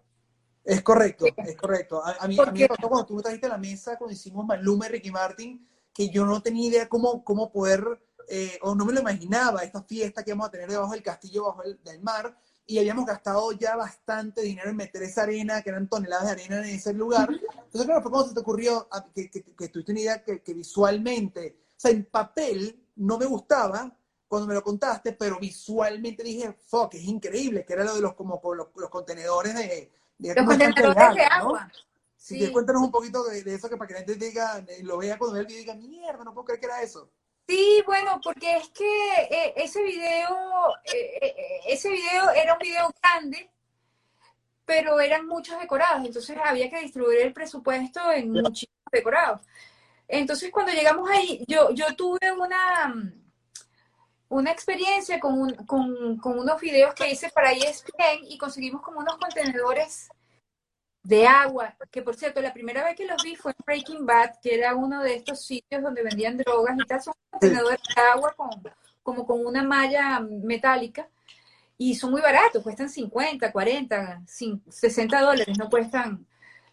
Es 0.63 0.81
correcto, 0.81 1.25
es 1.25 1.57
correcto. 1.57 2.01
A, 2.05 2.11
a 2.21 2.27
mí, 2.29 2.37
a 2.39 2.51
mí 2.51 2.59
me 2.61 2.67
pasó 2.69 2.87
cuando 2.87 3.05
tú 3.05 3.15
me 3.15 3.21
trajiste 3.21 3.47
a 3.47 3.49
la 3.49 3.57
mesa, 3.57 3.97
cuando 3.97 4.13
hicimos 4.13 4.45
Maluma 4.45 4.85
y 4.85 4.89
Ricky 4.91 5.11
Martin, 5.11 5.67
que 5.93 6.07
yo 6.09 6.25
no 6.25 6.41
tenía 6.41 6.69
idea 6.69 6.87
cómo, 6.87 7.25
cómo 7.25 7.51
poder, 7.51 7.83
eh, 8.29 8.57
o 8.61 8.75
no 8.75 8.85
me 8.85 8.93
lo 8.93 9.01
imaginaba, 9.01 9.63
esta 9.63 9.83
fiesta 9.83 10.23
que 10.23 10.29
íbamos 10.29 10.47
a 10.47 10.51
tener 10.51 10.69
debajo 10.69 10.93
del 10.93 11.03
castillo, 11.03 11.47
bajo 11.47 11.63
el, 11.63 11.83
del 11.83 12.01
mar, 12.01 12.37
y 12.67 12.77
habíamos 12.79 13.05
gastado 13.05 13.51
ya 13.53 13.75
bastante 13.77 14.41
dinero 14.41 14.69
en 14.69 14.75
meter 14.75 15.01
esa 15.01 15.23
arena, 15.23 15.61
que 15.61 15.69
eran 15.69 15.87
toneladas 15.87 16.25
de 16.25 16.31
arena 16.33 16.57
en 16.59 16.75
ese 16.75 16.93
lugar. 16.93 17.29
Entonces, 17.31 17.85
claro, 17.85 18.01
fue 18.01 18.11
cuando 18.11 18.27
se 18.29 18.33
te 18.35 18.41
ocurrió 18.41 18.87
a- 18.91 19.05
que, 19.13 19.29
que, 19.31 19.41
que 19.43 19.69
tuviste 19.69 19.93
una 19.93 20.01
idea 20.01 20.23
que, 20.23 20.41
que 20.41 20.53
visualmente, 20.53 21.57
o 21.69 21.79
sea, 21.79 21.91
en 21.91 22.05
papel 22.05 22.83
no 22.97 23.17
me 23.17 23.25
gustaba 23.25 23.95
cuando 24.27 24.47
me 24.47 24.53
lo 24.53 24.61
contaste, 24.63 25.13
pero 25.13 25.39
visualmente 25.39 26.21
dije, 26.23 26.51
fuck, 26.67 26.93
es 26.95 27.03
increíble, 27.03 27.63
que 27.65 27.73
era 27.73 27.85
lo 27.85 27.95
de 27.95 28.01
los, 28.01 28.13
como, 28.13 28.41
los, 28.53 28.67
los 28.75 28.89
contenedores 28.89 29.55
de... 29.55 29.91
de 30.17 30.35
Los 30.35 30.45
contenedores 30.45 30.95
de 30.95 31.01
agua, 31.23 31.37
¿no? 31.39 31.45
agua. 31.45 31.71
Si 32.17 32.37
Sí. 32.37 32.51
cuéntanos 32.51 32.81
un 32.81 32.91
poquito 32.91 33.23
de, 33.23 33.43
de 33.43 33.53
eso 33.53 33.69
que 33.69 33.77
para 33.77 33.87
que 33.87 33.93
la 33.93 33.99
gente 34.01 34.15
diga, 34.15 34.57
eh, 34.67 34.83
lo 34.83 34.97
vea 34.97 35.17
cuando 35.17 35.35
vea 35.35 35.41
el 35.41 35.47
video 35.47 35.61
y 35.61 35.65
diga, 35.65 35.75
mierda, 35.75 36.23
no 36.25 36.33
puedo 36.33 36.45
creer 36.45 36.59
que 36.59 36.65
era 36.65 36.81
eso. 36.81 37.09
Sí, 37.47 37.81
bueno, 37.85 38.19
porque 38.21 38.57
es 38.57 38.69
que 38.69 38.85
eh, 39.31 39.53
ese 39.55 39.81
video, 39.81 40.75
eh, 40.83 41.17
eh, 41.21 41.59
ese 41.67 41.89
video 41.89 42.29
era 42.31 42.53
un 42.53 42.59
video 42.59 42.89
grande, 43.01 43.49
pero 44.65 44.99
eran 44.99 45.25
muchos 45.27 45.57
decorados, 45.59 46.05
entonces 46.05 46.37
había 46.43 46.69
que 46.69 46.81
distribuir 46.81 47.21
el 47.21 47.33
presupuesto 47.33 48.11
en 48.11 48.31
muchísimos 48.31 48.91
decorados. 48.91 49.41
Entonces, 50.07 50.51
cuando 50.51 50.73
llegamos 50.73 51.09
ahí, 51.09 51.43
yo, 51.47 51.71
yo 51.71 51.95
tuve 51.95 52.31
una, 52.33 52.93
una 54.29 54.51
experiencia 54.51 55.19
con, 55.19 55.39
un- 55.39 55.55
con, 55.65 56.17
con 56.17 56.39
unos 56.39 56.59
videos 56.59 56.93
que 56.93 57.09
hice 57.09 57.29
para 57.29 57.51
ESPN 57.53 58.25
y 58.25 58.37
conseguimos 58.37 58.81
como 58.81 58.99
unos 58.99 59.17
contenedores 59.17 60.09
de 61.07 61.25
agua, 61.25 61.73
que 61.89 62.01
por 62.01 62.15
cierto, 62.15 62.41
la 62.41 62.51
primera 62.53 62.83
vez 62.83 62.95
que 62.97 63.05
los 63.05 63.21
vi 63.23 63.35
fue 63.37 63.51
en 63.51 63.63
Breaking 63.65 64.05
Bad, 64.05 64.31
que 64.41 64.55
era 64.55 64.75
uno 64.75 65.01
de 65.01 65.15
estos 65.15 65.41
sitios 65.45 65.81
donde 65.81 66.03
vendían 66.03 66.35
drogas 66.37 66.77
y 66.77 66.85
tal, 66.85 67.01
son 67.01 67.13
contenedores 67.29 67.79
de 67.95 68.01
agua 68.01 68.33
con, 68.35 68.49
como 69.03 69.25
con 69.25 69.45
una 69.45 69.63
malla 69.63 70.19
metálica 70.19 71.07
y 71.77 71.95
son 71.95 72.11
muy 72.11 72.19
baratos, 72.21 72.61
cuestan 72.61 72.89
50, 72.89 73.53
40, 73.53 74.21
cin- 74.25 74.61
60 74.69 75.21
dólares, 75.21 75.57
no 75.57 75.69
cuestan 75.69 76.25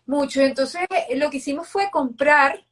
mucho. 0.06 0.40
Entonces, 0.40 0.82
eh, 0.90 1.16
lo 1.16 1.30
que 1.30 1.36
hicimos 1.36 1.68
fue 1.68 1.88
comprar, 1.92 2.64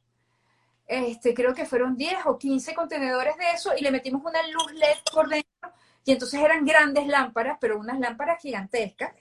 este, 0.85 1.33
creo 1.33 1.53
que 1.53 1.65
fueron 1.65 1.95
10 1.95 2.17
o 2.25 2.37
15 2.37 2.75
contenedores 2.75 3.37
de 3.37 3.51
eso 3.55 3.71
y 3.77 3.81
le 3.83 3.91
metimos 3.91 4.21
una 4.25 4.45
luz 4.49 4.73
LED 4.73 4.97
por 5.13 5.29
dentro 5.29 5.71
y 6.03 6.11
entonces 6.11 6.41
eran 6.41 6.65
grandes 6.65 7.07
lámparas, 7.07 7.57
pero 7.61 7.79
unas 7.79 7.97
lámparas 7.99 8.41
gigantescas. 8.41 9.13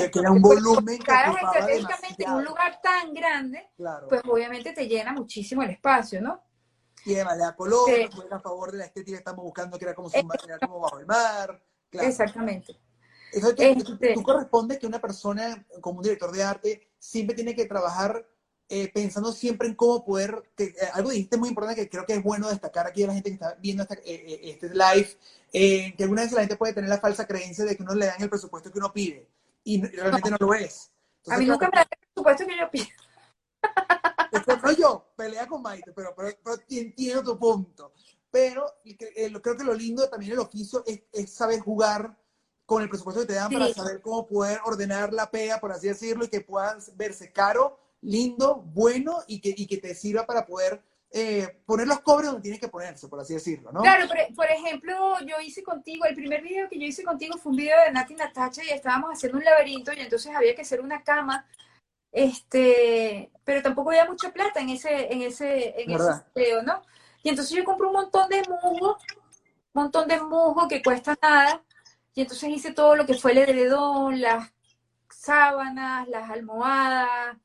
Que, 0.00 0.10
que 0.10 0.18
era 0.18 0.30
un 0.30 0.40
volumen 0.42 0.98
que 0.98 1.12
estratégicamente 1.12 2.24
en 2.24 2.32
un 2.32 2.44
lugar 2.44 2.80
tan 2.82 3.12
grande, 3.12 3.70
Claro. 3.76 4.08
pues 4.08 4.22
obviamente 4.28 4.72
te 4.72 4.86
llena 4.88 5.12
muchísimo 5.12 5.62
el 5.62 5.70
espacio, 5.70 6.20
¿no? 6.20 6.42
y 7.04 7.14
además 7.16 7.36
le 7.36 7.42
da 7.42 7.56
color, 7.56 7.88
Sí. 7.90 8.08
a 8.30 8.38
favor 8.38 8.70
de 8.70 8.78
la 8.78 8.84
estética 8.84 9.16
que 9.16 9.18
estamos 9.18 9.44
buscando, 9.44 9.76
que 9.76 9.84
era 9.86 9.92
como, 9.94 10.08
subma- 10.08 10.36
era 10.44 10.58
como 10.60 10.78
bajo 10.78 11.00
el 11.00 11.06
mar. 11.06 11.60
Claro. 11.90 12.06
Exactamente. 12.08 12.76
Eso 13.32 13.52
tú- 13.54 13.62
Este- 13.62 14.14
tú 14.14 14.22
corresponde 14.22 14.78
que 14.78 14.86
una 14.86 15.00
persona, 15.00 15.66
como 15.80 15.98
un 15.98 16.04
director 16.04 16.30
de 16.30 16.44
arte, 16.44 16.90
siempre 17.00 17.34
tiene 17.34 17.54
que 17.56 17.66
trabajar 17.66 18.24
eh, 18.68 18.90
pensando 18.94 19.32
siempre 19.32 19.68
en 19.68 19.74
cómo 19.74 20.02
poder, 20.04 20.44
que, 20.56 20.64
eh, 20.64 20.76
algo 20.94 21.10
dijiste 21.10 21.36
muy 21.36 21.48
importante 21.50 21.82
que 21.82 21.90
creo 21.90 22.06
que 22.06 22.14
es 22.14 22.22
bueno 22.22 22.48
destacar 22.48 22.86
aquí 22.86 23.02
a 23.02 23.08
la 23.08 23.12
gente 23.14 23.28
que 23.28 23.34
está 23.34 23.54
viendo 23.60 23.82
esta- 23.82 23.96
eh, 23.96 24.00
eh, 24.06 24.40
este 24.44 24.70
live, 24.70 25.08
eh, 25.52 25.94
que 25.94 26.04
algunas 26.04 26.24
veces 26.26 26.36
la 26.36 26.40
gente 26.42 26.56
puede 26.56 26.72
tener 26.72 26.88
la 26.88 26.98
falsa 26.98 27.26
creencia 27.26 27.64
de 27.66 27.76
que 27.76 27.82
uno 27.82 27.94
le 27.94 28.06
dan 28.06 28.22
el 28.22 28.30
presupuesto 28.30 28.70
que 28.72 28.78
uno 28.78 28.90
pide, 28.92 29.28
y 29.64 29.82
realmente 29.82 30.30
no, 30.30 30.36
lo 30.40 30.54
es. 30.54 30.90
A 31.28 31.38
mí 31.38 31.46
nunca 31.46 31.66
me 31.66 31.72
claro, 31.72 31.88
da 31.90 31.96
el 31.98 32.08
presupuesto 32.08 32.46
que 32.46 32.58
yo 32.58 32.70
pido. 32.70 32.86
es 34.32 34.42
que 34.44 34.56
no 34.56 34.72
yo, 34.72 35.12
pelea 35.16 35.46
con 35.46 35.62
Maite, 35.62 35.92
pero, 35.92 36.14
pero, 36.16 36.36
pero 36.42 36.56
entiendo 36.68 37.22
tu 37.22 37.38
punto. 37.38 37.92
Pero 38.30 38.66
eh, 38.84 39.32
creo 39.42 39.56
que 39.56 39.64
lo 39.64 39.74
lindo 39.74 40.08
también 40.08 40.30
del 40.30 40.40
oficio 40.40 40.82
es, 40.86 41.02
es 41.12 41.32
saber 41.32 41.60
jugar 41.60 42.16
con 42.64 42.82
el 42.82 42.88
presupuesto 42.88 43.20
que 43.20 43.26
te 43.26 43.34
dan 43.34 43.50
Sí. 43.50 43.56
para 43.56 43.72
saber 43.74 44.00
cómo 44.00 44.26
poder 44.26 44.60
ordenar 44.64 45.12
la 45.12 45.30
pega, 45.30 45.60
por 45.60 45.72
así 45.72 45.88
decirlo, 45.88 46.24
y 46.24 46.28
que 46.28 46.40
puedas 46.40 46.96
verse 46.96 47.30
caro, 47.30 47.78
lindo, 48.00 48.62
bueno 48.72 49.22
y 49.26 49.40
que, 49.40 49.54
y 49.56 49.66
que 49.66 49.76
te 49.76 49.94
sirva 49.94 50.26
para 50.26 50.46
poder 50.46 50.82
eh, 51.14 51.60
poner 51.66 51.86
los 51.86 52.00
cobres 52.00 52.28
donde 52.28 52.40
tienes 52.40 52.58
que 52.58 52.68
ponerse, 52.68 53.06
por 53.06 53.20
así 53.20 53.34
decirlo, 53.34 53.70
¿no? 53.70 53.82
Claro, 53.82 54.08
por, 54.08 54.34
por 54.34 54.46
ejemplo, 54.46 55.18
yo 55.20 55.36
hice 55.44 55.62
contigo, 55.62 56.06
el 56.06 56.14
primer 56.14 56.40
video 56.42 56.68
que 56.70 56.78
yo 56.78 56.86
hice 56.86 57.04
contigo 57.04 57.36
fue 57.36 57.50
un 57.50 57.56
video 57.56 57.76
de 57.84 57.92
Nati 57.92 58.14
Natacha 58.14 58.64
y 58.64 58.70
estábamos 58.70 59.10
haciendo 59.10 59.36
un 59.36 59.44
laberinto 59.44 59.92
y 59.92 60.00
entonces 60.00 60.34
había 60.34 60.54
que 60.54 60.62
hacer 60.62 60.80
una 60.80 61.02
cama, 61.02 61.46
este, 62.10 63.30
pero 63.44 63.60
tampoco 63.60 63.90
había 63.90 64.06
mucha 64.06 64.32
plata 64.32 64.60
en 64.60 64.70
ese, 64.70 65.12
en 65.12 65.20
ese, 65.20 65.82
en 65.82 65.90
ese 65.90 66.02
¿Verdad? 66.02 66.26
video, 66.34 66.62
¿no? 66.62 66.82
Y 67.22 67.28
entonces 67.28 67.54
yo 67.54 67.64
compré 67.64 67.86
un 67.86 67.92
montón 67.92 68.28
de 68.30 68.42
musgo, 68.48 68.96
un 68.96 69.82
montón 69.82 70.08
de 70.08 70.18
musgo 70.18 70.66
que 70.66 70.82
cuesta 70.82 71.14
nada, 71.20 71.62
y 72.14 72.22
entonces 72.22 72.48
hice 72.48 72.72
todo 72.72 72.96
lo 72.96 73.04
que 73.04 73.14
fue 73.14 73.32
el 73.32 73.38
edredón, 73.38 74.18
las 74.20 74.50
sábanas, 75.10 76.08
las 76.08 76.30
almohadas, 76.30 77.36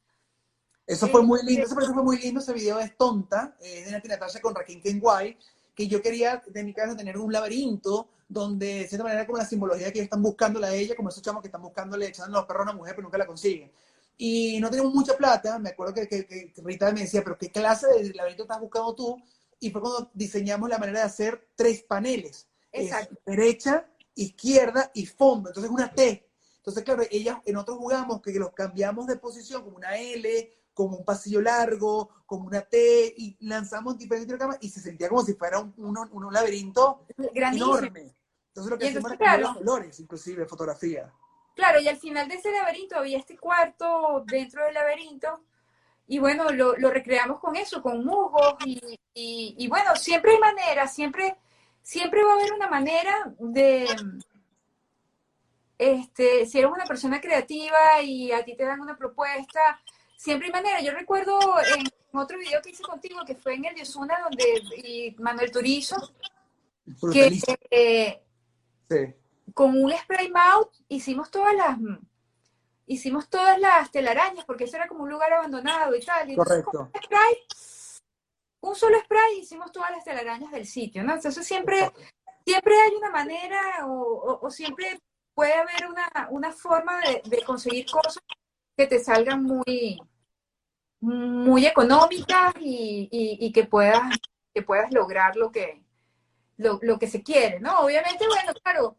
Eso 0.87 1.07
fue 1.09 1.21
muy 1.21 1.39
lindo, 1.43 1.65
ese 1.65 1.75
proyecto 1.75 1.93
fue 1.93 2.03
muy 2.03 2.17
lindo, 2.17 2.39
ese 2.39 2.53
video 2.53 2.79
es 2.79 2.95
tonta, 2.97 3.55
eh, 3.59 3.83
de 3.85 3.91
Nati 3.91 4.07
Natasha 4.07 4.39
con 4.41 4.55
Raquel 4.55 4.81
Kenway, 4.81 5.37
que 5.75 5.87
yo 5.87 6.01
quería 6.01 6.41
de 6.47 6.63
mi 6.63 6.73
casa 6.73 6.95
tener 6.95 7.17
un 7.17 7.31
laberinto 7.31 8.07
donde 8.29 8.65
de 8.79 8.87
cierta 8.87 9.03
manera 9.03 9.25
como 9.25 9.37
la 9.37 9.45
simbología 9.45 9.87
que 9.91 9.99
ellos 9.99 10.05
están 10.05 10.21
buscándola 10.21 10.67
a 10.67 10.73
ella, 10.73 10.95
como 10.95 11.09
esos 11.09 11.21
chamos 11.21 11.41
que 11.41 11.49
están 11.49 11.61
buscándole, 11.61 12.07
echando 12.07 12.37
los 12.37 12.45
perros 12.47 12.61
a 12.61 12.63
una 12.71 12.73
mujer 12.73 12.95
pero 12.95 13.03
nunca 13.05 13.17
la 13.17 13.25
consiguen. 13.27 13.71
Y 14.17 14.59
no 14.59 14.69
tenemos 14.71 14.93
mucha 14.93 15.15
plata, 15.15 15.59
me 15.59 15.69
acuerdo 15.69 15.93
que, 15.93 16.07
que- 16.07 16.25
que 16.25 16.53
Rita 16.63 16.91
me 16.91 17.01
decía, 17.01 17.21
pero 17.23 17.37
¿qué 17.37 17.51
clase 17.51 17.87
de 17.87 18.13
laberinto 18.13 18.43
estás 18.43 18.59
buscando 18.59 18.95
tú? 18.95 19.21
Y 19.59 19.69
fue 19.71 19.81
cuando 19.81 20.09
diseñamos 20.13 20.69
la 20.69 20.77
manera 20.79 20.99
de 20.99 21.05
hacer 21.05 21.47
tres 21.55 21.83
paneles. 21.83 22.47
Es 22.71 22.85
Exacto. 22.87 23.15
derecha, 23.25 23.85
izquierda 24.15 24.89
y 24.93 25.05
fondo, 25.05 25.49
entonces 25.49 25.71
una 25.71 25.91
T. 25.91 26.23
Entonces, 26.57 26.83
claro, 26.83 27.03
ellas 27.11 27.37
en 27.45 27.55
otros 27.55 27.77
jugamos 27.77 28.21
que 28.21 28.31
los 28.33 28.51
cambiamos 28.53 29.07
de 29.07 29.15
posición 29.17 29.63
como 29.63 29.77
una 29.77 29.95
L, 29.97 30.51
como 30.77 30.95
un 30.97 31.03
pasillo 31.03 31.41
largo, 31.41 32.09
como 32.27 32.45
una 32.45 32.61
T, 32.61 33.11
y 33.17 33.35
lanzamos 33.39 33.97
diferentes 33.97 34.37
camas 34.37 34.59
y 34.61 34.69
se 34.69 34.79
sentía 34.79 35.09
como 35.09 35.23
si 35.23 35.33
fuera 35.33 35.57
un, 35.59 35.73
un- 35.75 35.97
un 36.11 36.31
laberinto 36.31 37.07
grandísimo. 37.33 37.79
enorme. 37.79 38.15
Entonces 38.49 38.69
lo 38.71 38.77
que 38.77 38.87
hacemos 38.87 39.11
era 39.11 39.17
cambiar 39.17 39.39
los 39.39 39.57
colores, 39.57 39.99
inclusive 39.99 40.45
fotografía. 40.45 41.11
Claro, 41.55 41.79
y 41.79 41.87
al 41.87 41.97
final 41.97 42.27
de 42.27 42.35
ese 42.35 42.51
laberinto 42.51 42.95
había 42.95 43.17
este 43.17 43.39
cuarto 43.39 44.23
dentro 44.27 44.63
del 44.65 44.75
laberinto 44.75 45.41
y 46.07 46.19
bueno, 46.19 46.51
lo, 46.51 46.75
recreamos 46.91 47.39
con 47.39 47.55
eso, 47.55 47.81
con 47.81 48.05
musgos 48.05 48.53
y, 48.63 48.99
y, 49.15 49.67
bueno, 49.67 49.95
siempre 49.95 50.33
hay 50.33 50.39
manera, 50.39 50.87
siempre, 50.87 51.37
siempre 51.81 52.23
va 52.23 52.33
a 52.33 52.35
haber 52.35 52.53
una 52.53 52.67
manera 52.67 53.33
de, 53.39 53.87
este, 55.79 56.45
si 56.45 56.59
eres 56.59 56.71
una 56.71 56.85
persona 56.85 57.19
creativa 57.19 57.99
y 58.03 58.31
a 58.31 58.45
ti 58.45 58.55
te 58.55 58.63
dan 58.63 58.79
una 58.79 58.95
propuesta, 58.95 59.81
siempre 60.17 60.47
hay 60.47 60.51
manera. 60.51 60.81
Yo 60.81 60.91
recuerdo 60.91 61.39
en 61.77 61.87
otro 62.11 62.37
video 62.37 62.61
que 62.61 62.71
hice 62.71 62.83
contigo, 62.83 63.23
que 63.25 63.35
fue 63.35 63.53
en 63.53 63.65
el 63.65 63.75
Yosuna, 63.75 64.19
donde 64.21 64.43
y 64.83 65.15
Manuel 65.19 65.51
Turizo, 65.51 65.95
que 67.13 67.39
eh, 67.69 68.23
con 69.53 69.81
un 69.81 69.91
spray 69.91 70.29
mouth 70.29 70.73
hicimos 70.89 71.31
todas 71.31 71.55
las 71.55 71.77
hicimos 72.87 73.29
todas 73.29 73.59
las 73.59 73.91
telarañas, 73.91 74.45
porque 74.45 74.63
eso 74.63 74.77
era 74.77 74.87
como 74.87 75.03
un 75.03 75.09
lugar 75.09 75.31
abandonado 75.33 75.95
y 75.95 76.01
tal. 76.01 76.29
Y 76.31 76.35
Correcto. 76.35 76.89
un, 78.61 78.75
solo 78.75 78.99
spray 78.99 79.39
hicimos 79.39 79.71
todas 79.71 79.91
las 79.91 80.03
telarañas 80.03 80.51
del 80.51 80.65
sitio, 80.65 81.03
¿no? 81.03 81.13
Entonces 81.13 81.45
siempre, 81.45 81.91
siempre 82.45 82.75
hay 82.81 82.95
una 82.95 83.11
manera 83.11 83.85
o, 83.85 84.49
siempre 84.49 84.99
puede 85.33 85.53
haber 85.53 85.87
una, 86.31 86.51
forma 86.51 87.01
de, 87.01 87.43
conseguir 87.43 87.85
cosas 87.91 88.23
que 88.77 88.85
te 88.85 88.99
salgan 88.99 89.43
muy, 89.43 89.99
muy 91.01 91.65
económicas 91.65 92.53
y, 92.59 93.51
que, 93.51 93.63
puedas, 93.65 94.03
que 94.53 94.61
puedas 94.61 94.93
lograr 94.93 95.35
lo 95.35 95.51
que, 95.51 95.81
lo, 96.57 96.79
lo 96.83 96.99
que 96.99 97.07
se 97.07 97.23
quiere, 97.23 97.59
¿no? 97.59 97.79
Obviamente, 97.79 98.25
bueno, 98.27 98.53
claro, 98.63 98.97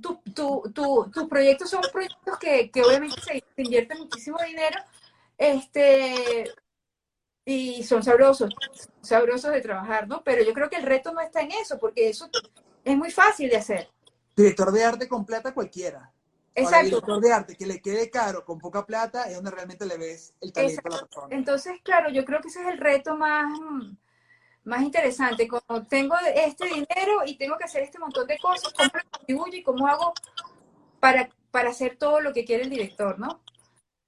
tu, 0.00 0.20
tu, 0.34 1.10
tus 1.10 1.28
proyectos 1.28 1.70
son 1.70 1.82
proyectos 1.90 2.38
que, 2.38 2.70
que 2.70 2.82
obviamente 2.82 3.20
se, 3.20 3.42
invierte 3.56 3.94
muchísimo 3.94 4.38
dinero 4.46 4.78
este, 5.38 6.52
y 7.46 7.82
son 7.82 8.02
sabrosos, 8.02 8.54
sabrosos 9.00 9.52
de 9.52 9.62
trabajar, 9.62 10.06
¿no? 10.06 10.22
Pero 10.22 10.44
yo 10.44 10.52
creo 10.52 10.68
que 10.68 10.76
el 10.76 10.84
reto 10.84 11.12
no 11.12 11.20
está 11.20 11.40
en 11.40 11.52
eso, 11.52 11.78
porque 11.78 12.10
eso 12.10 12.28
es 12.84 12.96
muy 12.96 13.10
fácil 13.10 13.48
de 13.48 13.56
hacer. 13.56 13.88
Director 14.36 14.70
de 14.70 14.84
arte 14.84 15.08
con 15.08 15.24
plata 15.24 15.54
cualquiera. 15.54 16.12
Exacto. 16.54 16.84
director 16.86 17.20
de 17.20 17.32
arte 17.32 17.56
que 17.56 17.66
le 17.66 17.80
quede 17.80 18.10
caro 18.10 18.44
con 18.44 18.58
poca 18.58 18.86
plata 18.86 19.24
es 19.24 19.34
donde 19.34 19.50
realmente 19.50 19.86
le 19.86 19.96
ves 19.96 20.34
el 20.40 20.52
talento 20.52 20.80
a 20.84 20.90
la 20.90 21.00
persona. 21.00 21.26
Entonces, 21.30 21.80
claro, 21.82 22.10
yo 22.10 22.24
creo 22.24 22.40
que 22.40 22.48
ese 22.48 22.62
es 22.62 22.68
el 22.68 22.78
reto 22.78 23.16
más, 23.16 23.52
más 24.62 24.82
interesante. 24.82 25.48
Como 25.48 25.86
tengo 25.86 26.14
este 26.34 26.66
dinero 26.66 27.24
y 27.26 27.36
tengo 27.36 27.58
que 27.58 27.64
hacer 27.64 27.82
este 27.82 27.98
montón 27.98 28.26
de 28.26 28.38
cosas, 28.38 28.72
¿cómo 28.72 28.90
lo 28.94 29.10
contribuyo 29.10 29.58
y 29.58 29.62
cómo 29.62 29.86
hago 29.88 30.12
para, 31.00 31.28
para 31.50 31.70
hacer 31.70 31.96
todo 31.96 32.20
lo 32.20 32.32
que 32.32 32.44
quiere 32.44 32.62
el 32.62 32.70
director, 32.70 33.18
¿no? 33.18 33.40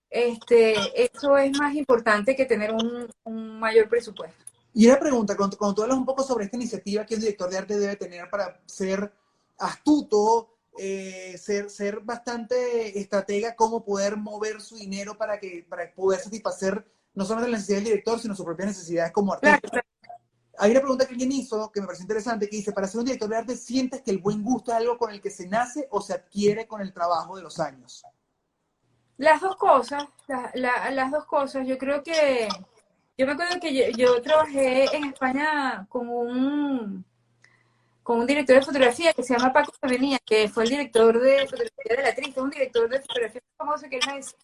Este, 0.09 0.75
eso 1.05 1.37
es 1.37 1.59
más 1.59 1.75
importante 1.75 2.37
que 2.37 2.47
tener 2.47 2.73
un, 2.73 3.59
mayor 3.59 3.89
presupuesto. 3.89 4.45
Y 4.73 4.87
una 4.87 4.99
pregunta, 4.99 5.37
cuando, 5.37 5.75
tú 5.75 5.83
hablas 5.83 5.99
un 5.99 6.05
poco 6.05 6.23
sobre 6.23 6.45
esta 6.45 6.57
iniciativa 6.57 7.05
que 7.05 7.15
el 7.15 7.21
director 7.21 7.51
de 7.51 7.59
arte 7.59 7.79
debe 7.79 7.97
tener 7.97 8.31
para 8.31 8.61
ser 8.67 9.13
astuto, 9.59 10.56
eh, 10.79 11.37
ser, 11.39 11.71
ser 11.71 12.01
bastante 12.01 12.99
estratega, 12.99 13.55
cómo 13.57 13.85
poder 13.85 14.17
mover 14.17 14.61
su 14.61 14.77
dinero 14.77 15.17
para, 15.17 15.39
que, 15.39 15.67
para 15.69 15.93
poder 15.95 16.21
satisfacer 16.21 16.85
no 17.15 17.25
solamente 17.25 17.53
las 17.53 17.61
necesidades 17.61 17.85
del 17.85 17.93
director, 17.93 18.21
sino 18.21 18.35
sus 18.35 18.45
propias 18.45 18.69
necesidades 18.69 19.13
como 19.13 19.33
artista. 19.33 19.83
Hay 20.59 20.71
una 20.71 20.81
pregunta 20.81 21.07
que 21.07 21.13
alguien 21.13 21.33
hizo 21.33 21.71
que 21.71 21.81
me 21.81 21.87
parece 21.87 22.05
interesante, 22.05 22.49
que 22.49 22.57
dice, 22.57 22.73
para 22.73 22.87
ser 22.87 23.01
un 23.01 23.07
director 23.07 23.29
de 23.29 23.37
arte, 23.37 23.57
¿sientes 23.57 24.03
que 24.03 24.11
el 24.11 24.19
buen 24.19 24.43
gusto 24.43 24.71
es 24.71 24.79
algo 24.79 24.97
con 24.97 25.11
el 25.11 25.21
que 25.21 25.31
se 25.31 25.47
nace 25.47 25.87
o 25.91 26.01
se 26.01 26.15
adquiere 26.15 26.67
con 26.67 26.81
el 26.81 26.93
trabajo 26.93 27.37
de 27.37 27.43
los 27.43 27.59
años? 27.61 28.05
Las 29.19 29.41
dos 29.41 29.57
cosas, 29.57 30.05
las 30.55 31.11
dos 31.11 31.25
cosas. 31.25 31.67
Yo 31.67 31.79
creo 31.79 32.03
que, 32.03 32.49
yo 33.17 33.27
me 33.27 33.33
acuerdo 33.33 33.61
que 33.61 33.93
yo, 33.93 34.21
trabajé 34.23 34.85
en 34.95 35.05
España 35.05 35.87
con 35.89 36.09
un, 36.09 37.05
con 38.07 38.21
un 38.21 38.27
director 38.27 38.55
de 38.55 38.63
fotografía 38.63 39.13
que 39.13 39.25
se 39.25 39.37
llama 39.37 39.53
Paco 39.53 39.73
Venía, 39.83 40.21
que 40.25 40.49
fue 40.49 40.63
el 40.63 40.71
director 40.71 41.21
de 41.21 41.41
fotografía 41.41 41.97
de 41.97 42.03
la 42.05 42.09
actriz, 42.11 42.37
un 42.37 42.51
director 42.51 42.89
de 42.89 43.01
fotografía 43.01 43.43
famoso 43.59 43.89
que 43.91 43.97
él 43.97 44.03
me 44.07 44.15
decía, 44.19 44.39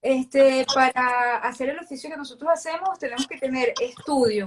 este, 0.00 0.66
para 0.74 1.36
hacer 1.36 1.68
el 1.68 1.78
oficio 1.78 2.08
que 2.08 2.16
nosotros 2.16 2.50
hacemos 2.50 2.98
tenemos 2.98 3.26
que 3.26 3.36
tener 3.36 3.74
estudio, 3.82 4.46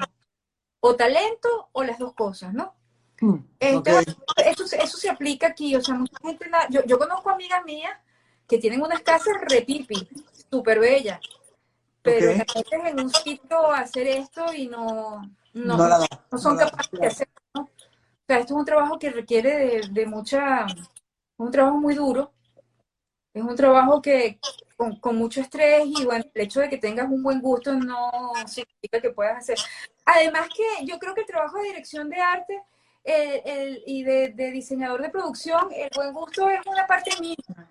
o 0.80 0.95
talento 0.95 1.70
o 1.74 1.84
las 1.84 2.00
dos 2.00 2.16
cosas, 2.16 2.52
¿no? 2.52 2.74
Hmm, 3.22 3.38
eso, 3.60 4.97
se 4.97 5.10
aplica 5.12 5.45
aquí, 5.45 5.76
o 5.76 5.82
sea, 5.82 5.93
mucha 5.93 6.18
gente, 6.20 6.50
yo, 6.72 6.84
yo 6.86 6.97
conozco 6.97 7.30
amigas 7.30 7.64
mías 7.66 7.95
que 8.47 8.58
tienen 8.58 8.82
unas 8.82 9.02
casas 9.02 9.36
repipi, 9.47 10.10
súper 10.50 10.80
bellas, 10.80 11.20
pero 12.02 12.32
okay. 12.32 12.64
en 12.84 13.00
un 13.00 13.12
sitio 13.12 13.72
hacer 13.72 14.08
esto 14.08 14.52
y 14.56 14.66
no, 14.66 15.22
no, 15.54 15.78
son 16.36 16.58
capaces 16.58 17.00
de 17.00 17.06
hacerlo, 17.06 17.41
¿no? 17.54 17.70
Sea, 18.30 18.40
esto 18.40 18.54
es 18.54 18.60
un 18.60 18.66
trabajo 18.66 19.00
que 19.00 19.10
requiere 19.10 19.56
de, 19.56 19.88
de 19.92 20.06
mucha, 20.06 20.66
un 21.38 21.52
trabajo 21.52 21.78
muy 21.78 21.96
duro, 21.96 22.32
es 23.34 23.44
un 23.44 23.56
trabajo 23.56 24.02
que 24.02 24.40
con, 25.02 25.16
mucho 25.18 25.42
estrés 25.42 25.84
y 25.86 26.06
bueno, 26.06 26.24
el 26.34 26.42
hecho 26.42 26.62
de 26.62 26.70
que 26.70 26.78
tengas 26.78 27.10
un 27.10 27.22
buen 27.22 27.42
gusto 27.42 27.74
no 27.74 28.12
significa 28.48 29.02
que 29.02 29.12
puedas 29.12 29.38
hacer. 29.38 29.58
Además 30.06 30.48
que 30.56 30.86
yo 30.86 30.98
creo 30.98 31.14
que 31.14 31.22
el 31.22 31.28
trabajo 31.28 31.58
de 31.58 31.66
dirección 31.66 32.10
de 32.10 32.22
arte 32.22 32.64
eh, 33.04 33.84
y 33.86 34.04
de, 34.04 34.52
diseñador 34.52 35.02
de 35.02 35.10
producción, 35.10 35.68
el 35.74 35.90
buen 35.94 36.14
gusto 36.14 36.50
es 36.50 36.60
una 36.66 36.88
parte 36.88 37.12
mínima. 37.20 37.70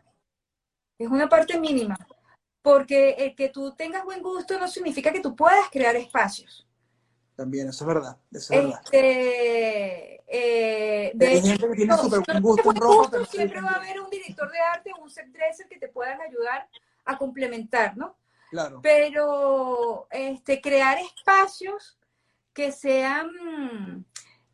Es 0.99 1.09
una 1.09 1.29
parte 1.29 1.59
mínima. 1.59 1.97
Porque 2.61 3.11
el 3.11 3.35
que 3.35 3.49
tú 3.49 3.75
tengas 3.75 4.05
buen 4.05 4.23
gusto 4.23 4.59
no 4.59 4.69
significa 4.69 5.11
que 5.11 5.21
tú 5.21 5.35
puedas 5.35 5.71
crear 5.71 5.97
espacios. 5.97 6.67
También, 7.37 7.69
eso 7.69 7.85
es 7.85 7.89
verdad. 7.89 8.17
Eso 8.31 8.53
es 8.53 8.65
verdad. 8.65 8.83
Eh, 10.31 11.11
de 11.15 11.41
gente 11.41 11.69
que 11.69 11.75
tiene 11.75 11.97
súper 11.97 12.21
buen 12.21 12.43
gusto, 12.79 13.25
siempre 13.25 13.63
va 13.63 13.71
a 13.71 13.77
haber 13.77 13.99
un 13.99 14.11
director 14.11 14.51
de 14.53 14.59
arte, 14.59 14.93
un 15.01 15.09
set 15.09 15.29
dresser 15.29 15.67
que 15.69 15.79
te 15.79 15.89
puedan 15.89 16.21
ayudar 16.21 16.69
a 17.07 17.17
complementar, 17.17 17.97
¿no? 17.97 18.19
Claro. 18.51 18.81
Pero 18.83 20.07
este, 20.11 20.61
crear 20.61 20.99
espacios 20.99 21.99
que 22.53 22.73
sean, 22.73 24.05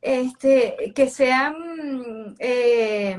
este, 0.01 0.93
que 0.95 1.11
sean 1.11 2.37
eh, 2.39 3.17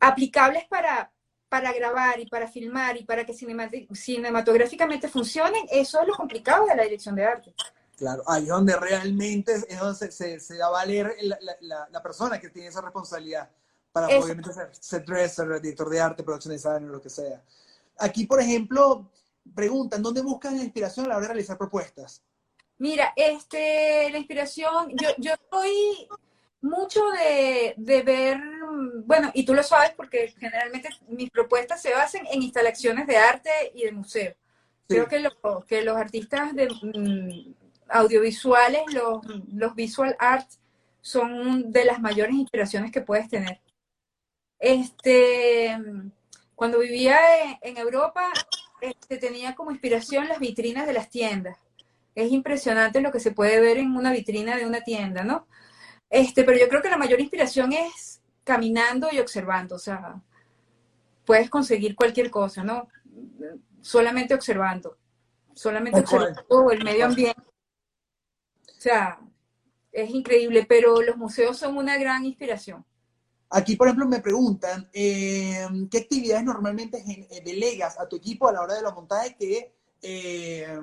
aplicables 0.00 0.64
para, 0.64 1.12
para 1.48 1.72
grabar 1.72 2.18
y 2.18 2.26
para 2.26 2.48
filmar 2.48 2.96
y 2.96 3.04
para 3.04 3.24
que 3.24 3.32
cinematográficamente 3.32 5.06
funcionen, 5.06 5.66
eso 5.70 6.00
es 6.00 6.08
lo 6.08 6.14
complicado 6.14 6.66
de 6.66 6.74
la 6.74 6.82
dirección 6.82 7.14
de 7.14 7.24
arte. 7.24 7.54
Claro, 7.96 8.22
ahí 8.26 8.42
es 8.42 8.48
donde 8.48 8.76
realmente 8.76 9.54
es 9.54 9.78
donde 9.78 10.10
se, 10.10 10.40
se, 10.40 10.56
da 10.56 10.66
a 10.66 10.70
valer 10.70 11.14
la, 11.20 11.88
la, 11.90 12.02
persona 12.02 12.40
que 12.40 12.50
tiene 12.50 12.68
esa 12.68 12.80
responsabilidad 12.80 13.48
para 13.92 14.08
obviamente 14.08 14.52
ser 14.52 14.70
set 14.72 15.06
dresser, 15.06 15.52
editor 15.52 15.88
de 15.88 16.00
arte, 16.00 16.24
producción 16.24 16.50
de 16.50 16.56
designer, 16.56 16.90
lo 16.90 17.00
que 17.00 17.10
sea. 17.10 17.40
Aquí, 17.98 18.26
por 18.26 18.40
ejemplo, 18.40 19.08
preguntan, 19.54 20.02
¿dónde 20.02 20.22
buscan 20.22 20.56
la 20.56 20.64
inspiración 20.64 21.06
a 21.06 21.10
la 21.10 21.16
hora 21.16 21.22
de 21.22 21.28
realizar 21.34 21.56
propuestas? 21.56 22.20
Mira, 22.78 23.12
este, 23.14 24.10
la 24.10 24.18
inspiración, 24.18 24.90
yo, 24.96 25.10
yo 25.18 25.32
soy 25.48 26.08
mucho 26.60 27.00
de, 27.76 28.02
ver, 28.02 28.40
bueno, 29.04 29.30
y 29.34 29.44
tú 29.44 29.54
lo 29.54 29.62
sabes 29.62 29.92
porque 29.92 30.34
generalmente 30.38 30.88
mis 31.06 31.30
propuestas 31.30 31.80
se 31.80 31.92
basan 31.92 32.26
en 32.32 32.42
instalaciones 32.42 33.06
de 33.06 33.16
arte 33.16 33.50
y 33.74 33.84
de 33.84 33.92
museo. 33.92 34.34
Creo 34.88 35.06
que, 35.06 35.22
que 35.66 35.82
los 35.82 35.96
artistas 35.96 36.54
de 36.54 36.68
mm, 36.68 37.63
audiovisuales, 37.88 38.82
los, 38.92 39.20
los 39.52 39.74
visual 39.74 40.16
arts, 40.18 40.60
son 41.00 41.70
de 41.70 41.84
las 41.84 42.00
mayores 42.00 42.34
inspiraciones 42.34 42.90
que 42.90 43.02
puedes 43.02 43.28
tener. 43.28 43.60
Este, 44.58 45.76
cuando 46.54 46.78
vivía 46.78 47.18
en, 47.60 47.76
Europa, 47.76 48.32
este, 48.80 49.18
tenía 49.18 49.54
como 49.54 49.70
inspiración 49.70 50.28
las 50.28 50.38
vitrinas 50.38 50.86
de 50.86 50.94
las 50.94 51.10
tiendas. 51.10 51.58
Es 52.14 52.32
impresionante 52.32 53.02
lo 53.02 53.12
que 53.12 53.20
se 53.20 53.32
puede 53.32 53.60
ver 53.60 53.76
en 53.76 53.94
una 53.94 54.12
vitrina 54.12 54.56
de 54.56 54.64
una 54.64 54.80
tienda, 54.80 55.24
¿no? 55.24 55.46
Este, 56.08 56.44
pero 56.44 56.58
yo 56.58 56.68
creo 56.68 56.80
que 56.80 56.88
la 56.88 56.96
mayor 56.96 57.20
inspiración 57.20 57.72
es 57.72 58.22
caminando 58.44 59.08
y 59.12 59.18
observando, 59.18 59.74
o 59.74 59.78
sea, 59.78 60.22
puedes 61.24 61.50
conseguir 61.50 61.96
cualquier 61.96 62.30
cosa, 62.30 62.62
¿no? 62.62 62.88
Solamente 63.82 64.34
observando, 64.34 64.96
solamente 65.54 66.00
observando 66.00 66.70
el 66.70 66.84
medio 66.84 67.06
ambiente. 67.06 67.42
O 68.84 68.86
sea, 68.86 69.18
es 69.92 70.10
increíble, 70.10 70.66
pero 70.68 71.00
los 71.00 71.16
museos 71.16 71.56
son 71.56 71.78
una 71.78 71.96
gran 71.96 72.26
inspiración. 72.26 72.84
Aquí, 73.48 73.76
por 73.76 73.86
ejemplo, 73.86 74.06
me 74.06 74.20
preguntan, 74.20 74.90
eh, 74.92 75.66
¿qué 75.90 75.98
actividades 76.00 76.44
normalmente 76.44 77.02
eh, 77.30 77.40
delegas 77.42 77.98
a 77.98 78.06
tu 78.06 78.16
equipo 78.16 78.46
a 78.46 78.52
la 78.52 78.60
hora 78.60 78.74
de 78.74 78.82
la 78.82 78.90
montaje 78.90 79.36
que, 79.36 79.74
eh, 80.02 80.78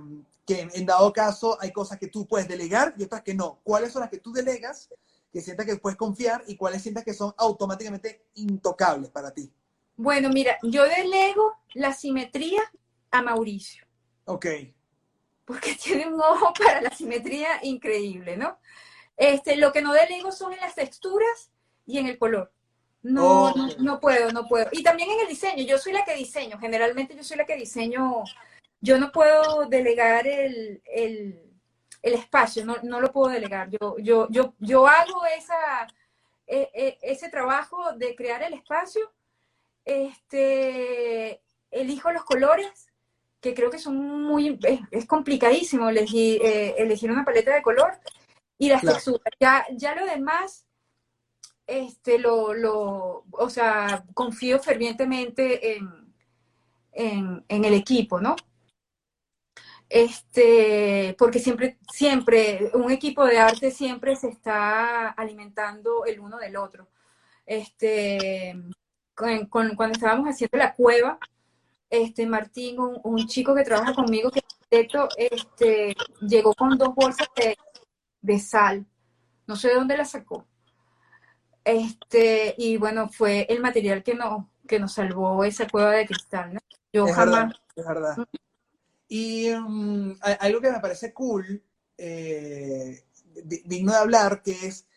que 0.48 0.68
en 0.74 0.84
dado 0.84 1.14
caso 1.14 1.60
hay 1.62 1.72
cosas 1.72 2.00
que 2.00 2.08
tú 2.08 2.26
puedes 2.26 2.48
delegar 2.48 2.96
y 2.98 3.04
otras 3.04 3.22
que 3.22 3.36
no? 3.36 3.60
¿Cuáles 3.62 3.92
son 3.92 4.00
las 4.00 4.10
que 4.10 4.18
tú 4.18 4.34
delegas 4.34 4.90
que 5.32 5.40
sientas 5.40 5.68
que 5.68 5.76
puedes 5.76 5.96
confiar 5.96 6.44
y 6.48 6.56
cuáles 6.56 6.82
sientas 6.82 7.04
que 7.04 7.14
son 7.14 7.36
automáticamente 7.38 8.26
intocables 8.34 9.12
para 9.12 9.32
ti? 9.32 9.54
Bueno, 9.96 10.30
mira, 10.30 10.58
yo 10.64 10.86
delego 10.86 11.54
la 11.76 11.94
simetría 11.94 12.62
a 13.12 13.22
Mauricio. 13.22 13.86
Ok. 14.26 14.48
Porque 15.46 15.76
tiene 15.84 16.08
un 16.08 16.22
ojo 16.22 16.54
para 16.54 16.82
la 16.82 16.92
simetría 16.92 17.60
increíble, 17.64 18.38
¿no? 18.38 18.60
Este, 19.18 19.56
lo 19.56 19.72
que 19.72 19.82
no 19.82 19.94
delego 19.94 20.32
son 20.32 20.54
en 20.54 20.60
las 20.60 20.76
texturas 20.76 21.52
y 21.86 22.00
en 22.00 22.08
el 22.08 22.18
color. 22.18 22.52
No, 23.04 23.54
no, 23.56 23.68
no, 23.80 24.00
puedo, 24.00 24.32
no 24.32 24.48
puedo. 24.48 24.68
Y 24.72 24.84
también 24.84 25.10
en 25.10 25.22
el 25.22 25.28
diseño, 25.28 25.64
yo 25.64 25.78
soy 25.78 25.94
la 25.94 26.06
que 26.06 26.16
diseño, 26.16 26.60
generalmente 26.60 27.16
yo 27.16 27.24
soy 27.24 27.38
la 27.38 27.46
que 27.46 27.56
diseño, 27.56 28.24
yo 28.80 29.00
no 29.00 29.12
puedo 29.12 29.66
delegar 29.66 30.28
el, 30.28 30.82
el, 30.86 31.52
el 32.02 32.14
espacio, 32.14 32.64
no, 32.64 32.78
no, 32.84 33.02
lo 33.02 33.12
puedo 33.12 33.32
delegar. 33.32 33.70
Yo, 33.70 33.98
yo, 33.98 34.28
yo, 34.30 34.54
yo 34.60 34.88
hago 34.88 35.26
esa, 35.38 35.88
e, 36.46 36.70
e, 36.74 37.00
ese 37.02 37.30
trabajo 37.30 37.94
de 37.94 38.16
crear 38.16 38.44
el 38.44 38.54
espacio, 38.54 39.12
este, 39.84 41.42
elijo 41.72 42.12
los 42.12 42.24
colores, 42.24 42.91
que 43.42 43.54
creo 43.54 43.72
que 43.72 43.80
son 43.80 43.98
muy, 43.98 44.60
es, 44.92 45.06
complicadísimo 45.06 45.90
elegir, 45.90 46.42
eh, 46.44 46.76
elegir 46.78 47.12
una 47.12 47.26
paleta 47.26 47.54
de 47.54 47.62
color 47.62 48.00
y 48.58 48.70
las 48.70 48.82
texturas. 48.82 49.34
Ya, 49.40 49.66
ya 49.76 49.96
lo 49.96 50.06
demás 50.06 50.66
este, 51.68 52.20
lo, 52.20 52.54
lo, 52.54 53.26
o 53.32 53.50
sea, 53.50 54.04
confío 54.14 54.60
fervientemente 54.60 55.78
en, 55.78 56.12
en, 56.94 57.66
el 57.66 57.74
equipo, 57.74 58.20
¿no? 58.20 58.36
Este, 59.90 61.16
porque 61.18 61.40
siempre, 61.40 61.78
siempre, 61.92 62.72
un 62.74 62.92
equipo 62.92 63.26
de 63.26 63.40
arte 63.40 63.72
siempre 63.72 64.16
se 64.16 64.30
está 64.30 65.10
alimentando 65.10 66.06
el 66.06 66.20
uno 66.20 66.38
del 66.38 66.56
otro. 66.58 66.88
Este, 67.46 68.54
cuando 69.16 69.94
estábamos 69.94 70.28
haciendo 70.28 70.58
la 70.58 70.74
cueva, 70.74 71.20
este, 71.92 72.26
Martín, 72.26 72.78
un, 72.80 73.28
chico 73.28 73.54
que 73.54 73.64
trabaja 73.64 73.94
conmigo, 73.94 74.32
que 74.32 74.42
este, 75.18 75.96
llegó 76.22 76.56
con 76.56 76.76
dos 76.78 76.96
bolsas 76.96 77.28
de, 77.36 77.56
de 78.22 78.40
sal. 78.40 78.88
No 79.46 79.56
sé 79.56 79.68
de 79.68 79.76
dónde 79.76 79.98
la 79.98 80.06
sacó 80.06 80.48
este, 81.64 82.56
y 82.58 82.78
bueno, 82.78 83.10
fue 83.10 83.46
el 83.50 83.62
material 83.62 84.04
que 84.04 84.16
nos, 84.16 84.46
que 84.68 84.80
nos 84.80 84.94
salvó 84.94 85.44
esa 85.44 85.68
cueva 85.68 85.92
de 85.92 86.08
cristal, 86.08 86.54
¿no? 86.54 86.60
Yo 86.92 87.08
jamás... 87.08 87.54
es 87.76 87.86
verdad. 87.86 88.18
Y 89.08 89.50
um, 89.52 90.16
algo 90.40 90.62
que 90.62 90.72
me 90.72 90.80
parece 90.80 91.14
cool, 91.14 91.64
eh, 91.98 93.04
digno 93.66 93.92
de 93.92 93.98
hablar, 93.98 94.42
que 94.42 94.52
es, 94.68 94.88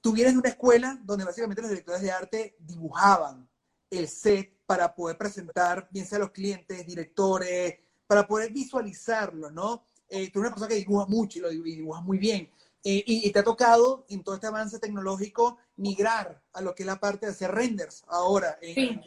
tú 0.00 0.12
vienes 0.12 0.32
de 0.32 0.40
una 0.40 0.48
escuela 0.48 0.98
donde 1.02 1.24
básicamente 1.24 1.62
los 1.62 1.70
directores 1.70 2.02
de 2.02 2.10
arte 2.10 2.56
dibujaban 2.58 3.48
el 3.90 4.08
set 4.08 4.53
para 4.66 4.94
poder 4.94 5.16
presentar, 5.18 5.88
bien 5.90 6.06
sea 6.06 6.16
a 6.16 6.20
los 6.20 6.30
clientes, 6.30 6.86
directores, 6.86 7.76
para 8.06 8.26
poder 8.26 8.52
visualizarlo, 8.52 9.50
¿no? 9.50 9.86
Eh, 10.08 10.30
tú 10.30 10.38
eres 10.40 10.48
una 10.48 10.50
persona 10.50 10.68
que 10.68 10.74
dibuja 10.76 11.06
mucho 11.06 11.38
y 11.38 11.42
lo 11.42 11.50
dibujas 11.50 12.04
muy 12.04 12.18
bien. 12.18 12.50
Eh, 12.86 13.02
y, 13.06 13.32
te 13.32 13.38
ha 13.38 13.44
tocado 13.44 14.04
en 14.10 14.22
todo 14.22 14.34
este 14.34 14.46
avance 14.46 14.78
tecnológico 14.78 15.56
migrar 15.76 16.42
a 16.52 16.60
lo 16.60 16.74
que 16.74 16.82
es 16.82 16.86
la 16.86 17.00
parte 17.00 17.24
de 17.24 17.32
hacer 17.32 17.50
renders 17.50 18.04
ahora 18.08 18.58
en, 18.60 19.00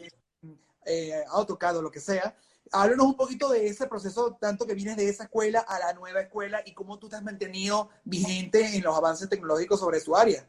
eh, 0.84 1.22
AutoCAD 1.28 1.78
o 1.78 1.82
lo 1.82 1.90
que 1.90 2.00
sea. 2.00 2.36
Háblanos 2.72 3.06
un 3.06 3.16
poquito 3.16 3.48
de 3.48 3.68
ese 3.68 3.86
proceso, 3.86 4.36
tanto 4.40 4.66
que 4.66 4.74
vienes 4.74 4.96
de 4.96 5.08
esa 5.08 5.24
escuela 5.24 5.60
a 5.60 5.78
la 5.78 5.92
nueva 5.92 6.20
escuela 6.20 6.60
y 6.66 6.74
cómo 6.74 6.98
tú 6.98 7.08
te 7.08 7.16
has 7.16 7.22
mantenido 7.22 7.88
vigente 8.02 8.76
en 8.76 8.82
los 8.82 8.96
avances 8.96 9.28
tecnológicos 9.28 9.78
sobre 9.78 10.00
su 10.00 10.16
área. 10.16 10.44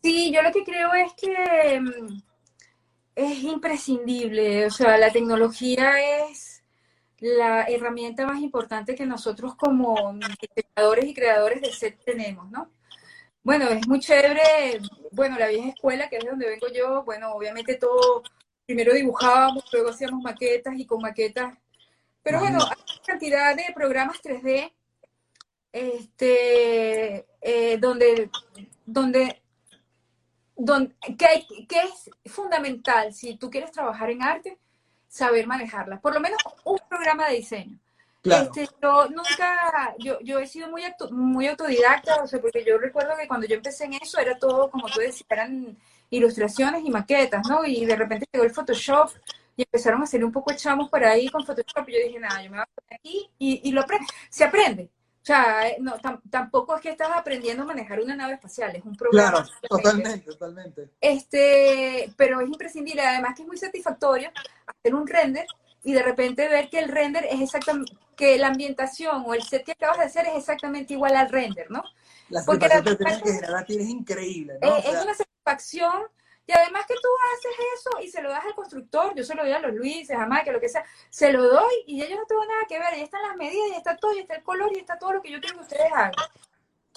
Sí, 0.00 0.32
yo 0.32 0.40
lo 0.40 0.52
que 0.52 0.64
creo 0.64 0.94
es 0.94 1.12
que 1.14 1.80
mm, 1.80 2.22
es 3.14 3.42
imprescindible, 3.42 4.66
o 4.66 4.70
sea, 4.70 4.98
la 4.98 5.10
tecnología 5.12 5.92
es 6.28 6.62
la 7.18 7.64
herramienta 7.64 8.26
más 8.26 8.40
importante 8.40 8.94
que 8.94 9.04
nosotros 9.06 9.54
como 9.56 10.18
creadores 10.54 11.04
y 11.04 11.14
creadores 11.14 11.60
de 11.60 11.72
set 11.72 11.98
tenemos, 12.04 12.50
¿no? 12.50 12.70
Bueno, 13.42 13.68
es 13.68 13.86
muy 13.88 14.00
chévere, 14.00 14.80
bueno, 15.12 15.38
la 15.38 15.48
vieja 15.48 15.70
escuela, 15.70 16.08
que 16.08 16.16
es 16.16 16.24
de 16.24 16.30
donde 16.30 16.48
vengo 16.48 16.68
yo, 16.68 17.04
bueno, 17.04 17.32
obviamente 17.32 17.76
todo, 17.76 18.22
primero 18.66 18.92
dibujábamos, 18.94 19.64
luego 19.72 19.90
hacíamos 19.90 20.22
maquetas 20.22 20.74
y 20.78 20.86
con 20.86 21.00
maquetas, 21.00 21.54
pero 22.22 22.40
bueno, 22.40 22.58
hay 22.58 22.76
una 22.76 23.02
cantidad 23.06 23.56
de 23.56 23.64
programas 23.74 24.20
3D, 24.22 24.72
este, 25.72 27.26
eh, 27.40 27.78
donde, 27.78 28.30
donde, 28.84 29.42
donde 30.60 30.94
que, 31.18 31.66
que 31.66 31.80
es 31.80 32.10
fundamental 32.32 33.12
si 33.12 33.36
tú 33.36 33.50
quieres 33.50 33.72
trabajar 33.72 34.10
en 34.10 34.22
arte, 34.22 34.58
saber 35.08 35.46
manejarlas, 35.46 36.00
por 36.00 36.14
lo 36.14 36.20
menos 36.20 36.38
un 36.64 36.78
programa 36.88 37.28
de 37.28 37.36
diseño. 37.36 37.78
Este, 38.22 38.68
yo 38.82 39.08
nunca, 39.08 39.94
yo, 39.98 40.20
yo 40.20 40.38
he 40.38 40.46
sido 40.46 40.68
muy, 40.68 40.82
muy 41.10 41.46
autodidacta, 41.46 42.22
o 42.22 42.26
sea, 42.26 42.38
porque 42.38 42.62
yo 42.66 42.76
recuerdo 42.76 43.16
que 43.18 43.26
cuando 43.26 43.46
yo 43.46 43.56
empecé 43.56 43.86
en 43.86 43.94
eso 43.94 44.20
era 44.20 44.38
todo, 44.38 44.70
como 44.70 44.88
tú 44.88 45.00
decías, 45.00 45.26
eran 45.30 45.78
ilustraciones 46.10 46.84
y 46.84 46.90
maquetas, 46.90 47.46
¿no? 47.48 47.64
Y 47.64 47.86
de 47.86 47.96
repente 47.96 48.26
llegó 48.30 48.44
el 48.44 48.52
Photoshop 48.52 49.10
y 49.56 49.62
empezaron 49.62 50.02
a 50.02 50.04
hacer 50.04 50.22
un 50.22 50.32
poco 50.32 50.52
echamos 50.52 50.90
por 50.90 51.02
ahí 51.02 51.30
con 51.30 51.46
Photoshop 51.46 51.88
y 51.88 51.92
yo 51.92 51.98
dije, 52.06 52.20
nada, 52.20 52.42
yo 52.42 52.50
me 52.50 52.58
voy 52.58 52.64
a 52.64 52.66
poner 52.66 53.00
aquí 53.00 53.30
y, 53.38 53.68
y 53.68 53.72
lo 53.72 53.80
aprende. 53.80 54.06
Se 54.28 54.44
aprende. 54.44 54.90
O 55.22 55.26
sea, 55.26 55.68
eh, 55.68 55.76
no, 55.80 55.96
tampoco 56.30 56.76
es 56.76 56.80
que 56.80 56.90
estás 56.90 57.10
aprendiendo 57.14 57.64
a 57.64 57.66
manejar 57.66 58.00
una 58.00 58.16
nave 58.16 58.34
espacial, 58.34 58.74
es 58.74 58.84
un 58.84 58.96
programa. 58.96 59.30
Claro, 59.30 59.48
totalmente, 59.68 60.20
totalmente. 60.20 60.90
Este, 60.98 62.12
pero 62.16 62.40
es 62.40 62.48
imprescindible, 62.48 63.02
además 63.02 63.34
que 63.36 63.42
es 63.42 63.48
muy 63.48 63.58
satisfactorio 63.58 64.30
hacer 64.66 64.94
un 64.94 65.06
render 65.06 65.46
y 65.84 65.92
de 65.92 66.02
repente 66.02 66.48
ver 66.48 66.70
que 66.70 66.78
el 66.78 66.88
render 66.88 67.26
es 67.30 67.40
exactamente, 67.40 67.92
que 68.16 68.38
la 68.38 68.48
ambientación 68.48 69.24
o 69.26 69.34
el 69.34 69.42
set 69.42 69.64
que 69.64 69.72
acabas 69.72 69.98
de 69.98 70.04
hacer 70.04 70.26
es 70.26 70.36
exactamente 70.36 70.94
igual 70.94 71.14
al 71.14 71.28
render, 71.28 71.70
¿no? 71.70 71.82
La 72.30 72.42
Porque 72.44 72.68
la, 72.68 72.82
que 72.82 72.96
tienes 72.96 73.22
que 73.22 73.74
es 73.74 73.88
increíble, 73.88 74.58
¿no? 74.62 74.76
Eh, 74.76 74.82
es 74.86 75.02
una 75.02 75.14
satisfacción 75.14 75.92
y 76.50 76.52
además 76.52 76.84
que 76.86 76.94
tú 76.94 77.08
haces 77.32 77.52
eso 77.74 77.90
y 78.02 78.08
se 78.08 78.20
lo 78.20 78.30
das 78.30 78.44
al 78.44 78.56
constructor, 78.56 79.14
yo 79.14 79.22
se 79.22 79.36
lo 79.36 79.42
doy 79.42 79.52
a 79.52 79.60
los 79.60 79.72
Luises, 79.72 80.16
a 80.18 80.42
que 80.42 80.50
lo 80.50 80.58
que 80.58 80.68
sea, 80.68 80.84
se 81.08 81.32
lo 81.32 81.44
doy 81.44 81.74
y 81.86 82.02
ellos 82.02 82.18
no 82.18 82.26
tengo 82.26 82.44
nada 82.44 82.62
que 82.68 82.76
ver, 82.76 82.88
ahí 82.88 83.02
están 83.02 83.22
las 83.22 83.36
medidas, 83.36 83.68
y 83.70 83.76
está 83.76 83.96
todo, 83.96 84.12
y 84.14 84.18
está 84.18 84.34
el 84.34 84.42
color, 84.42 84.72
y 84.74 84.80
está 84.80 84.98
todo 84.98 85.12
lo 85.12 85.22
que 85.22 85.30
yo 85.30 85.40
quiero 85.40 85.58
que 85.58 85.62
ustedes 85.62 85.92
hagan. 85.92 86.12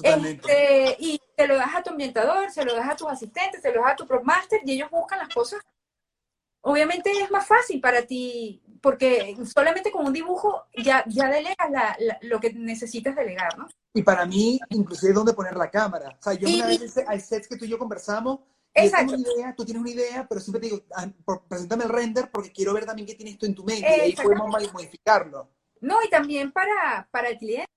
Este, 0.01 0.95
y 0.97 1.21
se 1.37 1.47
lo 1.47 1.55
das 1.55 1.75
a 1.75 1.83
tu 1.83 1.91
ambientador, 1.91 2.49
se 2.49 2.65
lo 2.65 2.73
das 2.73 2.89
a 2.89 2.95
tus 2.95 3.07
asistentes, 3.09 3.61
se 3.61 3.71
lo 3.71 3.81
das 3.81 3.91
a 3.91 3.95
tu 3.95 4.07
master 4.23 4.59
y 4.65 4.71
ellos 4.71 4.89
buscan 4.89 5.19
las 5.19 5.29
cosas. 5.29 5.61
Obviamente 6.61 7.11
es 7.11 7.29
más 7.29 7.45
fácil 7.45 7.79
para 7.79 8.01
ti, 8.07 8.59
porque 8.81 9.37
solamente 9.45 9.91
con 9.91 10.07
un 10.07 10.13
dibujo 10.13 10.65
ya, 10.75 11.03
ya 11.05 11.27
delegas 11.27 11.69
lo 12.21 12.39
que 12.39 12.53
necesitas 12.53 13.15
delegar, 13.15 13.55
¿no? 13.55 13.67
Y 13.93 14.01
para 14.01 14.25
mí, 14.25 14.59
inclusive, 14.69 15.13
dónde 15.13 15.33
poner 15.33 15.55
la 15.55 15.69
cámara. 15.69 16.17
O 16.19 16.23
sea, 16.23 16.33
yo 16.33 16.47
una 16.47 16.65
vez 16.65 16.97
hay 17.07 17.19
sets 17.19 17.47
que 17.47 17.57
tú 17.57 17.65
y 17.65 17.69
yo 17.69 17.77
conversamos, 17.77 18.39
Exacto. 18.73 19.15
idea, 19.15 19.53
tú 19.55 19.65
tienes 19.65 19.81
una 19.81 19.91
idea, 19.91 20.27
pero 20.27 20.41
siempre 20.41 20.61
te 20.61 20.67
digo, 20.67 20.83
ah, 20.95 21.07
preséntame 21.47 21.83
el 21.83 21.89
render 21.89 22.31
porque 22.31 22.51
quiero 22.51 22.73
ver 22.73 22.85
también 22.85 23.07
qué 23.07 23.15
tienes 23.15 23.37
tú 23.37 23.45
en 23.45 23.53
tu 23.53 23.63
mente 23.63 23.87
y 23.97 23.99
ahí 24.01 24.15
podemos 24.15 24.47
modificarlo. 24.73 25.49
No, 25.81 26.01
y 26.01 26.09
también 26.09 26.51
para, 26.51 27.07
para 27.11 27.29
el 27.29 27.37
cliente. 27.37 27.69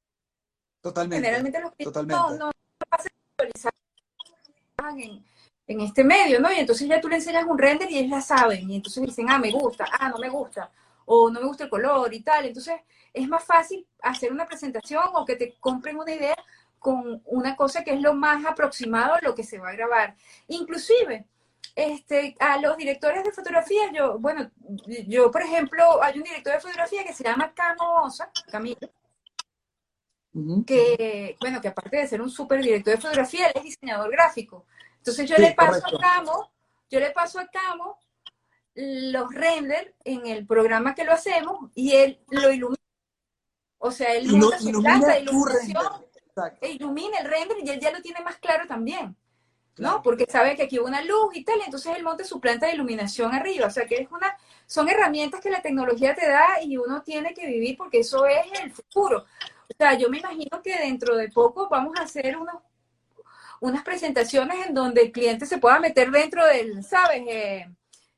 Totalmente. 0.80 1.16
Generalmente 1.16 1.60
los 1.60 1.72
clientes 1.72 2.06
no, 2.06 2.30
no, 2.30 2.46
no 2.46 2.50
en, 4.96 5.24
en 5.66 5.80
este 5.80 6.04
medio, 6.04 6.40
¿no? 6.40 6.52
Y 6.52 6.56
entonces 6.56 6.88
ya 6.88 7.00
tú 7.00 7.08
le 7.08 7.16
enseñas 7.16 7.44
un 7.44 7.58
render 7.58 7.90
y 7.90 7.98
ellos 7.98 8.10
la 8.10 8.20
saben. 8.20 8.70
Y 8.70 8.76
entonces 8.76 9.04
dicen, 9.04 9.28
ah, 9.30 9.38
me 9.38 9.50
gusta, 9.50 9.86
ah, 9.90 10.08
no 10.08 10.18
me 10.18 10.28
gusta, 10.28 10.70
o 11.06 11.30
no 11.30 11.40
me 11.40 11.46
gusta 11.46 11.64
el 11.64 11.70
color 11.70 12.12
y 12.14 12.20
tal. 12.20 12.46
Entonces 12.46 12.80
es 13.12 13.28
más 13.28 13.44
fácil 13.44 13.86
hacer 14.02 14.32
una 14.32 14.46
presentación 14.46 15.04
o 15.14 15.24
que 15.24 15.36
te 15.36 15.56
compren 15.58 15.96
una 15.96 16.14
idea 16.14 16.36
con 16.86 17.20
una 17.24 17.56
cosa 17.56 17.82
que 17.82 17.94
es 17.94 18.00
lo 18.00 18.14
más 18.14 18.44
aproximado 18.44 19.14
a 19.14 19.20
lo 19.20 19.34
que 19.34 19.42
se 19.42 19.58
va 19.58 19.70
a 19.70 19.72
grabar. 19.72 20.14
Inclusive, 20.46 21.26
este, 21.74 22.36
a 22.38 22.60
los 22.60 22.76
directores 22.76 23.24
de 23.24 23.32
fotografía, 23.32 23.90
yo, 23.92 24.20
bueno, 24.20 24.48
yo, 25.08 25.28
por 25.32 25.42
ejemplo, 25.42 26.00
hay 26.00 26.16
un 26.18 26.22
director 26.22 26.52
de 26.52 26.60
fotografía 26.60 27.02
que 27.02 27.12
se 27.12 27.24
llama 27.24 27.52
Camo 27.52 28.04
Osa, 28.04 28.30
Camilo, 28.52 28.88
que, 30.64 31.36
bueno, 31.40 31.60
que 31.60 31.66
aparte 31.66 31.96
de 31.96 32.06
ser 32.06 32.22
un 32.22 32.30
súper 32.30 32.62
director 32.62 32.94
de 32.94 33.00
fotografía, 33.00 33.48
él 33.48 33.54
es 33.56 33.62
diseñador 33.64 34.08
gráfico. 34.12 34.64
Entonces 34.98 35.28
yo 35.28 35.38
le 35.38 35.54
paso 35.54 35.84
a 35.84 35.98
Camo, 35.98 36.52
yo 36.88 37.00
le 37.00 37.10
paso 37.10 37.40
a 37.40 37.48
Camo 37.48 37.98
los 38.74 39.34
renders 39.34 39.90
en 40.04 40.24
el 40.28 40.46
programa 40.46 40.94
que 40.94 41.02
lo 41.02 41.10
hacemos 41.10 41.68
y 41.74 41.96
él 41.96 42.20
lo 42.28 42.52
ilumina. 42.52 42.80
O 43.78 43.90
sea, 43.90 44.14
él 44.14 44.28
monta 44.28 44.60
su 44.60 44.70
planta 44.80 45.14
de 45.14 45.20
iluminación 45.22 46.05
e 46.60 46.70
ilumina 46.70 47.18
el 47.18 47.30
render 47.30 47.56
y 47.62 47.70
él 47.70 47.80
ya 47.80 47.90
lo 47.90 48.02
tiene 48.02 48.20
más 48.20 48.36
claro 48.36 48.66
también. 48.66 49.16
¿no? 49.78 50.02
Porque 50.02 50.26
sabe 50.28 50.56
que 50.56 50.62
aquí 50.62 50.78
hubo 50.78 50.86
una 50.86 51.02
luz 51.02 51.34
y 51.34 51.44
tal, 51.44 51.60
entonces 51.64 51.94
él 51.96 52.02
monta 52.02 52.24
su 52.24 52.40
planta 52.40 52.66
de 52.66 52.74
iluminación 52.74 53.34
arriba. 53.34 53.66
O 53.66 53.70
sea, 53.70 53.86
que 53.86 53.96
es 53.96 54.10
una, 54.10 54.36
son 54.66 54.88
herramientas 54.88 55.40
que 55.40 55.50
la 55.50 55.60
tecnología 55.60 56.14
te 56.14 56.28
da 56.28 56.62
y 56.62 56.76
uno 56.76 57.02
tiene 57.02 57.34
que 57.34 57.46
vivir 57.46 57.76
porque 57.76 58.00
eso 58.00 58.26
es 58.26 58.46
el 58.62 58.70
futuro. 58.72 59.26
O 59.68 59.74
sea, 59.76 59.94
yo 59.94 60.08
me 60.08 60.18
imagino 60.18 60.62
que 60.62 60.78
dentro 60.78 61.16
de 61.16 61.28
poco 61.28 61.68
vamos 61.68 61.98
a 61.98 62.04
hacer 62.04 62.36
unos, 62.36 62.56
unas 63.60 63.82
presentaciones 63.82 64.66
en 64.66 64.74
donde 64.74 65.02
el 65.02 65.12
cliente 65.12 65.44
se 65.44 65.58
pueda 65.58 65.78
meter 65.78 66.10
dentro 66.10 66.46
del, 66.46 66.82
¿sabes? 66.82 67.22
Eh, 67.28 67.66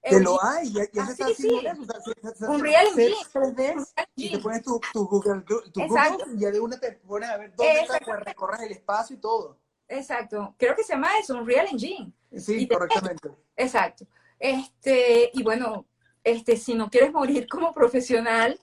que 0.08 0.20
lo 0.20 0.42
hay, 0.44 0.72
ya, 0.72 0.82
ya 0.92 1.02
ah, 1.02 1.06
se 1.06 1.12
está 1.12 1.26
sí, 1.26 1.32
haciendo 1.32 1.60
sí. 1.60 1.66
eso, 1.66 1.82
o 1.82 1.84
sea, 1.84 2.00
se- 2.00 2.20
se- 2.28 2.34
se- 2.36 2.46
Un 2.46 2.60
real 2.60 2.86
se- 2.94 3.06
engine. 3.06 3.24
3D, 3.32 3.86
y 4.16 4.32
te 4.32 4.38
pones 4.38 4.62
tu, 4.62 4.80
tu 4.92 5.06
Google, 5.06 5.42
tu 5.42 5.80
Exacto. 5.80 6.18
Google 6.24 6.36
y 6.36 6.40
ya 6.40 6.50
de 6.50 6.60
una 6.60 6.78
te 6.78 6.92
pones 6.92 7.28
a 7.30 7.36
ver 7.36 7.54
dónde 7.54 7.80
estás, 7.80 8.00
pues 8.04 8.20
recorres 8.20 8.60
el 8.62 8.72
espacio 8.72 9.16
y 9.16 9.20
todo. 9.20 9.58
Exacto. 9.88 10.54
Creo 10.58 10.74
que 10.76 10.82
se 10.82 10.92
llama 10.92 11.08
eso, 11.18 11.34
un 11.36 11.46
Real 11.46 11.66
Engine. 11.70 12.12
Sí, 12.36 12.66
te- 12.66 12.74
correctamente. 12.74 13.30
Exacto. 13.56 14.06
Este, 14.38 15.30
y 15.32 15.42
bueno, 15.42 15.86
este, 16.22 16.56
si 16.56 16.74
no 16.74 16.90
quieres 16.90 17.12
morir 17.12 17.48
como 17.48 17.72
profesional, 17.72 18.60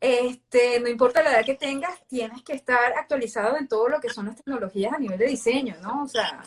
este, 0.00 0.80
no 0.80 0.88
importa 0.88 1.22
la 1.22 1.30
edad 1.30 1.44
que 1.46 1.54
tengas, 1.54 2.06
tienes 2.06 2.42
que 2.42 2.52
estar 2.52 2.92
actualizado 2.92 3.56
en 3.56 3.68
todo 3.68 3.88
lo 3.88 4.00
que 4.00 4.10
son 4.10 4.26
las 4.26 4.36
tecnologías 4.36 4.92
a 4.92 4.98
nivel 4.98 5.18
de 5.18 5.26
diseño, 5.26 5.76
¿no? 5.80 6.02
O 6.02 6.08
sea, 6.08 6.44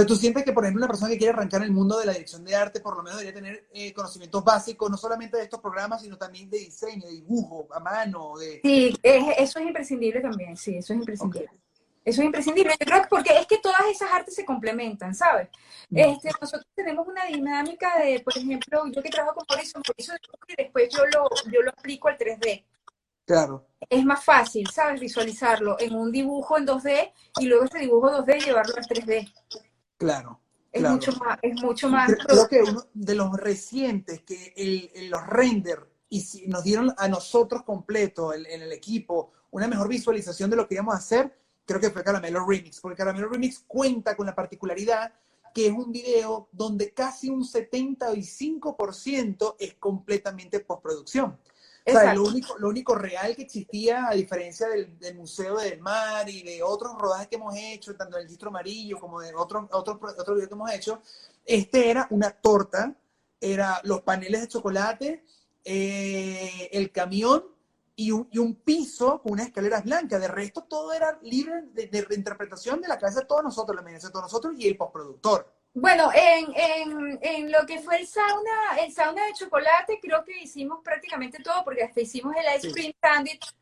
sea, 0.00 0.06
tú 0.06 0.14
sientes 0.16 0.44
que, 0.44 0.52
por 0.52 0.64
ejemplo, 0.64 0.80
una 0.80 0.88
persona 0.88 1.10
que 1.10 1.18
quiere 1.18 1.32
arrancar 1.32 1.60
en 1.62 1.68
el 1.68 1.72
mundo 1.72 1.98
de 1.98 2.06
la 2.06 2.12
dirección 2.12 2.44
de 2.44 2.54
arte, 2.54 2.80
por 2.80 2.96
lo 2.96 3.02
menos 3.02 3.18
debería 3.18 3.40
tener 3.40 3.68
eh, 3.72 3.92
conocimientos 3.94 4.44
básicos, 4.44 4.90
no 4.90 4.96
solamente 4.96 5.36
de 5.38 5.44
estos 5.44 5.60
programas, 5.60 6.02
sino 6.02 6.18
también 6.18 6.50
de 6.50 6.58
diseño, 6.58 7.06
de 7.06 7.12
dibujo, 7.12 7.66
a 7.72 7.80
mano, 7.80 8.36
de... 8.38 8.60
sí, 8.62 8.94
es- 9.02 9.24
eso 9.38 9.58
es 9.58 9.66
imprescindible 9.66 10.20
también, 10.20 10.56
sí, 10.56 10.76
eso 10.76 10.92
es 10.92 10.98
imprescindible. 11.00 11.50
Eso 12.04 12.20
es 12.20 12.26
imprescindible. 12.26 12.72
Yo 12.78 12.86
creo 12.86 13.02
que 13.02 13.08
porque 13.08 13.36
es 13.36 13.46
que 13.48 13.58
todas 13.58 13.80
esas 13.90 14.12
artes 14.12 14.32
se 14.36 14.44
complementan, 14.44 15.12
¿sabes? 15.12 15.48
Este, 15.90 16.30
nosotros 16.40 16.64
tenemos 16.72 17.08
una 17.08 17.24
dinámica 17.24 17.98
de, 17.98 18.20
por 18.20 18.36
ejemplo, 18.38 18.86
yo 18.92 19.02
que 19.02 19.10
trabajo 19.10 19.34
con 19.44 19.56
Horizon, 19.58 19.82
Horizon 19.90 20.16
y 20.46 20.54
después 20.56 20.88
yo 20.94 21.04
lo, 21.06 21.28
yo 21.50 21.62
lo 21.62 21.70
aplico 21.70 22.06
al 22.06 22.16
3D. 22.16 22.64
Claro. 23.24 23.66
es 23.90 24.04
más 24.04 24.24
fácil, 24.24 24.68
¿sabes? 24.72 25.00
Visualizarlo 25.00 25.76
en 25.80 25.96
un 25.96 26.12
dibujo 26.12 26.56
en 26.58 26.64
2D 26.66 27.12
y 27.40 27.46
luego 27.46 27.64
ese 27.64 27.80
dibujo 27.80 28.08
2D 28.08 28.44
llevarlo 28.44 28.74
al 28.76 28.84
3D. 28.84 29.32
Claro. 29.96 30.40
Es 30.72 30.80
claro. 30.80 30.96
mucho 30.96 31.12
más, 31.12 31.38
es 31.42 31.62
mucho 31.62 31.88
más. 31.88 32.12
Creo, 32.26 32.48
que 32.48 32.62
uno 32.62 32.84
de 32.92 33.14
los 33.14 33.32
recientes 33.36 34.22
que 34.22 34.52
el, 34.56 34.90
el- 34.94 35.10
los 35.10 35.24
render 35.26 35.88
y 36.08 36.20
si 36.20 36.46
nos 36.48 36.64
dieron 36.64 36.92
a 36.98 37.08
nosotros 37.08 37.62
completo, 37.62 38.32
el- 38.32 38.46
en 38.46 38.62
el 38.62 38.72
equipo, 38.72 39.32
una 39.52 39.68
mejor 39.68 39.88
visualización 39.88 40.50
de 40.50 40.56
lo 40.56 40.66
que 40.68 40.74
íbamos 40.74 40.94
a 40.94 40.98
hacer, 40.98 41.34
creo 41.64 41.80
que 41.80 41.90
fue 41.90 42.04
Caramelo 42.04 42.44
Remix, 42.46 42.80
porque 42.80 42.96
Caramelo 42.98 43.28
Remix 43.28 43.60
cuenta 43.66 44.14
con 44.16 44.26
la 44.26 44.34
particularidad 44.34 45.14
que 45.54 45.68
es 45.68 45.72
un 45.72 45.90
video 45.90 46.48
donde 46.52 46.92
casi 46.92 47.30
un 47.30 47.42
75% 47.42 49.56
es 49.58 49.74
completamente 49.74 50.60
postproducción. 50.60 51.38
O 51.86 51.90
sea, 51.92 52.00
Exacto. 52.00 52.20
lo 52.20 52.28
único, 52.28 52.58
lo 52.58 52.68
único 52.68 52.94
real 52.96 53.36
que 53.36 53.42
existía, 53.42 54.08
a 54.08 54.14
diferencia 54.14 54.68
del, 54.68 54.98
del 54.98 55.14
Museo 55.14 55.56
del 55.58 55.80
Mar 55.80 56.28
y 56.28 56.42
de 56.42 56.60
otros 56.60 56.98
rodajes 56.98 57.28
que 57.28 57.36
hemos 57.36 57.54
hecho, 57.56 57.94
tanto 57.94 58.16
del 58.16 58.26
Distro 58.26 58.48
Amarillo 58.48 58.98
como 58.98 59.20
de 59.20 59.32
otros 59.36 59.66
otro, 59.70 60.00
otro 60.02 60.34
video 60.34 60.48
que 60.48 60.54
hemos 60.54 60.72
hecho, 60.72 61.00
este 61.44 61.88
era 61.88 62.08
una 62.10 62.30
torta, 62.32 62.92
era 63.40 63.80
los 63.84 64.00
paneles 64.02 64.40
de 64.40 64.48
chocolate, 64.48 65.24
eh, 65.64 66.68
el 66.72 66.90
camión 66.90 67.44
y 67.94 68.10
un, 68.10 68.28
y 68.32 68.38
un 68.38 68.56
piso 68.56 69.22
con 69.22 69.32
unas 69.34 69.46
escaleras 69.46 69.84
blancas. 69.84 70.20
De 70.20 70.28
resto, 70.28 70.64
todo 70.64 70.92
era 70.92 71.20
libre 71.22 71.62
de, 71.72 71.86
de 71.86 72.02
reinterpretación 72.02 72.80
de 72.80 72.88
la 72.88 72.98
cabeza 72.98 73.20
de 73.20 73.26
todos 73.26 73.44
nosotros, 73.44 73.76
la 73.76 73.82
imaginación 73.82 74.10
de 74.10 74.12
todos 74.12 74.24
nosotros 74.24 74.54
y 74.58 74.66
el 74.66 74.76
postproductor. 74.76 75.55
Bueno, 75.78 76.10
en, 76.14 76.46
en, 76.54 77.18
en 77.20 77.52
lo 77.52 77.66
que 77.66 77.78
fue 77.80 77.98
el 77.98 78.06
sauna, 78.06 78.78
el 78.80 78.90
sauna 78.94 79.26
de 79.26 79.34
chocolate, 79.34 79.98
creo 80.00 80.24
que 80.24 80.40
hicimos 80.40 80.80
prácticamente 80.82 81.42
todo, 81.42 81.62
porque 81.64 81.82
hasta 81.82 82.00
hicimos 82.00 82.34
el 82.34 82.56
ice 82.56 82.72
cream 82.72 82.94
sandwich. 82.98 83.54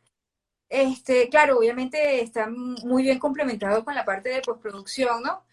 Este, 0.69 1.29
claro, 1.29 1.59
obviamente 1.59 2.23
está 2.23 2.47
muy 2.49 3.03
bien 3.03 3.19
complementado 3.19 3.85
con 3.85 3.97
la 3.97 4.05
parte 4.05 4.29
de 4.29 4.43
postproducción, 4.43 5.25
¿no? 5.25 5.45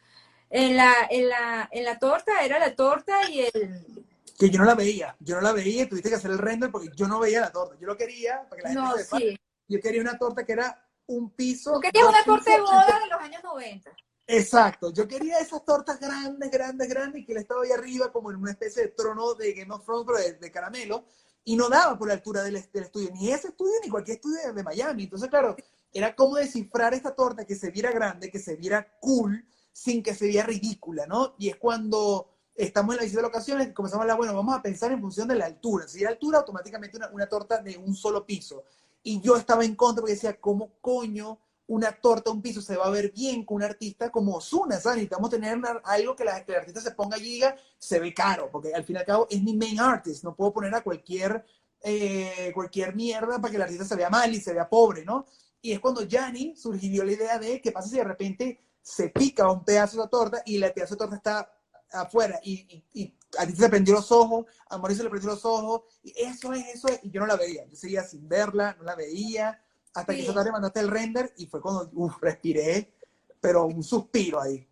En 0.52 0.78
la, 0.78 0.94
en 1.10 1.30
la, 1.30 1.68
en 1.72 1.84
la 1.84 1.98
torta 1.98 2.46
era 2.46 2.60
la 2.60 2.76
torta 2.76 3.28
y 3.28 3.40
el, 3.40 4.06
Que 4.38 4.52
yo 4.52 4.60
no 4.60 4.66
la 4.66 4.76
veía, 4.76 5.16
yo 5.20 5.38
no 5.38 5.42
la 5.42 5.54
veía, 5.54 5.90
tuviste 5.90 6.10
que 6.10 6.16
hacer 6.16 6.30
el 6.30 6.38
render 6.38 6.70
porque 6.70 6.92
yo 6.96 7.08
no 7.08 7.20
veía 7.20 7.42
la 7.42 7.52
torta. 7.52 7.76
Yo 7.80 7.88
lo 7.88 7.98
quería, 7.98 8.48
para 8.48 8.58
que 8.58 8.62
la 8.62 8.70
gente 8.70 8.84
no, 8.84 8.98
sepa, 8.98 9.18
sí. 9.18 9.40
yo 9.68 9.80
quería 9.80 10.02
una 10.02 10.20
torta 10.20 10.46
que 10.46 10.52
era 10.52 10.88
un 11.08 11.32
piso. 11.32 11.74
Tú 11.74 11.80
querías 11.80 12.06
dos 12.06 12.14
una 12.14 12.24
torta 12.24 12.52
de 12.52 12.62
boda 12.62 13.00
de 13.04 13.10
los 13.10 13.20
años 13.20 13.44
90. 13.44 13.92
Exacto, 14.34 14.94
yo 14.94 15.10
quería 15.10 15.40
esas 15.40 15.66
tortas 15.66 16.00
grandes, 16.00 16.50
grandes, 16.50 16.88
grandes, 16.88 17.22
y 17.22 17.26
que 17.26 17.34
él 17.34 17.40
estaba 17.40 17.64
ahí 17.64 17.72
arriba 17.72 18.14
como 18.14 18.32
en 18.32 18.38
una 18.38 18.52
especie 18.52 18.84
de 18.84 18.88
trono 18.88 19.34
de 19.34 19.52
Game 19.52 19.74
of 19.74 19.84
Thrones, 19.84 20.06
pero 20.08 20.40
de, 20.40 20.52
caramelo, 20.52 21.04
y 21.44 21.58
no 21.58 21.68
daba 21.68 21.98
por 21.98 22.08
la 22.08 22.14
altura 22.14 22.42
del, 22.42 22.56
estudio, 22.56 23.10
ni 23.14 23.30
ese 23.30 23.50
estudio 23.50 23.74
ni 23.84 23.90
cualquier 23.90 24.16
estudio 24.16 24.54
de, 24.54 24.64
Miami. 24.64 25.04
Entonces, 25.04 25.30
claro, 25.30 25.58
era 25.92 26.16
como 26.16 26.38
descifrar 26.38 26.94
esta 26.94 27.14
torta 27.14 27.44
que 27.44 27.56
se 27.56 27.72
viera 27.72 27.92
grande, 27.92 28.32
que 28.32 28.40
se 28.40 28.56
viera 28.56 28.98
cool, 29.02 29.46
sin 29.74 30.02
que 30.02 30.16
se 30.16 30.28
viera 30.28 30.48
ridícula, 30.48 31.06
¿no? 31.08 31.36
Y 31.38 31.50
es 31.50 31.58
cuando 31.58 32.30
estamos 32.56 32.94
en 32.94 33.00
la 33.00 33.04
visita 33.04 33.20
de 33.20 33.28
locaciones 33.28 33.68
que 33.68 33.74
comenzamos 33.74 34.00
a 34.00 34.04
hablar, 34.04 34.18
bueno, 34.18 34.34
vamos 34.34 34.56
a 34.56 34.62
pensar 34.62 34.94
en 34.94 35.02
función 35.02 35.28
de 35.28 35.36
la 35.36 35.48
altura. 35.48 35.90
Si 35.90 36.00
la 36.00 36.10
altura, 36.10 36.38
automáticamente 36.38 36.96
una, 36.96 37.10
una 37.10 37.28
torta 37.28 37.62
de 37.62 37.76
un 37.76 37.94
solo 37.94 38.26
piso. 38.26 38.64
Y 39.04 39.20
yo 39.20 39.36
estaba 39.36 39.66
en 39.66 39.76
contra 39.76 40.00
porque 40.00 40.14
decía, 40.14 40.40
¿cómo 40.40 40.72
coño 40.80 41.38
una 41.72 41.94
torta, 41.94 42.32
un 42.32 42.42
piso 42.42 42.62
se 42.62 42.76
va 42.76 42.88
a 42.88 42.90
ver 42.90 43.14
bien 43.14 43.46
con 43.46 43.56
un 43.56 43.64
artista 43.64 44.12
como 44.12 44.36
Ozuna, 44.36 44.78
¿sabes? 44.78 44.98
Necesitamos 44.98 45.30
tener 45.30 45.58
algo 45.86 46.16
que, 46.18 46.26
la, 46.26 46.44
que 46.44 46.52
el 46.52 46.60
artista 46.60 46.82
se 46.82 46.92
ponga 46.92 47.18
y 47.18 47.22
diga, 47.22 47.56
se 47.78 47.98
ve 47.98 48.14
caro, 48.14 48.50
porque 48.52 48.74
al 48.74 48.84
fin 48.84 48.98
y 48.98 49.00
al 49.00 49.06
cabo 49.06 49.26
es 49.30 49.42
mi 49.42 49.56
main 49.56 49.80
artist, 49.80 50.26
no 50.26 50.36
puedo 50.36 50.52
poner 50.52 50.76
a 50.76 50.82
cualquier, 50.82 51.46
eh, 51.82 52.52
cualquier 52.54 52.94
mierda 52.94 53.40
para 53.40 53.50
que 53.50 53.56
el 53.56 53.62
artista 53.62 53.86
se 53.86 53.96
vea 53.96 54.10
mal 54.10 54.34
y 54.34 54.42
se 54.42 54.54
vea 54.54 54.68
pobre, 54.68 55.06
¿no? 55.06 55.26
Y 55.62 55.72
es 55.72 55.80
cuando 55.80 56.06
Gianni 56.06 56.58
surgió 56.58 57.06
la 57.06 57.14
idea 57.14 57.40
de 57.40 57.62
qué 57.62 57.72
pasa 57.72 57.88
si 57.88 57.96
de 57.96 58.04
repente 58.04 58.60
se 58.82 59.08
pica 59.08 59.50
un 59.50 59.64
pedazo 59.64 60.02
de 60.02 60.10
torta 60.10 60.42
y 60.46 60.62
el 60.62 60.74
pedazo 60.74 60.96
de 60.96 61.00
torta 61.00 61.16
está 61.16 61.54
afuera 61.94 62.38
y, 62.44 62.84
y, 62.94 63.02
y 63.02 63.18
a 63.38 63.48
ti 63.48 63.54
se 63.56 63.62
le 63.62 63.70
prendió 63.70 63.94
los 63.94 64.12
ojos, 64.12 64.46
a 64.70 64.78
Mauricio 64.78 65.06
le 65.06 65.10
prendió 65.10 65.30
los 65.30 65.46
ojos, 65.46 65.84
y 66.04 66.14
eso 66.18 66.52
es, 66.52 66.68
eso 66.76 66.90
es, 66.90 67.00
y 67.04 67.12
yo 67.12 67.22
no 67.22 67.28
la 67.28 67.38
veía, 67.38 67.66
yo 67.66 67.78
seguía 67.78 68.04
sin 68.04 68.28
verla, 68.28 68.76
no 68.78 68.84
la 68.84 68.96
veía, 68.96 69.64
hasta 69.94 70.14
que 70.14 70.22
esa 70.22 70.34
tarde 70.34 70.52
mandaste 70.52 70.80
el 70.80 70.90
render 70.90 71.34
y 71.38 71.48
fue 71.48 71.62
cuando, 71.62 71.90
uff, 71.94 72.22
respiré, 72.22 72.94
pero 73.40 73.66
un 73.66 73.84
suspiro 73.84 74.42
ahí. 74.42 74.68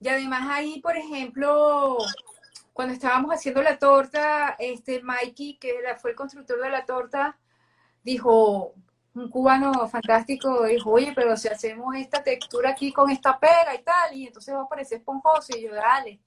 Y 0.00 0.08
además 0.08 0.48
ahí, 0.48 0.80
por 0.80 0.96
ejemplo, 0.96 1.98
cuando 2.72 2.94
estábamos 2.94 3.34
haciendo 3.34 3.62
la 3.62 3.78
torta, 3.78 4.56
este 4.58 5.02
Mikey, 5.02 5.58
que 5.58 5.74
fue 6.00 6.10
el 6.10 6.16
constructor 6.16 6.60
de 6.60 6.70
la 6.70 6.86
torta, 6.86 7.38
dijo, 8.02 8.74
un 9.14 9.28
cubano 9.28 9.88
fantástico, 9.88 10.64
dijo, 10.64 10.90
oye, 10.90 11.12
pero 11.14 11.36
si 11.36 11.48
hacemos 11.48 11.94
esta 11.96 12.22
textura 12.22 12.70
aquí 12.70 12.92
con 12.92 13.10
esta 13.10 13.38
pega 13.38 13.74
y 13.74 13.82
tal, 13.82 14.16
y 14.16 14.26
entonces 14.28 14.54
va 14.54 14.62
a 14.62 14.68
parecer 14.68 14.98
esponjoso, 14.98 15.56
y 15.56 15.62
yo, 15.64 15.74
dale. 15.74 16.20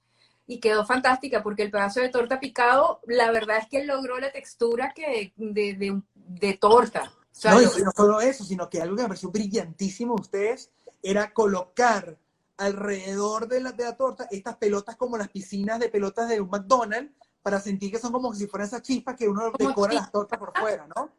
Y 0.46 0.60
quedó 0.60 0.84
fantástica, 0.84 1.42
porque 1.42 1.62
el 1.62 1.70
pedazo 1.70 2.00
de 2.00 2.10
torta 2.10 2.38
picado, 2.38 3.00
la 3.06 3.30
verdad 3.30 3.58
es 3.58 3.68
que 3.68 3.78
él 3.78 3.86
logró 3.86 4.18
la 4.18 4.30
textura 4.30 4.92
que 4.94 5.32
de, 5.36 6.02
de 6.14 6.54
torta. 6.54 7.10
O 7.34 7.36
sea, 7.36 7.52
no, 7.52 7.60
y 7.60 7.64
lo- 7.64 7.78
no 7.78 7.92
solo 7.92 8.20
eso, 8.20 8.44
sino 8.44 8.70
que 8.70 8.80
algo 8.80 8.94
que 8.96 9.02
me 9.02 9.08
pareció 9.08 9.30
brillantísimo 9.30 10.14
de 10.14 10.22
ustedes 10.22 10.70
era 11.02 11.32
colocar 11.32 12.16
alrededor 12.56 13.48
de 13.48 13.60
la, 13.60 13.72
de 13.72 13.84
la 13.84 13.96
torta 13.96 14.28
estas 14.30 14.56
pelotas 14.56 14.94
como 14.96 15.18
las 15.18 15.28
piscinas 15.28 15.80
de 15.80 15.88
pelotas 15.88 16.28
de 16.28 16.40
un 16.40 16.48
McDonald's 16.48 17.12
para 17.42 17.60
sentir 17.60 17.90
que 17.90 17.98
son 17.98 18.12
como 18.12 18.32
si 18.32 18.46
fueran 18.46 18.68
esas 18.68 18.82
chispas 18.82 19.16
que 19.16 19.28
uno 19.28 19.50
Como 19.52 19.68
decora 19.68 19.92
las 19.94 20.12
tortas 20.12 20.38
por 20.38 20.56
fuera, 20.56 20.86
¿no? 20.96 21.10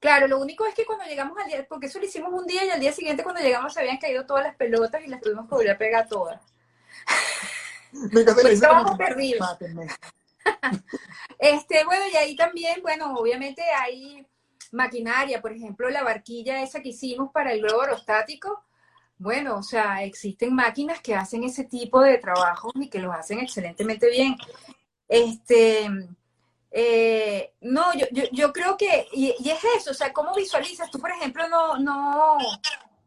Claro, 0.00 0.26
lo 0.26 0.40
único 0.40 0.64
es 0.64 0.74
que 0.74 0.86
cuando 0.86 1.04
llegamos 1.04 1.36
al 1.38 1.46
día, 1.46 1.66
porque 1.68 1.86
eso 1.86 1.98
lo 1.98 2.06
hicimos 2.06 2.32
un 2.32 2.46
día 2.46 2.64
y 2.64 2.70
al 2.70 2.80
día 2.80 2.92
siguiente 2.92 3.22
cuando 3.22 3.42
llegamos 3.42 3.74
se 3.74 3.80
habían 3.80 3.98
caído 3.98 4.24
todas 4.24 4.44
las 4.44 4.56
pelotas 4.56 5.02
y 5.04 5.08
las 5.08 5.20
tuvimos 5.20 5.46
que 5.46 5.54
volver 5.54 5.70
a 5.72 5.78
pegar 5.78 6.08
todas. 6.08 6.40
Me 7.92 8.24
Pues 8.24 8.36
dice 8.36 8.66
como 8.66 8.84
trabajo 8.84 8.96
que, 8.96 9.04
perdido. 9.04 9.40
"Mátenme". 9.40 9.86
Este, 11.38 11.84
bueno, 11.84 12.04
y 12.12 12.16
ahí 12.16 12.34
también, 12.36 12.80
bueno, 12.82 13.12
obviamente 13.14 13.62
hay 13.62 14.26
maquinaria, 14.72 15.40
por 15.40 15.52
ejemplo, 15.52 15.88
la 15.90 16.02
barquilla 16.02 16.62
esa 16.62 16.80
que 16.80 16.90
hicimos 16.90 17.30
para 17.32 17.52
el 17.52 17.62
globo 17.62 17.82
aerostático. 17.82 18.64
Bueno, 19.18 19.58
o 19.58 19.62
sea, 19.62 20.02
existen 20.04 20.54
máquinas 20.54 21.00
que 21.00 21.14
hacen 21.14 21.44
ese 21.44 21.64
tipo 21.64 22.00
de 22.00 22.18
trabajos 22.18 22.72
y 22.76 22.88
que 22.88 23.00
los 23.00 23.14
hacen 23.14 23.40
excelentemente 23.40 24.08
bien. 24.08 24.36
Este, 25.08 25.90
eh, 26.70 27.54
no, 27.62 27.92
yo, 27.94 28.06
yo, 28.12 28.24
yo 28.32 28.52
creo 28.52 28.76
que, 28.76 29.08
y, 29.12 29.30
es 29.50 29.64
eso, 29.76 29.90
o 29.90 29.94
sea, 29.94 30.12
¿cómo 30.12 30.34
visualizas? 30.34 30.90
Tú, 30.90 31.00
por 31.00 31.10
ejemplo, 31.10 31.48
no, 31.48 31.78
no, 31.78 32.38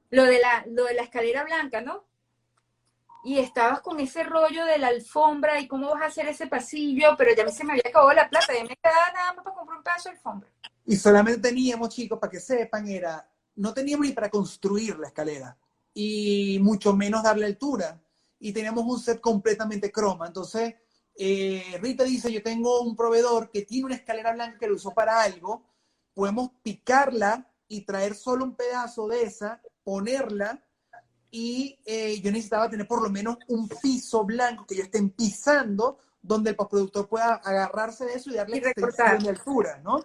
lo 0.10 0.24
de 0.24 0.40
la, 0.40 0.66
lo 0.68 0.84
de 0.86 0.94
la 0.96 1.04
escalera 1.04 1.44
blanca, 1.44 1.82
¿no? 1.82 2.04
Y 3.24 3.40
estabas 3.40 3.80
con 3.80 4.00
ese 4.02 4.24
rollo 4.24 4.66
de 4.66 4.78
la 4.78 4.90
alfombra 4.90 5.60
y 5.60 5.68
cómo 5.68 5.92
vas 5.92 6.02
a 6.04 6.06
hacer 6.08 6.28
ese 6.28 6.48
pasillo, 6.48 7.16
pero 7.18 7.34
ya 7.34 7.48
se 7.48 7.64
me 7.64 7.72
había 7.72 7.84
acabado 7.88 8.12
la 8.14 8.30
plata, 8.30 8.54
ya 8.54 8.64
me 8.64 8.76
quedaba 8.76 9.12
nada 9.14 9.34
más 9.34 9.46
para 9.46 9.56
comprar 9.56 9.78
un 9.78 9.84
pedazo 9.84 10.10
de 10.10 10.16
alfombra. 10.16 10.50
Y 10.86 10.96
solamente 10.96 11.42
teníamos, 11.42 11.90
chicos, 11.90 12.20
para 12.20 12.32
que 12.32 12.40
sepan, 12.40 12.88
era, 12.88 13.30
no 13.56 13.74
teníamos 13.74 14.08
ni 14.08 14.14
para 14.14 14.30
construir 14.30 14.98
la 14.98 15.08
escalera, 15.08 15.58
y 15.94 16.60
mucho 16.62 16.96
menos 16.96 17.24
darle 17.24 17.46
altura. 17.46 18.02
Y 18.40 18.52
teníamos 18.52 18.84
un 18.86 19.00
set 19.00 19.22
completamente 19.22 19.92
croma. 19.92 20.28
Entonces, 20.28 20.76
eh, 21.16 21.78
Rita 21.82 22.04
dice, 22.04 22.32
yo 22.32 22.42
tengo 22.44 22.82
un 22.82 22.96
proveedor 22.96 23.50
que 23.50 23.62
tiene 23.62 23.86
una 23.86 23.96
escalera 23.96 24.34
blanca 24.34 24.58
que 24.60 24.68
lo 24.68 24.76
usó 24.76 24.92
para 24.92 25.22
algo, 25.22 25.64
podemos 26.14 26.52
picarla 26.62 27.50
y 27.68 27.82
traer 27.82 28.16
solo 28.16 28.44
un 28.44 28.56
pedazo 28.56 29.08
de 29.08 29.24
esa, 29.24 29.62
ponerla 29.84 30.64
y 31.32 31.80
eh, 31.86 32.22
yo 32.22 32.32
necesitaba 32.32 32.70
tener 32.70 32.88
por 32.88 33.02
lo 33.02 33.10
menos 33.10 33.38
un 33.48 33.68
piso 33.68 34.24
blanco 34.24 34.66
que 34.68 34.76
yo 34.76 34.84
estén 34.84 35.10
pisando 35.10 35.98
donde 36.22 36.52
el 36.52 36.56
postproductor 36.56 37.10
pueda 37.10 37.36
agarrarse 37.36 38.06
de 38.06 38.14
eso 38.14 38.30
y 38.30 38.36
darle 38.36 38.58
Y 38.58 38.60
extensión 38.60 39.24
de 39.24 39.30
altura, 39.30 39.82
¿no? 39.84 40.00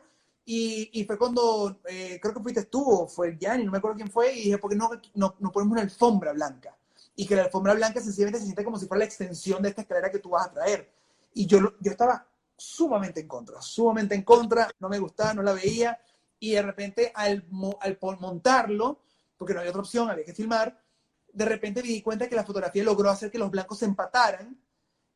Y, 0.51 0.89
y 0.99 1.05
fue 1.05 1.19
cuando, 1.19 1.83
eh, 1.87 2.19
creo 2.23 2.33
que 2.33 2.41
fuiste 2.41 2.65
tú 2.65 3.07
fue 3.07 3.37
Gianni, 3.39 3.67
no 3.67 3.71
me 3.71 3.77
acuerdo 3.77 3.97
quién 3.97 4.11
fue, 4.11 4.33
y 4.33 4.45
dije, 4.45 4.57
¿por 4.57 4.71
qué 4.71 4.77
no, 4.77 4.89
no, 5.13 5.37
no 5.41 5.53
ponemos 5.53 5.73
una 5.73 5.83
alfombra 5.83 6.33
blanca? 6.33 6.75
Y 7.17 7.27
que 7.27 7.37
la 7.37 7.43
alfombra 7.43 7.75
blanca 7.75 8.01
sencillamente 8.01 8.39
se 8.39 8.47
siente 8.47 8.65
como 8.65 8.79
si 8.79 8.87
fuera 8.87 9.01
la 9.01 9.05
extensión 9.05 9.63
de 9.63 9.69
esta 9.69 9.83
escalera 9.83 10.11
que 10.11 10.21
tú 10.21 10.31
vas 10.31 10.47
a 10.47 10.53
traer. 10.55 10.91
Y 11.35 11.45
yo, 11.45 11.59
yo 11.79 11.91
estaba 11.91 12.27
sumamente 12.57 13.21
en 13.21 13.29
contra, 13.29 13.61
sumamente 13.61 14.15
en 14.15 14.23
contra, 14.23 14.71
no 14.79 14.89
me 14.89 14.99
gustaba, 14.99 15.35
no 15.35 15.43
la 15.43 15.53
veía, 15.53 16.01
y 16.41 16.53
de 16.53 16.63
repente 16.63 17.13
al, 17.15 17.47
al 17.83 17.99
montarlo, 18.19 19.03
porque 19.37 19.53
no 19.53 19.61
había 19.61 19.71
otra 19.71 19.83
opción, 19.83 20.09
había 20.09 20.25
que 20.25 20.33
filmar, 20.33 20.83
de 21.31 21.45
repente 21.45 21.83
me 21.83 21.89
di 21.89 22.01
cuenta 22.01 22.27
que 22.27 22.37
la 22.37 22.45
fotografía 22.45 22.83
logró 22.83 23.11
hacer 23.11 23.31
que 23.31 23.39
los 23.39 23.51
blancos 23.51 23.81
se 23.81 23.85
empataran 23.85 24.59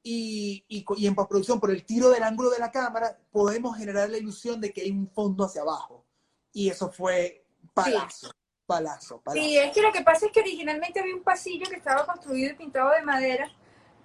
y, 0.02 0.64
y, 0.68 1.06
en 1.06 1.14
postproducción, 1.14 1.60
por 1.60 1.70
el 1.70 1.84
tiro 1.84 2.10
del 2.10 2.22
ángulo 2.22 2.50
de 2.50 2.58
la 2.58 2.70
cámara, 2.70 3.18
podemos 3.30 3.76
generar 3.76 4.10
la 4.10 4.18
ilusión 4.18 4.60
de 4.60 4.72
que 4.72 4.82
hay 4.82 4.90
un 4.90 5.08
fondo 5.08 5.44
hacia 5.44 5.62
abajo. 5.62 6.04
Y 6.52 6.68
eso 6.68 6.90
fue 6.90 7.44
palazo, 7.72 8.30
palazo, 8.66 9.20
palazo. 9.20 9.46
Sí, 9.46 9.56
es 9.58 9.72
que 9.72 9.82
lo 9.82 9.92
que 9.92 10.02
pasa 10.02 10.26
es 10.26 10.32
que 10.32 10.40
originalmente 10.40 11.00
había 11.00 11.14
un 11.14 11.22
pasillo 11.22 11.68
que 11.70 11.76
estaba 11.76 12.04
construido 12.04 12.50
y 12.50 12.54
pintado 12.56 12.90
de 12.90 13.02
madera, 13.02 13.50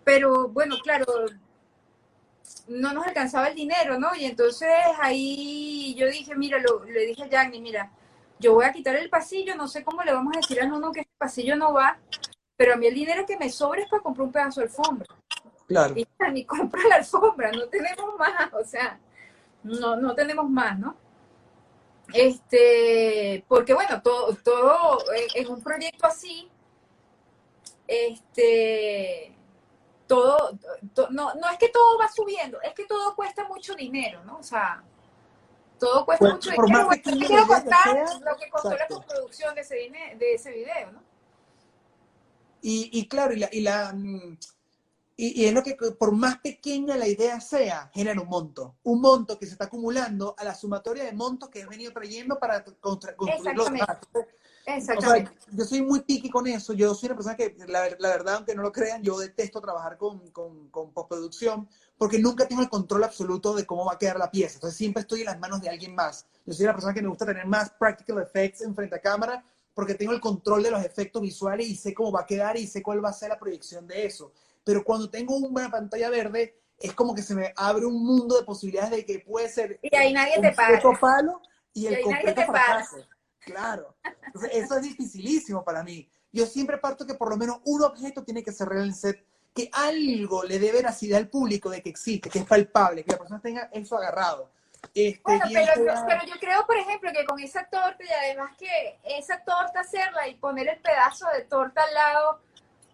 pero 0.03 0.47
bueno, 0.49 0.75
claro, 0.83 1.05
no 2.67 2.93
nos 2.93 3.05
alcanzaba 3.07 3.47
el 3.47 3.55
dinero, 3.55 3.99
¿no? 3.99 4.15
Y 4.15 4.25
entonces 4.25 4.69
ahí 5.01 5.95
yo 5.95 6.07
dije, 6.07 6.35
mira, 6.35 6.59
lo- 6.59 6.83
le 6.85 7.05
dije 7.05 7.23
a 7.23 7.27
Yanni, 7.27 7.59
mira, 7.61 7.91
yo 8.39 8.53
voy 8.53 8.65
a 8.65 8.71
quitar 8.71 8.95
el 8.95 9.09
pasillo, 9.09 9.55
no 9.55 9.67
sé 9.67 9.83
cómo 9.83 10.03
le 10.03 10.13
vamos 10.13 10.33
a 10.35 10.39
decir 10.39 10.61
a 10.61 10.67
Nuno 10.67 10.91
que 10.91 11.01
este 11.01 11.13
pasillo 11.17 11.55
no 11.55 11.73
va, 11.73 11.97
pero 12.55 12.73
a 12.73 12.77
mí 12.77 12.87
el 12.87 12.93
dinero 12.95 13.25
que 13.25 13.37
me 13.37 13.49
sobra 13.49 13.81
es 13.81 13.89
para 13.89 14.03
comprar 14.03 14.25
un 14.27 14.31
pedazo 14.31 14.61
de 14.61 14.67
alfombra. 14.67 15.05
Claro. 15.67 15.93
Y 15.97 16.07
ni 16.31 16.45
compra 16.45 16.81
la 16.87 16.95
alfombra, 16.95 17.51
no 17.51 17.67
tenemos 17.67 18.15
más, 18.17 18.53
o 18.53 18.63
sea, 18.63 18.99
no, 19.63 19.95
no 19.97 20.15
tenemos 20.15 20.49
más, 20.49 20.79
¿no? 20.79 20.95
Este, 22.13 23.43
porque 23.49 23.73
bueno, 23.73 24.01
todo, 24.01 24.33
todo 24.35 24.97
en, 25.13 25.43
en 25.45 25.51
un 25.51 25.61
proyecto 25.61 26.07
así, 26.07 26.49
este, 27.85 29.35
todo, 30.07 30.57
to- 30.93 31.09
no, 31.09 31.33
no 31.35 31.49
es 31.49 31.57
que 31.57 31.69
todo 31.69 31.97
va 31.97 32.07
subiendo, 32.09 32.61
es 32.61 32.73
que 32.73 32.85
todo 32.85 33.15
cuesta 33.15 33.45
mucho 33.47 33.75
dinero, 33.75 34.23
¿no? 34.23 34.37
O 34.37 34.43
sea, 34.43 34.81
todo 35.79 36.05
cuesta 36.05 36.25
Por- 36.25 36.33
mucho 36.35 36.51
dinero. 36.51 36.85
Bueno, 36.85 37.01
quiero 37.27 37.47
contar 37.47 37.83
sea, 37.83 38.19
lo 38.19 38.37
que 38.37 38.49
costó 38.49 38.69
la 38.69 38.75
exacto. 38.75 38.95
postproducción 38.95 39.55
de 39.55 39.61
ese, 39.61 39.75
de 40.17 40.33
ese 40.33 40.51
video, 40.51 40.91
¿no? 40.91 41.03
Y, 42.61 42.89
y 42.93 43.07
claro, 43.07 43.33
y, 43.33 43.37
la, 43.39 43.49
y, 43.51 43.61
la, 43.61 43.93
mm, 43.93 44.37
y, 45.17 45.41
y 45.41 45.45
es 45.45 45.53
lo 45.53 45.63
que, 45.63 45.75
por 45.75 46.11
más 46.11 46.37
pequeña 46.39 46.95
la 46.95 47.07
idea 47.07 47.41
sea, 47.41 47.89
genera 47.91 48.21
un 48.21 48.29
monto. 48.29 48.75
Un 48.83 49.01
monto 49.01 49.39
que 49.39 49.47
se 49.47 49.53
está 49.53 49.65
acumulando 49.65 50.35
a 50.37 50.43
la 50.43 50.53
sumatoria 50.53 51.03
de 51.03 51.11
montos 51.13 51.49
que 51.49 51.61
he 51.61 51.65
venido 51.65 51.91
trayendo 51.91 52.39
para 52.39 52.63
construir 52.63 53.15
los 53.17 53.29
Exactamente. 53.35 54.07
O 54.13 54.19
sea, 54.63 54.75
Exactamente. 54.75 55.31
yo 55.51 55.65
soy 55.65 55.81
muy 55.81 56.01
piqui 56.01 56.29
con 56.29 56.45
eso. 56.45 56.73
Yo 56.73 56.93
soy 56.93 57.07
una 57.07 57.15
persona 57.15 57.35
que, 57.35 57.55
la, 57.67 57.89
la 57.97 58.09
verdad, 58.09 58.35
aunque 58.35 58.53
no 58.53 58.61
lo 58.61 58.71
crean, 58.71 59.01
yo 59.01 59.17
detesto 59.17 59.59
trabajar 59.59 59.97
con, 59.97 60.29
con, 60.31 60.69
con 60.69 60.91
postproducción 60.91 61.67
porque 61.97 62.19
nunca 62.19 62.47
tengo 62.47 62.61
el 62.61 62.69
control 62.69 63.03
absoluto 63.03 63.55
de 63.55 63.65
cómo 63.65 63.85
va 63.85 63.93
a 63.93 63.97
quedar 63.97 64.19
la 64.19 64.29
pieza. 64.29 64.55
Entonces 64.55 64.77
siempre 64.77 65.01
estoy 65.01 65.21
en 65.21 65.27
las 65.27 65.39
manos 65.39 65.61
de 65.61 65.69
alguien 65.69 65.95
más. 65.95 66.27
Yo 66.45 66.53
soy 66.53 66.65
la 66.65 66.73
persona 66.73 66.93
que 66.93 67.01
me 67.01 67.07
gusta 67.07 67.25
tener 67.25 67.47
más 67.47 67.71
practical 67.71 68.21
effects 68.21 68.61
en 68.61 68.75
frente 68.75 68.95
a 68.95 69.01
cámara 69.01 69.43
porque 69.73 69.95
tengo 69.95 70.11
el 70.11 70.19
control 70.19 70.63
de 70.63 70.71
los 70.71 70.83
efectos 70.83 71.21
visuales 71.21 71.67
y 71.67 71.75
sé 71.75 71.93
cómo 71.93 72.11
va 72.11 72.21
a 72.21 72.25
quedar 72.25 72.57
y 72.57 72.67
sé 72.67 72.83
cuál 72.83 73.03
va 73.03 73.09
a 73.09 73.13
ser 73.13 73.29
la 73.29 73.39
proyección 73.39 73.87
de 73.87 74.05
eso. 74.05 74.31
Pero 74.67 74.83
cuando 74.83 75.09
tengo 75.09 75.33
una 75.37 75.71
pantalla 75.71 76.09
verde, 76.09 76.59
es 76.77 76.91
como 76.91 77.15
que 77.15 77.21
se 77.21 77.33
me 77.33 77.53
abre 77.55 77.85
un 77.85 78.05
mundo 78.05 78.37
de 78.37 78.43
posibilidades 78.43 78.91
de 78.91 79.05
que 79.05 79.19
puede 79.19 79.47
ser 79.47 79.79
Y 79.81 79.95
ahí 79.95 80.11
nadie 80.11 80.35
el 80.35 80.41
te 80.41 80.53
completo 80.53 80.91
palo 80.99 81.41
y 81.73 81.83
Y 81.83 81.87
el 81.87 82.01
completo 82.01 82.41
fracaso. 82.45 82.97
Claro. 83.39 83.95
Entonces, 84.25 84.51
eso 84.55 84.75
es 84.75 84.81
dificilísimo 84.81 85.63
para 85.63 85.85
mí. 85.85 86.09
Yo 86.33 86.45
siempre 86.45 86.77
parto 86.79 87.07
que 87.07 87.13
por 87.13 87.29
lo 87.29 87.37
menos 87.37 87.61
un 87.63 87.81
objeto 87.81 88.25
tiene 88.25 88.43
que 88.43 88.51
ser 88.51 88.67
real 88.67 88.87
en 88.87 88.93
set, 88.93 89.25
que 89.55 89.69
algo 89.71 90.43
le 90.43 90.59
dé 90.59 90.73
veracidad 90.73 91.17
al 91.17 91.29
público 91.29 91.69
de 91.69 91.81
que 91.81 91.89
existe, 91.89 92.29
que 92.29 92.39
es 92.39 92.45
palpable, 92.45 93.05
que 93.05 93.13
la 93.13 93.19
persona 93.19 93.39
tenga 93.39 93.69
eso 93.71 93.97
agarrado. 93.97 94.51
Este, 94.93 95.21
Bueno, 95.23 95.45
pero, 95.47 95.71
pero 96.05 96.25
yo 96.25 96.35
creo, 96.41 96.67
por 96.67 96.75
ejemplo, 96.75 97.09
que 97.13 97.23
con 97.23 97.39
esa 97.39 97.63
torta 97.69 98.03
y 98.03 98.09
además 98.09 98.51
que 98.57 98.99
esa 99.05 99.41
torta 99.45 99.79
hacerla 99.79 100.27
y 100.27 100.35
poner 100.35 100.67
el 100.67 100.81
pedazo 100.81 101.25
de 101.33 101.43
torta 101.43 101.83
al 101.83 101.93
lado, 101.93 102.41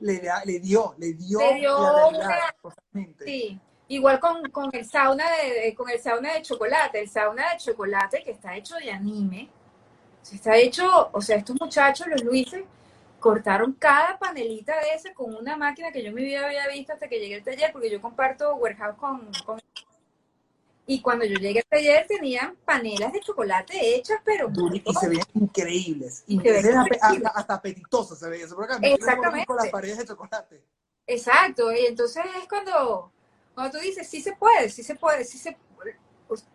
le, 0.04 0.20
da- 0.20 0.44
le 0.46 0.60
dio, 0.60 0.94
le 0.98 1.14
dio, 1.14 1.40
Le 1.40 1.56
dio 1.56 1.78
la 1.82 1.94
realidad, 1.94 2.28
una- 2.28 2.56
totalmente. 2.62 3.26
sí. 3.26 3.60
Igual 3.90 4.20
con, 4.20 4.50
con 4.50 4.70
el 4.74 4.86
sauna 4.86 5.26
de, 5.38 5.76
con 5.76 5.90
el 5.90 6.00
sauna 6.00 6.34
de 6.34 6.42
chocolate, 6.42 7.00
el 7.02 7.10
sauna 7.10 7.52
de 7.52 7.58
chocolate 7.58 8.24
que 8.24 8.32
está 8.32 8.56
hecho 8.56 8.76
de 8.76 8.90
anime, 8.92 9.50
está 10.32 10.56
hecho, 10.58 11.10
o 11.12 11.22
sea, 11.22 11.36
estos 11.38 11.56
muchachos, 11.60 12.08
los 12.08 12.24
Luises, 12.24 12.64
cortaron 13.20 13.74
cada 13.74 14.18
panelita 14.18 14.74
de 14.80 14.94
ese 14.96 15.14
con 15.14 15.34
una 15.36 15.56
máquina 15.58 15.92
que 15.92 16.02
yo 16.02 16.10
en 16.10 16.16
mi 16.16 16.24
vida 16.24 16.46
había 16.46 16.68
visto 16.68 16.94
hasta 16.94 17.08
que 17.08 17.20
llegué 17.20 17.36
al 17.36 17.44
taller, 17.44 17.72
porque 17.72 17.90
yo 17.90 18.02
comparto 18.02 18.56
warehouse 18.56 18.96
con, 18.98 19.32
con 19.46 19.60
y 20.86 21.02
cuando 21.02 21.24
yo 21.26 21.38
llegué 21.38 21.60
al 21.60 21.66
taller 21.66 22.06
tenían 22.08 22.58
panelas 22.66 23.14
de 23.14 23.22
chocolate 23.22 23.96
hechas, 23.96 24.20
pero 24.24 24.50
Y 24.72 24.94
se 24.94 25.08
veían 25.08 25.26
increíbles. 25.34 26.24
Y 26.28 26.40
se 26.40 26.58
hasta, 26.58 27.30
hasta 27.30 27.54
apetitosos 27.54 28.20
se 28.20 28.30
veían. 28.30 28.50
Exactamente. 28.82 29.46
con 29.46 29.56
las 29.58 29.70
paredes 29.70 30.00
de 30.00 30.06
chocolate. 30.06 30.64
Exacto, 31.08 31.72
y 31.74 31.86
entonces 31.86 32.24
es 32.42 32.48
cuando, 32.48 33.12
cuando 33.54 33.78
tú 33.78 33.84
dices, 33.84 34.08
sí 34.08 34.22
se 34.22 34.36
puede, 34.36 34.70
sí 34.70 34.84
se 34.84 34.96
puede, 34.96 35.24
sí 35.26 35.38
se 35.38 35.58
pues, 36.28 36.46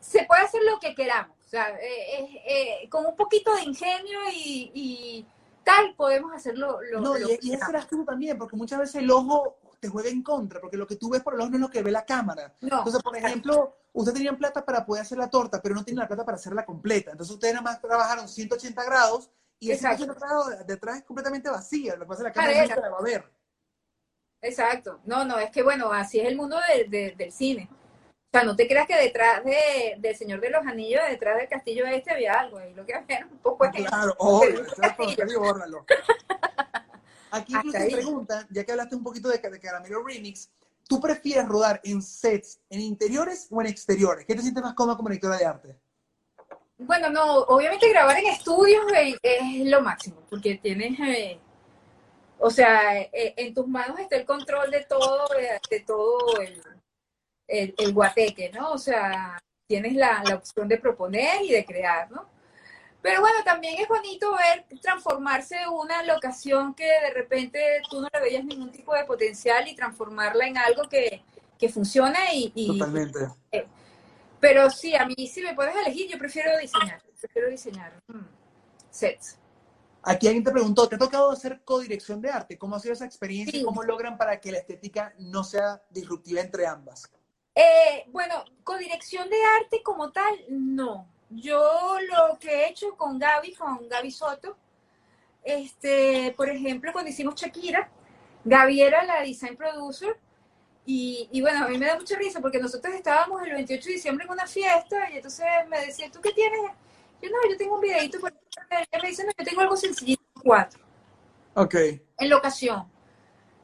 se 0.00 0.24
puede 0.24 0.42
hacer 0.42 0.62
lo 0.64 0.78
que 0.78 0.94
queramos. 0.94 1.36
O 1.46 1.48
sea, 1.48 1.70
eh, 1.78 2.18
eh, 2.18 2.42
eh, 2.46 2.88
con 2.88 3.04
un 3.04 3.14
poquito 3.16 3.54
de 3.54 3.62
ingenio 3.62 4.18
y, 4.34 4.70
y 4.74 5.26
tal 5.64 5.94
podemos 5.94 6.32
hacerlo 6.32 6.78
lo, 6.90 7.00
No, 7.00 7.18
lo 7.18 7.30
y, 7.30 7.38
que 7.38 7.46
y 7.46 7.50
queramos. 7.50 7.68
eras 7.68 7.88
tú 7.88 8.04
también, 8.04 8.38
porque 8.38 8.56
muchas 8.56 8.80
veces 8.80 8.96
el 8.96 9.10
ojo 9.10 9.56
te 9.82 9.88
juega 9.88 10.08
en 10.10 10.22
contra, 10.22 10.60
porque 10.60 10.76
lo 10.76 10.86
que 10.86 10.94
tú 10.94 11.10
ves 11.10 11.22
por 11.22 11.34
el 11.34 11.40
ojo 11.40 11.50
no 11.50 11.56
es 11.56 11.60
lo 11.60 11.68
que 11.68 11.82
ve 11.82 11.90
la 11.90 12.06
cámara. 12.06 12.54
No, 12.60 12.78
Entonces, 12.78 13.02
por 13.02 13.16
ejemplo, 13.16 13.76
ustedes 13.92 14.14
tenían 14.16 14.38
plata 14.38 14.64
para 14.64 14.86
poder 14.86 15.02
hacer 15.02 15.18
la 15.18 15.28
torta, 15.28 15.60
pero 15.60 15.74
no 15.74 15.84
tienen 15.84 15.98
la 15.98 16.06
plata 16.06 16.24
para 16.24 16.36
hacerla 16.36 16.64
completa. 16.64 17.10
Entonces, 17.10 17.34
ustedes 17.34 17.52
nada 17.54 17.64
más 17.64 17.80
trabajaron 17.82 18.28
180 18.28 18.84
grados 18.84 19.28
y 19.58 19.72
Exacto. 19.72 20.04
180 20.04 20.24
grados 20.24 20.66
detrás 20.68 20.98
es 20.98 21.02
completamente 21.02 21.50
vacía. 21.50 21.96
Lo 21.96 22.04
que 22.04 22.06
pasa 22.10 22.28
es 22.28 22.32
que 22.32 22.38
la 22.38 22.46
cámara 22.46 22.62
nunca 22.62 22.80
la 22.80 22.90
va 22.90 22.98
a 22.98 23.02
ver. 23.02 23.24
exacto. 24.40 25.00
No, 25.04 25.24
no, 25.24 25.38
es 25.40 25.50
que 25.50 25.64
bueno, 25.64 25.92
así 25.92 26.20
es 26.20 26.28
el 26.28 26.36
mundo 26.36 26.56
de- 26.68 26.84
de- 26.84 27.14
del 27.16 27.32
cine. 27.32 27.68
O 27.72 28.38
sea, 28.38 28.44
no 28.44 28.54
te 28.54 28.68
creas 28.68 28.86
que 28.86 28.96
detrás 28.96 29.44
de, 29.44 29.96
del 29.98 30.14
Señor 30.16 30.40
de 30.40 30.48
los 30.50 30.64
Anillos, 30.64 31.02
detrás 31.10 31.38
del 31.38 31.48
castillo 31.48 31.84
este 31.86 32.12
había 32.12 32.34
algo, 32.34 32.60
y 32.64 32.72
lo 32.72 32.86
que 32.86 32.94
había 32.94 33.16
era 33.18 33.26
un 33.26 33.38
poco 33.38 33.64
de 33.64 33.72
gente. 33.72 33.88
Claro, 33.88 34.14
obvio, 34.18 34.64
y 35.28 35.34
bórralo. 35.36 35.84
Aquí 37.32 37.54
incluso 37.54 37.78
te 37.78 37.90
preguntan, 37.90 38.46
ya 38.50 38.62
que 38.62 38.72
hablaste 38.72 38.94
un 38.94 39.02
poquito 39.02 39.30
de, 39.30 39.38
de 39.38 39.60
Caramelo 39.60 40.04
Remix, 40.04 40.50
¿tú 40.86 41.00
prefieres 41.00 41.48
rodar 41.48 41.80
en 41.82 42.02
sets, 42.02 42.60
en 42.68 42.80
interiores 42.80 43.48
o 43.50 43.60
en 43.62 43.68
exteriores? 43.68 44.26
¿Qué 44.26 44.34
te 44.34 44.42
sientes 44.42 44.62
más 44.62 44.74
cómoda 44.74 44.98
como 44.98 45.08
directora 45.08 45.38
de 45.38 45.46
arte? 45.46 45.78
Bueno, 46.76 47.08
no, 47.08 47.38
obviamente 47.44 47.88
grabar 47.88 48.18
en 48.18 48.26
estudios 48.26 48.84
es 49.22 49.66
lo 49.66 49.80
máximo, 49.80 50.18
porque 50.28 50.56
tienes, 50.56 50.98
eh, 51.00 51.40
o 52.38 52.50
sea, 52.50 53.00
eh, 53.00 53.34
en 53.36 53.54
tus 53.54 53.66
manos 53.66 53.98
está 53.98 54.16
el 54.16 54.26
control 54.26 54.70
de 54.70 54.84
todo, 54.84 55.26
de 55.70 55.80
todo 55.80 56.38
el, 56.38 56.62
el, 57.48 57.74
el 57.78 57.94
guateque, 57.94 58.50
¿no? 58.50 58.72
O 58.72 58.78
sea, 58.78 59.38
tienes 59.66 59.94
la, 59.94 60.22
la 60.22 60.34
opción 60.34 60.68
de 60.68 60.76
proponer 60.76 61.42
y 61.42 61.52
de 61.52 61.64
crear, 61.64 62.10
¿no? 62.10 62.31
Pero 63.02 63.20
bueno, 63.20 63.38
también 63.44 63.74
es 63.80 63.88
bonito 63.88 64.32
ver 64.36 64.64
transformarse 64.80 65.56
una 65.68 66.04
locación 66.04 66.72
que 66.72 66.86
de 66.86 67.10
repente 67.12 67.82
tú 67.90 68.00
no 68.00 68.08
le 68.12 68.20
veías 68.20 68.44
ningún 68.44 68.70
tipo 68.70 68.94
de 68.94 69.04
potencial 69.04 69.66
y 69.66 69.74
transformarla 69.74 70.46
en 70.46 70.56
algo 70.56 70.88
que, 70.88 71.24
que 71.58 71.68
funciona 71.68 72.32
y, 72.32 72.52
y, 72.54 72.78
Totalmente. 72.78 73.18
pero 74.38 74.70
sí, 74.70 74.94
a 74.94 75.04
mí 75.04 75.26
si 75.26 75.42
me 75.42 75.54
puedes 75.54 75.74
elegir, 75.74 76.08
yo 76.10 76.16
prefiero 76.16 76.56
diseñar. 76.58 77.02
Prefiero 77.20 77.50
diseñar 77.50 77.92
mm, 78.06 78.20
sets. 78.90 79.38
Aquí 80.04 80.26
alguien 80.26 80.44
te 80.44 80.50
preguntó, 80.50 80.88
¿te 80.88 80.96
ha 80.96 80.98
tocado 80.98 81.30
hacer 81.30 81.62
codirección 81.64 82.20
de 82.20 82.30
arte? 82.30 82.58
¿Cómo 82.58 82.74
ha 82.76 82.80
sido 82.80 82.94
esa 82.94 83.04
experiencia 83.04 83.58
y 83.60 83.64
cómo 83.64 83.84
logran 83.84 84.16
para 84.16 84.40
que 84.40 84.50
la 84.50 84.58
estética 84.58 85.14
no 85.18 85.44
sea 85.44 85.80
disruptiva 85.90 86.40
entre 86.40 86.66
ambas? 86.66 87.08
Eh, 87.54 88.04
bueno, 88.08 88.44
con 88.64 88.78
dirección 88.78 89.28
de 89.28 89.36
arte 89.60 89.82
como 89.82 90.10
tal, 90.10 90.34
no. 90.48 91.11
Yo 91.34 91.98
lo 92.10 92.38
que 92.38 92.50
he 92.50 92.68
hecho 92.68 92.94
con 92.96 93.18
Gaby, 93.18 93.54
con 93.54 93.88
Gaby 93.88 94.10
Soto, 94.10 94.56
este, 95.42 96.34
por 96.36 96.48
ejemplo, 96.48 96.92
cuando 96.92 97.10
hicimos 97.10 97.34
Shakira, 97.34 97.90
Gaby 98.44 98.82
era 98.82 99.04
la 99.04 99.22
design 99.22 99.56
producer 99.56 100.18
y, 100.84 101.28
y 101.32 101.40
bueno, 101.40 101.64
a 101.64 101.68
mí 101.68 101.78
me 101.78 101.86
da 101.86 101.96
mucha 101.96 102.16
risa 102.16 102.40
porque 102.40 102.58
nosotros 102.58 102.94
estábamos 102.94 103.42
el 103.42 103.52
28 103.52 103.84
de 103.84 103.92
diciembre 103.92 104.24
en 104.26 104.32
una 104.32 104.46
fiesta 104.46 105.10
y 105.10 105.16
entonces 105.16 105.46
me 105.68 105.86
decía, 105.86 106.10
¿tú 106.10 106.20
qué 106.20 106.32
tienes? 106.32 106.60
Yo 107.22 107.30
no, 107.30 107.36
yo 107.48 107.56
tengo 107.56 107.76
un 107.76 107.80
videito, 107.80 108.18
por 108.18 108.32
ella 108.70 108.86
me 109.00 109.08
dice, 109.08 109.24
no, 109.24 109.32
yo 109.38 109.44
tengo 109.44 109.60
algo 109.60 109.76
sencillito, 109.76 110.22
cuatro. 110.42 110.82
Ok. 111.54 111.74
En 112.18 112.28
locación. 112.28 112.90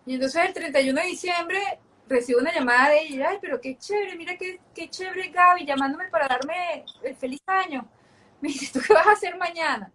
Y 0.06 0.14
entonces 0.14 0.44
el 0.46 0.54
31 0.54 1.00
de 1.00 1.06
diciembre 1.06 1.80
recibo 2.08 2.40
una 2.40 2.52
llamada 2.52 2.90
de 2.90 3.00
ella, 3.02 3.28
ay, 3.30 3.38
pero 3.40 3.60
qué 3.60 3.76
chévere, 3.76 4.16
mira 4.16 4.36
qué, 4.36 4.60
qué 4.74 4.88
chévere 4.88 5.28
Gaby, 5.28 5.66
llamándome 5.66 6.08
para 6.08 6.26
darme 6.26 6.84
el 7.02 7.14
feliz 7.16 7.40
año. 7.46 7.88
Me 8.40 8.48
dice, 8.48 8.70
¿tú 8.72 8.84
qué 8.86 8.94
vas 8.94 9.06
a 9.06 9.12
hacer 9.12 9.36
mañana? 9.36 9.92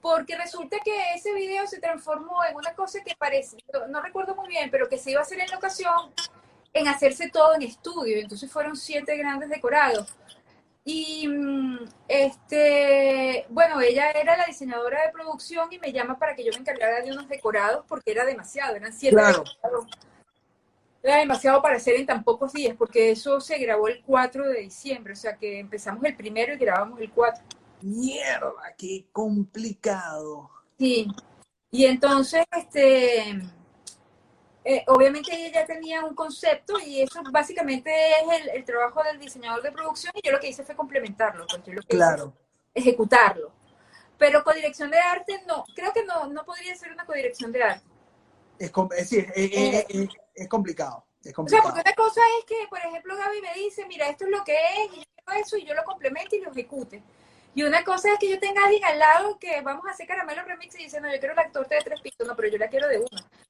Porque 0.00 0.36
resulta 0.36 0.78
que 0.84 1.14
ese 1.14 1.34
video 1.34 1.66
se 1.66 1.80
transformó 1.80 2.44
en 2.44 2.56
una 2.56 2.74
cosa 2.74 3.02
que 3.04 3.16
parece, 3.16 3.56
no 3.88 4.00
recuerdo 4.00 4.36
muy 4.36 4.48
bien, 4.48 4.70
pero 4.70 4.88
que 4.88 4.98
se 4.98 5.10
iba 5.10 5.20
a 5.20 5.24
hacer 5.24 5.40
en 5.40 5.50
locación, 5.50 6.12
en 6.72 6.86
hacerse 6.86 7.28
todo 7.30 7.54
en 7.56 7.62
estudio. 7.62 8.16
Entonces 8.18 8.50
fueron 8.50 8.76
siete 8.76 9.16
grandes 9.16 9.48
decorados. 9.48 10.14
Y 10.84 11.26
mm, 11.26 11.88
este, 12.06 13.46
bueno, 13.48 13.80
ella 13.80 14.12
era 14.12 14.36
la 14.36 14.44
diseñadora 14.44 15.04
de 15.04 15.12
producción 15.12 15.72
y 15.72 15.80
me 15.80 15.92
llama 15.92 16.16
para 16.16 16.36
que 16.36 16.44
yo 16.44 16.52
me 16.52 16.58
encargara 16.58 17.00
de 17.00 17.10
unos 17.10 17.28
decorados 17.28 17.84
porque 17.88 18.12
era 18.12 18.24
demasiado, 18.24 18.76
eran 18.76 18.92
siete 18.92 19.16
decorados 19.16 19.56
era 21.06 21.18
demasiado 21.18 21.62
para 21.62 21.76
hacer 21.76 21.94
en 21.94 22.06
tan 22.06 22.24
pocos 22.24 22.52
días, 22.52 22.74
porque 22.76 23.10
eso 23.10 23.40
se 23.40 23.58
grabó 23.58 23.88
el 23.88 24.02
4 24.02 24.48
de 24.48 24.60
diciembre, 24.62 25.12
o 25.12 25.16
sea 25.16 25.36
que 25.36 25.60
empezamos 25.60 26.04
el 26.04 26.16
primero 26.16 26.52
y 26.52 26.58
grabamos 26.58 27.00
el 27.00 27.10
4. 27.12 27.44
Mierda, 27.82 28.74
qué 28.76 29.06
complicado. 29.12 30.50
Sí, 30.78 31.08
y 31.70 31.84
entonces, 31.84 32.44
este, 32.56 33.38
eh, 34.64 34.84
obviamente 34.88 35.32
ella 35.32 35.60
ya 35.60 35.66
tenía 35.66 36.04
un 36.04 36.14
concepto 36.14 36.78
y 36.80 37.02
eso 37.02 37.22
básicamente 37.30 37.90
es 37.92 38.52
el, 38.52 38.64
trabajo 38.64 39.02
del 39.04 39.20
diseñador 39.20 39.62
de 39.62 39.70
producción 39.70 40.12
y 40.16 40.26
yo 40.26 40.32
lo 40.32 40.40
que 40.40 40.48
hice 40.48 40.64
fue 40.64 40.74
complementarlo, 40.74 41.46
porque 41.48 41.72
lo 41.72 41.82
que 41.82 41.96
claro. 41.96 42.32
ejecutarlo. 42.74 43.52
Pero 44.18 44.42
codirección 44.42 44.90
de 44.90 44.98
arte 44.98 45.40
no, 45.46 45.64
creo 45.74 45.92
que 45.92 46.04
no, 46.04 46.26
no 46.28 46.44
podría 46.44 46.74
ser 46.74 46.90
una 46.90 47.06
codirección 47.06 47.52
de 47.52 47.62
arte. 47.62 47.86
Es, 48.58 48.72
es, 49.12 49.86
es, 49.88 50.08
es 50.36 50.48
complicado. 50.48 51.04
Es 51.24 51.32
complicado. 51.32 51.68
O 51.68 51.72
sea, 51.72 51.82
porque 51.82 51.88
una 51.88 51.96
cosa 51.96 52.20
es 52.38 52.44
que, 52.44 52.68
por 52.68 52.78
ejemplo, 52.78 53.16
Gaby 53.16 53.40
me 53.40 53.54
dice, 53.54 53.84
mira, 53.86 54.08
esto 54.08 54.24
es 54.26 54.30
lo 54.30 54.44
que 54.44 54.54
es, 54.54 54.92
y 54.92 54.96
yo 54.98 55.04
quiero 55.24 55.40
eso, 55.40 55.56
y 55.56 55.64
yo 55.64 55.74
lo 55.74 55.82
complemento 55.84 56.36
y 56.36 56.40
lo 56.40 56.52
ejecute. 56.52 57.02
Y 57.54 57.62
una 57.62 57.82
cosa 57.82 58.12
es 58.12 58.18
que 58.18 58.28
yo 58.28 58.38
tenga 58.38 58.60
a 58.60 58.64
alguien 58.66 58.84
al 58.84 58.98
lado 58.98 59.38
que 59.38 59.62
vamos 59.62 59.86
a 59.86 59.90
hacer 59.90 60.06
caramelo 60.06 60.44
remix 60.44 60.74
y 60.78 60.84
dice, 60.84 61.00
no, 61.00 61.10
yo 61.10 61.18
quiero 61.18 61.34
la 61.34 61.50
torta 61.50 61.74
de 61.74 61.80
tres 61.80 62.00
pisos, 62.02 62.26
no, 62.26 62.36
pero 62.36 62.48
yo 62.48 62.58
la 62.58 62.68
quiero 62.68 62.86
de 62.86 62.98
uno. 62.98 63.08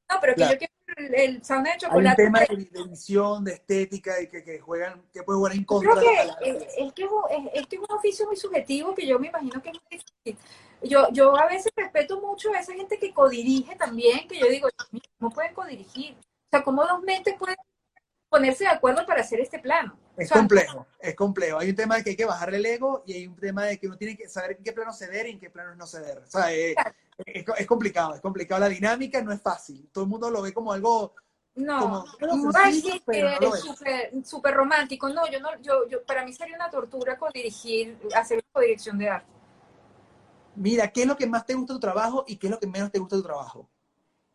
No, 0.08 0.20
pero 0.20 0.34
que 0.36 0.42
yo 0.42 0.56
quiero 0.56 0.72
el, 0.96 1.14
el 1.16 1.44
sound 1.44 1.66
de 1.66 1.76
chocolate. 1.76 2.22
Hay 2.22 2.28
un 2.28 2.32
tema 2.32 2.46
de, 2.48 2.68
de 2.70 2.80
edición, 2.82 3.44
de 3.44 3.54
estética, 3.54 4.20
y 4.20 4.28
que, 4.28 4.44
que 4.44 4.60
juegan, 4.60 5.02
que 5.12 5.24
puede 5.24 5.38
jugar 5.38 5.52
en 5.54 5.64
contra. 5.64 5.90
Creo 5.90 6.04
que, 6.04 6.22
es, 6.22 6.56
es, 6.76 6.92
que 6.92 7.02
es, 7.02 7.10
es, 7.52 7.66
que 7.66 7.76
es 7.76 7.82
un 7.82 7.96
oficio 7.96 8.26
muy 8.26 8.36
subjetivo 8.36 8.94
que 8.94 9.08
yo 9.08 9.18
me 9.18 9.26
imagino 9.26 9.60
que 9.60 9.70
es 9.70 9.74
muy 9.74 9.98
difícil. 9.98 10.38
Yo, 10.82 11.08
yo 11.10 11.36
a 11.36 11.46
veces 11.46 11.72
respeto 11.74 12.20
mucho 12.20 12.54
a 12.54 12.60
esa 12.60 12.74
gente 12.74 13.00
que 13.00 13.12
codirige 13.12 13.74
también, 13.74 14.28
que 14.28 14.38
yo 14.38 14.46
digo, 14.46 14.68
no 15.18 15.30
pueden 15.30 15.52
codirigir 15.52 16.16
sea, 16.56 16.64
¿cómo 16.64 16.84
dos 16.84 17.02
mentes 17.02 17.34
pueden 17.38 17.56
ponerse 18.28 18.64
de 18.64 18.70
acuerdo 18.70 19.04
para 19.06 19.20
hacer 19.20 19.40
este 19.40 19.58
plano? 19.58 19.98
Es 20.16 20.30
complejo, 20.30 20.86
es 20.98 21.14
complejo. 21.14 21.58
Hay 21.58 21.70
un 21.70 21.76
tema 21.76 21.96
de 21.96 22.04
que 22.04 22.10
hay 22.10 22.16
que 22.16 22.24
bajarle 22.24 22.56
el 22.56 22.66
ego 22.66 23.02
y 23.06 23.12
hay 23.12 23.26
un 23.26 23.36
tema 23.36 23.64
de 23.64 23.78
que 23.78 23.86
uno 23.86 23.96
tiene 23.96 24.16
que 24.16 24.28
saber 24.28 24.52
en 24.52 24.64
qué 24.64 24.72
plano 24.72 24.92
ceder 24.92 25.26
y 25.26 25.32
en 25.32 25.40
qué 25.40 25.50
plano 25.50 25.74
no 25.74 25.86
ceder. 25.86 26.18
O 26.18 26.26
sea, 26.26 26.50
es, 26.52 26.74
es, 27.18 27.66
complicado, 27.66 28.14
es 28.14 28.20
complicado. 28.20 28.60
La 28.60 28.68
dinámica 28.68 29.22
no 29.22 29.32
es 29.32 29.42
fácil. 29.42 29.88
Todo 29.92 30.04
el 30.04 30.10
mundo 30.10 30.30
lo 30.30 30.42
ve 30.42 30.52
como 30.52 30.72
algo... 30.72 31.14
No, 31.54 32.04
no 32.20 32.52
sencillo, 32.52 33.00
no 33.40 34.24
súper 34.24 34.54
romántico. 34.54 35.08
No, 35.08 35.26
yo 35.30 35.40
no, 35.40 35.58
yo, 35.62 35.88
yo, 35.88 36.04
para 36.04 36.22
mí 36.22 36.34
sería 36.34 36.54
una 36.54 36.70
tortura 36.70 37.18
con 37.18 37.32
dirigir, 37.32 37.98
hacer 38.14 38.44
dirección 38.60 38.98
de 38.98 39.08
arte. 39.08 39.32
Mira, 40.54 40.92
¿qué 40.92 41.02
es 41.02 41.06
lo 41.06 41.16
que 41.16 41.26
más 41.26 41.46
te 41.46 41.54
gusta 41.54 41.72
de 41.72 41.76
tu 41.76 41.80
trabajo 41.80 42.24
y 42.26 42.36
qué 42.36 42.48
es 42.48 42.50
lo 42.50 42.60
que 42.60 42.66
menos 42.66 42.92
te 42.92 42.98
gusta 42.98 43.16
de 43.16 43.22
tu 43.22 43.28
trabajo? 43.28 43.70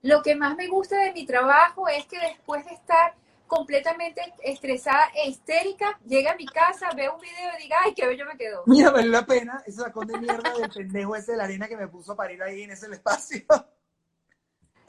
Lo 0.02 0.22
que 0.24 0.36
más 0.36 0.56
me 0.56 0.68
gusta 0.68 0.98
de 0.98 1.14
mi 1.14 1.26
trabajo 1.26 1.88
es 1.88 2.06
que 2.06 2.20
después 2.20 2.66
de 2.66 2.74
estar 2.74 3.14
completamente 3.52 4.22
estresada 4.44 5.12
e 5.14 5.30
histérica, 5.30 6.00
llega 6.08 6.32
a 6.32 6.36
mi 6.36 6.46
casa, 6.46 6.90
ve 6.96 7.10
un 7.10 7.20
video 7.20 7.52
y 7.60 7.64
diga, 7.64 7.76
ay, 7.84 7.94
qué 7.94 8.08
bello 8.08 8.26
me 8.26 8.38
quedó. 8.38 8.64
Mira, 8.66 8.92
vale 8.92 9.10
la 9.10 9.26
pena 9.26 9.62
ese 9.66 9.82
sacón 9.82 10.08
de 10.08 10.18
mierda 10.18 10.54
del 10.54 10.70
pendejo 10.70 11.16
ese 11.18 11.34
de 11.34 11.38
la 11.38 11.44
arena 11.44 11.68
que 11.68 11.76
me 11.76 11.90
puso 11.90 12.16
para 12.16 12.32
ir 12.32 12.42
ahí 12.42 12.64
en 12.64 12.72
ese 12.72 12.90
espacio. 12.90 13.42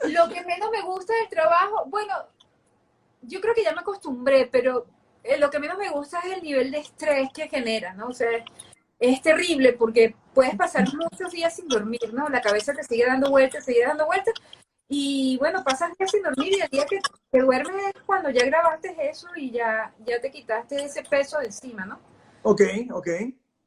Lo 0.03 0.29
que 0.29 0.43
menos 0.45 0.71
me 0.71 0.81
gusta 0.81 1.13
del 1.13 1.29
trabajo, 1.29 1.85
bueno, 1.87 2.13
yo 3.21 3.41
creo 3.41 3.53
que 3.53 3.63
ya 3.63 3.73
me 3.73 3.81
acostumbré, 3.81 4.47
pero 4.51 4.85
eh, 5.23 5.37
lo 5.37 5.49
que 5.49 5.59
menos 5.59 5.77
me 5.77 5.89
gusta 5.89 6.19
es 6.19 6.37
el 6.37 6.43
nivel 6.43 6.71
de 6.71 6.79
estrés 6.79 7.29
que 7.33 7.47
genera, 7.47 7.93
¿no? 7.93 8.07
O 8.07 8.13
sea, 8.13 8.29
es 8.99 9.21
terrible 9.21 9.73
porque 9.73 10.15
puedes 10.33 10.55
pasar 10.55 10.85
muchos 10.93 11.31
días 11.31 11.55
sin 11.55 11.67
dormir, 11.67 12.13
¿no? 12.13 12.29
La 12.29 12.41
cabeza 12.41 12.73
te 12.73 12.83
sigue 12.83 13.05
dando 13.05 13.29
vueltas, 13.29 13.65
sigue 13.65 13.85
dando 13.85 14.05
vueltas, 14.05 14.33
y 14.95 15.37
bueno, 15.37 15.63
pasas 15.63 15.91
días 15.97 16.11
sin 16.11 16.21
dormir 16.21 16.53
y 16.55 16.61
el 16.61 16.69
día 16.69 16.85
que 16.85 16.99
te 17.31 17.39
duermes 17.39 17.75
es 17.95 18.01
cuando 18.05 18.29
ya 18.29 18.45
grabaste 18.45 18.95
eso 19.09 19.27
y 19.35 19.49
ya, 19.49 19.91
ya 20.05 20.21
te 20.21 20.29
quitaste 20.29 20.85
ese 20.85 21.01
peso 21.03 21.39
de 21.39 21.47
encima, 21.47 21.83
¿no? 21.83 21.99
Ok, 22.43 22.61
ok. 22.91 23.07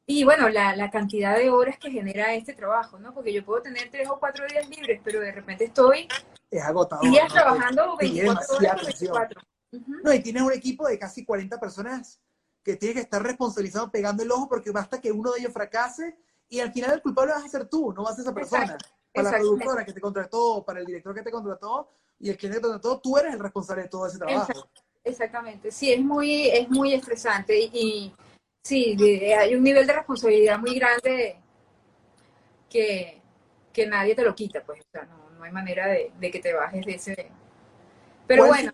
Y 0.07 0.23
bueno, 0.23 0.49
la, 0.49 0.77
la, 0.77 0.89
cantidad 0.89 1.37
de 1.37 1.51
horas 1.51 1.79
que 1.79 1.91
genera 1.91 2.33
este 2.35 2.55
trabajo, 2.55 3.01
¿no? 3.01 3.13
Porque 3.13 3.33
yo 3.33 3.45
puedo 3.45 3.61
tener 3.61 3.91
tres 3.91 4.09
o 4.09 4.21
cuatro 4.21 4.47
días 4.47 4.69
libres, 4.69 5.01
pero 5.03 5.19
de 5.19 5.33
repente 5.33 5.65
estoy 5.65 6.07
es 6.49 6.63
agotado, 6.63 7.03
días 7.03 7.33
trabajando 7.33 7.97
24 7.97 8.57
horas 8.59 8.87
24. 8.87 9.43
No, 10.05 10.13
y 10.13 10.21
tienes 10.21 10.43
un 10.43 10.53
equipo 10.53 10.87
de 10.87 10.97
casi 10.97 11.25
40 11.25 11.59
personas 11.59 12.21
que 12.63 12.77
tiene 12.77 12.95
que 12.95 13.01
estar 13.01 13.21
responsabilizado 13.21 13.91
pegando 13.91 14.23
el 14.23 14.31
ojo 14.31 14.49
porque 14.49 14.71
basta 14.71 15.01
que 15.01 15.11
uno 15.11 15.33
de 15.33 15.41
ellos 15.41 15.53
fracase 15.53 16.17
y 16.49 16.61
al 16.61 16.73
final 16.73 16.93
el 16.93 17.03
culpable 17.03 17.33
vas 17.33 17.45
a 17.45 17.49
ser 17.49 17.67
tú, 17.69 17.93
no 17.93 18.05
vas 18.05 18.13
a 18.13 18.15
ser 18.15 18.23
esa 18.27 18.35
persona 18.35 18.79
para 19.17 19.31
la 19.31 19.39
productora 19.39 19.85
que 19.85 19.93
te 19.93 20.01
contrató, 20.01 20.65
para 20.65 20.81
el 20.81 20.87
director 20.87 21.15
que 21.15 21.23
te 21.23 21.31
contrató 21.31 21.91
y 22.19 22.31
el 22.31 22.37
cliente 22.37 22.59
que 22.59 22.63
te 22.63 22.69
contrató, 22.69 23.01
tú 23.01 23.17
eres 23.19 23.35
el 23.35 23.41
responsable 23.41 23.83
de 23.85 23.89
todo 23.89 24.07
ese 24.07 24.19
trabajo. 24.19 24.69
Exactamente, 25.03 25.71
sí, 25.71 25.93
es 25.93 26.01
muy, 26.01 26.49
es 26.49 26.69
muy 26.69 26.93
estresante 26.93 27.57
y, 27.59 28.13
sí, 28.63 28.97
hay 29.33 29.55
un 29.55 29.63
nivel 29.63 29.87
de 29.87 29.93
responsabilidad 29.93 30.59
muy 30.59 30.75
grande 30.75 31.41
que, 32.69 33.23
que 33.73 33.87
nadie 33.87 34.15
te 34.15 34.23
lo 34.23 34.35
quita, 34.35 34.65
pues, 34.65 34.81
o 34.81 34.91
sea, 34.91 35.05
no, 35.05 35.31
no 35.31 35.45
hay 35.45 35.53
manera 35.53 35.87
de, 35.87 36.13
de, 36.19 36.31
que 36.31 36.41
te 36.41 36.53
bajes 36.53 36.85
de 36.85 36.95
ese... 36.95 37.31
Pero 38.27 38.47
bueno. 38.49 38.73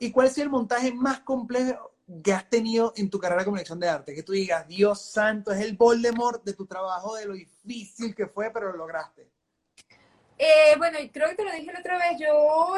¿Y 0.00 0.10
cuál 0.10 0.26
es 0.26 0.38
el 0.38 0.50
montaje 0.50 0.92
más 0.92 1.20
complejo 1.20 1.92
que 2.24 2.32
has 2.32 2.50
tenido 2.50 2.92
en 2.96 3.08
tu 3.08 3.20
carrera 3.20 3.44
como 3.44 3.56
dirección 3.56 3.78
de 3.78 3.88
arte? 3.88 4.14
Que 4.16 4.24
tú 4.24 4.32
digas, 4.32 4.66
Dios 4.66 5.00
santo, 5.00 5.52
es 5.52 5.60
el 5.60 5.76
Voldemort 5.76 6.42
de 6.42 6.54
tu 6.54 6.66
trabajo, 6.66 7.14
de 7.14 7.26
lo 7.26 7.34
difícil 7.34 8.12
que 8.12 8.26
fue, 8.26 8.50
pero 8.50 8.72
lo 8.72 8.78
lograste. 8.78 9.28
Eh, 10.44 10.74
bueno, 10.76 10.98
creo 11.12 11.28
que 11.28 11.36
te 11.36 11.44
lo 11.44 11.52
dije 11.52 11.72
la 11.72 11.78
otra 11.78 11.98
vez, 11.98 12.18
yo 12.18 12.74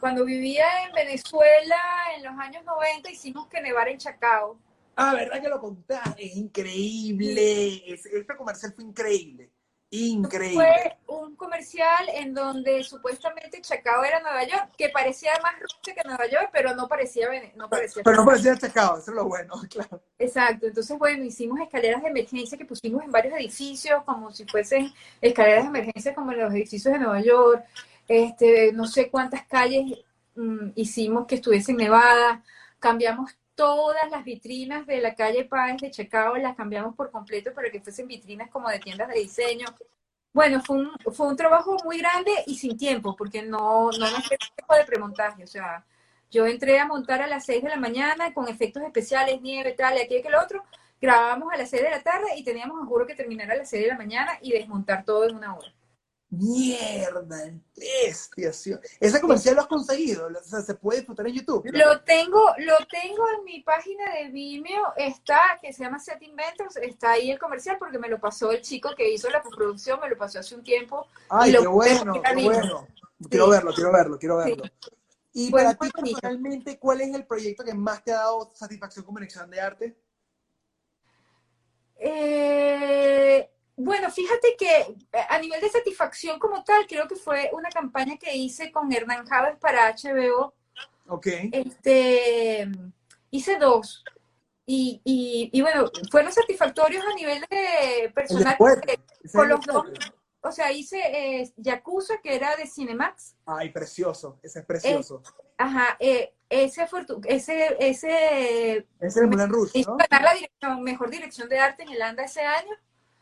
cuando 0.00 0.24
vivía 0.24 0.64
en 0.86 0.92
Venezuela 0.94 1.76
en 2.16 2.22
los 2.24 2.32
años 2.38 2.64
90 2.64 3.10
hicimos 3.10 3.46
que 3.48 3.60
nevar 3.60 3.86
en 3.86 3.98
Chacao. 3.98 4.58
Ah, 4.96 5.12
¿verdad 5.12 5.42
que 5.42 5.48
lo 5.50 5.60
contaste? 5.60 6.24
Es 6.24 6.36
increíble. 6.36 7.92
Este 7.92 8.34
comercial 8.34 8.72
fue 8.74 8.84
increíble. 8.84 9.50
Increíble. 9.92 10.54
Fue 10.54 11.16
un 11.16 11.34
comercial 11.34 12.08
en 12.14 12.32
donde 12.32 12.84
supuestamente 12.84 13.60
Chacao 13.60 14.04
era 14.04 14.20
Nueva 14.20 14.44
York, 14.44 14.70
que 14.78 14.88
parecía 14.90 15.32
más 15.42 15.54
Rusia 15.60 15.94
que 15.94 16.08
Nueva 16.08 16.28
York, 16.28 16.50
pero 16.52 16.76
no 16.76 16.86
parecía 16.86 17.28
no 17.56 17.68
parecía 17.68 18.02
Pero 18.04 18.18
no 18.18 18.24
parecía 18.24 18.56
Chacao, 18.56 18.98
eso 18.98 19.10
es 19.10 19.16
lo 19.16 19.26
bueno, 19.26 19.54
claro. 19.70 20.00
Exacto, 20.16 20.66
entonces 20.66 20.96
bueno, 20.96 21.24
hicimos 21.24 21.58
escaleras 21.60 22.02
de 22.02 22.08
emergencia 22.08 22.56
que 22.56 22.64
pusimos 22.64 23.02
en 23.02 23.10
varios 23.10 23.34
edificios, 23.34 24.04
como 24.04 24.30
si 24.30 24.46
fuesen 24.46 24.92
escaleras 25.20 25.64
de 25.64 25.68
emergencia 25.68 26.14
como 26.14 26.30
en 26.30 26.38
los 26.38 26.52
edificios 26.52 26.92
de 26.92 27.00
Nueva 27.00 27.20
York, 27.20 27.64
este, 28.06 28.72
no 28.72 28.86
sé 28.86 29.10
cuántas 29.10 29.44
calles 29.46 29.98
mm, 30.36 30.70
hicimos 30.76 31.26
que 31.26 31.34
estuviesen 31.34 31.76
nevadas, 31.76 32.40
cambiamos 32.78 33.32
todas 33.60 34.10
las 34.10 34.24
vitrinas 34.24 34.86
de 34.86 35.02
la 35.02 35.14
calle 35.14 35.44
Páez 35.44 35.82
de 35.82 35.90
Chacao, 35.90 36.34
las 36.38 36.56
cambiamos 36.56 36.96
por 36.96 37.10
completo 37.10 37.52
para 37.52 37.70
que 37.70 37.82
fuesen 37.82 38.06
vitrinas 38.06 38.48
como 38.48 38.70
de 38.70 38.78
tiendas 38.78 39.08
de 39.08 39.20
diseño. 39.20 39.66
Bueno, 40.32 40.62
fue 40.62 40.78
un, 40.78 40.90
fue 41.12 41.26
un 41.26 41.36
trabajo 41.36 41.76
muy 41.84 41.98
grande 41.98 42.32
y 42.46 42.56
sin 42.56 42.78
tiempo, 42.78 43.14
porque 43.14 43.42
no, 43.42 43.90
no 43.90 44.10
nos 44.10 44.26
tiempo 44.26 44.74
de 44.74 44.84
premontaje. 44.86 45.44
O 45.44 45.46
sea, 45.46 45.84
yo 46.30 46.46
entré 46.46 46.78
a 46.78 46.86
montar 46.86 47.20
a 47.20 47.26
las 47.26 47.44
6 47.44 47.62
de 47.64 47.68
la 47.68 47.76
mañana 47.76 48.32
con 48.32 48.48
efectos 48.48 48.82
especiales, 48.82 49.42
nieve, 49.42 49.72
tal, 49.72 49.98
y 49.98 50.00
aquí 50.00 50.14
y 50.14 50.18
aquel 50.20 50.36
otro. 50.36 50.64
Grabábamos 50.98 51.52
a 51.52 51.58
las 51.58 51.68
6 51.68 51.82
de 51.82 51.90
la 51.90 52.02
tarde 52.02 52.28
y 52.38 52.44
teníamos, 52.44 52.88
juro, 52.88 53.06
que 53.06 53.14
terminar 53.14 53.50
a 53.50 53.56
las 53.56 53.68
6 53.68 53.82
de 53.82 53.88
la 53.88 53.98
mañana 53.98 54.38
y 54.40 54.52
desmontar 54.52 55.04
todo 55.04 55.28
en 55.28 55.36
una 55.36 55.54
hora. 55.54 55.70
Mierda, 56.30 57.26
bestia. 57.76 58.52
¿Ese 59.00 59.20
comercial 59.20 59.56
lo 59.56 59.62
has 59.62 59.66
conseguido? 59.66 60.28
O 60.28 60.44
sea, 60.44 60.60
¿se 60.60 60.74
puede 60.74 61.00
disfrutar 61.00 61.26
en 61.26 61.34
YouTube? 61.34 61.68
Lo 61.72 62.02
tengo, 62.02 62.54
lo 62.58 62.76
tengo 62.88 63.24
en 63.36 63.44
mi 63.44 63.62
página 63.62 64.12
de 64.14 64.28
Vimeo, 64.28 64.92
está, 64.96 65.58
que 65.60 65.72
se 65.72 65.82
llama 65.82 65.98
Set 65.98 66.22
Inventors, 66.22 66.76
está 66.76 67.12
ahí 67.12 67.32
el 67.32 67.38
comercial 67.38 67.78
porque 67.80 67.98
me 67.98 68.08
lo 68.08 68.20
pasó 68.20 68.52
el 68.52 68.60
chico 68.60 68.90
que 68.96 69.12
hizo 69.12 69.28
la 69.28 69.42
postproducción, 69.42 69.98
me 70.00 70.08
lo 70.08 70.16
pasó 70.16 70.38
hace 70.38 70.54
un 70.54 70.62
tiempo. 70.62 71.04
Ay, 71.28 71.50
qué 71.50 71.66
bueno, 71.66 72.22
qué 72.22 72.44
bueno. 72.44 72.86
Quiero 73.28 73.48
verlo, 73.48 73.74
quiero 73.74 73.92
verlo, 73.92 74.18
quiero 74.18 74.36
verlo. 74.36 74.62
Y 75.32 75.50
para 75.50 75.74
ti 75.74 75.90
personalmente, 75.90 76.78
¿cuál 76.78 77.00
es 77.00 77.12
el 77.12 77.26
proyecto 77.26 77.64
que 77.64 77.74
más 77.74 78.04
te 78.04 78.12
ha 78.12 78.18
dado 78.18 78.52
satisfacción 78.54 79.04
como 79.04 79.18
dirección 79.18 79.50
de 79.50 79.60
arte? 79.60 79.96
Eh 81.96 83.50
Bueno, 83.82 84.10
fíjate 84.10 84.56
que 84.58 84.80
eh, 84.80 85.26
a 85.28 85.38
nivel 85.38 85.60
de 85.60 85.68
satisfacción 85.68 86.38
como 86.38 86.62
tal, 86.64 86.86
creo 86.86 87.08
que 87.08 87.16
fue 87.16 87.50
una 87.52 87.70
campaña 87.70 88.16
que 88.18 88.36
hice 88.36 88.70
con 88.70 88.92
Hernán 88.92 89.26
Javes 89.26 89.56
para 89.58 89.94
HBO. 89.94 90.54
Ok. 91.08 91.26
Este, 91.52 92.70
hice 93.30 93.56
dos. 93.58 94.04
Y, 94.66 95.00
y, 95.04 95.50
y 95.52 95.62
bueno, 95.62 95.90
fueron 96.10 96.30
satisfactorios 96.32 97.04
a 97.04 97.14
nivel 97.14 97.44
de 97.50 98.10
personal. 98.14 98.56
Con 98.56 99.48
los 99.48 99.60
dos, 99.66 99.86
o 100.42 100.52
sea, 100.52 100.72
hice 100.72 100.98
eh, 100.98 101.52
Yakuza, 101.56 102.18
que 102.22 102.34
era 102.34 102.56
de 102.56 102.66
Cinemax. 102.66 103.36
Ay, 103.46 103.70
precioso, 103.70 104.38
ese 104.42 104.60
es 104.60 104.64
precioso. 104.64 105.22
ajá, 105.58 105.96
eh, 105.98 106.34
ese 106.48 106.86
fue 106.86 107.06
ese, 107.26 107.76
ese, 107.78 108.86
ese 109.00 109.20
es 109.20 109.26
Moulin 109.26 109.48
Rouge, 109.48 109.78
hizo 109.78 109.96
ganar 109.96 110.22
la 110.22 110.34
dirección, 110.34 110.82
mejor 110.82 111.10
dirección 111.10 111.48
de 111.48 111.58
arte 111.58 111.82
en 111.82 111.90
el 111.90 112.02
ANDA 112.02 112.24
ese 112.24 112.42
año. 112.42 112.72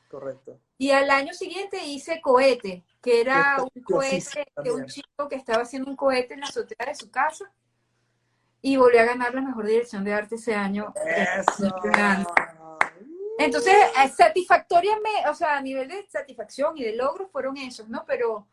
Correcto. 0.08 0.58
Y 0.78 0.90
al 0.90 1.10
año 1.10 1.34
siguiente 1.34 1.84
hice 1.84 2.20
Cohete, 2.20 2.82
que 3.02 3.20
era 3.20 3.56
un 3.62 3.82
cohete 3.82 4.46
de 4.62 4.72
un 4.72 4.86
chico 4.86 5.28
que 5.28 5.36
estaba 5.36 5.62
haciendo 5.62 5.90
un 5.90 5.96
cohete 5.96 6.34
en 6.34 6.40
la 6.40 6.46
azotea 6.46 6.86
de 6.86 6.94
su 6.94 7.10
casa. 7.10 7.52
Y 8.60 8.76
volví 8.76 8.96
a 8.98 9.04
ganar 9.04 9.34
la 9.34 9.40
mejor 9.40 9.66
dirección 9.66 10.02
de 10.02 10.14
arte 10.14 10.34
ese 10.34 10.54
año. 10.54 10.92
Eso. 11.06 11.72
Entonces, 13.38 13.74
eh, 14.02 14.08
satisfactoriamente, 14.08 15.28
o 15.30 15.34
sea, 15.34 15.58
a 15.58 15.60
nivel 15.60 15.86
de 15.88 16.04
satisfacción 16.08 16.76
y 16.76 16.82
de 16.82 16.96
logro 16.96 17.28
fueron 17.28 17.56
esos, 17.56 17.88
¿no? 17.88 18.04
Pero, 18.04 18.48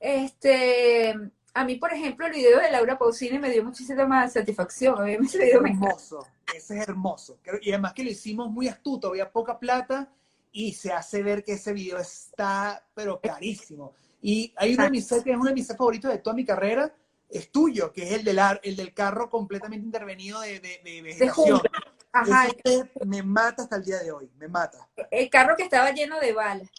este, 0.00 1.14
a 1.52 1.64
mí, 1.64 1.76
por 1.76 1.92
ejemplo, 1.92 2.26
el 2.26 2.32
video 2.32 2.58
de 2.58 2.72
Laura 2.72 2.98
Pausini 2.98 3.38
me 3.38 3.50
dio 3.50 3.62
muchísima 3.62 4.28
satisfacción. 4.28 5.04
Me 5.04 5.16
video 5.18 5.64
hermoso, 5.64 6.26
ese 6.52 6.78
es 6.78 6.88
hermoso. 6.88 7.38
Y 7.62 7.70
además 7.70 7.92
que 7.92 8.02
lo 8.02 8.10
hicimos 8.10 8.50
muy 8.50 8.66
astuto, 8.66 9.08
había 9.08 9.30
poca 9.30 9.60
plata 9.60 10.10
y 10.54 10.72
se 10.72 10.92
hace 10.92 11.22
ver 11.22 11.42
que 11.42 11.54
ese 11.54 11.72
video 11.72 11.98
está, 11.98 12.86
pero 12.94 13.20
carísimo. 13.20 13.92
Y 14.22 14.54
hay 14.56 14.74
uno 14.74 14.84
de 14.84 14.90
mis 14.90 15.06
sets, 15.06 15.26
es 15.26 15.34
uno 15.34 15.48
de 15.48 15.54
mis 15.54 15.66
favoritos 15.66 16.12
de 16.12 16.18
toda 16.18 16.36
mi 16.36 16.44
carrera, 16.44 16.94
es 17.28 17.50
tuyo, 17.50 17.92
que 17.92 18.04
es 18.04 18.12
el 18.12 18.24
del, 18.24 18.38
el 18.62 18.76
del 18.76 18.94
carro 18.94 19.28
completamente 19.28 19.84
intervenido 19.84 20.40
de, 20.40 20.60
de, 20.60 20.80
de 20.84 21.02
vegetación. 21.02 21.60
Ajá. 22.12 22.46
me 23.04 23.24
mata 23.24 23.64
hasta 23.64 23.74
el 23.74 23.84
día 23.84 23.98
de 23.98 24.12
hoy, 24.12 24.30
me 24.38 24.46
mata. 24.46 24.88
El 25.10 25.28
carro 25.28 25.56
que 25.56 25.64
estaba 25.64 25.90
lleno 25.90 26.20
de 26.20 26.32
balas. 26.32 26.70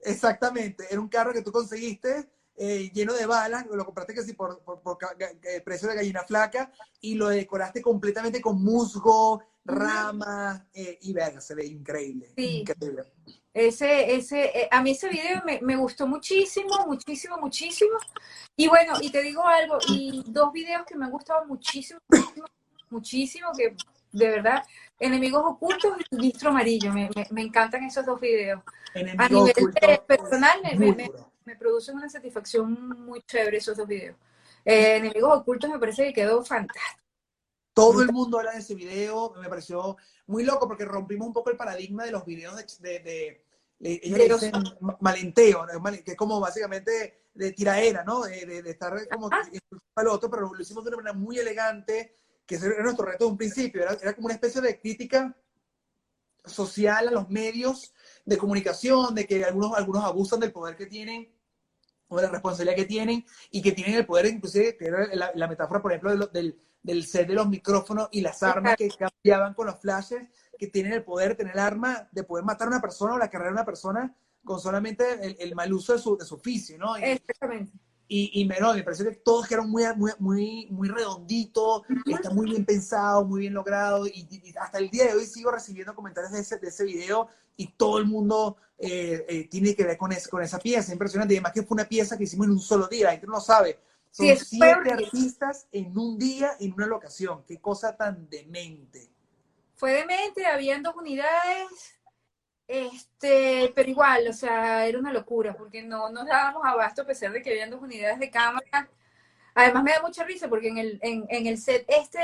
Exactamente, 0.00 0.86
era 0.90 0.98
un 0.98 1.08
carro 1.08 1.34
que 1.34 1.42
tú 1.42 1.52
conseguiste 1.52 2.26
eh, 2.56 2.90
lleno 2.92 3.12
de 3.12 3.26
balas, 3.26 3.66
lo 3.66 3.84
compraste 3.84 4.14
casi 4.14 4.32
por, 4.32 4.60
por, 4.62 4.98
el 5.44 5.62
precio 5.62 5.88
de 5.88 5.94
gallina 5.94 6.24
flaca 6.24 6.72
y 7.00 7.14
lo 7.14 7.28
decoraste 7.28 7.80
completamente 7.80 8.40
con 8.40 8.64
musgo, 8.64 9.42
rama 9.68 10.66
eh, 10.72 10.98
y 11.02 11.12
verga, 11.12 11.40
se 11.40 11.54
ve 11.54 11.66
increíble. 11.66 12.32
Sí. 12.36 12.64
Ese, 13.52 14.14
ese, 14.14 14.44
eh, 14.44 14.68
a 14.70 14.82
mí 14.82 14.92
ese 14.92 15.08
video 15.08 15.42
me, 15.44 15.60
me, 15.62 15.76
gustó 15.76 16.06
muchísimo, 16.06 16.86
muchísimo, 16.86 17.38
muchísimo. 17.38 17.98
Y 18.56 18.68
bueno, 18.68 18.94
y 19.00 19.10
te 19.10 19.22
digo 19.22 19.46
algo, 19.46 19.78
y 19.88 20.22
dos 20.26 20.52
videos 20.52 20.84
que 20.86 20.96
me 20.96 21.06
han 21.06 21.10
gustado 21.10 21.44
muchísimo, 21.46 22.00
muchísimo, 22.08 22.46
muchísimo 22.90 23.48
que 23.56 23.76
de 24.12 24.28
verdad. 24.28 24.64
Enemigos 24.98 25.42
ocultos 25.44 25.96
y 26.10 26.16
Ministro 26.16 26.50
Amarillo, 26.50 26.92
me, 26.92 27.08
me, 27.30 27.42
encantan 27.42 27.84
esos 27.84 28.04
dos 28.04 28.20
videos. 28.20 28.62
a 28.94 29.28
nivel 29.28 29.54
personal, 30.06 30.60
me, 30.76 31.10
me, 31.44 31.56
producen 31.56 31.96
una 31.96 32.08
satisfacción 32.08 33.04
muy 33.04 33.22
chévere 33.22 33.58
esos 33.58 33.76
dos 33.76 33.86
videos. 33.86 34.16
Eh, 34.64 34.96
Enemigos 34.96 35.38
ocultos 35.38 35.70
me 35.70 35.78
parece 35.78 36.06
que 36.06 36.12
quedó 36.12 36.44
fantástico. 36.44 37.07
Todo 37.78 38.02
el 38.02 38.12
mundo 38.12 38.38
habla 38.38 38.52
de 38.52 38.58
ese 38.58 38.74
video, 38.74 39.32
me 39.40 39.48
pareció 39.48 39.96
muy 40.26 40.42
loco 40.44 40.66
porque 40.66 40.84
rompimos 40.84 41.28
un 41.28 41.32
poco 41.32 41.50
el 41.50 41.56
paradigma 41.56 42.04
de 42.04 42.10
los 42.10 42.24
videos 42.24 42.56
de, 42.80 43.44
de, 43.78 44.00
dicen 44.02 44.52
malenteo, 45.00 45.64
que 46.04 46.10
es 46.10 46.16
como 46.16 46.40
básicamente 46.40 47.26
de 47.34 47.52
tiraera, 47.52 48.02
¿no? 48.02 48.22
De, 48.22 48.62
estar 48.66 49.08
como 49.08 49.30
al 49.94 50.08
otro, 50.08 50.28
pero 50.28 50.52
lo 50.52 50.60
hicimos 50.60 50.82
de 50.82 50.88
una 50.88 50.96
manera 50.96 51.12
muy 51.12 51.38
elegante, 51.38 52.16
que 52.44 52.56
ese 52.56 52.66
era 52.66 52.82
nuestro 52.82 53.06
reto 53.06 53.26
de 53.26 53.30
un 53.30 53.38
principio, 53.38 53.82
era, 53.82 54.12
como 54.12 54.26
una 54.26 54.34
especie 54.34 54.60
de 54.60 54.80
crítica 54.80 55.36
social 56.44 57.06
a 57.06 57.12
los 57.12 57.30
medios 57.30 57.94
de 58.24 58.38
comunicación, 58.38 59.14
de 59.14 59.24
que 59.24 59.44
algunos, 59.44 59.76
algunos 59.76 60.04
abusan 60.04 60.40
del 60.40 60.50
poder 60.50 60.76
que 60.76 60.86
tienen 60.86 61.32
o 62.08 62.16
de 62.16 62.22
la 62.22 62.30
responsabilidad 62.30 62.76
que 62.76 62.84
tienen 62.84 63.24
y 63.50 63.62
que 63.62 63.72
tienen 63.72 63.94
el 63.94 64.06
poder, 64.06 64.26
inclusive, 64.26 64.76
que 64.76 64.86
era 64.86 65.06
la, 65.34 65.48
metáfora, 65.48 65.80
por 65.80 65.92
ejemplo, 65.92 66.26
del, 66.28 66.58
del 66.82 67.06
set 67.06 67.28
de 67.28 67.34
los 67.34 67.48
micrófonos 67.48 68.08
y 68.12 68.20
las 68.20 68.42
armas 68.42 68.76
que 68.76 68.88
cambiaban 68.88 69.54
con 69.54 69.66
los 69.66 69.78
flashes, 69.78 70.28
que 70.58 70.66
tienen 70.68 70.92
el 70.92 71.04
poder, 71.04 71.36
tener 71.36 71.54
el 71.54 71.60
arma 71.60 72.08
de 72.10 72.24
poder 72.24 72.44
matar 72.44 72.66
a 72.66 72.70
una 72.70 72.80
persona 72.80 73.14
o 73.14 73.18
la 73.18 73.30
carrera 73.30 73.50
de 73.50 73.54
una 73.54 73.64
persona 73.64 74.16
con 74.44 74.58
solamente 74.60 75.04
el, 75.38 75.54
mal 75.54 75.72
uso 75.72 75.92
de 75.92 75.98
su, 75.98 76.16
de 76.16 76.24
su 76.24 76.36
oficio, 76.36 76.78
¿no? 76.78 76.96
Exactamente. 76.96 77.72
Y, 78.10 78.40
y 78.40 78.46
me, 78.46 78.56
me 78.58 78.82
pareció 78.82 79.04
que 79.04 79.16
todos 79.16 79.46
quedaron 79.46 79.68
muy, 79.70 79.84
muy, 79.94 80.12
muy, 80.18 80.68
muy 80.70 80.88
redonditos, 80.88 81.82
está 82.06 82.30
muy 82.30 82.48
bien 82.48 82.64
pensado, 82.64 83.26
muy 83.26 83.40
bien 83.40 83.52
logrado. 83.52 84.06
Y, 84.06 84.26
hasta 84.58 84.78
el 84.78 84.88
día 84.88 85.04
de 85.04 85.14
hoy 85.14 85.26
sigo 85.26 85.50
recibiendo 85.50 85.94
comentarios 85.94 86.32
de 86.32 86.40
ese, 86.40 86.58
de 86.58 86.68
ese 86.68 86.84
video 86.84 87.28
y 87.54 87.66
todo 87.72 87.98
el 87.98 88.06
mundo 88.06 88.56
eh, 88.78 89.26
eh, 89.28 89.48
tiene 89.48 89.74
que 89.74 89.84
ver 89.84 89.96
con, 89.96 90.12
con 90.30 90.42
esa 90.42 90.58
pieza. 90.58 90.92
Impresionante. 90.92 91.34
Y 91.34 91.36
además 91.36 91.52
que 91.52 91.62
fue 91.62 91.74
una 91.74 91.88
pieza 91.88 92.16
que 92.16 92.24
hicimos 92.24 92.46
en 92.46 92.52
un 92.52 92.60
solo 92.60 92.88
día, 92.88 93.06
la 93.06 93.10
gente 93.12 93.26
no 93.26 93.34
lo 93.34 93.40
sabe. 93.40 93.78
Son 94.10 94.36
siete 94.36 94.92
artistas 94.92 95.66
en 95.70 95.96
un 95.96 96.18
día, 96.18 96.52
en 96.60 96.72
una 96.72 96.86
locación. 96.86 97.44
Qué 97.46 97.60
cosa 97.60 97.96
tan 97.96 98.28
demente. 98.28 99.10
Fue 99.74 99.92
demente, 99.92 100.44
habían 100.46 100.82
dos 100.82 100.96
unidades 100.96 101.98
este, 102.68 103.72
pero 103.74 103.88
igual, 103.88 104.28
o 104.28 104.32
sea, 104.34 104.86
era 104.86 104.98
una 104.98 105.10
locura, 105.10 105.56
porque 105.56 105.82
no 105.82 106.10
nos 106.10 106.26
dábamos 106.26 106.62
abasto 106.66 107.00
a 107.00 107.06
pesar 107.06 107.32
de 107.32 107.40
que 107.40 107.50
habían 107.50 107.70
dos 107.70 107.80
unidades 107.80 108.18
de 108.18 108.30
cámara. 108.30 108.90
Además 109.54 109.82
me 109.82 109.92
da 109.92 110.02
mucha 110.02 110.22
risa 110.22 110.48
porque 110.48 110.68
en 110.68 110.76
el, 110.76 111.00
en, 111.02 111.24
en 111.30 111.46
el 111.46 111.56
set 111.58 111.86
este 111.88 112.20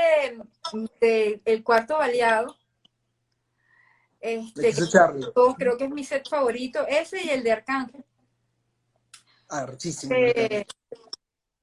de 1.01 1.41
El 1.43 1.63
Cuarto 1.63 1.97
Baleado, 1.97 2.55
este, 4.33 4.73
creo 5.57 5.77
que 5.77 5.85
es 5.85 5.89
mi 5.89 6.03
set 6.03 6.27
favorito, 6.27 6.85
ese 6.87 7.23
y 7.23 7.29
el 7.29 7.43
de 7.43 7.51
Arcángel. 7.51 8.03
Ah, 9.49 9.67
eh, 10.09 10.65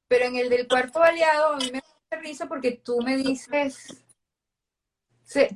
pero 0.07 0.27
en 0.27 0.37
el 0.37 0.49
del 0.49 0.69
Cuarto 0.69 1.01
Baleado 1.01 1.55
a 1.55 1.57
mí 1.57 1.71
me 1.73 1.83
da 2.11 2.19
risa 2.19 2.47
porque 2.47 2.81
tú 2.85 3.01
me 3.03 3.17
dices, 3.17 4.05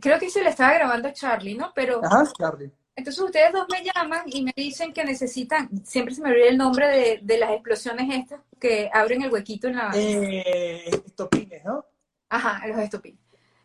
creo 0.00 0.18
que 0.18 0.30
se 0.30 0.42
le 0.42 0.50
estaba 0.50 0.74
grabando 0.74 1.08
a 1.08 1.12
Charlie, 1.12 1.54
¿no? 1.54 1.72
Pero... 1.74 2.04
Ajá, 2.04 2.24
Charlie 2.36 2.72
entonces 2.96 3.22
ustedes 3.22 3.52
dos 3.52 3.66
me 3.70 3.84
llaman 3.84 4.22
y 4.24 4.42
me 4.42 4.54
dicen 4.56 4.92
que 4.92 5.04
necesitan, 5.04 5.68
siempre 5.84 6.14
se 6.14 6.22
me 6.22 6.30
olvida 6.30 6.46
el 6.48 6.56
nombre 6.56 6.88
de, 6.88 7.20
de 7.22 7.38
las 7.38 7.50
explosiones 7.50 8.08
estas 8.10 8.40
que 8.58 8.90
abren 8.92 9.20
el 9.20 9.30
huequito 9.30 9.68
en 9.68 9.76
la... 9.76 9.92
Eh, 9.94 10.88
estopines, 11.04 11.62
¿no? 11.62 11.84
Ajá, 12.30 12.66
los 12.66 12.78
estopines. 12.78 13.20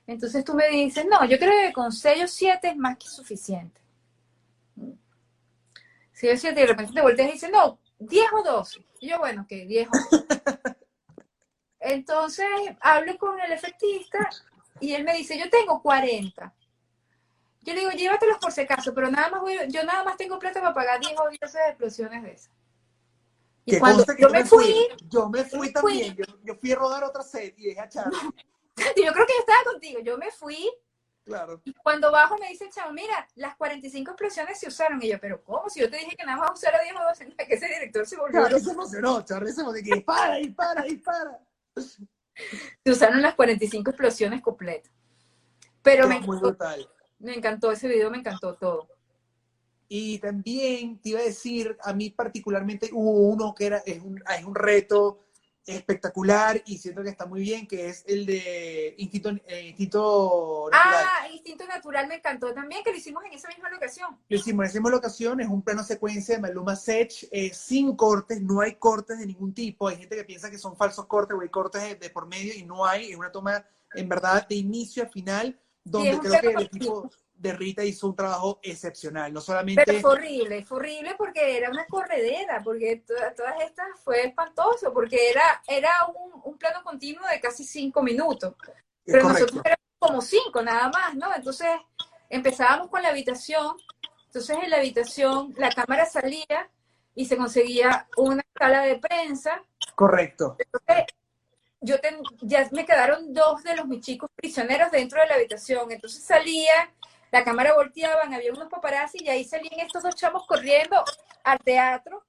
Entonces 0.08 0.44
tú 0.44 0.54
me 0.54 0.68
dices, 0.70 1.06
no, 1.06 1.26
yo 1.26 1.38
creo 1.38 1.68
que 1.68 1.74
con 1.74 1.92
sello 1.92 2.28
7 2.28 2.70
es 2.70 2.78
más 2.78 2.98
que 2.98 3.08
suficiente. 3.08 3.82
Sello 6.12 6.38
7 6.38 6.60
y 6.60 6.62
de 6.62 6.68
repente 6.68 6.94
te 6.94 7.02
volteas 7.02 7.30
y 7.30 7.34
dices, 7.34 7.52
no, 7.52 7.80
10 8.00 8.26
o 8.34 8.44
12. 8.44 8.86
Y 9.00 9.10
yo, 9.10 9.20
bueno, 9.20 9.46
que 9.48 9.66
10 9.66 9.88
o 9.88 9.92
12. 9.92 10.26
Entonces 11.80 12.48
hablo 12.80 13.18
con 13.18 13.40
el 13.40 13.52
efectista 13.52 14.30
y 14.80 14.94
él 14.94 15.04
me 15.04 15.16
dice, 15.16 15.38
yo 15.38 15.50
tengo 15.50 15.82
40. 15.82 16.54
Yo 17.64 17.74
le 17.74 17.80
digo, 17.80 17.92
llévatelos 17.92 18.38
por 18.40 18.52
si 18.52 18.62
acaso, 18.62 18.94
pero 18.94 19.10
nada 19.10 19.30
más 19.30 19.42
voy, 19.42 19.56
yo 19.70 19.84
nada 19.84 20.04
más 20.04 20.18
tengo 20.18 20.40
plata 20.40 20.62
para 20.62 20.74
pagar 20.74 21.00
10 21.00 21.14
o 21.20 21.30
10 21.30 21.56
explosiones 21.70 22.24
de 22.24 22.32
esas. 22.32 22.52
Y 23.66 23.78
cuando 23.78 24.04
yo, 24.18 24.30
me 24.30 24.44
fui, 24.44 24.88
yo 25.10 25.30
me 25.30 25.44
fui 25.44 25.72
también, 25.72 26.18
Yo, 26.44 26.56
fui 26.56 26.72
a 26.72 26.76
rodar 26.76 27.04
otra 27.04 27.22
set 27.22 27.54
y 27.58 27.68
dije 27.68 27.80
a 27.80 27.88
Chavo. 27.88 28.12
yo 29.06 29.14
creo 29.14 29.26
que 29.26 29.34
yo 29.34 29.40
estaba 29.40 29.64
contigo, 29.72 30.00
yo 30.02 30.18
me 30.18 30.32
fui. 30.32 30.70
Claro. 31.24 31.62
Y 31.64 31.74
cuando 31.74 32.12
bajo 32.12 32.38
me 32.38 32.50
dice 32.50 32.70
Chavo, 32.70 32.92
mira, 32.94 33.28
las 33.36 33.56
45 33.56 34.12
explosiones 34.12 34.60
se 34.60 34.68
usaron. 34.68 35.02
Y 35.04 35.10
yo, 35.10 35.20
pero 35.20 35.44
¿cómo? 35.44 35.70
Si 35.70 35.80
yo 35.80 35.90
te 35.90 35.98
dije 35.98 36.16
que 36.16 36.26
nada 36.26 36.40
más 36.40 36.52
usara 36.54 36.82
10 36.82 36.96
o 36.96 37.04
12, 37.10 37.36
que 37.48 37.54
ese 37.54 37.68
director 37.68 38.06
se 38.06 38.18
volvió. 38.18 38.42
Claro, 38.42 38.60
se 38.60 38.72
emocionó, 38.72 39.22
Charlie 39.24 39.54
se 39.54 39.62
emocionó, 39.62 39.96
dispara, 39.96 40.36
dispara, 40.36 40.82
dispara. 40.84 41.40
Se 41.76 42.92
usaron 42.92 43.22
las 43.22 43.36
45 43.36 43.92
explosiones 43.92 44.42
completas. 44.42 44.92
Pero 45.84 46.08
me 46.08 46.20
muy 46.20 46.38
brutal 46.38 46.88
me 47.22 47.36
encantó 47.36 47.72
ese 47.72 47.88
video, 47.88 48.12
me 48.12 48.18
encantó 48.18 48.56
todo. 48.56 48.88
Y 49.88 50.20
también 50.20 51.00
te 51.00 51.10
iba 51.10 51.20
a 51.20 51.24
decir, 51.24 51.78
a 51.84 51.94
mí 51.94 52.10
particularmente 52.10 52.90
hubo 52.94 53.12
uno 53.12 53.54
que 53.54 53.66
era, 53.66 53.78
es 53.86 54.02
un, 54.02 54.22
es 54.38 54.46
un 54.46 54.56
reto 54.56 55.20
espectacular 55.66 56.62
y 56.66 56.78
siento 56.78 57.04
que 57.04 57.10
está 57.10 57.26
muy 57.26 57.42
bien, 57.42 57.68
que 57.68 57.90
es 57.90 58.04
el 58.08 58.26
de 58.26 58.96
Instinto, 58.98 59.30
eh, 59.46 59.68
Instinto 59.68 60.70
Natural. 60.72 61.06
Ah, 61.06 61.30
Instinto 61.32 61.66
Natural 61.66 62.08
me 62.08 62.16
encantó 62.16 62.54
también, 62.54 62.84
que 62.84 62.92
lo 62.92 62.98
hicimos 62.98 63.24
en 63.26 63.34
esa 63.34 63.48
misma 63.50 63.70
locación. 63.70 64.18
Lo 64.28 64.38
hicimos 64.38 64.64
en 64.64 64.70
esa 64.70 64.80
misma 64.80 64.90
locación, 64.90 65.40
es 65.40 65.48
un 65.48 65.62
plano 65.62 65.84
secuencia 65.84 66.36
de 66.36 66.42
Maluma 66.42 66.76
Sech, 66.76 67.28
eh, 67.32 67.54
sin 67.54 67.96
cortes, 67.96 68.42
no 68.42 68.62
hay 68.62 68.76
cortes 68.76 69.20
de 69.20 69.26
ningún 69.26 69.54
tipo. 69.54 69.88
Hay 69.88 69.98
gente 69.98 70.16
que 70.16 70.24
piensa 70.24 70.50
que 70.50 70.58
son 70.58 70.76
falsos 70.76 71.06
cortes 71.06 71.38
o 71.38 71.42
hay 71.42 71.50
cortes 71.50 72.00
de 72.00 72.10
por 72.10 72.28
medio 72.28 72.54
y 72.56 72.64
no 72.64 72.86
hay, 72.86 73.12
es 73.12 73.18
una 73.18 73.32
toma 73.32 73.64
en 73.94 74.10
verdad 74.10 74.48
de 74.48 74.56
inicio 74.56 75.04
a 75.04 75.08
final 75.08 75.60
donde 75.84 76.20
creo 76.20 76.42
que 76.42 76.48
el 76.48 76.62
equipo, 76.62 77.10
de 77.42 77.54
Rita 77.54 77.84
hizo 77.84 78.08
un 78.08 78.16
trabajo 78.16 78.60
excepcional, 78.62 79.34
no 79.34 79.42
solamente... 79.42 79.84
Pero 79.86 80.00
fue 80.00 80.12
horrible, 80.12 80.64
fue 80.64 80.78
horrible 80.78 81.16
porque 81.18 81.58
era 81.58 81.70
una 81.70 81.86
corredera, 81.88 82.62
porque 82.64 83.04
todas 83.08 83.62
estas 83.62 83.88
fue 84.04 84.28
espantoso, 84.28 84.94
porque 84.94 85.30
era, 85.30 85.64
era 85.68 85.90
un, 86.16 86.42
un, 86.44 86.58
plano 86.58 86.84
continuo 86.84 87.28
de 87.28 87.40
casi 87.40 87.64
cinco 87.64 88.04
minutos. 88.04 88.54
Pero 89.04 89.28
nosotros 89.28 89.62
éramos 89.66 89.80
como 89.98 90.22
cinco 90.22 90.62
nada 90.62 90.90
más, 90.90 91.16
¿no? 91.16 91.34
Entonces 91.36 91.70
empezábamos 92.30 92.90
con 92.90 93.02
la 93.02 93.10
habitación, 93.10 93.76
entonces 94.28 94.58
en 94.64 94.70
la 94.70 94.78
habitación 94.78 95.54
la 95.58 95.72
cámara 95.72 96.06
salía 96.06 96.70
y 97.16 97.26
se 97.26 97.38
conseguía 97.38 98.08
una 98.18 98.44
sala 98.58 98.84
de 98.84 98.98
prensa. 98.98 99.64
Correcto. 99.96 100.56
Entonces, 100.60 101.06
yo 101.82 101.96
ya 102.42 102.70
me 102.72 102.86
quedaron 102.86 103.34
dos 103.34 103.64
de 103.64 103.76
los 103.76 103.88
mis 103.88 104.02
chicos 104.02 104.30
prisioneros 104.36 104.92
dentro 104.92 105.20
de 105.20 105.28
la 105.28 105.36
habitación. 105.36 105.92
Entonces 105.92 106.24
salía, 106.24 106.94
la 107.32 107.44
cámara 107.44 107.74
volteaban, 107.74 108.34
había 108.34 108.52
unos 108.52 108.70
paparazzi 108.70 109.24
y 109.24 109.30
ahí 109.30 109.46
salían 109.46 109.80
estos 109.80 110.04
dos 110.04 110.16
chamos 110.16 110.46
corriendo 110.46 111.04
al 111.44 111.60
teatro. 111.60 112.26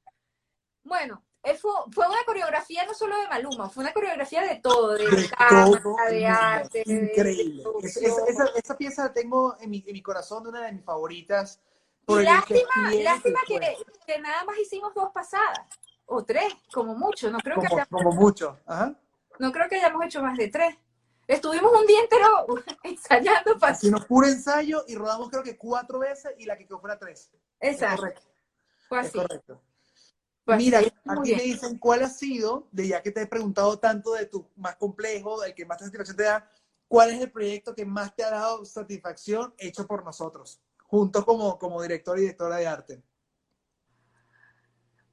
Bueno, 0.85 1.23
fue, 1.43 1.73
fue, 1.91 2.07
una 2.07 2.24
coreografía 2.24 2.85
no 2.87 2.95
solo 2.95 3.19
de 3.19 3.29
Maluma, 3.29 3.69
fue 3.69 3.83
una 3.83 3.93
coreografía 3.93 4.43
de 4.43 4.57
todo, 4.57 4.93
de, 4.93 5.09
de 5.09 5.29
cámara, 5.31 6.11
de 6.11 6.27
arte. 6.27 6.83
Increíble. 6.87 7.65
esa, 7.83 8.47
esa, 8.57 8.77
pieza 8.77 9.05
la 9.05 9.12
tengo 9.12 9.57
en 9.61 9.70
mi, 9.70 9.85
en 9.87 9.93
mi 9.93 10.03
corazón, 10.03 10.47
una 10.47 10.62
de 10.62 10.73
mis 10.73 10.85
favoritas. 10.85 11.61
y 12.07 12.15
lástima, 12.15 12.93
lástima 13.03 13.41
que, 13.47 13.59
que, 14.07 14.20
nada 14.20 14.45
más 14.45 14.57
hicimos 14.59 14.95
dos 14.95 15.11
pasadas, 15.12 15.66
o 16.07 16.24
tres, 16.24 16.55
como 16.73 16.95
mucho, 16.95 17.31
no 17.31 17.39
creo 17.39 17.57
como, 17.57 17.77
que 17.77 17.87
Como 17.87 18.12
mucho, 18.12 18.61
ajá. 18.66 18.95
No 19.39 19.51
creo 19.51 19.69
que 19.69 19.77
hayamos 19.77 20.05
hecho 20.05 20.23
más 20.23 20.37
de 20.39 20.49
tres. 20.49 20.77
Estuvimos 21.27 21.73
un 21.73 21.86
día 21.86 22.01
entero 22.01 22.47
ensayando 22.82 23.59
para... 23.59 23.73
Hicimos 23.73 24.05
puro 24.07 24.27
ensayo 24.27 24.85
y 24.89 24.94
rodamos 24.94 25.31
creo 25.31 25.43
que 25.43 25.57
cuatro 25.57 26.01
veces 26.01 26.32
y 26.39 26.47
la 26.47 26.57
que 26.57 26.66
quedó 26.66 26.81
fuera 26.81 26.99
tres. 26.99 27.31
Exacto. 27.61 28.07
Es 28.07 28.12
correcto. 28.89 29.07
Es 29.07 29.12
correcto. 29.12 29.62
Mira, 30.47 30.81
aquí 30.81 31.35
me 31.35 31.43
dicen 31.43 31.78
cuál 31.78 32.03
ha 32.03 32.09
sido, 32.09 32.66
de 32.73 32.89
ya 32.89 33.03
que 33.03 33.12
te 33.12 33.23
he 33.23 33.27
preguntado 33.27 33.78
tanto 33.78 34.12
de 34.15 34.27
tu 34.27 34.49
más 34.57 34.77
complejo, 34.77 35.44
el 35.44 35.55
que 35.55 35.65
más 35.65 35.78
satisfacción 35.78 36.16
te 36.16 36.24
da, 36.24 36.51
cuál 36.89 37.11
es 37.11 37.20
el 37.20 37.31
proyecto 37.31 37.74
que 37.74 37.86
más 37.86 38.15
te 38.15 38.24
ha 38.24 38.31
dado 38.31 38.65
satisfacción 38.65 39.55
hecho 39.57 39.86
por 39.86 40.05
nosotros, 40.05 40.61
juntos 40.82 41.24
como, 41.24 41.59
como 41.59 41.81
director 41.81 42.19
y 42.19 42.23
directora 42.23 42.57
de 42.57 42.66
arte. 42.66 43.03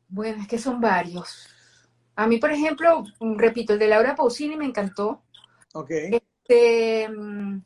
Bueno, 0.08 0.42
es 0.42 0.48
que 0.48 0.58
son 0.58 0.82
varios. 0.82 1.48
A 2.16 2.28
mí, 2.28 2.38
por 2.38 2.52
ejemplo, 2.52 3.04
repito, 3.38 3.74
el 3.74 3.80
de 3.80 3.88
Laura 3.88 4.16
Pausini 4.16 4.58
me 4.58 4.66
encantó. 4.66 5.24
Ok. 5.74 5.92
Este, 5.92 7.08
mm, 7.10 7.62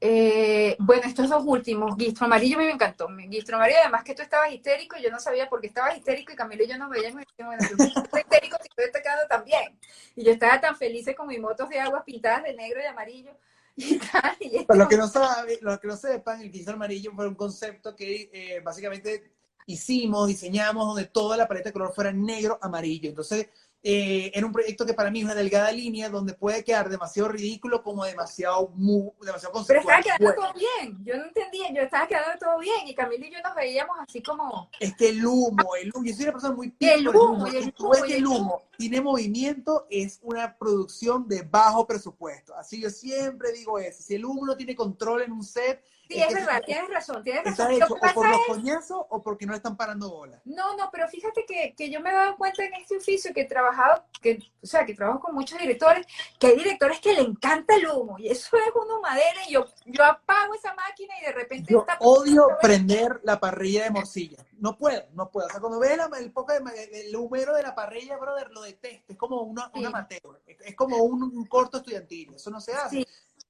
eh, 0.00 0.76
bueno, 0.78 1.02
estos 1.06 1.28
dos 1.28 1.42
últimos, 1.44 1.96
Guistro 1.96 2.26
Amarillo 2.26 2.58
me 2.58 2.70
encantó. 2.70 3.08
Guistro 3.08 3.56
Amarillo, 3.56 3.80
además 3.82 4.04
que 4.04 4.14
tú 4.14 4.22
estabas 4.22 4.52
histérico 4.52 4.96
y 4.96 5.02
yo 5.02 5.10
no 5.10 5.18
sabía 5.18 5.48
por 5.48 5.60
qué 5.60 5.66
estabas 5.66 5.96
histérico 5.96 6.32
y 6.32 6.36
Camilo 6.36 6.64
y 6.64 6.68
yo 6.68 6.78
nos 6.78 6.90
veíamos 6.90 7.24
y 7.36 7.42
bueno, 7.42 7.62
yo 7.62 7.84
estoy 7.84 8.20
histérico 8.20 8.56
si 8.62 8.68
estoy 8.68 9.02
también. 9.28 9.78
Y 10.14 10.24
yo 10.24 10.32
estaba 10.32 10.60
tan 10.60 10.76
feliz 10.76 11.06
con 11.16 11.26
mis 11.26 11.40
motos 11.40 11.68
de 11.68 11.80
agua 11.80 12.04
pintadas 12.04 12.44
de 12.44 12.54
negro 12.54 12.80
y 12.80 12.86
amarillo. 12.86 13.32
Y 13.74 13.98
tal, 14.12 14.36
y 14.40 14.64
Para 14.64 14.78
los 14.78 14.88
que 14.88 14.96
no 14.96 15.08
saben, 15.08 15.58
los 15.60 15.78
que 15.80 15.88
no 15.88 15.96
sepan, 15.96 16.40
el 16.40 16.50
Guistro 16.50 16.74
Amarillo 16.74 17.12
fue 17.14 17.28
un 17.28 17.34
concepto 17.34 17.94
que 17.94 18.30
eh, 18.32 18.60
básicamente 18.60 19.32
hicimos, 19.66 20.26
diseñamos, 20.26 20.86
donde 20.86 21.04
toda 21.04 21.36
la 21.36 21.46
paleta 21.46 21.68
de 21.68 21.72
color 21.72 21.92
fuera 21.94 22.12
negro, 22.12 22.58
amarillo. 22.62 23.08
Entonces, 23.08 23.48
eh, 23.82 24.32
era 24.34 24.44
un 24.44 24.52
proyecto 24.52 24.84
que 24.84 24.94
para 24.94 25.10
mí 25.10 25.20
es 25.20 25.24
una 25.24 25.34
delgada 25.34 25.70
línea 25.70 26.08
donde 26.08 26.34
puede 26.34 26.64
quedar 26.64 26.88
demasiado 26.88 27.28
ridículo 27.28 27.82
como 27.82 28.04
demasiado, 28.04 28.72
mu, 28.74 29.12
demasiado 29.20 29.52
conceptual. 29.52 29.84
Pero 29.84 30.00
estaba 30.00 30.18
quedando 30.18 30.40
todo 30.40 30.52
bien, 30.54 31.04
yo 31.04 31.16
no 31.16 31.24
entendía, 31.26 31.72
yo 31.72 31.82
estaba 31.82 32.08
quedando 32.08 32.38
todo 32.38 32.58
bien 32.58 32.88
y 32.88 32.94
Camilo 32.94 33.26
y 33.26 33.30
yo 33.30 33.38
nos 33.42 33.54
veíamos 33.54 33.96
así 34.00 34.22
como... 34.22 34.68
Es 34.80 34.94
que 34.96 35.10
el 35.10 35.24
humo, 35.24 35.76
el 35.80 35.92
humo, 35.94 36.04
yo 36.04 36.14
soy 36.14 36.24
una 36.24 36.32
persona 36.32 36.54
muy... 36.54 36.74
El 36.80 37.08
humo, 37.08 37.46
el 37.46 37.74
humo, 37.78 37.94
el, 37.94 38.12
el 38.12 38.26
humo 38.26 38.62
tiene 38.76 39.00
movimiento, 39.00 39.86
es 39.90 40.20
una 40.22 40.56
producción 40.56 41.28
de 41.28 41.42
bajo 41.42 41.86
presupuesto. 41.86 42.54
Así 42.56 42.80
yo 42.80 42.90
siempre 42.90 43.52
digo 43.52 43.78
eso, 43.78 44.02
si 44.02 44.14
el 44.14 44.24
humo 44.24 44.46
no 44.46 44.56
tiene 44.56 44.74
control 44.74 45.22
en 45.22 45.32
un 45.32 45.44
set, 45.44 45.82
Sí, 46.08 46.22
es, 46.22 46.32
verdad, 46.32 46.62
tienes 46.64 46.88
razón, 46.88 47.22
tienes 47.22 47.44
razón. 47.44 47.70
Está 47.70 47.84
hecho 47.84 47.94
o 47.94 48.14
por 48.14 48.28
los 48.30 48.46
coñazos 48.46 48.98
o 49.10 49.22
porque 49.22 49.44
no 49.44 49.54
están 49.54 49.76
parando 49.76 50.08
bola. 50.08 50.40
No, 50.46 50.74
no, 50.74 50.88
pero 50.90 51.06
fíjate 51.06 51.44
que, 51.44 51.74
que, 51.76 51.90
yo 51.90 52.00
me 52.00 52.08
he 52.08 52.14
dado 52.14 52.36
cuenta 52.38 52.64
en 52.64 52.72
este 52.74 52.96
oficio 52.96 53.34
que 53.34 53.42
he 53.42 53.44
trabajado, 53.44 54.04
que, 54.22 54.38
o 54.62 54.66
sea, 54.66 54.86
que 54.86 54.94
trabajo 54.94 55.20
con 55.20 55.34
muchos 55.34 55.58
directores, 55.58 56.06
que 56.38 56.46
hay 56.46 56.56
directores 56.56 57.00
que 57.00 57.12
le 57.12 57.20
encanta 57.20 57.74
el 57.74 57.88
humo, 57.88 58.18
y 58.18 58.28
eso 58.28 58.56
es 58.56 58.72
uno 58.74 59.02
madera, 59.02 59.40
y 59.48 59.52
yo, 59.52 59.66
yo 59.84 60.02
apago 60.02 60.54
esa 60.54 60.74
máquina 60.74 61.12
y 61.20 61.26
de 61.26 61.32
repente 61.32 61.72
yo 61.74 61.84
odio 62.00 62.48
prender 62.62 63.20
la 63.22 63.38
parrilla 63.38 63.84
de 63.84 63.90
morcilla. 63.90 64.38
No 64.58 64.78
puedo, 64.78 65.04
no 65.12 65.30
puedo. 65.30 65.46
O 65.46 65.50
sea, 65.50 65.60
cuando 65.60 65.78
ve 65.78 65.96
el, 66.18 66.32
poco 66.32 66.52
el 66.52 67.16
humero 67.16 67.54
de 67.54 67.62
la 67.62 67.74
parrilla, 67.74 68.16
brother, 68.16 68.50
lo 68.50 68.62
detesto. 68.62 69.12
Es 69.12 69.18
como 69.18 69.42
una, 69.42 69.70
una 69.74 69.88
amateur. 69.88 70.40
Es 70.46 70.74
como 70.74 70.96
un, 70.96 71.22
un, 71.22 71.44
corto 71.46 71.78
estudiantil. 71.78 72.34
Eso 72.34 72.50
no 72.50 72.60
se 72.60 72.72
hace. 72.72 72.96
Sí 72.96 73.06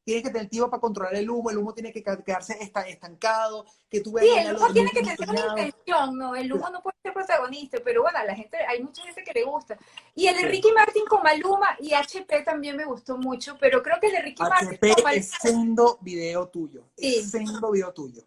tienes 0.08 0.24
que 0.24 0.30
tener 0.30 0.48
tiempo 0.48 0.70
para 0.70 0.80
controlar 0.80 1.14
el 1.16 1.28
humo, 1.28 1.50
el 1.50 1.58
humo 1.58 1.74
tiene 1.74 1.92
que 1.92 2.02
quedarse 2.02 2.56
estancado, 2.88 3.66
que 3.90 4.00
tú 4.00 4.12
veas... 4.12 4.26
Sí, 4.26 4.48
el 4.48 4.56
humo 4.56 4.72
tiene 4.72 4.90
que 4.90 5.02
tener 5.02 5.28
una 5.28 5.48
intención, 5.50 6.16
¿no? 6.16 6.34
El 6.34 6.50
humo 6.50 6.70
no 6.70 6.80
puede 6.80 6.96
ser 7.02 7.12
protagonista, 7.12 7.76
pero 7.84 8.00
bueno, 8.00 8.18
a 8.18 8.24
la 8.24 8.34
gente, 8.34 8.56
hay 8.66 8.82
mucha 8.82 9.02
gente 9.02 9.22
que 9.22 9.34
le 9.34 9.44
gusta. 9.44 9.76
Y 10.14 10.26
el 10.26 10.36
de 10.38 10.48
Ricky 10.48 10.72
Martin 10.72 11.04
con 11.04 11.22
Maluma 11.22 11.76
y 11.78 11.92
HP 11.92 12.40
también 12.42 12.78
me 12.78 12.86
gustó 12.86 13.18
mucho, 13.18 13.58
pero 13.60 13.82
creo 13.82 14.00
que 14.00 14.06
el 14.06 14.14
de 14.14 14.22
Ricky 14.22 14.42
Martin 14.42 14.78
con 14.78 14.88
Maluma... 14.88 15.12
es 15.12 15.30
sendo 15.42 15.98
video 16.00 16.48
tuyo, 16.48 16.84
sí. 16.96 17.16
es 17.16 17.30
sendo 17.30 17.70
video 17.70 17.92
tuyo. 17.92 18.22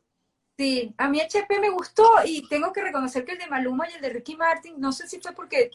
Sí, 0.60 0.94
a 1.00 1.10
mí 1.10 1.20
HP 1.20 1.60
me 1.60 1.72
gustó 1.72 2.08
y 2.24 2.48
tengo 2.48 2.72
que 2.72 2.84
reconocer 2.84 3.26
que 3.26 3.32
el 3.32 3.40
de 3.40 3.48
Maluma 3.48 3.90
y 3.90 3.94
el 3.94 4.02
de 4.02 4.10
Ricky 4.10 4.36
Martin, 4.36 4.76
no 4.80 4.92
sé 4.92 5.08
si 5.08 5.20
fue 5.20 5.32
porque 5.32 5.72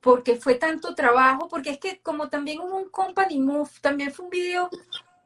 porque 0.00 0.36
fue 0.36 0.54
tanto 0.54 0.94
trabajo, 0.94 1.48
porque 1.48 1.70
es 1.70 1.78
que 1.78 2.00
como 2.00 2.28
también 2.28 2.60
hubo 2.60 2.76
un 2.76 2.88
company 2.88 3.38
move, 3.38 3.70
también 3.80 4.12
fue 4.12 4.24
un 4.24 4.30
video 4.30 4.70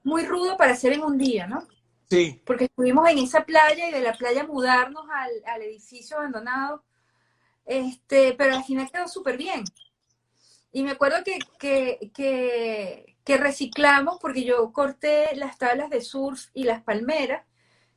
muy 0.02 0.24
rudo 0.26 0.56
para 0.56 0.72
hacer 0.72 0.92
en 0.92 1.02
un 1.02 1.16
día, 1.16 1.46
¿no? 1.46 1.66
Sí. 2.10 2.40
Porque 2.44 2.64
estuvimos 2.64 3.09
en 3.09 3.18
esa 3.18 3.44
playa 3.44 3.88
y 3.88 3.92
de 3.92 4.01
la 4.01 4.12
playa 4.12 4.44
mudarnos 4.44 5.05
al, 5.10 5.30
al 5.46 5.62
edificio 5.62 6.18
abandonado, 6.18 6.84
este, 7.64 8.34
pero 8.34 8.56
al 8.56 8.64
final 8.64 8.90
quedó 8.90 9.09
súper 9.09 9.36
bien. 9.36 9.64
Y 10.72 10.82
me 10.82 10.90
acuerdo 10.90 11.22
que, 11.24 11.38
que, 11.59 12.10
que, 12.12 13.16
que 13.24 13.36
reciclamos, 13.36 14.18
porque 14.20 14.44
yo 14.44 14.72
corté 14.72 15.34
las 15.36 15.56
tablas 15.56 15.88
de 15.88 16.01
surf 16.01 16.48
y 16.52 16.64
las 16.64 16.82
palmeras, 16.82 17.46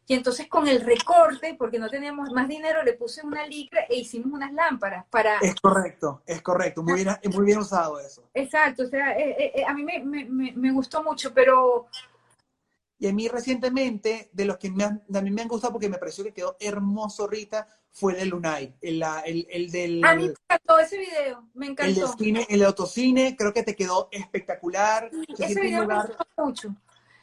y 0.10 0.14
entonces 0.14 0.48
con 0.48 0.66
el 0.70 0.82
recorte, 0.82 1.56
porque 1.60 1.78
no 1.78 1.90
teníamos 1.90 2.32
más 2.32 2.48
dinero, 2.48 2.82
le 2.82 2.94
puse 2.94 3.26
una 3.26 3.46
licra 3.46 3.82
e 3.90 3.98
hicimos 3.98 4.32
unas 4.32 4.54
lámparas 4.54 5.06
para... 5.10 5.38
Es 5.40 5.56
correcto, 5.56 6.22
es 6.26 6.42
correcto, 6.42 6.82
muy 6.82 7.04
bien, 7.04 7.10
muy 7.34 7.46
bien 7.46 7.58
usado 7.58 8.00
eso. 8.00 8.24
Exacto, 8.34 8.84
o 8.84 8.88
sea, 8.88 9.18
eh, 9.18 9.36
eh, 9.38 9.52
eh, 9.56 9.66
a 9.68 9.74
mí 9.74 9.84
me, 9.84 10.00
me, 10.00 10.54
me, 10.54 10.72
gustó 10.72 11.04
mucho, 11.04 11.34
pero... 11.34 11.88
Y 12.98 13.08
a 13.08 13.14
mí 13.14 13.28
recientemente, 13.28 14.30
de 14.32 14.46
los 14.46 14.58
que 14.58 14.72
me 14.72 14.86
han, 14.86 15.06
también 15.08 15.36
me 15.36 15.42
han 15.42 15.50
gustado 15.50 15.74
porque 15.74 15.90
me 15.90 15.98
pareció 15.98 16.24
que 16.24 16.34
quedó 16.34 16.56
hermoso 16.62 17.28
Rita, 17.28 17.68
fue 17.92 18.14
el 18.14 18.20
de 18.20 18.26
Lunay, 18.28 18.76
el, 18.80 19.04
el, 19.26 19.48
el 19.50 19.72
del... 19.72 20.06
A 20.06 20.16
mí 20.16 20.24
me 20.24 20.30
encantó 20.30 20.80
ese 20.80 21.00
video, 21.00 21.50
me 21.54 21.66
encantó. 21.66 21.90
El 21.90 21.96
del 21.96 22.18
cine, 22.18 22.48
el 22.50 22.64
autocine, 22.64 23.36
creo 23.36 23.52
que 23.52 23.64
te 23.64 23.76
quedó 23.76 24.08
espectacular. 24.14 25.12
ese 25.38 25.60
video 25.60 25.86
me 25.86 25.96
gustó 25.96 26.26
mucho. 26.38 26.76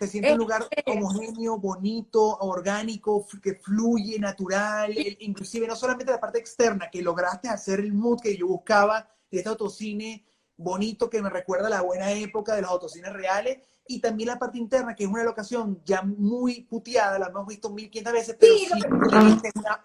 Se 0.04 0.10
siente 0.10 0.32
un 0.32 0.38
lugar 0.38 0.66
este 0.70 0.92
homogéneo, 0.92 1.56
bonito, 1.58 2.36
orgánico, 2.40 3.26
que 3.42 3.54
fluye, 3.54 4.18
natural, 4.18 4.92
inclusive 5.20 5.66
no 5.66 5.74
solamente 5.74 6.12
la 6.12 6.20
parte 6.20 6.38
externa, 6.38 6.90
que 6.90 7.00
lograste 7.00 7.48
hacer 7.48 7.80
el 7.80 7.94
mood 7.94 8.20
que 8.20 8.36
yo 8.36 8.46
buscaba 8.46 9.08
de 9.30 9.38
este 9.38 9.48
autocine 9.48 10.26
bonito 10.56 11.08
que 11.08 11.22
me 11.22 11.30
recuerda 11.30 11.68
a 11.68 11.70
la 11.70 11.80
buena 11.80 12.12
época 12.12 12.54
de 12.54 12.62
los 12.62 12.70
autocines 12.70 13.12
reales, 13.12 13.58
y 13.86 14.00
también 14.00 14.28
la 14.28 14.38
parte 14.38 14.58
interna, 14.58 14.94
que 14.94 15.04
es 15.04 15.10
una 15.10 15.24
locación 15.24 15.80
ya 15.84 16.02
muy 16.02 16.62
puteada, 16.62 17.18
la 17.18 17.28
hemos 17.28 17.46
visto 17.46 17.70
1500 17.70 18.12
veces, 18.12 18.36
pero 18.38 18.54
sí, 18.54 18.68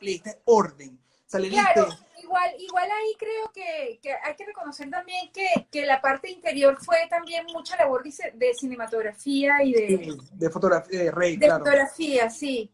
le, 0.01 0.05
diste, 0.05 0.41
orden. 0.45 0.99
Claro 1.29 1.89
igual, 2.29 2.51
igual 2.59 2.89
ahí 2.91 3.15
creo 3.17 3.51
que, 3.51 3.99
hay 4.23 4.35
que 4.35 4.45
reconocer 4.45 4.89
también 4.89 5.31
que, 5.31 5.85
la 5.85 5.99
parte 5.99 6.29
interior 6.29 6.77
fue 6.79 6.97
también 7.09 7.45
mucha 7.51 7.75
labor 7.75 8.03
de, 8.03 8.53
cinematografía 8.53 9.63
y 9.63 9.73
de... 9.73 10.17
de 10.33 10.49
fotografía, 10.49 10.99
de 10.99 11.11
Rey, 11.11 11.37
De 11.37 11.49
fotografía, 11.49 12.29
sí. 12.29 12.71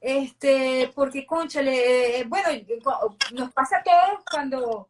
Este, 0.00 0.90
porque, 0.94 1.26
conchale, 1.26 2.20
eh, 2.20 2.24
bueno, 2.24 2.48
nos 3.32 3.52
pasa 3.52 3.78
a 3.78 3.82
todos 3.82 4.24
cuando, 4.30 4.88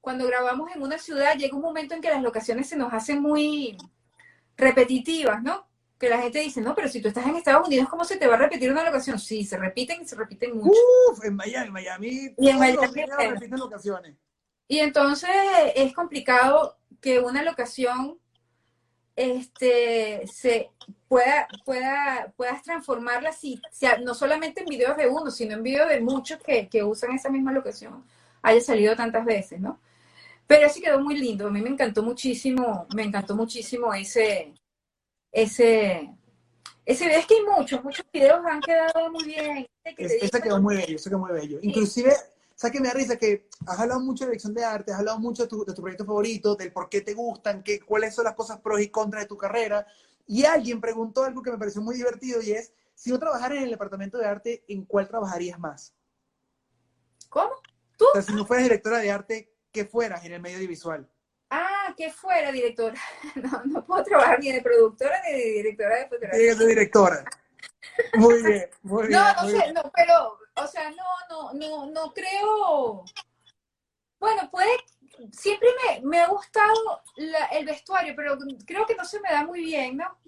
cuando 0.00 0.26
grabamos 0.26 0.70
en 0.74 0.82
una 0.82 0.98
ciudad, 0.98 1.36
llega 1.36 1.56
un 1.56 1.62
momento 1.62 1.94
en 1.94 2.00
que 2.00 2.10
las 2.10 2.22
locaciones 2.22 2.68
se 2.68 2.76
nos 2.76 2.92
hacen 2.92 3.20
muy 3.20 3.76
repetitivas, 4.56 5.42
¿no? 5.42 5.66
Que 6.02 6.08
la 6.08 6.20
gente 6.20 6.40
dice, 6.40 6.60
no, 6.60 6.74
pero 6.74 6.88
si 6.88 7.00
tú 7.00 7.06
estás 7.06 7.24
en 7.28 7.36
Estados 7.36 7.68
Unidos, 7.68 7.88
¿cómo 7.88 8.04
se 8.04 8.16
te 8.16 8.26
va 8.26 8.34
a 8.34 8.38
repetir 8.38 8.72
una 8.72 8.82
locación? 8.82 9.20
Sí, 9.20 9.44
se 9.44 9.56
repiten 9.56 10.02
y 10.02 10.04
se 10.04 10.16
repiten 10.16 10.56
mucho. 10.56 10.76
Uf, 11.12 11.24
en 11.24 11.36
Miami, 11.36 11.66
en 11.68 11.72
Miami. 11.72 12.34
Y 12.36 12.48
en 12.48 12.58
Miami. 12.58 13.04
repiten 13.30 13.60
locaciones. 13.60 14.16
Y 14.66 14.80
entonces 14.80 15.30
es 15.76 15.94
complicado 15.94 16.76
que 17.00 17.20
una 17.20 17.44
locación 17.44 18.18
este, 19.14 20.26
se, 20.26 20.70
pueda, 21.06 21.46
pueda, 21.64 22.32
puedas 22.36 22.64
transformarla, 22.64 23.32
si, 23.32 23.62
no 24.02 24.14
solamente 24.14 24.62
en 24.62 24.66
videos 24.66 24.96
de 24.96 25.06
uno, 25.06 25.30
sino 25.30 25.54
en 25.54 25.62
videos 25.62 25.88
de 25.88 26.00
muchos 26.00 26.40
que, 26.42 26.68
que 26.68 26.82
usan 26.82 27.12
esa 27.12 27.30
misma 27.30 27.52
locación, 27.52 28.04
haya 28.42 28.60
salido 28.60 28.96
tantas 28.96 29.24
veces, 29.24 29.60
¿no? 29.60 29.78
Pero 30.48 30.68
sí 30.68 30.82
quedó 30.82 30.98
muy 30.98 31.16
lindo, 31.16 31.46
a 31.46 31.50
mí 31.52 31.62
me 31.62 31.70
encantó 31.70 32.02
muchísimo, 32.02 32.88
me 32.92 33.04
encantó 33.04 33.36
muchísimo 33.36 33.94
ese, 33.94 34.52
ese, 35.32 36.14
ese. 36.84 37.18
Es 37.18 37.26
que 37.26 37.34
hay 37.34 37.42
muchos, 37.42 37.82
muchos 37.82 38.06
videos 38.12 38.40
han 38.46 38.60
quedado 38.60 39.10
muy 39.10 39.24
bien. 39.24 39.66
Ese 39.82 40.40
quedó 40.40 40.60
muy 40.60 40.76
bello, 40.76 40.96
ese 40.96 41.08
quedó 41.08 41.18
muy 41.18 41.32
bello. 41.32 41.58
Inclusive, 41.62 42.14
¿sabes 42.54 42.72
que 42.72 42.80
me 42.80 42.88
da 42.88 42.94
risa? 42.94 43.16
Que 43.16 43.48
has 43.66 43.80
hablado 43.80 44.00
mucho 44.00 44.24
de 44.24 44.30
dirección 44.30 44.54
de 44.54 44.64
arte, 44.64 44.92
has 44.92 44.98
hablado 44.98 45.18
mucho 45.18 45.44
de 45.44 45.48
tu, 45.48 45.64
de 45.64 45.72
tu 45.72 45.80
proyecto 45.80 46.04
favorito, 46.04 46.54
del 46.54 46.72
por 46.72 46.88
qué 46.88 47.00
te 47.00 47.14
gustan, 47.14 47.62
qué, 47.62 47.80
cuáles 47.80 48.14
son 48.14 48.24
las 48.24 48.34
cosas 48.34 48.60
pros 48.60 48.80
y 48.80 48.88
contras 48.88 49.24
de 49.24 49.28
tu 49.28 49.36
carrera. 49.36 49.86
Y 50.26 50.44
alguien 50.44 50.80
preguntó 50.80 51.24
algo 51.24 51.42
que 51.42 51.50
me 51.50 51.58
pareció 51.58 51.82
muy 51.82 51.96
divertido 51.96 52.40
y 52.42 52.52
es, 52.52 52.72
si 52.94 53.10
no 53.10 53.18
trabajaras 53.18 53.58
en 53.58 53.64
el 53.64 53.70
departamento 53.70 54.18
de 54.18 54.26
arte, 54.26 54.64
¿en 54.68 54.84
cuál 54.84 55.08
trabajarías 55.08 55.58
más? 55.58 55.94
¿Cómo? 57.28 57.54
¿Tú? 57.96 58.04
O 58.04 58.12
sea, 58.12 58.22
si 58.22 58.32
no 58.34 58.46
fueras 58.46 58.64
directora 58.64 58.98
de 58.98 59.10
arte, 59.10 59.52
¿qué 59.72 59.84
fueras 59.84 60.24
en 60.24 60.32
el 60.32 60.40
medio 60.40 60.58
visual? 60.68 61.08
Ah, 61.92 61.94
que 61.96 62.10
fuera 62.10 62.50
directora. 62.50 62.94
No, 63.34 63.62
no 63.64 63.84
puedo 63.84 64.04
trabajar 64.04 64.40
ni 64.40 64.52
de 64.52 64.62
productora 64.62 65.20
ni 65.26 65.32
de 65.32 65.50
directora 65.62 65.96
de 65.96 66.08
fotografía. 66.08 66.54
De 66.54 66.66
directora. 66.66 67.24
Muy 68.14 68.42
bien, 68.46 68.70
muy 68.82 69.08
bien. 69.08 69.20
No, 69.20 69.34
no 69.34 69.48
sé, 69.48 69.72
no, 69.72 69.92
pero, 69.94 70.38
o 70.54 70.66
sea, 70.66 70.90
no, 70.90 71.04
no, 71.28 71.52
no, 71.54 71.86
no 71.86 72.12
creo. 72.12 73.04
Bueno, 74.18 74.50
puede, 74.50 74.70
siempre 75.32 75.68
me, 75.84 76.00
me 76.06 76.20
ha 76.20 76.28
gustado 76.28 77.02
el 77.52 77.66
vestuario, 77.66 78.14
pero 78.16 78.38
creo 78.66 78.86
que 78.86 78.94
no 78.94 79.04
se 79.04 79.20
me 79.20 79.30
da 79.30 79.44
muy 79.44 79.64
bien, 79.64 79.96
¿no? 79.96 80.18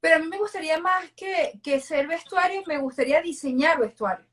Pero 0.00 0.16
a 0.16 0.18
mí 0.18 0.28
me 0.28 0.38
gustaría 0.38 0.78
más 0.78 1.10
que, 1.12 1.58
que 1.62 1.80
ser 1.80 2.06
vestuario, 2.06 2.62
me 2.66 2.78
gustaría 2.78 3.20
diseñar 3.20 3.80
vestuario. 3.80 4.24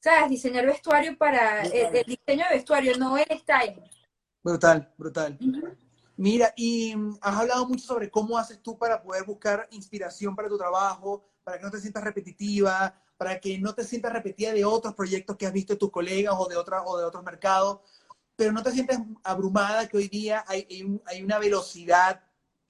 ¿Sabes? 0.00 0.28
Diseñar 0.28 0.66
vestuario 0.66 1.16
para 1.16 1.62
el, 1.62 1.96
el 1.96 2.04
diseño 2.04 2.44
de 2.48 2.56
vestuario, 2.56 2.96
no 2.98 3.16
el 3.16 3.38
styling. 3.38 3.84
Brutal, 4.44 4.92
brutal. 4.98 5.38
Mira, 6.18 6.52
y 6.54 6.94
mm, 6.94 7.16
has 7.22 7.36
hablado 7.36 7.66
mucho 7.66 7.86
sobre 7.86 8.10
cómo 8.10 8.36
haces 8.36 8.60
tú 8.62 8.78
para 8.78 9.02
poder 9.02 9.24
buscar 9.24 9.66
inspiración 9.70 10.36
para 10.36 10.50
tu 10.50 10.58
trabajo, 10.58 11.24
para 11.42 11.58
que 11.58 11.64
no 11.64 11.70
te 11.70 11.80
sientas 11.80 12.04
repetitiva, 12.04 12.94
para 13.16 13.40
que 13.40 13.58
no 13.58 13.74
te 13.74 13.84
sientas 13.84 14.12
repetida 14.12 14.52
de 14.52 14.64
otros 14.64 14.94
proyectos 14.94 15.36
que 15.38 15.46
has 15.46 15.52
visto 15.52 15.72
de 15.72 15.78
tus 15.78 15.90
colegas 15.90 16.34
o 16.36 16.46
de, 16.46 16.56
otra, 16.56 16.82
o 16.82 16.98
de 16.98 17.04
otros 17.04 17.24
mercados, 17.24 17.80
pero 18.36 18.52
no 18.52 18.62
te 18.62 18.70
sientes 18.70 18.98
abrumada 19.22 19.88
que 19.88 19.96
hoy 19.96 20.08
día 20.08 20.44
hay, 20.46 20.66
hay, 21.06 21.22
una 21.22 21.38
velocidad 21.38 22.22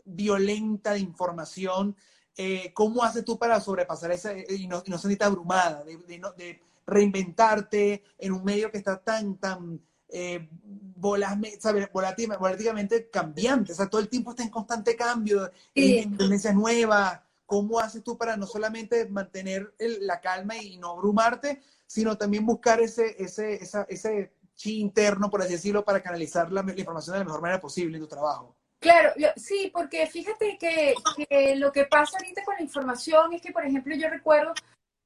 violenta 0.05 0.93
de 0.93 1.01
información. 1.01 1.97
Eh, 2.37 2.73
¿Cómo 2.73 3.03
haces 3.03 3.25
tú 3.25 3.37
para 3.37 3.61
sobrepasar 3.61 4.13
esa 4.13 4.33
eh, 4.33 4.47
y 4.49 4.69
no, 4.69 4.83
no 4.87 4.99
sentirte 4.99 5.25
abrumada, 5.25 5.83
de, 5.83 5.97
de, 5.97 6.23
de, 6.37 6.63
reinventarte 6.87 8.05
en 8.19 8.33
un 8.33 8.45
medio 8.45 8.71
que 8.71 8.79
está 8.79 9.03
tan, 9.03 9.39
tan 9.39 9.81
eh, 10.17 10.49
volatilmente 10.97 13.11
cambiante, 13.11 13.73
o 13.73 13.75
sea, 13.75 13.91
todo 13.91 14.01
el 14.01 14.09
tiempo 14.09 14.31
está 14.31 14.45
en 14.45 14.49
constante 14.49 14.95
cambio, 14.95 15.51
en 15.75 16.17
tendencias 16.17 16.55
nuevas. 16.55 17.21
¿Cómo 17.45 17.81
haces 17.81 18.05
tú 18.05 18.17
para 18.17 18.37
no 18.37 18.47
solamente 18.47 19.09
mantener 19.09 19.75
la 19.79 20.21
calma 20.21 20.57
y 20.57 20.77
no 20.79 20.93
abrumarte, 20.93 21.61
sino 21.87 22.17
también 22.17 22.47
buscar 22.47 22.81
ese, 22.81 23.17
ese, 23.19 23.59
ese 23.89 24.33
chi 24.55 24.79
interno, 24.79 25.29
por 25.29 25.43
así 25.43 25.55
decirlo, 25.55 25.85
para 25.85 26.01
canalizar 26.01 26.53
la, 26.53 26.61
información 26.77 27.15
de 27.15 27.19
la 27.19 27.25
mejor 27.25 27.43
manera 27.43 27.61
posible 27.61 27.97
en 27.97 28.05
tu 28.05 28.09
trabajo? 28.09 28.57
Claro, 28.79 29.11
sí, 29.37 29.69
porque 29.75 30.07
fíjate 30.07 30.57
que, 30.59 30.95
que, 31.29 31.57
lo 31.57 31.73
que 31.73 31.87
pasa 31.87 32.19
ahorita 32.19 32.45
con 32.45 32.55
la 32.55 32.63
información 32.63 33.33
es 33.33 33.43
que, 33.43 33.51
por 33.51 33.67
ejemplo, 33.67 33.97
yo 33.97 34.09
recuerdo, 34.09 34.55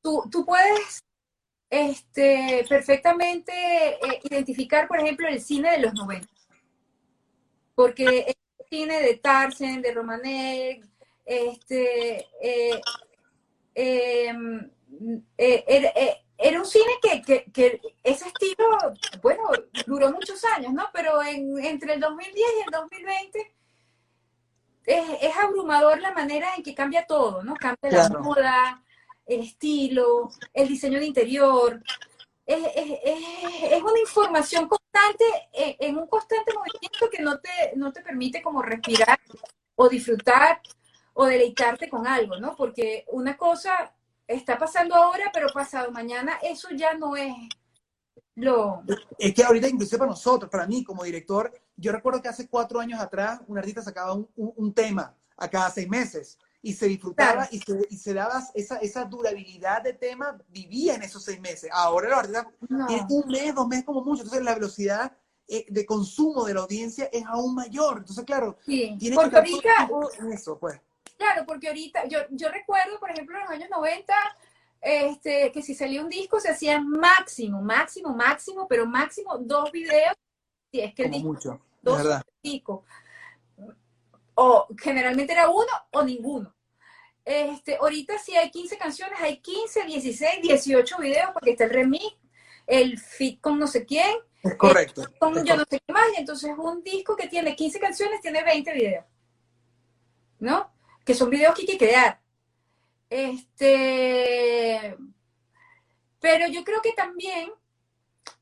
tú, 0.02 0.22
tú 0.30 0.44
puedes 0.44 1.02
este, 1.70 2.64
perfectamente 2.68 3.52
eh, 3.52 4.20
identificar, 4.24 4.88
por 4.88 5.00
ejemplo, 5.00 5.28
el 5.28 5.40
cine 5.40 5.72
de 5.72 5.78
los 5.78 5.94
90. 5.94 6.28
Porque 7.74 8.04
el 8.28 8.66
cine 8.68 9.00
de 9.00 9.14
Tarzan, 9.16 9.82
de 9.82 9.92
Romanek, 9.92 10.86
este, 11.24 12.26
eh, 12.40 12.80
em, 13.74 14.70
eh, 15.36 16.16
era 16.38 16.58
un 16.58 16.66
cine 16.66 16.92
que, 17.02 17.44
que, 17.52 17.80
ese 18.02 18.28
estilo, 18.28 18.66
bueno, 19.20 19.42
duró 19.86 20.10
muchos 20.10 20.42
años, 20.44 20.72
¿no? 20.72 20.88
Pero 20.92 21.22
en, 21.22 21.58
entre 21.58 21.94
el 21.94 22.00
2010 22.00 22.36
y 22.36 22.64
el 22.64 22.70
2020 22.70 23.54
es, 24.86 25.04
es, 25.20 25.36
abrumador 25.36 26.00
la 26.00 26.12
manera 26.12 26.54
en 26.56 26.62
que 26.62 26.74
cambia 26.74 27.06
todo, 27.06 27.42
¿no? 27.42 27.54
Cambia 27.56 27.90
la 27.90 28.08
moda, 28.08 28.82
el 29.28 29.40
estilo, 29.40 30.30
el 30.52 30.68
diseño 30.68 30.98
de 30.98 31.06
interior. 31.06 31.82
Es, 32.46 33.82
una 33.82 34.00
información 34.00 34.68
constante, 34.68 35.24
en 35.52 35.98
un 35.98 36.06
constante 36.06 36.52
movimiento 36.54 37.10
que 37.10 37.22
no 37.22 37.38
te, 37.38 37.76
no 37.76 37.92
te 37.92 38.00
permite 38.00 38.42
como 38.42 38.62
respirar 38.62 39.18
o 39.76 39.88
disfrutar 39.88 40.60
o 41.12 41.26
deleitarte 41.26 41.90
con 41.90 42.06
algo, 42.06 42.38
¿no? 42.38 42.56
Porque 42.56 43.04
una 43.08 43.36
cosa 43.36 43.94
está 44.26 44.58
pasando 44.58 44.94
ahora, 44.94 45.30
pero 45.32 45.48
pasado 45.52 45.90
mañana 45.90 46.38
eso 46.42 46.68
ya 46.70 46.94
no 46.94 47.16
es 47.16 47.34
lo... 48.34 48.82
Es 49.18 49.34
que 49.34 49.44
ahorita 49.44 49.68
inclusive 49.68 49.98
para 49.98 50.10
nosotros, 50.10 50.50
para 50.50 50.66
mí 50.66 50.82
como 50.82 51.04
director, 51.04 51.52
yo 51.76 51.92
recuerdo 51.92 52.22
que 52.22 52.28
hace 52.28 52.48
cuatro 52.48 52.80
años 52.80 53.00
atrás 53.00 53.40
un 53.46 53.58
artista 53.58 53.82
sacaba 53.82 54.14
un, 54.14 54.28
un 54.36 54.72
tema 54.72 55.14
a 55.36 55.48
cada 55.48 55.70
seis 55.70 55.88
meses 55.88 56.38
y 56.60 56.72
se 56.72 56.86
disfrutaba 56.86 57.48
y, 57.50 57.60
se, 57.60 57.86
y 57.88 57.96
se 57.96 58.14
daba 58.14 58.42
esa, 58.54 58.78
esa 58.78 59.04
durabilidad 59.04 59.82
de 59.82 59.92
tema, 59.92 60.36
vivía 60.48 60.94
en 60.94 61.02
esos 61.02 61.22
seis 61.24 61.40
meses. 61.40 61.70
Ahora 61.72 62.08
los 62.08 62.18
artistas 62.18 62.46
tienen 62.86 63.06
un 63.08 63.28
mes, 63.28 63.54
dos 63.54 63.68
meses 63.68 63.84
como 63.84 64.02
mucho, 64.02 64.22
entonces 64.22 64.44
la 64.44 64.54
velocidad 64.54 65.12
eh, 65.46 65.66
de 65.68 65.86
consumo 65.86 66.44
de 66.44 66.54
la 66.54 66.60
audiencia 66.60 67.08
es 67.12 67.24
aún 67.26 67.54
mayor. 67.54 67.98
Entonces, 67.98 68.24
claro, 68.24 68.58
sí. 68.66 68.96
tiene 68.98 69.16
que 69.16 69.36
ahorita, 69.36 69.88
en 70.18 70.32
eso, 70.32 70.58
pues. 70.58 70.80
Claro, 71.16 71.44
porque 71.46 71.68
ahorita, 71.68 72.06
yo, 72.06 72.18
yo 72.30 72.48
recuerdo, 72.50 72.98
por 72.98 73.10
ejemplo, 73.10 73.36
en 73.36 73.44
los 73.44 73.52
años 73.52 73.70
90, 73.70 74.14
este, 74.80 75.50
que 75.52 75.62
si 75.62 75.74
salía 75.74 76.02
un 76.02 76.08
disco 76.08 76.38
se 76.38 76.50
hacía 76.50 76.80
máximo, 76.80 77.60
máximo, 77.62 78.14
máximo, 78.14 78.68
pero 78.68 78.86
máximo 78.86 79.38
dos 79.38 79.72
videos, 79.72 80.14
si 80.70 80.80
es 80.80 80.94
que 80.94 81.04
el 81.04 81.10
disco, 81.12 81.28
mucho, 81.28 81.60
dos 81.82 82.22
discos 82.42 82.82
o 84.40 84.68
generalmente 84.80 85.32
era 85.32 85.50
uno 85.50 85.66
o 85.90 86.02
ninguno. 86.04 86.54
Este, 87.24 87.76
ahorita 87.76 88.18
si 88.18 88.36
hay 88.36 88.50
15 88.50 88.78
canciones, 88.78 89.18
hay 89.20 89.38
15, 89.38 89.84
16, 89.84 90.42
18 90.42 90.98
videos, 90.98 91.30
porque 91.32 91.50
está 91.50 91.64
el 91.64 91.70
remix, 91.70 92.16
el 92.64 92.98
fit 93.00 93.40
con 93.40 93.58
no 93.58 93.66
sé 93.66 93.84
quién. 93.84 94.16
Es 94.44 94.54
correcto. 94.54 95.02
Con 95.18 95.44
yo 95.44 95.56
no 95.56 95.64
sé 95.68 95.80
qué 95.84 95.92
más, 95.92 96.06
y 96.16 96.20
entonces 96.20 96.52
un 96.56 96.84
disco 96.84 97.16
que 97.16 97.26
tiene 97.26 97.56
15 97.56 97.80
canciones 97.80 98.20
tiene 98.20 98.44
20 98.44 98.72
videos. 98.72 99.04
¿No? 100.38 100.72
Que 101.04 101.14
son 101.14 101.30
videos 101.30 101.52
que 101.56 101.62
hay 101.62 101.66
que 101.66 101.78
crear. 101.78 102.20
Este. 103.10 104.96
Pero 106.20 106.46
yo 106.46 106.62
creo 106.62 106.80
que 106.80 106.92
también 106.92 107.50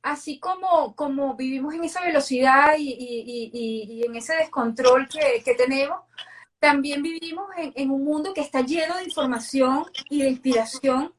así 0.03 0.39
como, 0.39 0.95
como 0.95 1.35
vivimos 1.35 1.75
en 1.75 1.85
esa 1.85 2.03
velocidad 2.03 2.75
y, 2.79 4.03
en 4.07 4.17
ese 4.17 4.37
descontrol 4.37 5.09
que, 5.09 5.55
tenemos, 5.55 6.01
también 6.59 7.03
vivimos 7.03 7.47
en, 7.57 7.91
un 7.91 8.05
mundo 8.05 8.33
que 8.33 8.41
está 8.41 8.61
lleno 8.61 8.97
de 8.97 9.05
información 9.05 9.85
y 10.09 10.23
de 10.23 10.29
inspiración 10.29 11.13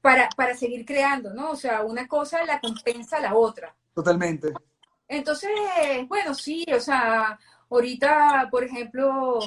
para, 0.00 0.28
para 0.36 0.54
seguir 0.54 0.84
creando, 0.84 1.32
¿no? 1.34 1.50
O 1.50 1.56
sea, 1.56 1.82
una 1.82 2.06
cosa 2.06 2.44
la 2.44 2.60
compensa 2.60 3.16
a 3.18 3.20
la 3.20 3.34
otra. 3.34 3.74
Totalmente. 3.94 4.52
Entonces, 5.08 5.50
bueno, 6.08 6.34
sí, 6.34 6.64
o 6.74 6.80
sea, 6.80 7.38
ahorita, 7.68 8.48
por 8.50 8.64
ejemplo, 8.64 9.40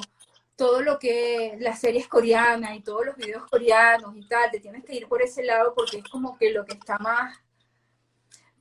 todo 0.54 0.80
lo 0.80 0.98
que 0.98 1.56
las 1.60 1.80
series 1.80 2.08
coreanas 2.08 2.76
y 2.76 2.80
todos 2.80 3.06
los 3.06 3.16
videos 3.16 3.44
coreanos 3.50 4.16
y 4.16 4.26
tal, 4.26 4.50
te 4.50 4.60
tienes 4.60 4.84
que 4.84 4.96
ir 4.96 5.08
por 5.08 5.22
ese 5.22 5.44
lado 5.44 5.74
porque 5.74 5.98
es 5.98 6.04
como 6.04 6.36
que 6.38 6.50
lo 6.50 6.64
que 6.64 6.74
está 6.74 6.98
más 6.98 7.36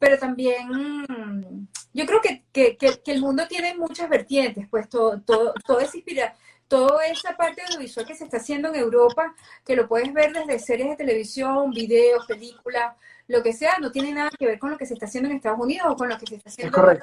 pero 0.06 0.20
también 0.20 1.68
yo 1.92 2.06
creo 2.06 2.22
que, 2.22 2.44
que, 2.54 2.78
que, 2.78 3.12
el 3.12 3.22
mundo 3.22 3.48
tiene 3.48 3.74
muchas 3.74 4.08
vertientes, 4.08 4.68
pues 4.70 4.88
todo, 4.88 5.20
todo, 5.22 5.52
todo 5.66 5.80
es 5.80 5.96
inspira, 5.96 6.36
toda 6.68 7.08
esa 7.08 7.36
parte 7.36 7.64
audiovisual 7.64 8.06
que 8.06 8.14
se 8.14 8.26
está 8.26 8.38
haciendo 8.38 8.70
en 8.70 8.76
Europa, 8.76 9.34
que 9.66 9.76
lo 9.76 9.88
puedes 9.88 10.14
ver 10.14 10.32
desde 10.32 10.60
series 10.60 10.90
de 10.90 10.96
televisión, 10.96 11.72
videos, 11.72 12.28
películas, 12.28 12.96
lo 13.28 13.42
que 13.42 13.52
sea, 13.52 13.80
no 13.82 13.92
tiene 13.92 14.12
nada 14.12 14.30
que 14.38 14.46
ver 14.46 14.60
con 14.60 14.70
lo 14.70 14.78
que 14.78 14.86
se 14.86 14.94
está 14.94 15.08
haciendo 15.08 15.28
en 15.28 15.38
Estados 15.38 15.60
Unidos 15.60 15.88
o 15.90 15.96
con 15.96 16.08
lo 16.08 16.20
que 16.20 16.28
se 16.28 16.36
está 16.36 16.52
haciendo 16.52 17.00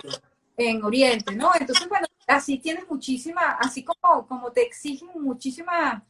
en 0.56 0.84
Oriente, 0.84 1.34
¿no? 1.34 1.50
Entonces, 1.58 1.88
bueno, 1.88 2.06
así 2.28 2.58
tienes 2.58 2.88
muchísima, 2.88 3.58
así 3.58 3.82
como, 3.82 4.28
como 4.28 4.52
te 4.52 4.62
exigen 4.62 5.08
muchísima 5.14 6.04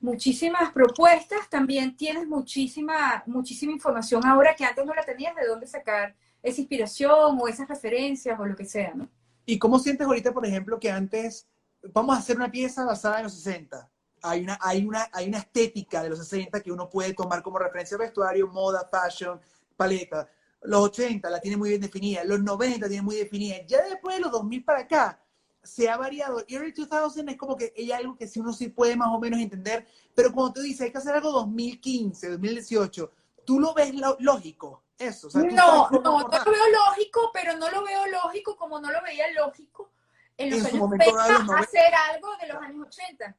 muchísimas 0.00 0.72
propuestas, 0.72 1.48
también 1.48 1.96
tienes 1.96 2.26
muchísima, 2.26 3.22
muchísima 3.26 3.72
información 3.72 4.24
ahora 4.24 4.54
que 4.54 4.64
antes 4.64 4.84
no 4.84 4.94
la 4.94 5.04
tenías 5.04 5.34
de 5.34 5.46
dónde 5.46 5.66
sacar 5.66 6.14
esa 6.42 6.60
inspiración 6.60 7.38
o 7.40 7.48
esas 7.48 7.68
referencias 7.68 8.38
o 8.38 8.46
lo 8.46 8.54
que 8.54 8.64
sea, 8.64 8.94
¿no? 8.94 9.08
¿Y 9.44 9.58
cómo 9.58 9.78
sientes 9.78 10.06
ahorita, 10.06 10.32
por 10.32 10.44
ejemplo, 10.44 10.78
que 10.78 10.90
antes 10.90 11.46
vamos 11.92 12.16
a 12.16 12.18
hacer 12.18 12.36
una 12.36 12.50
pieza 12.50 12.84
basada 12.84 13.18
en 13.18 13.24
los 13.24 13.34
60, 13.34 13.88
hay 14.22 14.42
una, 14.42 14.58
hay, 14.60 14.84
una, 14.84 15.08
hay 15.12 15.28
una 15.28 15.38
estética 15.38 16.02
de 16.02 16.10
los 16.10 16.18
60 16.18 16.60
que 16.60 16.72
uno 16.72 16.88
puede 16.88 17.14
tomar 17.14 17.42
como 17.42 17.58
referencia 17.58 17.96
vestuario, 17.96 18.48
moda, 18.48 18.88
fashion, 18.90 19.40
paleta. 19.76 20.28
Los 20.62 20.80
80 20.80 21.30
la 21.30 21.40
tiene 21.40 21.56
muy 21.56 21.70
bien 21.70 21.80
definida, 21.80 22.24
los 22.24 22.42
90 22.42 22.88
tiene 22.88 23.02
muy 23.02 23.16
definida. 23.16 23.56
Ya 23.66 23.82
después 23.84 24.16
de 24.16 24.22
los 24.22 24.32
2000 24.32 24.64
para 24.64 24.80
acá, 24.80 25.20
se 25.66 25.88
ha 25.88 25.96
variado. 25.96 26.44
Early 26.48 26.72
2000 26.72 27.28
es 27.28 27.36
como 27.36 27.56
que 27.56 27.72
hay 27.76 27.92
algo 27.92 28.16
que 28.16 28.26
sí 28.26 28.40
uno 28.40 28.52
sí 28.52 28.68
puede 28.68 28.96
más 28.96 29.08
o 29.08 29.18
menos 29.18 29.40
entender, 29.40 29.86
pero 30.14 30.32
cuando 30.32 30.54
tú 30.54 30.60
dices 30.62 30.82
hay 30.82 30.92
que 30.92 30.98
hacer 30.98 31.14
algo 31.14 31.32
2015, 31.32 32.30
2018, 32.30 33.12
tú 33.44 33.60
lo 33.60 33.74
ves 33.74 33.92
lógico, 34.18 34.82
eso. 34.98 35.28
no, 35.34 35.90
no, 35.90 36.00
no 36.00 36.20
lo 36.22 36.28
veo 36.28 36.64
lógico, 36.88 37.30
pero 37.32 37.56
no 37.56 37.70
lo 37.70 37.84
veo 37.84 38.06
lógico 38.06 38.56
como 38.56 38.80
no 38.80 38.90
lo 38.90 39.02
veía 39.02 39.30
lógico 39.32 39.90
en 40.38 40.50
los 40.50 40.64
años 40.64 40.80
90 40.80 41.58
hacer 41.58 41.94
algo 42.12 42.28
de 42.40 42.48
los 42.48 42.62
años 42.62 42.86
80 42.88 43.36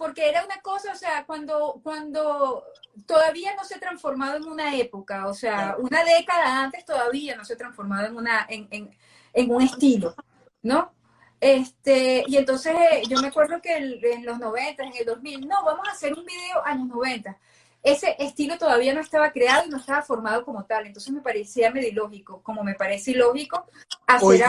porque 0.00 0.30
era 0.30 0.42
una 0.46 0.62
cosa, 0.62 0.92
o 0.92 0.96
sea, 0.96 1.26
cuando, 1.26 1.78
cuando 1.82 2.64
todavía 3.04 3.54
no 3.54 3.64
se 3.64 3.74
ha 3.74 3.78
transformado 3.78 4.38
en 4.38 4.44
una 4.44 4.74
época, 4.74 5.26
o 5.26 5.34
sea, 5.34 5.76
una 5.78 6.02
década 6.02 6.62
antes 6.62 6.86
todavía 6.86 7.36
no 7.36 7.44
se 7.44 7.52
ha 7.52 7.58
transformado 7.58 8.06
en, 8.06 8.16
una, 8.16 8.46
en, 8.48 8.66
en, 8.70 8.96
en 9.34 9.50
un 9.50 9.60
estilo, 9.60 10.14
¿no? 10.62 10.90
Este, 11.40 12.22
y 12.26 12.36
entonces 12.36 12.74
eh, 12.74 13.02
yo 13.08 13.18
me 13.20 13.28
acuerdo 13.28 13.62
que 13.62 13.74
en, 13.74 14.26
los 14.26 14.38
90, 14.38 14.82
en 14.82 14.92
el 14.94 15.06
2000, 15.06 15.48
no, 15.48 15.64
vamos 15.64 15.88
a 15.88 15.92
hacer 15.92 16.12
un 16.12 16.24
video 16.24 16.64
años 16.64 16.88
90. 16.88 17.36
Ese 17.82 18.14
estilo 18.18 18.58
todavía 18.58 18.92
no 18.92 19.00
estaba 19.00 19.32
creado 19.32 19.66
y 19.66 19.70
no 19.70 19.78
estaba 19.78 20.02
formado 20.02 20.44
como 20.44 20.66
tal, 20.66 20.86
entonces 20.86 21.12
me 21.14 21.22
parecía 21.22 21.70
medio 21.70 21.88
ilógico, 21.88 22.42
como 22.42 22.62
me 22.62 22.74
parece 22.74 23.12
ilógico 23.12 23.64
hacer 24.06 24.44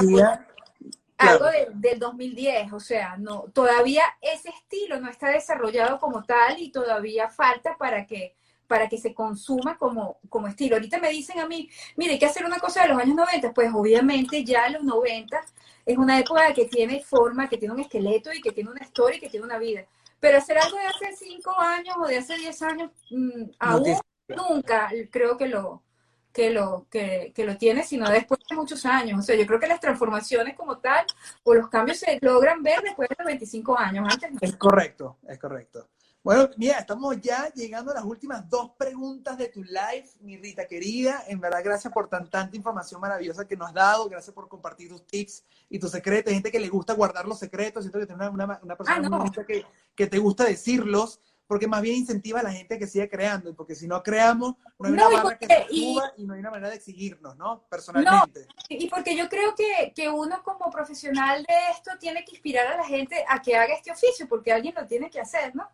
algo 1.17 1.45
del 1.73 1.99
2010, 1.99 2.73
o 2.73 2.79
sea, 2.79 3.15
no, 3.17 3.43
todavía 3.53 4.03
ese 4.19 4.49
estilo 4.49 4.99
no 4.99 5.09
está 5.09 5.29
desarrollado 5.29 5.99
como 5.99 6.23
tal 6.23 6.59
y 6.59 6.71
todavía 6.71 7.29
falta 7.29 7.77
para 7.77 8.05
que 8.05 8.35
para 8.71 8.87
que 8.87 8.97
se 8.97 9.13
consuma 9.13 9.77
como, 9.77 10.17
como 10.29 10.47
estilo. 10.47 10.77
Ahorita 10.77 10.97
me 10.97 11.09
dicen 11.09 11.39
a 11.39 11.45
mí, 11.45 11.69
mire, 11.97 12.13
hay 12.13 12.19
que 12.19 12.25
hacer 12.25 12.45
una 12.45 12.57
cosa 12.57 12.83
de 12.83 12.87
los 12.87 12.97
años 12.99 13.17
90, 13.17 13.51
pues 13.53 13.69
obviamente 13.73 14.45
ya 14.45 14.69
los 14.69 14.81
90 14.81 15.41
es 15.85 15.97
una 15.97 16.17
época 16.17 16.53
que 16.53 16.67
tiene 16.67 17.03
forma, 17.03 17.49
que 17.49 17.57
tiene 17.57 17.73
un 17.73 17.81
esqueleto 17.81 18.31
y 18.31 18.39
que 18.39 18.53
tiene 18.53 18.71
una 18.71 18.85
historia 18.85 19.17
y 19.17 19.19
que 19.19 19.29
tiene 19.29 19.45
una 19.45 19.57
vida. 19.57 19.83
Pero 20.21 20.37
hacer 20.37 20.57
algo 20.57 20.77
de 20.77 20.85
hace 20.85 21.17
5 21.17 21.59
años 21.59 21.95
o 22.01 22.07
de 22.07 22.17
hace 22.17 22.37
10 22.37 22.61
años, 22.61 22.91
mm, 23.09 23.43
aún 23.59 23.97
nunca 24.29 24.89
creo 25.11 25.35
que 25.35 25.49
lo, 25.49 25.83
que 26.31 26.51
lo, 26.51 26.87
que, 26.89 27.33
que, 27.35 27.43
lo 27.43 27.57
tiene, 27.57 27.83
sino 27.83 28.09
después 28.09 28.39
de 28.49 28.55
muchos 28.55 28.85
años. 28.85 29.19
O 29.19 29.21
sea, 29.21 29.35
yo 29.35 29.45
creo 29.45 29.59
que 29.59 29.67
las 29.67 29.81
transformaciones 29.81 30.55
como 30.55 30.77
tal 30.77 31.05
o 31.43 31.53
los 31.53 31.67
cambios 31.67 31.99
se 31.99 32.19
logran 32.21 32.63
ver 32.63 32.81
después 32.81 33.09
de 33.09 33.15
los 33.19 33.27
25 33.27 33.77
años. 33.77 34.07
Antes 34.09 34.31
Es 34.39 34.55
correcto, 34.55 35.17
es 35.27 35.37
correcto. 35.37 35.89
Bueno, 36.23 36.47
mira, 36.55 36.77
estamos 36.77 37.19
ya 37.19 37.51
llegando 37.51 37.91
a 37.91 37.95
las 37.95 38.03
últimas 38.03 38.47
dos 38.47 38.71
preguntas 38.77 39.39
de 39.39 39.47
tu 39.47 39.63
live, 39.63 40.07
mi 40.19 40.37
Rita 40.37 40.67
querida. 40.67 41.23
En 41.27 41.39
verdad, 41.39 41.61
gracias 41.63 41.91
por 41.91 42.09
tan, 42.09 42.29
tanta 42.29 42.55
información 42.55 43.01
maravillosa 43.01 43.47
que 43.47 43.57
nos 43.57 43.69
has 43.69 43.73
dado. 43.73 44.07
Gracias 44.07 44.33
por 44.33 44.47
compartir 44.47 44.89
tus 44.89 45.07
tips 45.07 45.43
y 45.67 45.79
tus 45.79 45.89
secretos. 45.89 46.29
Hay 46.29 46.35
gente 46.35 46.51
que 46.51 46.59
le 46.59 46.69
gusta 46.69 46.93
guardar 46.93 47.27
los 47.27 47.39
secretos. 47.39 47.83
Siento 47.83 47.97
que 47.97 48.05
tienes 48.05 48.29
una, 48.29 48.45
una, 48.45 48.59
una 48.61 48.75
persona 48.75 49.07
ah, 49.11 49.17
muy 49.17 49.31
que, 49.31 49.65
que 49.95 50.07
te 50.07 50.19
gusta 50.19 50.43
decirlos 50.43 51.19
porque 51.47 51.67
más 51.67 51.81
bien 51.81 51.97
incentiva 51.97 52.39
a 52.39 52.43
la 52.43 52.53
gente 52.53 52.79
que 52.79 52.87
siga 52.87 53.09
creando, 53.09 53.53
porque 53.53 53.75
si 53.75 53.85
no 53.85 54.01
creamos, 54.01 54.55
no 54.79 54.87
hay 54.87 54.93
una 54.93 55.09
barra 55.09 55.37
que 55.37 55.47
se 55.47 55.67
suba 55.67 56.13
y, 56.15 56.25
no 56.25 56.33
hay 56.33 56.39
una 56.39 56.49
manera 56.49 56.69
de 56.69 56.77
exigirnos, 56.77 57.35
¿no? 57.35 57.65
Personalmente. 57.67 58.47
y 58.69 58.87
porque 58.87 59.17
yo 59.17 59.27
creo 59.27 59.53
que, 59.53 59.91
que, 59.93 60.07
uno 60.07 60.41
como 60.43 60.71
profesional 60.71 61.43
de 61.43 61.53
esto 61.73 61.91
tiene 61.99 62.23
que 62.23 62.31
inspirar 62.31 62.67
a 62.67 62.77
la 62.77 62.85
gente 62.85 63.25
a 63.27 63.41
que 63.41 63.57
haga 63.57 63.73
este 63.73 63.91
oficio, 63.91 64.29
porque 64.29 64.53
alguien 64.53 64.73
lo 64.77 64.87
tiene 64.87 65.09
que 65.09 65.19
hacer, 65.19 65.53
¿no? 65.53 65.67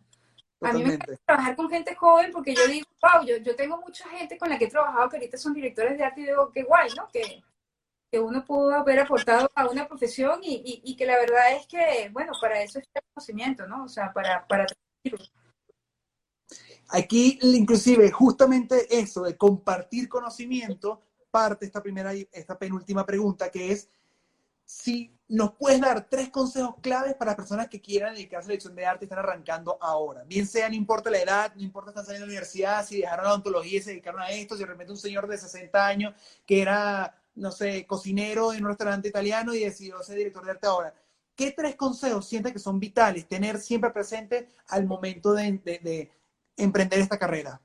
A 0.61 0.73
mí 0.73 0.83
me 0.83 0.95
encanta 0.95 1.21
trabajar 1.25 1.55
con 1.55 1.69
gente 1.69 1.95
joven 1.95 2.31
porque 2.31 2.55
yo 2.55 2.67
digo, 2.67 2.87
wow, 3.01 3.25
yo, 3.25 3.37
yo 3.37 3.55
tengo 3.55 3.77
mucha 3.77 4.09
gente 4.09 4.37
con 4.37 4.49
la 4.49 4.57
que 4.57 4.65
he 4.65 4.69
trabajado 4.69 5.09
que 5.09 5.17
ahorita 5.17 5.37
son 5.37 5.53
directores 5.53 5.97
de 5.97 6.03
arte 6.03 6.21
y 6.21 6.25
digo, 6.25 6.51
qué 6.51 6.63
guay, 6.63 6.89
¿no? 6.95 7.07
Que, 7.09 7.43
que 8.11 8.19
uno 8.19 8.43
pudo 8.43 8.73
haber 8.73 8.99
aportado 8.99 9.51
a 9.53 9.67
una 9.67 9.87
profesión 9.87 10.39
y, 10.43 10.55
y, 10.55 10.81
y, 10.91 10.95
que 10.95 11.05
la 11.05 11.17
verdad 11.17 11.55
es 11.55 11.67
que, 11.67 12.09
bueno, 12.11 12.31
para 12.41 12.61
eso 12.61 12.79
es 12.79 12.85
el 12.93 13.01
conocimiento, 13.13 13.67
¿no? 13.67 13.83
O 13.83 13.89
sea, 13.89 14.11
para, 14.11 14.47
para 14.47 14.65
Aquí, 16.89 17.37
inclusive, 17.41 18.09
justamente 18.11 18.87
eso 18.97 19.23
de 19.23 19.35
compartir 19.35 20.07
conocimiento, 20.07 21.01
parte 21.29 21.65
esta 21.65 21.83
primera, 21.83 22.13
esta 22.31 22.57
penúltima 22.57 23.05
pregunta, 23.05 23.49
que 23.51 23.73
es 23.73 23.89
si 24.63 25.16
nos 25.29 25.53
puedes 25.53 25.81
dar 25.81 26.07
tres 26.09 26.29
consejos 26.29 26.75
claves 26.81 27.13
para 27.15 27.35
personas 27.35 27.67
que 27.67 27.81
quieran 27.81 28.13
dedicarse 28.13 28.45
a 28.45 28.47
la 28.47 28.51
dirección 28.53 28.75
de 28.75 28.85
arte 28.85 29.03
y 29.03 29.07
están 29.07 29.19
arrancando 29.19 29.77
ahora. 29.81 30.23
Bien 30.23 30.47
sea, 30.47 30.69
no 30.69 30.75
importa 30.75 31.09
la 31.09 31.19
edad, 31.19 31.53
no 31.55 31.63
importa 31.63 31.89
si 31.89 31.91
están 31.91 32.05
saliendo 32.05 32.25
de 32.25 32.27
la 32.27 32.37
universidad, 32.37 32.85
si 32.85 33.01
dejaron 33.01 33.25
la 33.25 33.31
odontología 33.31 33.79
y 33.79 33.81
se 33.81 33.89
dedicaron 33.91 34.21
a 34.21 34.29
esto, 34.29 34.55
si 34.55 34.61
de 34.61 34.67
repente 34.67 34.93
un 34.93 34.97
señor 34.97 35.27
de 35.27 35.37
60 35.37 35.85
años 35.85 36.13
que 36.45 36.61
era, 36.61 37.21
no 37.35 37.51
sé, 37.51 37.85
cocinero 37.85 38.53
en 38.53 38.63
un 38.63 38.69
restaurante 38.69 39.09
italiano 39.09 39.53
y 39.53 39.59
decidió 39.59 40.01
ser 40.01 40.17
director 40.17 40.45
de 40.45 40.51
arte 40.51 40.67
ahora. 40.67 40.93
¿Qué 41.35 41.51
tres 41.51 41.75
consejos 41.75 42.27
sientes 42.27 42.53
que 42.53 42.59
son 42.59 42.79
vitales 42.79 43.27
tener 43.27 43.59
siempre 43.59 43.91
presente 43.91 44.47
al 44.69 44.85
momento 44.85 45.33
de, 45.33 45.51
de 45.63 46.11
emprender 46.55 46.99
esta 46.99 47.19
carrera? 47.19 47.61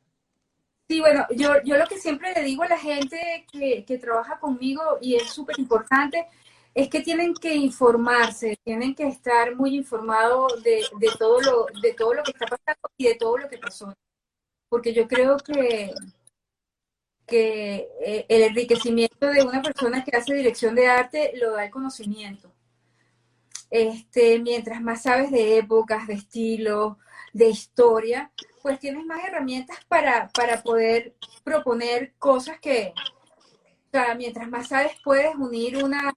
Sí, 0.89 1.01
bueno, 1.01 1.27
yo, 1.31 1.55
yo 1.65 1.79
lo 1.79 1.87
que 1.87 1.99
siempre 1.99 2.35
le 2.35 2.43
digo 2.43 2.65
a 2.65 2.69
la 2.69 2.79
gente 2.79 3.47
que, 3.51 3.85
que 3.87 3.97
trabaja 3.97 4.39
conmigo 4.39 4.83
y 5.01 5.15
es 5.15 5.31
súper 5.31 5.59
importante 5.59 6.27
es 6.75 6.89
que 6.89 7.01
tienen 7.01 7.35
que 7.35 7.55
informarse, 7.55 8.59
tienen 8.65 8.95
que 8.95 9.07
estar 9.07 9.55
muy 9.55 9.77
informados 9.77 10.63
de, 10.63 10.83
de, 10.99 11.11
todo 11.19 11.41
lo, 11.41 11.67
de 11.81 11.93
todo 11.93 12.15
lo 12.15 12.23
que 12.23 12.31
está 12.31 12.47
pasando 12.47 12.89
y 12.97 13.09
de 13.09 13.15
todo 13.15 13.39
lo 13.39 13.49
que 13.49 13.59
pasó. 13.59 13.95
Porque 14.69 14.95
yo 14.95 15.07
creo 15.07 15.37
que, 15.37 15.93
que 17.27 17.89
eh, 18.01 18.27
el 18.29 18.43
enriquecimiento 18.43 19.27
de 19.27 19.43
una 19.43 19.61
persona 19.61 20.03
que 20.03 20.17
hace 20.17 20.35
dirección 20.35 20.75
de 20.75 20.89
arte 20.89 21.33
lo 21.37 21.53
da 21.53 21.67
el 21.67 21.71
conocimiento. 21.71 22.51
Este, 23.71 24.39
mientras 24.39 24.81
más 24.81 25.03
sabes 25.03 25.31
de 25.31 25.59
épocas, 25.59 26.07
de 26.07 26.15
estilo, 26.15 26.99
de 27.33 27.49
historia, 27.49 28.33
pues 28.63 28.79
tienes 28.79 29.05
más 29.05 29.25
herramientas 29.25 29.79
para, 29.89 30.29
para 30.29 30.63
poder 30.63 31.15
proponer 31.45 32.15
cosas 32.19 32.61
que, 32.61 32.95
mientras 34.17 34.49
más 34.49 34.69
sabes, 34.69 34.93
puedes 35.03 35.35
unir 35.35 35.83
una, 35.83 36.15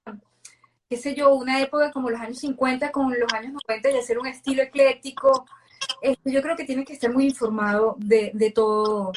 qué 0.90 0.98
sé 0.98 1.16
yo, 1.16 1.34
una 1.34 1.62
época 1.62 1.92
como 1.92 2.10
los 2.10 2.20
años 2.20 2.40
50 2.40 2.92
con 2.92 3.18
los 3.20 3.34
años 3.34 3.54
90 3.68 3.92
y 3.92 3.98
hacer 3.98 4.20
un 4.20 4.28
estilo 4.28 4.64
ecléctico. 4.64 5.46
Este, 6.02 6.32
yo 6.32 6.42
creo 6.42 6.56
que 6.56 6.66
tienes 6.66 6.86
que 6.86 6.94
estar 6.94 7.12
muy 7.12 7.26
informado 7.26 7.96
de, 8.00 8.32
de 8.34 8.52
todo. 8.52 9.12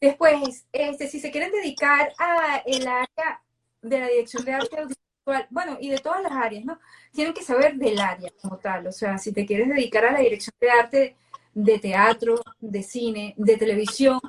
Después, 0.00 0.66
este, 0.72 1.08
si 1.08 1.20
se 1.20 1.30
quieren 1.30 1.52
dedicar 1.52 2.12
a 2.18 2.62
el 2.66 2.86
área 2.86 3.42
de 3.82 4.00
la 4.00 4.08
dirección 4.08 4.44
de 4.44 4.52
arte 4.52 4.76
audiovisual, 4.76 5.46
bueno, 5.50 5.78
y 5.80 5.90
de 5.90 5.98
todas 5.98 6.22
las 6.22 6.32
áreas, 6.32 6.64
¿no? 6.64 6.80
Tienen 7.12 7.34
que 7.34 7.44
saber 7.44 7.76
del 7.76 8.00
área 8.00 8.30
como 8.40 8.58
tal. 8.58 8.86
O 8.86 8.92
sea, 8.92 9.18
si 9.18 9.32
te 9.32 9.46
quieres 9.46 9.68
dedicar 9.68 10.04
a 10.04 10.12
la 10.12 10.20
dirección 10.20 10.54
de 10.60 10.70
arte 10.70 11.16
de 11.54 11.78
teatro, 11.78 12.40
de 12.58 12.82
cine, 12.82 13.34
de 13.36 13.56
televisión, 13.56 14.20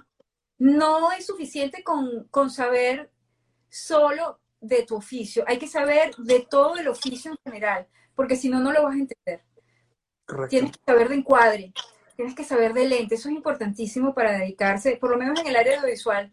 no 0.60 1.12
es 1.12 1.26
suficiente 1.26 1.84
con, 1.84 2.26
con 2.30 2.52
saber 2.52 3.10
solo 3.70 4.40
de 4.64 4.84
tu 4.84 4.96
oficio, 4.96 5.44
hay 5.46 5.60
que 5.60 5.68
saber 5.68 6.16
de 6.16 6.48
todo 6.50 6.78
el 6.78 6.88
oficio 6.88 7.32
en 7.32 7.38
general, 7.44 7.88
porque 8.16 8.36
si 8.36 8.50
no, 8.50 8.60
no 8.60 8.72
lo 8.72 8.84
vas 8.84 8.96
a 8.96 9.00
entender. 9.00 9.44
Tienes 10.50 10.72
que 10.72 10.80
saber 10.86 11.10
de 11.10 11.16
encuadre, 11.16 11.74
tienes 12.16 12.34
que 12.34 12.46
saber 12.46 12.74
de 12.74 12.88
lente, 12.88 13.16
eso 13.16 13.30
es 13.30 13.36
importantísimo 13.36 14.14
para 14.14 14.38
dedicarse, 14.38 14.96
por 14.96 15.10
lo 15.12 15.18
menos 15.18 15.40
en 15.40 15.48
el 15.48 15.56
área 15.56 15.78
audiovisual. 15.78 16.32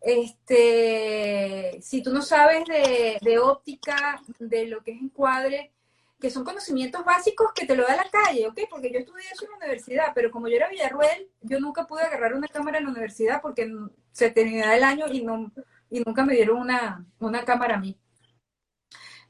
Este, 0.00 1.80
si 1.82 2.02
tú 2.02 2.12
no 2.12 2.22
sabes 2.22 2.64
de, 2.66 3.18
de 3.20 3.38
óptica, 3.38 4.22
de 4.38 4.66
lo 4.66 4.82
que 4.82 4.92
es 4.92 5.00
encuadre, 5.00 5.72
que 6.20 6.30
son 6.30 6.44
conocimientos 6.44 7.04
básicos 7.04 7.52
que 7.54 7.66
te 7.66 7.74
lo 7.74 7.84
da 7.86 7.96
la 7.96 8.08
calle, 8.08 8.46
¿ok? 8.46 8.60
Porque 8.70 8.92
yo 8.92 9.00
estudié 9.00 9.26
eso 9.32 9.44
en 9.44 9.50
la 9.50 9.56
universidad, 9.56 10.12
pero 10.14 10.30
como 10.30 10.46
yo 10.46 10.56
era 10.56 10.68
Villarruel, 10.68 11.28
yo 11.42 11.58
nunca 11.58 11.86
pude 11.86 12.02
agarrar 12.02 12.34
una 12.34 12.48
cámara 12.48 12.78
en 12.78 12.84
la 12.84 12.90
universidad 12.90 13.42
porque 13.42 13.70
se 14.12 14.30
tenía 14.30 14.76
el 14.76 14.84
año 14.84 15.06
y, 15.12 15.22
no, 15.24 15.50
y 15.94 16.00
nunca 16.00 16.24
me 16.24 16.34
dieron 16.34 16.58
una, 16.58 17.06
una 17.20 17.44
cámara 17.44 17.76
a 17.76 17.78
mí. 17.78 17.96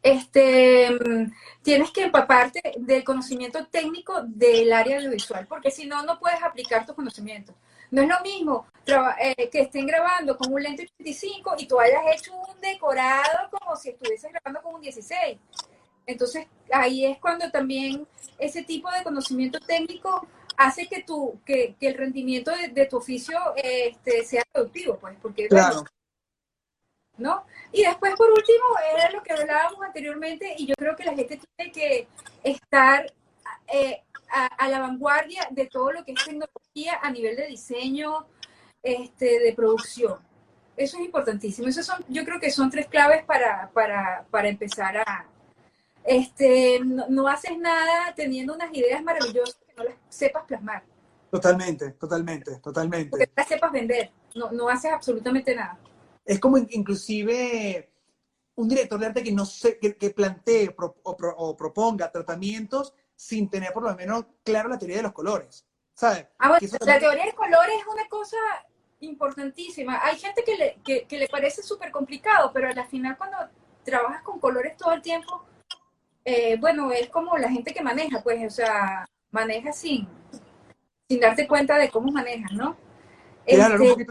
Este, 0.02 0.88
tienes 1.62 1.90
que 1.90 2.04
empaparte 2.04 2.72
del 2.78 3.04
conocimiento 3.04 3.66
técnico 3.66 4.22
del 4.22 4.72
área 4.72 4.96
audiovisual, 4.96 5.46
porque 5.46 5.70
si 5.70 5.86
no, 5.86 6.02
no 6.04 6.18
puedes 6.18 6.42
aplicar 6.42 6.86
tus 6.86 6.94
conocimientos. 6.94 7.54
No 7.90 8.00
es 8.00 8.08
lo 8.08 8.18
mismo 8.20 8.66
eh, 9.20 9.50
que 9.50 9.60
estén 9.60 9.86
grabando 9.86 10.38
con 10.38 10.54
un 10.54 10.62
lente 10.62 10.90
85 10.98 11.54
y 11.58 11.66
tú 11.66 11.78
hayas 11.78 12.02
hecho 12.16 12.34
un 12.34 12.58
decorado 12.62 13.50
como 13.50 13.76
si 13.76 13.90
estuvieses 13.90 14.32
grabando 14.32 14.62
con 14.62 14.76
un 14.76 14.80
16. 14.80 15.38
Entonces, 16.06 16.46
ahí 16.72 17.04
es 17.04 17.18
cuando 17.18 17.50
también 17.50 18.08
ese 18.38 18.62
tipo 18.62 18.90
de 18.90 19.02
conocimiento 19.02 19.60
técnico 19.60 20.26
hace 20.56 20.86
que, 20.86 21.02
tu, 21.02 21.40
que, 21.44 21.76
que 21.78 21.88
el 21.88 21.94
rendimiento 21.98 22.50
de, 22.72 22.86
tu 22.86 22.96
oficio 22.96 23.38
este, 23.54 24.24
sea 24.24 24.42
productivo, 24.50 24.98
pues, 24.98 25.14
porque... 25.20 25.46
Claro. 25.48 25.84
¿No? 27.16 27.44
Y 27.72 27.82
después, 27.82 28.14
por 28.16 28.28
último, 28.30 28.64
era 28.96 29.10
lo 29.10 29.22
que 29.22 29.32
hablábamos 29.32 29.80
anteriormente, 29.82 30.54
y 30.58 30.66
yo 30.66 30.74
creo 30.76 30.96
que 30.96 31.04
la 31.04 31.14
gente 31.14 31.40
tiene 31.56 31.72
que 31.72 32.08
estar 32.42 33.06
eh, 33.68 34.02
a, 34.30 34.68
la 34.68 34.80
vanguardia 34.80 35.46
de 35.50 35.66
todo 35.66 35.92
lo 35.92 36.04
que 36.04 36.12
es 36.12 36.24
tecnología 36.24 36.98
a 37.02 37.10
nivel 37.10 37.36
de 37.36 37.46
diseño, 37.46 38.26
este, 38.82 39.38
de 39.38 39.52
producción. 39.52 40.18
Eso 40.76 40.98
es 40.98 41.04
importantísimo. 41.04 41.68
Esos 41.68 41.86
son, 41.86 42.04
yo 42.08 42.24
creo 42.24 42.40
que 42.40 42.50
son 42.50 42.70
tres 42.70 42.88
claves 42.88 43.24
para, 43.24 43.70
para, 43.72 44.24
para 44.30 44.48
empezar 44.48 44.96
a... 44.96 45.26
Este, 46.04 46.80
no, 46.80 47.28
haces 47.28 47.56
nada 47.56 48.12
teniendo 48.14 48.54
unas 48.54 48.74
ideas 48.74 49.02
maravillosas 49.02 49.56
que 49.66 49.72
no 49.74 49.84
las 49.84 49.94
sepas 50.08 50.44
plasmar. 50.44 50.82
Totalmente, 51.30 51.92
totalmente, 51.92 52.56
totalmente. 52.56 53.16
Que 53.16 53.30
las 53.34 53.48
sepas 53.48 53.72
vender. 53.72 54.10
No, 54.34 54.50
no 54.52 54.68
haces 54.68 54.92
absolutamente 54.92 55.54
nada. 55.54 55.78
Es 56.24 56.40
como 56.40 56.58
inclusive 56.58 57.90
un 58.56 58.68
director 58.68 58.98
de 58.98 59.06
arte 59.06 59.22
que 59.22 59.32
no 59.32 59.44
sé, 59.44 59.78
que, 59.78 60.10
plantee 60.10 60.74
o, 60.76 61.56
proponga 61.56 62.10
tratamientos 62.10 62.94
sin 63.16 63.48
tener 63.48 63.72
por 63.72 63.82
lo 63.82 63.94
menos 63.94 64.24
claro 64.42 64.68
la 64.68 64.78
teoría 64.78 64.98
de 64.98 65.02
los 65.02 65.12
colores. 65.12 65.66
¿Sabes? 65.94 66.26
Ah, 66.38 66.58
la 66.80 66.98
teoría 66.98 67.24
de 67.24 67.34
colores 67.34 67.76
es 67.78 67.86
una 67.86 68.08
cosa 68.08 68.36
importantísima. 69.00 70.00
Hay 70.02 70.18
gente 70.18 70.42
que 70.44 70.56
le, 70.56 71.06
que, 71.06 71.18
le 71.18 71.28
parece 71.28 71.62
súper 71.62 71.90
complicado, 71.90 72.50
pero 72.52 72.68
al 72.68 72.86
final 72.88 73.16
cuando 73.16 73.36
trabajas 73.84 74.22
con 74.22 74.40
colores 74.40 74.76
todo 74.76 74.92
el 74.92 75.02
tiempo, 75.02 75.44
eh, 76.24 76.56
bueno, 76.58 76.90
es 76.90 77.10
como 77.10 77.36
la 77.38 77.50
gente 77.50 77.72
que 77.72 77.82
maneja, 77.82 78.22
pues, 78.22 78.44
o 78.44 78.50
sea, 78.50 79.06
maneja 79.30 79.72
sin, 79.72 80.08
sin 81.08 81.20
darte 81.20 81.46
cuenta 81.46 81.76
de 81.76 81.90
cómo 81.90 82.10
manejas, 82.10 82.52
¿no? 82.52 82.76
Este, 83.46 84.06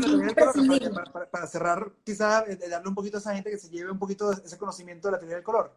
para, 1.31 1.47
cerrar, 1.47 1.91
quizás 2.03 2.47
eh, 2.47 2.69
darle 2.69 2.87
un 2.87 2.95
poquito 2.95 3.17
a 3.17 3.19
esa 3.19 3.33
gente 3.33 3.49
que 3.49 3.57
se 3.57 3.69
lleve 3.69 3.91
un 3.91 3.99
poquito 3.99 4.29
de 4.29 4.45
ese 4.45 4.57
conocimiento 4.57 5.07
de 5.07 5.13
la 5.13 5.19
teoría 5.19 5.35
del 5.37 5.43
color. 5.43 5.73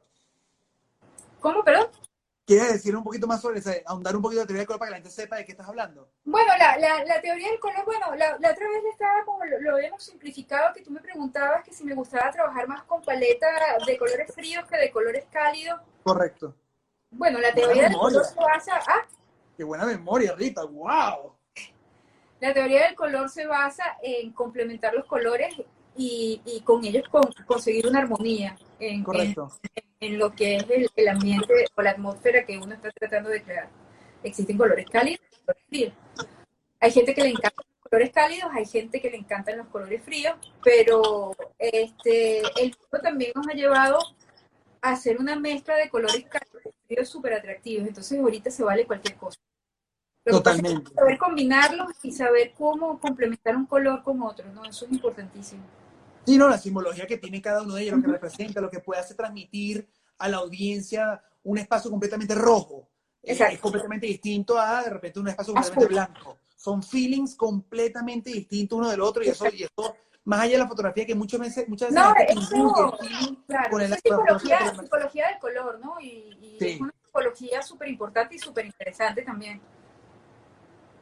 ¿Cómo, 1.40 1.64
perdón? 1.64 1.88
¿Quieres 2.46 2.74
decir 2.74 2.94
un 2.94 3.02
poquito 3.02 3.26
más 3.26 3.40
sobre 3.40 3.58
eso, 3.58 3.70
ahondar 3.86 4.14
un 4.14 4.22
poquito 4.22 4.38
de 4.38 4.44
la 4.44 4.46
teoría 4.46 4.60
del 4.60 4.66
color 4.68 4.78
para 4.78 4.88
que 4.88 4.92
la 4.92 4.96
gente 4.98 5.10
sepa 5.10 5.36
de 5.36 5.44
qué 5.44 5.52
estás 5.52 5.68
hablando? 5.68 6.08
Bueno, 6.24 6.52
la, 6.58 6.78
la, 6.78 7.04
la 7.04 7.20
teoría 7.20 7.50
del 7.50 7.58
color, 7.58 7.84
bueno, 7.84 8.14
la, 8.14 8.38
la 8.38 8.50
otra 8.52 8.68
vez 8.68 8.84
estaba 8.92 9.24
como 9.24 9.44
lo, 9.44 9.60
lo, 9.60 9.74
habíamos 9.74 10.04
simplificado, 10.04 10.72
que 10.72 10.82
tú 10.82 10.92
me 10.92 11.00
preguntabas 11.00 11.64
que 11.64 11.72
si 11.72 11.82
me 11.82 11.94
gustaba 11.94 12.30
trabajar 12.30 12.68
más 12.68 12.84
con 12.84 13.02
paleta 13.02 13.48
de 13.84 13.98
colores 13.98 14.32
fríos 14.32 14.64
que 14.68 14.76
de 14.76 14.90
colores 14.92 15.24
cálidos. 15.32 15.80
Correcto. 16.04 16.54
Bueno, 17.10 17.40
la 17.40 17.52
teoría 17.52 17.84
del 17.84 17.96
color 17.96 18.24
se 18.24 18.36
basa... 18.36 18.80
¿ah? 18.86 19.06
¡Qué 19.56 19.64
buena 19.64 19.86
memoria, 19.86 20.34
Rita! 20.34 20.62
¡Wow! 20.64 21.35
La 22.40 22.52
teoría 22.52 22.86
del 22.86 22.94
color 22.94 23.28
se 23.30 23.46
basa 23.46 23.96
en 24.02 24.32
complementar 24.32 24.94
los 24.94 25.06
colores 25.06 25.54
y, 25.96 26.42
y 26.44 26.60
con 26.60 26.84
ellos 26.84 27.04
conseguir 27.46 27.86
una 27.86 28.00
armonía 28.00 28.56
en, 28.78 29.04
en, 30.00 30.18
lo 30.18 30.34
que 30.34 30.56
es 30.56 30.90
el, 30.94 31.08
ambiente 31.08 31.64
o 31.74 31.82
la 31.82 31.92
atmósfera 31.92 32.44
que 32.44 32.58
uno 32.58 32.74
está 32.74 32.90
tratando 32.90 33.30
de 33.30 33.42
crear. 33.42 33.68
Existen 34.22 34.58
colores 34.58 34.86
cálidos 34.90 35.20
y 35.32 35.40
colores 35.40 35.64
fríos. 35.68 35.92
Hay 36.80 36.90
gente 36.90 37.14
que 37.14 37.22
le 37.22 37.28
encantan 37.30 37.64
los 37.66 37.90
colores 37.90 38.12
cálidos, 38.12 38.50
hay 38.52 38.66
gente 38.66 39.00
que 39.00 39.10
le 39.10 39.16
encantan 39.16 39.56
los 39.56 39.68
colores 39.68 40.02
fríos, 40.02 40.36
pero 40.62 41.34
este, 41.58 42.40
el 42.40 42.76
tiempo 42.76 42.98
también 43.02 43.32
nos 43.34 43.48
ha 43.48 43.54
llevado 43.54 43.98
a 44.82 44.90
hacer 44.90 45.18
una 45.18 45.36
mezcla 45.36 45.76
de 45.76 45.88
colores 45.88 46.26
cálidos 46.28 46.62
y 46.66 46.86
fríos 46.86 47.08
súper 47.08 47.32
atractivos. 47.32 47.88
Entonces 47.88 48.20
ahorita 48.20 48.50
se 48.50 48.62
vale 48.62 48.84
cualquier 48.84 49.16
cosa. 49.16 49.40
Totalmente. 50.32 50.93
Saber 50.93 51.19
combinarlos 51.19 51.93
y 52.03 52.11
saber 52.11 52.53
cómo 52.57 52.98
complementar 52.98 53.57
un 53.57 53.66
color 53.66 54.03
con 54.03 54.20
otro, 54.23 54.53
¿no? 54.53 54.65
Eso 54.65 54.85
es 54.85 54.93
importantísimo. 54.93 55.62
Sí, 56.24 56.36
no, 56.36 56.48
la 56.48 56.59
simbología 56.59 57.07
que 57.07 57.19
tiene 57.19 57.40
cada 57.40 57.62
uno 57.62 57.74
de 57.74 57.82
ellos, 57.82 57.97
lo 57.97 58.03
que 58.03 58.12
representa, 58.12 58.61
lo 58.61 58.69
que 58.69 58.81
puede 58.81 59.01
hacer 59.01 59.16
transmitir 59.16 59.89
a 60.19 60.28
la 60.28 60.39
audiencia 60.39 61.23
un 61.44 61.59
espacio 61.59 61.90
completamente 61.90 62.35
rojo. 62.35 62.89
Eh, 63.23 63.39
es 63.53 63.61
completamente 63.61 64.09
distinto 64.09 64.59
a, 64.59 64.82
de 64.82 64.90
repente, 64.90 65.20
un 65.20 65.28
espacio 65.28 65.55
completamente 65.55 65.94
blanco. 65.94 66.39
Son 66.57 66.82
feelings 66.82 67.36
completamente 67.36 68.31
distintos 68.31 68.78
uno 68.78 68.90
del 68.90 69.01
otro 69.01 69.23
y 69.23 69.28
eso, 69.28 69.47
y 69.53 69.62
eso 69.62 69.94
más 70.24 70.40
allá 70.40 70.53
de 70.53 70.59
la 70.59 70.69
fotografía 70.69 71.07
que 71.07 71.15
muchas 71.15 71.39
veces 71.39 71.69
muchas 71.69 71.90
veces 71.90 72.05
no, 72.05 72.15
eso, 72.43 72.98
claro, 73.47 73.70
con 73.70 73.81
el, 73.81 73.93
es 73.93 74.01
psicología, 74.01 74.74
psicología 74.74 75.28
del 75.28 75.39
color, 75.39 75.78
¿no? 75.78 76.01
Y, 76.01 76.36
y 76.40 76.65
es 76.65 76.81
una 76.81 76.93
psicología 77.05 77.62
súper 77.62 77.89
importante 77.89 78.35
y 78.35 78.39
súper 78.40 78.66
interesante 78.66 79.23
también. 79.23 79.61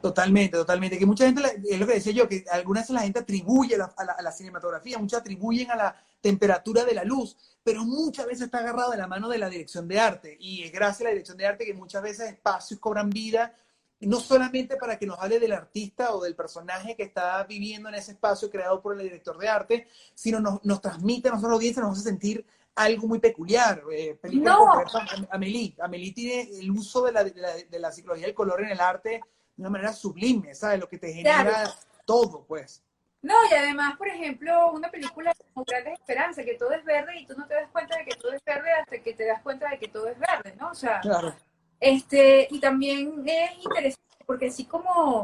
Totalmente, 0.05 0.55
totalmente. 0.55 0.99
Que 0.99 1.05
mucha 1.07 1.25
gente, 1.25 1.41
es 1.67 1.79
lo 1.79 1.87
que 1.87 1.95
decía 1.95 2.13
yo, 2.13 2.29
que 2.29 2.45
algunas 2.51 2.83
veces 2.83 2.93
la 2.93 3.01
gente 3.01 3.17
atribuye 3.17 3.75
a 3.75 4.21
la, 4.21 4.31
cinematografía, 4.31 4.99
muchos 4.99 5.17
atribuyen 5.19 5.71
a 5.71 5.75
la 5.75 5.95
temperatura 6.21 6.85
de 6.85 6.93
la 6.93 7.03
luz, 7.03 7.35
pero 7.63 7.83
muchas 7.83 8.27
veces 8.27 8.43
está 8.43 8.59
agarrado 8.59 8.91
de 8.91 8.97
la 8.97 9.07
mano 9.07 9.27
de 9.29 9.39
la 9.39 9.49
dirección 9.49 9.87
de 9.87 9.99
arte. 9.99 10.37
Y 10.39 10.61
es 10.61 10.71
gracias 10.71 11.01
a 11.01 11.03
la 11.05 11.09
dirección 11.09 11.37
de 11.37 11.47
arte 11.47 11.65
que 11.65 11.73
muchas 11.73 12.03
veces 12.03 12.29
espacios 12.29 12.79
cobran 12.79 13.09
vida, 13.09 13.55
no 14.01 14.19
solamente 14.19 14.77
para 14.77 14.99
que 14.99 15.07
nos 15.07 15.17
hable 15.17 15.39
del 15.39 15.53
artista 15.53 16.13
o 16.13 16.21
del 16.21 16.35
personaje 16.35 16.95
que 16.95 17.01
está 17.01 17.43
viviendo 17.45 17.89
en 17.89 17.95
ese 17.95 18.11
espacio 18.11 18.51
creado 18.51 18.83
por 18.83 18.95
el 18.95 19.01
director 19.01 19.39
de 19.39 19.49
arte, 19.49 19.87
sino 20.13 20.39
nos, 20.39 20.63
nos 20.63 20.81
transmite 20.81 21.29
a 21.29 21.31
nosotros 21.31 21.49
la 21.49 21.55
audiencia, 21.55 21.81
nos 21.81 21.97
hace 21.97 22.09
sentir 22.09 22.45
algo 22.75 23.07
muy 23.07 23.17
peculiar. 23.17 23.81
Eh, 23.91 24.19
no. 24.33 24.83
Amelie. 25.31 25.75
Amelie 25.79 26.13
tiene 26.13 26.59
el 26.59 26.69
uso 26.69 27.05
de 27.05 27.11
la, 27.11 27.23
de 27.23 27.79
la 27.79 27.91
psicología 27.91 28.27
del 28.27 28.35
color 28.35 28.61
en 28.61 28.69
el 28.69 28.79
arte 28.79 29.23
de 29.55 29.61
una 29.61 29.69
manera 29.69 29.93
sublime, 29.93 30.53
¿sabes? 30.53 30.79
Lo 30.79 30.89
que 30.89 30.97
te 30.97 31.13
genera 31.13 31.73
todo, 32.05 32.45
pues. 32.45 32.83
No, 33.21 33.33
y 33.49 33.55
además, 33.55 33.97
por 33.97 34.07
ejemplo, 34.07 34.71
una 34.71 34.91
película 34.91 35.33
como 35.53 35.65
Grandes 35.65 35.93
Esperanzas, 35.93 36.45
que 36.45 36.53
todo 36.55 36.71
es 36.73 36.85
verde 36.85 37.19
y 37.19 37.25
tú 37.25 37.33
no 37.35 37.47
te 37.47 37.55
das 37.55 37.69
cuenta 37.71 37.97
de 37.97 38.05
que 38.05 38.15
todo 38.15 38.31
es 38.33 38.43
verde 38.45 38.71
hasta 38.71 38.99
que 38.99 39.13
te 39.13 39.25
das 39.25 39.41
cuenta 39.41 39.67
de 39.69 39.79
que 39.79 39.87
todo 39.87 40.07
es 40.07 40.19
verde, 40.19 40.55
¿no? 40.59 40.69
O 40.69 40.75
sea, 40.75 40.99
claro. 40.99 41.35
este, 41.79 42.47
y 42.51 42.59
también 42.59 43.23
es 43.25 43.57
interesante 43.57 44.25
porque 44.27 44.47
así 44.47 44.65
como, 44.65 45.23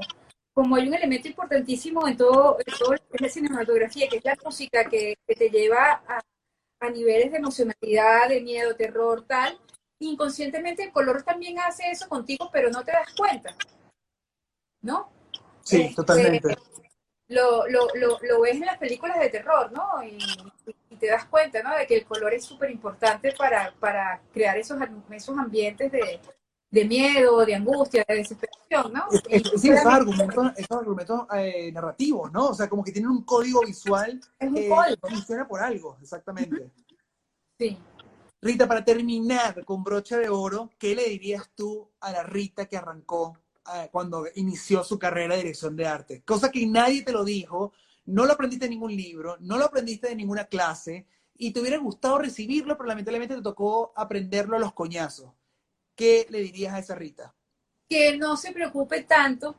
como 0.51 0.75
hay 0.75 0.87
un 0.87 0.95
elemento 0.95 1.27
importantísimo 1.27 2.07
en 2.07 2.17
todo, 2.17 2.57
en 2.65 2.73
todo 2.73 2.93
lo 2.93 2.97
que 2.97 3.17
es 3.17 3.21
la 3.21 3.29
cinematografía, 3.29 4.09
que 4.09 4.17
es 4.17 4.25
la 4.25 4.37
música 4.43 4.85
que, 4.85 5.17
que 5.27 5.35
te 5.35 5.49
lleva 5.49 6.01
a, 6.07 6.21
a 6.79 6.89
niveles 6.89 7.31
de 7.31 7.37
emocionalidad, 7.37 8.29
de 8.29 8.41
miedo, 8.41 8.75
terror, 8.75 9.25
tal, 9.27 9.59
inconscientemente 9.99 10.83
el 10.83 10.91
color 10.91 11.21
también 11.21 11.59
hace 11.59 11.91
eso 11.91 12.09
contigo, 12.09 12.49
pero 12.51 12.71
no 12.71 12.83
te 12.83 12.91
das 12.93 13.13
cuenta. 13.15 13.55
¿No? 14.81 15.09
Sí, 15.61 15.81
este, 15.81 15.95
totalmente. 15.95 16.57
Lo, 17.27 17.67
lo, 17.67 17.87
lo, 17.95 18.17
lo, 18.21 18.41
ves 18.41 18.55
en 18.55 18.65
las 18.65 18.77
películas 18.77 19.19
de 19.19 19.29
terror, 19.29 19.71
¿no? 19.71 20.03
Y, 20.03 20.17
te 20.97 21.07
das 21.07 21.25
cuenta, 21.25 21.63
¿no? 21.63 21.75
De 21.75 21.87
que 21.87 21.95
el 21.97 22.05
color 22.05 22.33
es 22.33 22.43
súper 22.45 22.69
importante 22.69 23.33
para, 23.37 23.73
para 23.79 24.21
crear 24.31 24.57
esos, 24.57 24.77
esos 25.09 25.37
ambientes 25.37 25.91
de, 25.91 26.19
de 26.71 26.85
miedo, 26.85 27.45
de 27.45 27.55
angustia, 27.55 28.05
de 28.07 28.15
desesperación, 28.15 28.93
¿no? 28.93 29.03
sí, 29.57 29.69
esos 29.69 29.85
argumentos, 29.85 30.53
esos 30.55 30.77
argumentos 30.77 31.27
eh, 31.35 31.69
narrativos, 31.71 32.31
¿no? 32.31 32.47
O 32.47 32.53
sea, 32.53 32.69
como 32.69 32.83
que 32.83 32.93
tienen 32.93 33.11
un 33.11 33.23
código 33.23 33.61
visual 33.61 34.19
que 34.39 34.97
funciona 35.01 35.47
por 35.47 35.61
algo, 35.61 35.97
exactamente. 36.01 36.71
Sí. 37.59 37.77
Rita, 38.41 38.67
para 38.67 38.83
terminar 38.83 39.63
con 39.65 39.83
brocha 39.83 40.17
de 40.17 40.29
oro, 40.29 40.71
¿qué 40.79 40.95
le 40.95 41.09
dirías 41.09 41.49
tú 41.53 41.91
a 41.99 42.11
la 42.11 42.23
Rita 42.23 42.65
que 42.65 42.77
arrancó 42.77 43.37
eh, 43.67 43.89
cuando 43.91 44.25
inició 44.35 44.83
su 44.83 44.97
carrera 44.97 45.35
de 45.35 45.41
dirección 45.41 45.75
de 45.75 45.85
arte. 45.85 46.23
Cosa 46.23 46.49
que 46.49 46.65
nadie 46.65 47.03
te 47.03 47.11
lo 47.11 47.23
dijo, 47.23 47.73
no 48.05 48.25
lo 48.25 48.33
aprendiste 48.33 48.65
en 48.65 48.71
ningún 48.71 48.95
libro, 48.95 49.37
no 49.39 49.57
lo 49.57 49.65
aprendiste 49.65 50.11
en 50.11 50.17
ninguna 50.17 50.45
clase 50.45 51.05
y 51.37 51.51
te 51.53 51.59
hubiera 51.59 51.77
gustado 51.77 52.17
recibirlo, 52.17 52.75
pero 52.75 52.87
lamentablemente 52.87 53.35
te 53.35 53.41
tocó 53.41 53.93
aprenderlo 53.95 54.57
a 54.57 54.59
los 54.59 54.73
coñazos. 54.73 55.31
¿Qué 55.95 56.25
le 56.29 56.39
dirías 56.39 56.73
a 56.73 56.79
esa 56.79 56.95
Rita? 56.95 57.35
Que 57.87 58.17
no 58.17 58.35
se 58.35 58.51
preocupe 58.51 59.03
tanto, 59.03 59.55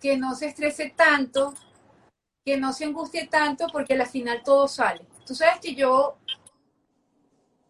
que 0.00 0.16
no 0.16 0.36
se 0.36 0.46
estrese 0.46 0.94
tanto, 0.96 1.54
que 2.44 2.56
no 2.56 2.72
se 2.72 2.84
angustie 2.84 3.26
tanto, 3.26 3.66
porque 3.72 3.94
al 3.94 4.06
final 4.06 4.42
todo 4.44 4.68
sale. 4.68 5.06
Tú 5.26 5.34
sabes 5.34 5.58
que 5.60 5.74
yo, 5.74 6.18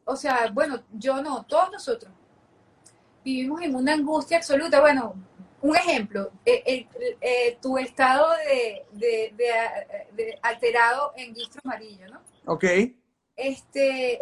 o 0.04 0.16
sea, 0.16 0.50
bueno, 0.52 0.82
yo 0.92 1.22
no, 1.22 1.46
todos 1.46 1.72
nosotros 1.72 2.12
vivimos 3.24 3.62
en 3.62 3.74
una 3.74 3.94
angustia 3.94 4.38
absoluta. 4.38 4.80
Bueno, 4.80 5.14
un 5.62 5.76
ejemplo, 5.76 6.32
eh, 6.44 6.62
eh, 6.64 6.88
eh, 7.20 7.58
tu 7.60 7.76
estado 7.76 8.28
de, 8.94 10.38
alterado 10.42 11.12
en 11.16 11.34
guistro 11.34 11.60
amarillo, 11.64 12.08
¿no? 12.08 12.20
Ok. 12.46 12.64
Este, 13.36 14.20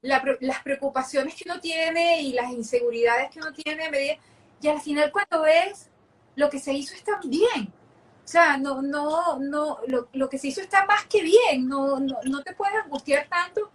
las 0.00 0.62
preocupaciones 0.62 1.34
que 1.34 1.44
uno 1.46 1.60
tiene 1.60 2.22
y 2.22 2.32
las 2.32 2.50
inseguridades 2.50 3.30
que 3.30 3.40
uno 3.40 3.52
tiene, 3.52 4.18
y 4.60 4.68
al 4.68 4.80
final 4.80 5.10
cuando 5.10 5.42
ves, 5.42 5.88
lo 6.36 6.48
que 6.48 6.58
se 6.58 6.72
hizo 6.72 6.94
está 6.94 7.20
bien. 7.24 7.72
O 8.24 8.28
sea, 8.28 8.56
no, 8.56 8.80
no, 8.82 9.38
no, 9.40 9.78
lo, 10.12 10.28
que 10.28 10.38
se 10.38 10.48
hizo 10.48 10.60
está 10.60 10.86
más 10.86 11.06
que 11.06 11.22
bien. 11.22 11.68
No, 11.68 11.98
no, 11.98 12.18
no 12.24 12.42
te 12.42 12.54
puedes 12.54 12.76
angustiar 12.76 13.26
tanto 13.28 13.70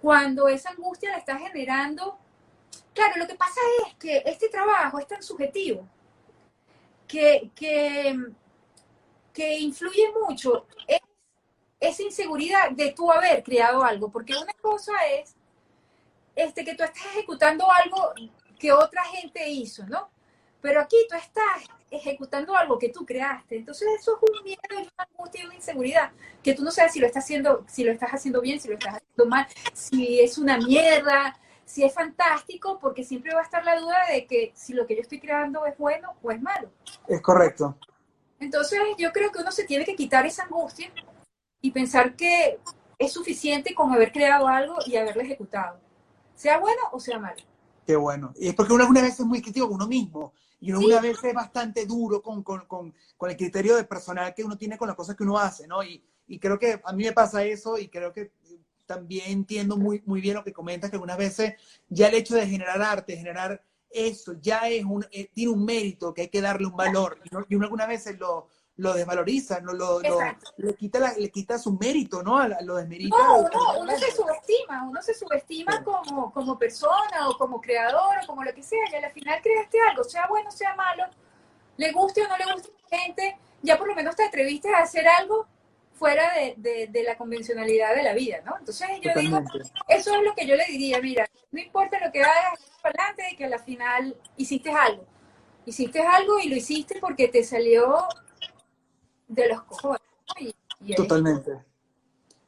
cuando 0.00 0.48
esa 0.48 0.70
angustia 0.70 1.10
la 1.10 1.18
está 1.18 1.38
generando 1.38 2.18
Claro, 2.94 3.14
lo 3.16 3.26
que 3.26 3.34
pasa 3.34 3.60
es 3.86 3.94
que 3.94 4.22
este 4.26 4.48
trabajo 4.48 4.98
es 4.98 5.06
tan 5.06 5.22
subjetivo 5.22 5.88
que, 7.06 7.50
que, 7.54 8.14
influye 9.58 10.12
mucho 10.12 10.66
es 10.86 11.00
esa 11.80 12.02
inseguridad 12.02 12.70
de 12.70 12.92
tú 12.92 13.10
haber 13.10 13.42
creado 13.42 13.82
algo, 13.82 14.10
porque 14.10 14.34
una 14.36 14.52
cosa 14.54 14.92
es 15.08 15.34
este, 16.36 16.64
que 16.64 16.74
tú 16.74 16.84
estás 16.84 17.04
ejecutando 17.06 17.70
algo 17.70 18.12
que 18.58 18.72
otra 18.72 19.04
gente 19.04 19.48
hizo, 19.48 19.84
¿no? 19.86 20.10
pero 20.62 20.80
aquí 20.80 20.96
tú 21.10 21.16
estás 21.16 21.64
ejecutando 21.90 22.56
algo 22.56 22.78
que 22.78 22.88
tú 22.88 23.04
creaste. 23.04 23.56
Entonces 23.56 23.88
eso 24.00 24.16
es 24.16 24.30
un 24.30 24.44
miedo, 24.44 24.60
una 24.70 25.06
angustia, 25.10 25.44
una 25.44 25.56
inseguridad, 25.56 26.12
que 26.42 26.54
tú 26.54 26.62
no 26.62 26.70
sabes 26.70 26.92
si 26.92 27.00
lo 27.00 27.06
estás 27.06 27.24
haciendo, 27.24 27.66
si 27.68 27.84
lo 27.84 27.92
estás 27.92 28.10
haciendo 28.10 28.40
bien, 28.40 28.60
si 28.60 28.68
lo 28.68 28.74
estás 28.74 28.94
haciendo 28.94 29.26
mal, 29.26 29.46
si 29.74 30.20
es 30.20 30.38
una 30.38 30.56
mierda, 30.56 31.36
si 31.64 31.84
es 31.84 31.94
fantástico, 31.94 32.78
porque 32.80 33.04
siempre 33.04 33.34
va 33.34 33.40
a 33.40 33.44
estar 33.44 33.64
la 33.64 33.78
duda 33.78 33.96
de 34.10 34.26
que 34.26 34.52
si 34.54 34.74
lo 34.74 34.86
que 34.86 34.96
yo 34.96 35.02
estoy 35.02 35.20
creando 35.20 35.64
es 35.66 35.76
bueno 35.78 36.14
o 36.22 36.30
es 36.30 36.40
malo. 36.40 36.70
Es 37.08 37.20
correcto. 37.20 37.76
Entonces 38.40 38.80
yo 38.98 39.12
creo 39.12 39.30
que 39.30 39.40
uno 39.40 39.52
se 39.52 39.64
tiene 39.64 39.84
que 39.84 39.94
quitar 39.94 40.26
esa 40.26 40.44
angustia 40.44 40.92
y 41.60 41.70
pensar 41.70 42.16
que 42.16 42.58
es 42.98 43.12
suficiente 43.12 43.74
con 43.74 43.92
haber 43.92 44.12
creado 44.12 44.48
algo 44.48 44.76
y 44.86 44.96
haberlo 44.96 45.22
ejecutado, 45.22 45.78
sea 46.34 46.58
bueno 46.58 46.80
o 46.92 47.00
sea 47.00 47.18
malo. 47.18 47.40
Qué 47.86 47.96
bueno. 47.96 48.32
Y 48.36 48.48
es 48.48 48.54
porque 48.54 48.72
uno 48.72 48.82
alguna 48.82 49.02
vez 49.02 49.18
es 49.18 49.26
muy 49.26 49.40
crítico 49.42 49.66
con 49.66 49.76
uno 49.76 49.88
mismo. 49.88 50.32
Y 50.60 50.70
uno 50.70 50.86
una 50.86 51.00
vez 51.00 51.18
es 51.24 51.34
bastante 51.34 51.86
duro 51.86 52.22
con, 52.22 52.44
con, 52.44 52.66
con, 52.66 52.94
con, 53.16 53.30
el 53.30 53.36
criterio 53.36 53.74
de 53.74 53.82
personal 53.82 54.32
que 54.32 54.44
uno 54.44 54.56
tiene 54.56 54.78
con 54.78 54.86
las 54.86 54.96
cosas 54.96 55.16
que 55.16 55.24
uno 55.24 55.36
hace, 55.36 55.66
¿no? 55.66 55.82
Y, 55.82 56.04
y 56.28 56.38
creo 56.38 56.56
que 56.56 56.80
a 56.84 56.92
mí 56.92 57.02
me 57.02 57.12
pasa 57.12 57.42
eso 57.42 57.78
y 57.78 57.88
creo 57.88 58.12
que 58.12 58.30
también 58.92 59.30
entiendo 59.30 59.78
muy, 59.78 60.02
muy 60.04 60.20
bien 60.20 60.34
lo 60.34 60.44
que 60.44 60.52
comentas, 60.52 60.90
que 60.90 60.96
algunas 60.96 61.16
veces 61.16 61.54
ya 61.88 62.08
el 62.08 62.14
hecho 62.14 62.34
de 62.34 62.46
generar 62.46 62.82
arte, 62.82 63.16
generar 63.16 63.62
eso, 63.88 64.34
ya 64.38 64.68
es 64.68 64.84
un, 64.84 65.06
eh, 65.10 65.30
tiene 65.32 65.52
un 65.52 65.64
mérito 65.64 66.12
que 66.12 66.22
hay 66.22 66.28
que 66.28 66.42
darle 66.42 66.66
un 66.66 66.76
valor. 66.76 67.18
Y, 67.48 67.54
uno 67.54 67.64
algunas 67.64 67.88
veces 67.88 68.18
lo, 68.18 68.48
lo 68.76 68.92
desvaloriza, 68.92 69.60
no 69.60 69.72
lo, 69.72 70.00
le, 70.00 70.74
quita 70.74 71.14
le 71.16 71.30
quita 71.30 71.58
su 71.58 71.72
mérito, 71.78 72.22
¿no? 72.22 72.46
Lo 72.60 72.76
desmerita. 72.76 73.16
No, 73.16 73.38
uno, 73.38 73.80
uno 73.80 73.98
se 73.98 74.12
subestima, 74.12 74.84
uno 74.86 75.00
se 75.00 75.14
subestima 75.14 75.82
como, 75.82 76.30
como 76.30 76.58
persona 76.58 77.30
o 77.30 77.38
como 77.38 77.58
creador 77.58 78.16
o 78.22 78.26
como 78.26 78.44
lo 78.44 78.52
que 78.52 78.62
sea, 78.62 78.78
y 78.90 78.94
al 78.94 79.10
final 79.12 79.40
creaste 79.42 79.78
algo, 79.88 80.04
sea 80.04 80.26
bueno, 80.28 80.50
sea 80.50 80.74
malo, 80.74 81.04
le 81.78 81.92
guste 81.92 82.22
o 82.22 82.28
no 82.28 82.36
le 82.36 82.52
guste 82.52 82.68
a 82.68 82.90
la 82.90 82.98
gente, 82.98 83.38
ya 83.62 83.78
por 83.78 83.88
lo 83.88 83.94
menos 83.94 84.16
te 84.16 84.24
atreviste 84.24 84.68
a 84.74 84.80
hacer 84.80 85.08
algo 85.08 85.46
fuera 86.02 86.32
de, 86.56 86.88
de, 86.88 87.02
la 87.04 87.16
convencionalidad 87.16 87.94
de 87.94 88.02
la 88.02 88.12
vida, 88.12 88.42
¿no? 88.44 88.58
Entonces 88.58 88.88
yo 89.00 89.12
digo, 89.14 89.38
eso 89.86 90.16
es 90.16 90.22
lo 90.24 90.34
que 90.34 90.48
yo 90.48 90.56
le 90.56 90.64
diría, 90.66 91.00
mira, 91.00 91.30
no 91.52 91.60
importa 91.60 92.04
lo 92.04 92.10
que 92.10 92.20
hagas 92.20 92.58
para 92.82 93.04
adelante, 93.04 93.36
que 93.38 93.44
a 93.44 93.48
la 93.48 93.60
final 93.60 94.16
hiciste 94.36 94.72
algo. 94.72 95.06
Hiciste 95.64 96.00
algo 96.00 96.40
y 96.40 96.48
lo 96.48 96.56
hiciste 96.56 96.98
porque 96.98 97.28
te 97.28 97.44
salió 97.44 98.04
de 99.28 99.48
los 99.48 99.62
cojones. 99.62 100.00
Totalmente. 100.96 101.52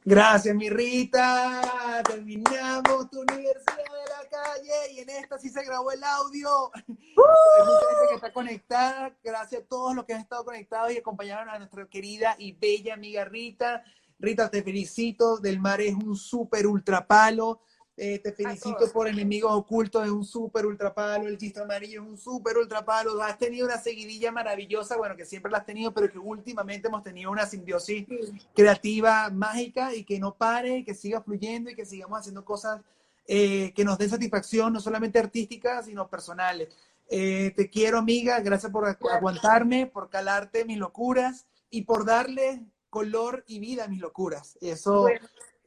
Gracias, 0.07 0.55
mi 0.55 0.69
Rita. 0.69 2.03
Terminamos 2.07 3.09
tu 3.09 3.21
universidad 3.21 3.75
de 3.75 4.07
la 4.07 4.29
calle 4.29 4.93
y 4.93 4.99
en 4.99 5.09
esta 5.09 5.39
sí 5.39 5.49
se 5.49 5.65
grabó 5.65 5.91
el 5.91 6.03
audio. 6.03 6.71
Hay 6.75 6.83
mucha 6.87 7.89
gente 7.89 8.09
que 8.09 8.15
está 8.15 8.31
conectada. 8.31 9.17
Gracias 9.23 9.63
a 9.63 9.65
todos 9.65 9.95
los 9.95 10.05
que 10.05 10.13
han 10.13 10.21
estado 10.21 10.45
conectados 10.45 10.91
y 10.93 10.99
acompañaron 10.99 11.49
a 11.49 11.57
nuestra 11.57 11.87
querida 11.87 12.35
y 12.37 12.51
bella 12.51 12.93
amiga 12.93 13.25
Rita. 13.25 13.83
Rita, 14.19 14.47
te 14.51 14.61
felicito. 14.61 15.39
Del 15.39 15.59
Mar 15.59 15.81
es 15.81 15.95
un 15.95 16.15
súper 16.15 16.67
ultra 16.67 17.07
palo. 17.07 17.61
Eh, 17.97 18.19
te 18.19 18.33
felicito 18.33 18.91
por 18.91 19.07
Enemigos 19.07 19.53
Ocultos, 19.53 20.03
es 20.03 20.11
un 20.11 20.25
súper 20.25 20.65
ultra 20.65 20.93
palo. 20.93 21.27
El 21.27 21.37
chiste 21.37 21.61
amarillo 21.61 22.01
es 22.01 22.07
un 22.07 22.17
súper 22.17 22.57
ultra 22.57 22.83
palo. 22.83 23.21
Has 23.21 23.37
tenido 23.37 23.65
una 23.65 23.77
seguidilla 23.77 24.33
maravillosa, 24.33 24.97
bueno, 24.97 25.15
que 25.15 25.25
siempre 25.25 25.49
la 25.49 25.59
has 25.59 25.65
tenido, 25.65 25.93
pero 25.93 26.11
que 26.11 26.19
últimamente 26.19 26.89
hemos 26.89 27.03
tenido 27.03 27.31
una 27.31 27.45
simbiosis 27.45 28.05
creativa, 28.53 29.29
mágica 29.29 29.95
y 29.95 30.03
que 30.03 30.19
no 30.19 30.35
pare, 30.35 30.83
que 30.83 30.93
siga 30.93 31.21
fluyendo 31.21 31.69
y 31.69 31.75
que 31.75 31.85
sigamos 31.85 32.19
haciendo 32.19 32.43
cosas 32.43 32.81
eh, 33.27 33.71
que 33.73 33.85
nos 33.85 33.97
den 33.97 34.09
satisfacción, 34.09 34.73
no 34.73 34.81
solamente 34.81 35.17
artísticas, 35.17 35.85
sino 35.85 36.09
personales. 36.09 36.75
Eh, 37.07 37.53
te 37.55 37.69
quiero, 37.69 37.97
amiga. 37.97 38.41
Gracias 38.41 38.73
por 38.73 38.85
aguantarme, 38.87 39.87
por 39.87 40.09
calarte 40.09 40.65
mis 40.65 40.77
locuras 40.77 41.45
y 41.69 41.83
por 41.83 42.03
darle 42.03 42.65
color 42.89 43.45
y 43.47 43.59
vida 43.59 43.85
a 43.85 43.87
mis 43.87 44.01
locuras. 44.01 44.57
Eso 44.59 45.07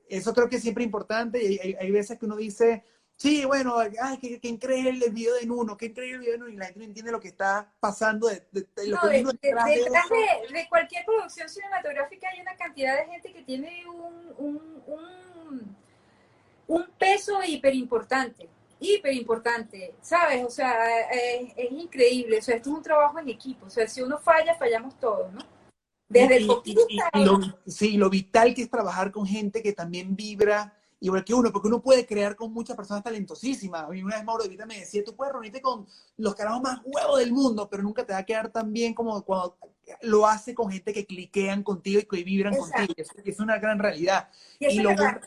eso 0.08 0.34
creo 0.34 0.48
que 0.48 0.56
es 0.56 0.62
siempre 0.62 0.84
importante 0.84 1.42
y 1.42 1.58
hay, 1.58 1.90
veces 1.90 2.18
que 2.18 2.26
uno 2.26 2.36
dice, 2.36 2.84
sí, 3.16 3.44
bueno, 3.44 3.76
ay, 3.78 4.18
qué, 4.18 4.40
qué, 4.40 4.48
increíble 4.48 5.04
el 5.04 5.12
video 5.12 5.34
de 5.34 5.46
Nuno, 5.46 5.76
qué 5.76 5.86
increíble 5.86 6.16
el 6.16 6.20
video 6.20 6.32
de 6.32 6.38
Nuno, 6.38 6.50
y 6.50 6.56
la 6.56 6.66
gente 6.66 6.80
no 6.80 6.84
entiende 6.86 7.12
lo 7.12 7.20
que 7.20 7.28
está 7.28 7.72
pasando. 7.80 8.28
De, 8.28 8.46
lo 8.52 9.00
que 9.00 9.24
detrás, 9.40 9.66
de, 9.66 10.52
de, 10.52 10.68
cualquier 10.68 11.04
producción 11.04 11.48
cinematográfica 11.48 12.28
hay 12.32 12.40
una 12.40 12.56
cantidad 12.56 12.96
de 12.96 13.12
gente 13.12 13.32
que 13.32 13.42
tiene 13.42 13.84
un, 13.86 14.34
un, 14.38 14.82
un, 14.86 15.76
un 16.68 16.86
peso 16.98 17.40
hiper 17.44 17.74
importante, 17.74 18.48
hiper 18.80 19.12
importante, 19.12 19.94
¿sabes? 20.00 20.44
O 20.44 20.50
sea, 20.50 21.08
es, 21.10 21.52
es 21.56 21.72
increíble, 21.72 22.38
o 22.38 22.42
sea, 22.42 22.56
esto 22.56 22.70
es 22.70 22.76
un 22.76 22.82
trabajo 22.82 23.18
en 23.18 23.28
equipo, 23.28 23.66
o 23.66 23.70
sea, 23.70 23.86
si 23.86 24.00
uno 24.00 24.18
falla, 24.18 24.54
fallamos 24.54 24.98
todos, 24.98 25.32
¿no? 25.32 25.57
Desde 26.08 26.36
el 26.38 26.46
lo, 26.46 26.62
sí, 27.66 27.96
lo 27.96 28.08
vital 28.08 28.54
que 28.54 28.62
es 28.62 28.70
trabajar 28.70 29.12
con 29.12 29.26
gente 29.26 29.62
que 29.62 29.72
también 29.72 30.16
vibra 30.16 30.74
igual 31.00 31.24
que 31.24 31.34
uno, 31.34 31.52
porque 31.52 31.68
uno 31.68 31.80
puede 31.80 32.06
crear 32.06 32.34
con 32.34 32.52
muchas 32.52 32.76
personas 32.76 33.04
talentosísimas. 33.04 33.84
A 33.84 33.88
mí 33.88 34.02
una 34.02 34.16
vez 34.16 34.24
Mauro 34.24 34.42
de 34.42 34.48
Vita 34.48 34.66
me 34.66 34.80
decía, 34.80 35.04
tú 35.04 35.14
puedes 35.14 35.32
reunirte 35.32 35.60
con 35.60 35.86
los 36.16 36.34
carajos 36.34 36.62
más 36.62 36.80
huevos 36.84 37.18
del 37.18 37.32
mundo, 37.32 37.68
pero 37.70 37.82
nunca 37.82 38.04
te 38.04 38.12
va 38.12 38.20
a 38.20 38.24
quedar 38.24 38.50
tan 38.50 38.72
bien 38.72 38.94
como 38.94 39.22
cuando 39.22 39.56
lo 40.02 40.26
hace 40.26 40.54
con 40.54 40.70
gente 40.70 40.92
que 40.92 41.06
cliquean 41.06 41.62
contigo 41.62 42.00
y 42.00 42.04
que 42.04 42.24
vibran 42.24 42.56
contigo. 42.56 42.94
Es, 42.96 43.10
es 43.24 43.40
una 43.40 43.58
gran 43.58 43.78
realidad. 43.78 44.28
Y, 44.58 44.80
lo, 44.80 44.94
bueno, 44.94 45.20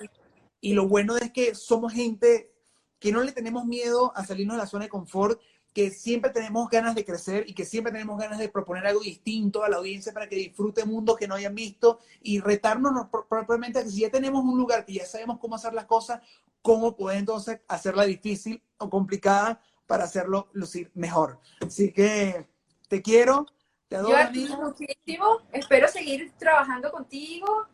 y 0.59 0.73
lo 0.73 0.87
bueno 0.87 1.17
es 1.17 1.31
que 1.31 1.55
somos 1.55 1.93
gente 1.93 2.53
que 2.99 3.11
no 3.11 3.23
le 3.23 3.31
tenemos 3.31 3.65
miedo 3.65 4.11
a 4.15 4.25
salirnos 4.25 4.57
de 4.57 4.63
la 4.63 4.67
zona 4.67 4.85
de 4.85 4.89
confort 4.89 5.41
que 5.73 5.89
siempre 5.89 6.31
tenemos 6.31 6.69
ganas 6.69 6.95
de 6.95 7.06
crecer 7.06 7.45
y 7.48 7.53
que 7.53 7.65
siempre 7.65 7.93
tenemos 7.93 8.19
ganas 8.19 8.39
de 8.39 8.49
proponer 8.49 8.85
algo 8.85 9.02
distinto 9.02 9.64
a 9.64 9.69
la 9.69 9.77
audiencia 9.77 10.11
para 10.11 10.27
que 10.27 10.35
disfrute 10.35 10.85
mundos 10.85 11.18
que 11.18 11.27
no 11.27 11.35
hayan 11.35 11.56
visto 11.56 11.99
y 12.22 12.39
retarnos 12.39 13.07
propiamente 13.30 13.80
a 13.80 13.84
que 13.84 13.89
si 13.89 14.02
ya 14.02 14.10
tenemos 14.10 14.43
un 14.43 14.57
lugar 14.57 14.85
que 14.85 14.93
ya 14.93 15.06
sabemos 15.06 15.39
cómo 15.39 15.56
hacer 15.56 15.73
las 15.73 15.85
cosas, 15.85 16.22
cómo 16.61 16.95
poder 16.95 17.19
entonces 17.19 17.61
hacerla 17.68 18.03
difícil 18.03 18.61
o 18.77 18.89
complicada 18.89 19.61
para 19.88 20.03
hacerlo 20.03 20.49
lucir 20.53 20.91
mejor. 20.93 21.39
Así 21.65 21.91
que 21.91 22.48
te 22.89 23.02
quiero, 23.02 23.45
te 23.88 23.95
adoro. 23.95 24.18
Yo 24.34 24.57
muchísimo, 24.57 25.39
espero 25.53 25.88
seguir 25.88 26.34
trabajando 26.38 26.91
contigo, 26.91 27.68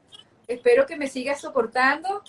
espero 0.48 0.86
que 0.86 0.98
me 0.98 1.08
sigas 1.08 1.42
soportando 1.42 2.24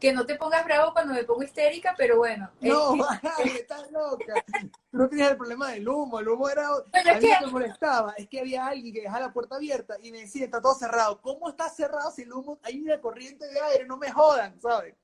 que 0.00 0.12
no 0.12 0.26
te 0.26 0.36
pongas 0.36 0.64
bravo 0.64 0.92
cuando 0.92 1.14
me 1.14 1.24
pongo 1.24 1.42
histérica, 1.42 1.94
pero 1.96 2.18
bueno. 2.18 2.50
No, 2.60 2.94
estás 3.44 3.90
loca. 3.90 4.34
Tú 4.90 4.98
no 4.98 5.08
tenías 5.08 5.30
el 5.30 5.36
problema 5.36 5.70
del 5.70 5.88
humo, 5.88 6.20
el 6.20 6.28
humo 6.28 6.48
era... 6.48 6.68
Pero 6.92 7.12
a 7.12 7.18
mí 7.18 7.28
me 7.40 7.46
molestaba, 7.46 8.12
es 8.16 8.28
que 8.28 8.40
había 8.40 8.66
alguien 8.66 8.92
que 8.92 9.02
dejaba 9.02 9.20
la 9.20 9.32
puerta 9.32 9.56
abierta 9.56 9.96
y 10.02 10.12
me 10.12 10.20
decía, 10.20 10.44
está 10.44 10.60
todo 10.60 10.74
cerrado. 10.74 11.20
¿Cómo 11.20 11.48
está 11.48 11.68
cerrado 11.68 12.10
si 12.10 12.22
el 12.22 12.32
humo, 12.32 12.58
hay 12.62 12.80
una 12.80 13.00
corriente 13.00 13.46
de 13.48 13.60
aire? 13.60 13.86
No 13.86 13.96
me 13.96 14.10
jodan, 14.10 14.60
¿sabes? 14.60 14.94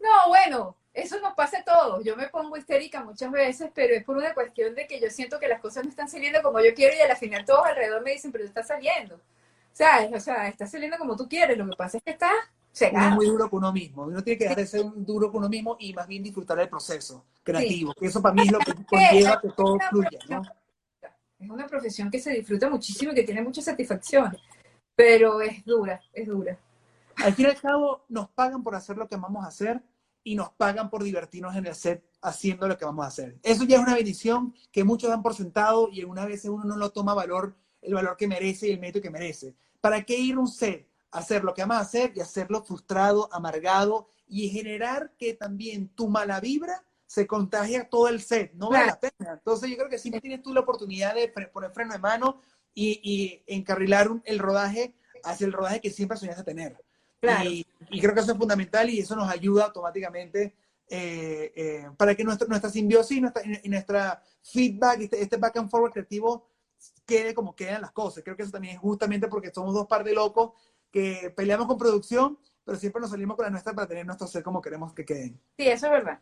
No, 0.00 0.28
bueno, 0.28 0.76
eso 0.92 1.20
nos 1.20 1.34
pasa 1.34 1.58
a 1.58 1.64
todos. 1.64 2.04
Yo 2.04 2.16
me 2.16 2.28
pongo 2.28 2.56
histérica 2.56 3.02
muchas 3.04 3.30
veces, 3.30 3.70
pero 3.72 3.94
es 3.94 4.04
por 4.04 4.16
una 4.16 4.34
cuestión 4.34 4.74
de 4.74 4.86
que 4.86 5.00
yo 5.00 5.10
siento 5.10 5.38
que 5.38 5.48
las 5.48 5.60
cosas 5.60 5.84
no 5.84 5.90
están 5.90 6.08
saliendo 6.08 6.42
como 6.42 6.60
yo 6.60 6.74
quiero 6.74 6.96
y 6.96 7.00
al 7.00 7.16
final 7.16 7.44
todos 7.44 7.66
alrededor 7.66 8.02
me 8.02 8.12
dicen, 8.12 8.32
pero 8.32 8.44
está 8.44 8.62
saliendo. 8.62 9.20
¿Sabes? 9.72 10.12
O 10.12 10.20
sea, 10.20 10.48
está 10.48 10.66
saliendo 10.66 10.98
como 10.98 11.16
tú 11.16 11.28
quieres. 11.28 11.58
Lo 11.58 11.68
que 11.68 11.76
pasa 11.76 11.98
es 11.98 12.02
que 12.04 12.16
uno 12.92 13.08
es 13.08 13.14
muy 13.14 13.26
duro 13.26 13.50
con 13.50 13.58
uno 13.58 13.72
mismo. 13.72 14.02
Uno 14.04 14.22
tiene 14.22 14.38
que 14.38 14.44
dejar 14.44 14.58
de 14.58 14.66
ser 14.66 14.84
duro 14.96 15.30
con 15.30 15.38
uno 15.38 15.48
mismo 15.48 15.76
y 15.78 15.92
más 15.92 16.06
bien 16.06 16.22
disfrutar 16.22 16.58
del 16.58 16.68
proceso 16.68 17.24
creativo. 17.42 17.94
eso 18.00 18.20
para 18.20 18.34
mí 18.34 18.42
es 18.42 18.52
lo 18.52 18.58
que 18.58 18.74
conlleva 18.86 19.40
que 19.40 19.48
todo 19.50 19.78
fluya, 19.90 20.18
¿no? 20.28 20.42
Es 21.38 21.50
una 21.50 21.66
profesión 21.66 22.10
que 22.10 22.20
se 22.20 22.32
disfruta 22.32 22.70
muchísimo 22.70 23.12
y 23.12 23.14
que 23.14 23.22
tiene 23.22 23.42
mucha 23.42 23.60
satisfacción, 23.60 24.36
pero 24.94 25.40
es 25.40 25.64
dura, 25.64 26.00
es 26.12 26.26
dura. 26.26 26.58
Al 27.16 27.34
fin 27.34 27.46
y 27.46 27.48
al 27.50 27.60
cabo, 27.60 28.04
nos 28.08 28.30
pagan 28.30 28.62
por 28.62 28.74
hacer 28.74 28.96
lo 28.96 29.08
que 29.08 29.16
vamos 29.16 29.44
a 29.44 29.48
hacer 29.48 29.82
y 30.22 30.34
nos 30.34 30.50
pagan 30.52 30.88
por 30.90 31.02
divertirnos 31.02 31.54
en 31.54 31.66
el 31.66 31.74
set 31.74 32.02
haciendo 32.22 32.66
lo 32.66 32.78
que 32.78 32.84
vamos 32.84 33.04
a 33.04 33.08
hacer. 33.08 33.36
Eso 33.42 33.64
ya 33.64 33.76
es 33.76 33.82
una 33.82 33.94
bendición 33.94 34.54
que 34.72 34.84
muchos 34.84 35.10
dan 35.10 35.22
por 35.22 35.34
sentado 35.34 35.90
y 35.92 36.00
algunas 36.00 36.26
veces 36.26 36.46
uno 36.46 36.64
no 36.64 36.76
lo 36.76 36.90
toma 36.90 37.12
valor, 37.14 37.54
el 37.82 37.94
valor 37.94 38.16
que 38.16 38.26
merece 38.26 38.68
y 38.68 38.72
el 38.72 38.80
mérito 38.80 39.02
que 39.02 39.10
merece. 39.10 39.54
¿Para 39.80 40.02
qué 40.02 40.16
ir 40.16 40.36
a 40.36 40.40
un 40.40 40.48
set? 40.48 40.88
Hacer 41.14 41.44
lo 41.44 41.54
que 41.54 41.62
amas 41.62 41.80
hacer 41.80 42.12
y 42.14 42.20
hacerlo 42.20 42.62
frustrado, 42.64 43.28
amargado 43.32 44.08
y 44.26 44.48
generar 44.48 45.12
que 45.16 45.34
también 45.34 45.88
tu 45.88 46.08
mala 46.08 46.40
vibra 46.40 46.84
se 47.06 47.26
contagie 47.26 47.78
a 47.78 47.88
todo 47.88 48.08
el 48.08 48.20
set. 48.20 48.52
No 48.54 48.70
vale 48.70 48.86
la 48.86 48.98
pena. 48.98 49.34
Entonces 49.34 49.70
yo 49.70 49.76
creo 49.76 49.88
que 49.88 49.98
siempre 49.98 50.20
tienes 50.20 50.42
tú 50.42 50.52
la 50.52 50.60
oportunidad 50.60 51.14
de 51.14 51.28
poner 51.52 51.70
freno 51.70 51.92
de 51.92 52.00
mano 52.00 52.40
y, 52.74 53.42
encarrilar 53.46 54.10
el 54.24 54.40
rodaje 54.40 54.96
hacia 55.22 55.46
el 55.46 55.52
rodaje 55.52 55.80
que 55.80 55.90
siempre 55.90 56.18
soñaste 56.18 56.42
tener. 56.42 56.76
Y, 57.44 57.64
creo 58.00 58.12
que 58.12 58.20
eso 58.20 58.32
es 58.32 58.38
fundamental 58.38 58.90
y 58.90 58.98
eso 58.98 59.14
nos 59.14 59.30
ayuda 59.30 59.66
automáticamente 59.66 60.56
eh, 60.88 61.52
eh, 61.54 61.90
para 61.96 62.14
que 62.14 62.24
nuestra, 62.24 62.46
nuestra 62.48 62.68
simbiosis 62.68 63.20
nuestra, 63.20 63.42
y 63.62 63.68
nuestra 63.68 64.22
feedback, 64.42 65.00
este, 65.00 65.22
este 65.22 65.36
back 65.36 65.56
and 65.56 65.70
forward 65.70 65.92
creativo 65.92 66.48
quede 67.06 67.34
como 67.34 67.54
quedan 67.54 67.82
las 67.82 67.92
cosas. 67.92 68.24
Creo 68.24 68.36
que 68.36 68.42
eso 68.42 68.52
también 68.52 68.74
es 68.74 68.80
justamente 68.80 69.28
porque 69.28 69.52
somos 69.52 69.74
dos 69.74 69.86
par 69.86 70.04
de 70.04 70.14
locos 70.14 70.52
que 70.94 71.32
peleamos 71.34 71.66
con 71.66 71.76
producción, 71.76 72.38
pero 72.64 72.78
siempre 72.78 73.00
nos 73.00 73.10
salimos 73.10 73.34
con 73.34 73.44
la 73.44 73.50
nuestra 73.50 73.72
para 73.72 73.88
tener 73.88 74.06
nuestro 74.06 74.28
ser 74.28 74.44
como 74.44 74.62
queremos 74.62 74.94
que 74.94 75.04
queden. 75.04 75.40
Sí, 75.56 75.66
eso 75.66 75.86
es 75.86 75.92
verdad. 75.92 76.20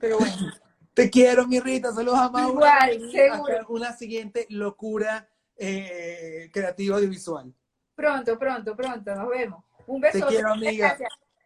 Pero 0.00 0.18
bueno. 0.18 0.34
Te 0.92 1.08
quiero, 1.08 1.46
mi 1.46 1.60
Rita. 1.60 1.92
Saludos 1.92 2.18
a 2.18 2.28
Mauro. 2.28 2.54
Igual, 2.54 3.12
seguro. 3.12 3.66
una 3.68 3.92
siguiente 3.92 4.46
locura 4.50 5.28
eh, 5.56 6.50
creativa 6.52 6.96
audiovisual. 6.96 7.54
Pronto, 7.94 8.36
pronto, 8.36 8.74
pronto. 8.74 9.14
Nos 9.14 9.28
vemos. 9.28 9.64
Un 9.86 10.00
beso. 10.00 10.18
Te 10.18 10.26
quiero, 10.26 10.52
amiga. 10.52 10.98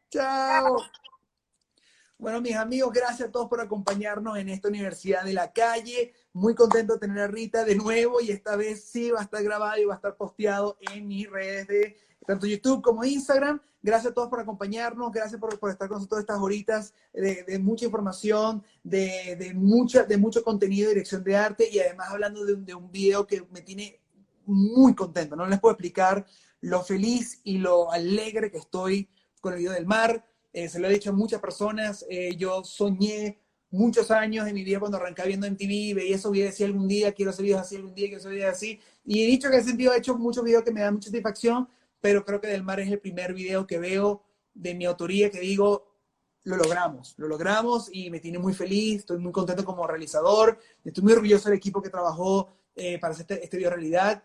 Chao. 0.08 0.78
Bueno, 2.16 2.40
mis 2.40 2.56
amigos, 2.56 2.90
gracias 2.94 3.28
a 3.28 3.32
todos 3.32 3.50
por 3.50 3.60
acompañarnos 3.60 4.38
en 4.38 4.48
esta 4.48 4.68
Universidad 4.68 5.24
de 5.24 5.34
la 5.34 5.52
Calle. 5.52 6.14
Muy 6.32 6.54
contento 6.54 6.94
de 6.94 7.00
tener 7.00 7.18
a 7.18 7.26
Rita 7.26 7.66
de 7.66 7.74
nuevo 7.74 8.22
y 8.22 8.30
esta 8.30 8.56
vez 8.56 8.82
sí 8.82 9.10
va 9.10 9.20
a 9.20 9.24
estar 9.24 9.42
grabado 9.42 9.78
y 9.78 9.84
va 9.84 9.92
a 9.92 9.96
estar 9.96 10.16
posteado 10.16 10.78
en 10.80 11.06
mis 11.06 11.30
redes 11.30 11.66
de 11.68 12.11
tanto 12.26 12.46
YouTube 12.46 12.82
como 12.82 13.04
Instagram. 13.04 13.60
Gracias 13.82 14.12
a 14.12 14.14
todos 14.14 14.28
por 14.28 14.38
acompañarnos, 14.38 15.10
gracias 15.10 15.40
por, 15.40 15.58
por 15.58 15.70
estar 15.70 15.88
con 15.88 15.96
nosotros 15.96 16.20
estas 16.20 16.38
horitas 16.38 16.94
de, 17.12 17.42
de 17.42 17.58
mucha 17.58 17.84
información, 17.84 18.62
de, 18.84 19.36
de, 19.36 19.54
mucha, 19.54 20.04
de 20.04 20.16
mucho 20.16 20.44
contenido 20.44 20.88
de 20.88 20.94
dirección 20.94 21.24
de 21.24 21.36
arte 21.36 21.68
y 21.68 21.80
además 21.80 22.10
hablando 22.10 22.44
de 22.44 22.54
de 22.54 22.74
un 22.74 22.92
video 22.92 23.26
que 23.26 23.44
me 23.50 23.60
tiene 23.60 24.00
muy 24.46 24.94
contento. 24.94 25.34
No 25.34 25.46
les 25.46 25.58
puedo 25.58 25.72
explicar 25.72 26.24
lo 26.60 26.82
feliz 26.82 27.40
y 27.42 27.58
lo 27.58 27.90
alegre 27.90 28.52
que 28.52 28.58
estoy 28.58 29.08
con 29.40 29.54
el 29.54 29.58
video 29.58 29.72
del 29.72 29.86
mar 29.86 30.24
eh, 30.52 30.68
se 30.68 30.78
lo 30.78 30.88
he 30.88 30.92
dicho 30.92 31.10
a 31.10 31.14
muchas 31.14 31.40
personas, 31.40 32.04
eh, 32.10 32.36
yo 32.36 32.62
soñé 32.62 33.38
muchos 33.70 34.10
años 34.10 34.44
de 34.44 34.52
mi 34.52 34.62
vida 34.62 34.78
cuando 34.78 34.98
arrancaba 34.98 35.28
viendo 35.28 35.46
MTV, 35.46 35.94
veía 35.94 36.16
esos 36.16 36.30
videos 36.30 36.52
así 36.52 36.62
algún 36.62 36.86
día, 36.86 37.12
quiero 37.12 37.30
hacer 37.30 37.44
videos 37.44 37.62
así 37.62 37.76
algún 37.76 37.94
día, 37.94 38.08
quiero 38.08 38.20
hacer 38.20 38.32
videos 38.32 38.52
así. 38.52 38.78
Y 39.06 39.22
he 39.22 39.26
dicho 39.26 39.48
que 39.48 39.54
en 39.54 39.60
ese 39.60 39.70
sentido 39.70 39.94
he 39.94 39.98
hecho 39.98 40.18
muchos 40.18 40.44
videos 40.44 40.62
que 40.62 40.70
me 40.70 40.82
dan 40.82 40.94
mucha 40.94 41.06
satisfacción, 41.06 41.68
pero 42.02 42.26
creo 42.26 42.40
que 42.42 42.48
Del 42.48 42.62
Mar 42.62 42.80
es 42.80 42.90
el 42.90 42.98
primer 42.98 43.32
video 43.32 43.66
que 43.66 43.78
veo 43.78 44.22
de 44.52 44.74
mi 44.74 44.84
autoría 44.84 45.30
que 45.30 45.40
digo, 45.40 45.88
lo 46.44 46.56
logramos, 46.56 47.14
lo 47.16 47.28
logramos 47.28 47.88
y 47.90 48.10
me 48.10 48.20
tiene 48.20 48.38
muy 48.38 48.52
feliz, 48.52 48.98
estoy 48.98 49.18
muy 49.18 49.32
contento 49.32 49.64
como 49.64 49.86
realizador, 49.86 50.58
estoy 50.84 51.04
muy 51.04 51.14
orgulloso 51.14 51.48
del 51.48 51.56
equipo 51.56 51.80
que 51.80 51.88
trabajó 51.88 52.52
eh, 52.74 52.98
para 52.98 53.14
hacer 53.14 53.22
este, 53.30 53.44
este 53.44 53.56
video 53.56 53.70
realidad. 53.70 54.22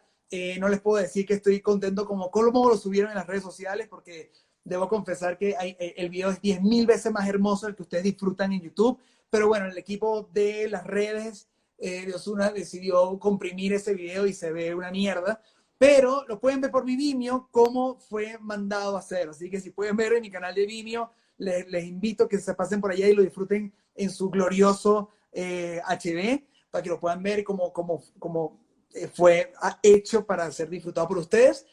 no 0.59 0.67
les 0.67 0.81
puedo 0.81 1.01
decir 1.01 1.25
que 1.25 1.35
estoy 1.35 1.61
contento 1.61 2.05
como 2.05 2.29
cómo 2.31 2.67
lo 2.67 2.75
subieron 2.75 3.11
en 3.11 3.17
las 3.17 3.27
redes 3.27 3.43
sociales, 3.43 3.87
porque 3.87 4.31
debo 4.67 4.89
confesar 4.89 5.37
que 5.37 5.51
eh, 5.51 5.93
el 5.97 6.09
video 6.09 6.29
es 6.29 6.41
10.000 6.41 6.85
veces 6.85 7.11
más 7.11 7.27
hermoso 7.27 7.65
del 7.67 7.75
que 7.75 7.83
ustedes 7.83 8.03
disfrutan 8.03 8.51
en 8.51 8.61
YouTube, 8.61 8.99
pero 9.29 9.47
bueno, 9.47 9.67
el 9.67 9.77
equipo 9.77 10.29
de 10.33 10.67
las 10.69 10.83
redes 10.83 11.47
eh, 11.77 12.05
de 12.05 12.13
Osuna 12.13 12.51
decidió 12.51 13.17
comprimir 13.19 13.73
ese 13.73 13.93
video 13.93 14.25
y 14.25 14.33
se 14.33 14.51
ve 14.51 14.73
una 14.73 14.91
mierda, 14.91 15.41
pero 15.77 16.25
lo 16.27 16.39
pueden 16.39 16.61
ver 16.61 16.71
por 16.71 16.85
mi 16.85 16.95
Vimeo 16.95 17.49
cómo 17.51 17.99
fue 17.99 18.37
mandado 18.39 18.95
a 18.95 18.99
hacer, 18.99 19.29
así 19.29 19.49
que 19.49 19.59
si 19.59 19.69
pueden 19.69 19.95
ver 19.95 20.13
en 20.13 20.21
mi 20.21 20.31
canal 20.31 20.55
de 20.55 20.65
Vimeo, 20.65 21.11
les, 21.37 21.67
les 21.69 21.85
invito 21.85 22.23
a 22.23 22.29
que 22.29 22.39
se 22.39 22.53
pasen 22.53 22.81
por 22.81 22.91
allá 22.91 23.07
y 23.07 23.13
lo 23.13 23.21
disfruten 23.21 23.73
en 23.95 24.09
su 24.09 24.29
glorioso 24.29 25.09
eh, 25.31 25.81
HD, 25.85 26.43
para 26.71 26.83
que 26.83 26.89
lo 26.89 26.99
puedan 26.99 27.21
ver 27.21 27.43
como, 27.43 27.71
como, 27.71 28.03
como 28.19 28.59
eh, 28.93 29.07
fue 29.07 29.53
hecho 29.83 30.25
para 30.25 30.51
ser 30.51 30.69
disfrutado 30.69 31.07
por 31.07 31.17
ustedes. 31.17 31.65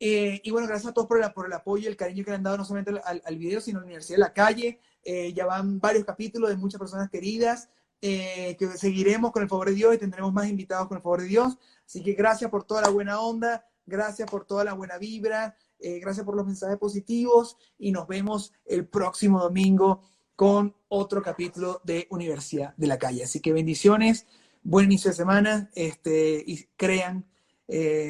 Eh, 0.00 0.40
y 0.42 0.50
bueno, 0.50 0.66
gracias 0.66 0.90
a 0.90 0.94
todos 0.94 1.06
por 1.06 1.22
el, 1.22 1.32
por 1.32 1.46
el 1.46 1.52
apoyo 1.52 1.84
y 1.84 1.86
el 1.86 1.96
cariño 1.96 2.24
que 2.24 2.30
le 2.30 2.36
han 2.36 2.42
dado 2.42 2.58
no 2.58 2.64
solamente 2.64 3.00
al, 3.04 3.22
al 3.24 3.38
video, 3.38 3.60
sino 3.60 3.78
a 3.78 3.82
la 3.82 3.86
Universidad 3.86 4.16
de 4.16 4.20
la 4.20 4.32
Calle. 4.32 4.80
Eh, 5.04 5.32
ya 5.32 5.46
van 5.46 5.80
varios 5.80 6.04
capítulos 6.04 6.50
de 6.50 6.56
muchas 6.56 6.78
personas 6.78 7.10
queridas, 7.10 7.68
eh, 8.02 8.56
que 8.58 8.66
seguiremos 8.76 9.32
con 9.32 9.42
el 9.42 9.48
favor 9.48 9.68
de 9.68 9.74
Dios 9.74 9.94
y 9.94 9.98
tendremos 9.98 10.32
más 10.32 10.48
invitados 10.48 10.88
con 10.88 10.98
el 10.98 11.02
favor 11.02 11.22
de 11.22 11.28
Dios. 11.28 11.56
Así 11.86 12.02
que 12.02 12.12
gracias 12.12 12.50
por 12.50 12.64
toda 12.64 12.82
la 12.82 12.90
buena 12.90 13.20
onda, 13.20 13.64
gracias 13.86 14.30
por 14.30 14.44
toda 14.44 14.64
la 14.64 14.74
buena 14.74 14.98
vibra, 14.98 15.56
gracias 15.78 16.24
por 16.24 16.36
los 16.36 16.46
mensajes 16.46 16.78
positivos 16.78 17.56
y 17.78 17.90
nos 17.90 18.06
vemos 18.06 18.52
el 18.66 18.86
próximo 18.86 19.40
domingo 19.40 20.02
con 20.36 20.76
otro 20.88 21.22
capítulo 21.22 21.80
de 21.84 22.06
Universidad 22.10 22.74
de 22.76 22.86
la 22.86 22.98
Calle. 22.98 23.24
Así 23.24 23.40
que 23.40 23.52
bendiciones, 23.52 24.26
buen 24.62 24.86
inicio 24.86 25.10
de 25.10 25.16
semana 25.16 25.70
este, 25.74 26.42
y 26.46 26.64
crean, 26.76 27.26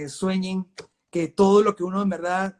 sueñen 0.08 0.66
que 1.10 1.28
todo 1.28 1.62
lo 1.62 1.76
que 1.76 1.84
uno 1.84 2.02
en 2.02 2.08
verdad 2.08 2.58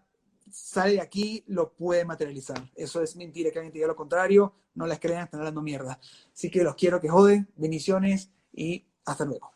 sale 0.52 0.92
de 0.92 1.00
aquí 1.00 1.42
lo 1.46 1.72
puede 1.72 2.04
materializar. 2.04 2.70
Eso 2.74 3.02
es 3.02 3.16
mentira, 3.16 3.50
que 3.50 3.58
alguien 3.58 3.72
te 3.72 3.78
diga 3.78 3.88
lo 3.88 3.96
contrario, 3.96 4.54
no 4.74 4.86
les 4.86 4.98
crean, 4.98 5.24
están 5.24 5.40
hablando 5.40 5.62
mierda. 5.62 5.98
Así 6.32 6.50
que 6.50 6.62
los 6.62 6.74
quiero 6.74 7.00
que 7.00 7.08
joden, 7.08 7.48
bendiciones 7.56 8.30
y 8.52 8.84
hasta 9.04 9.24
luego. 9.24 9.52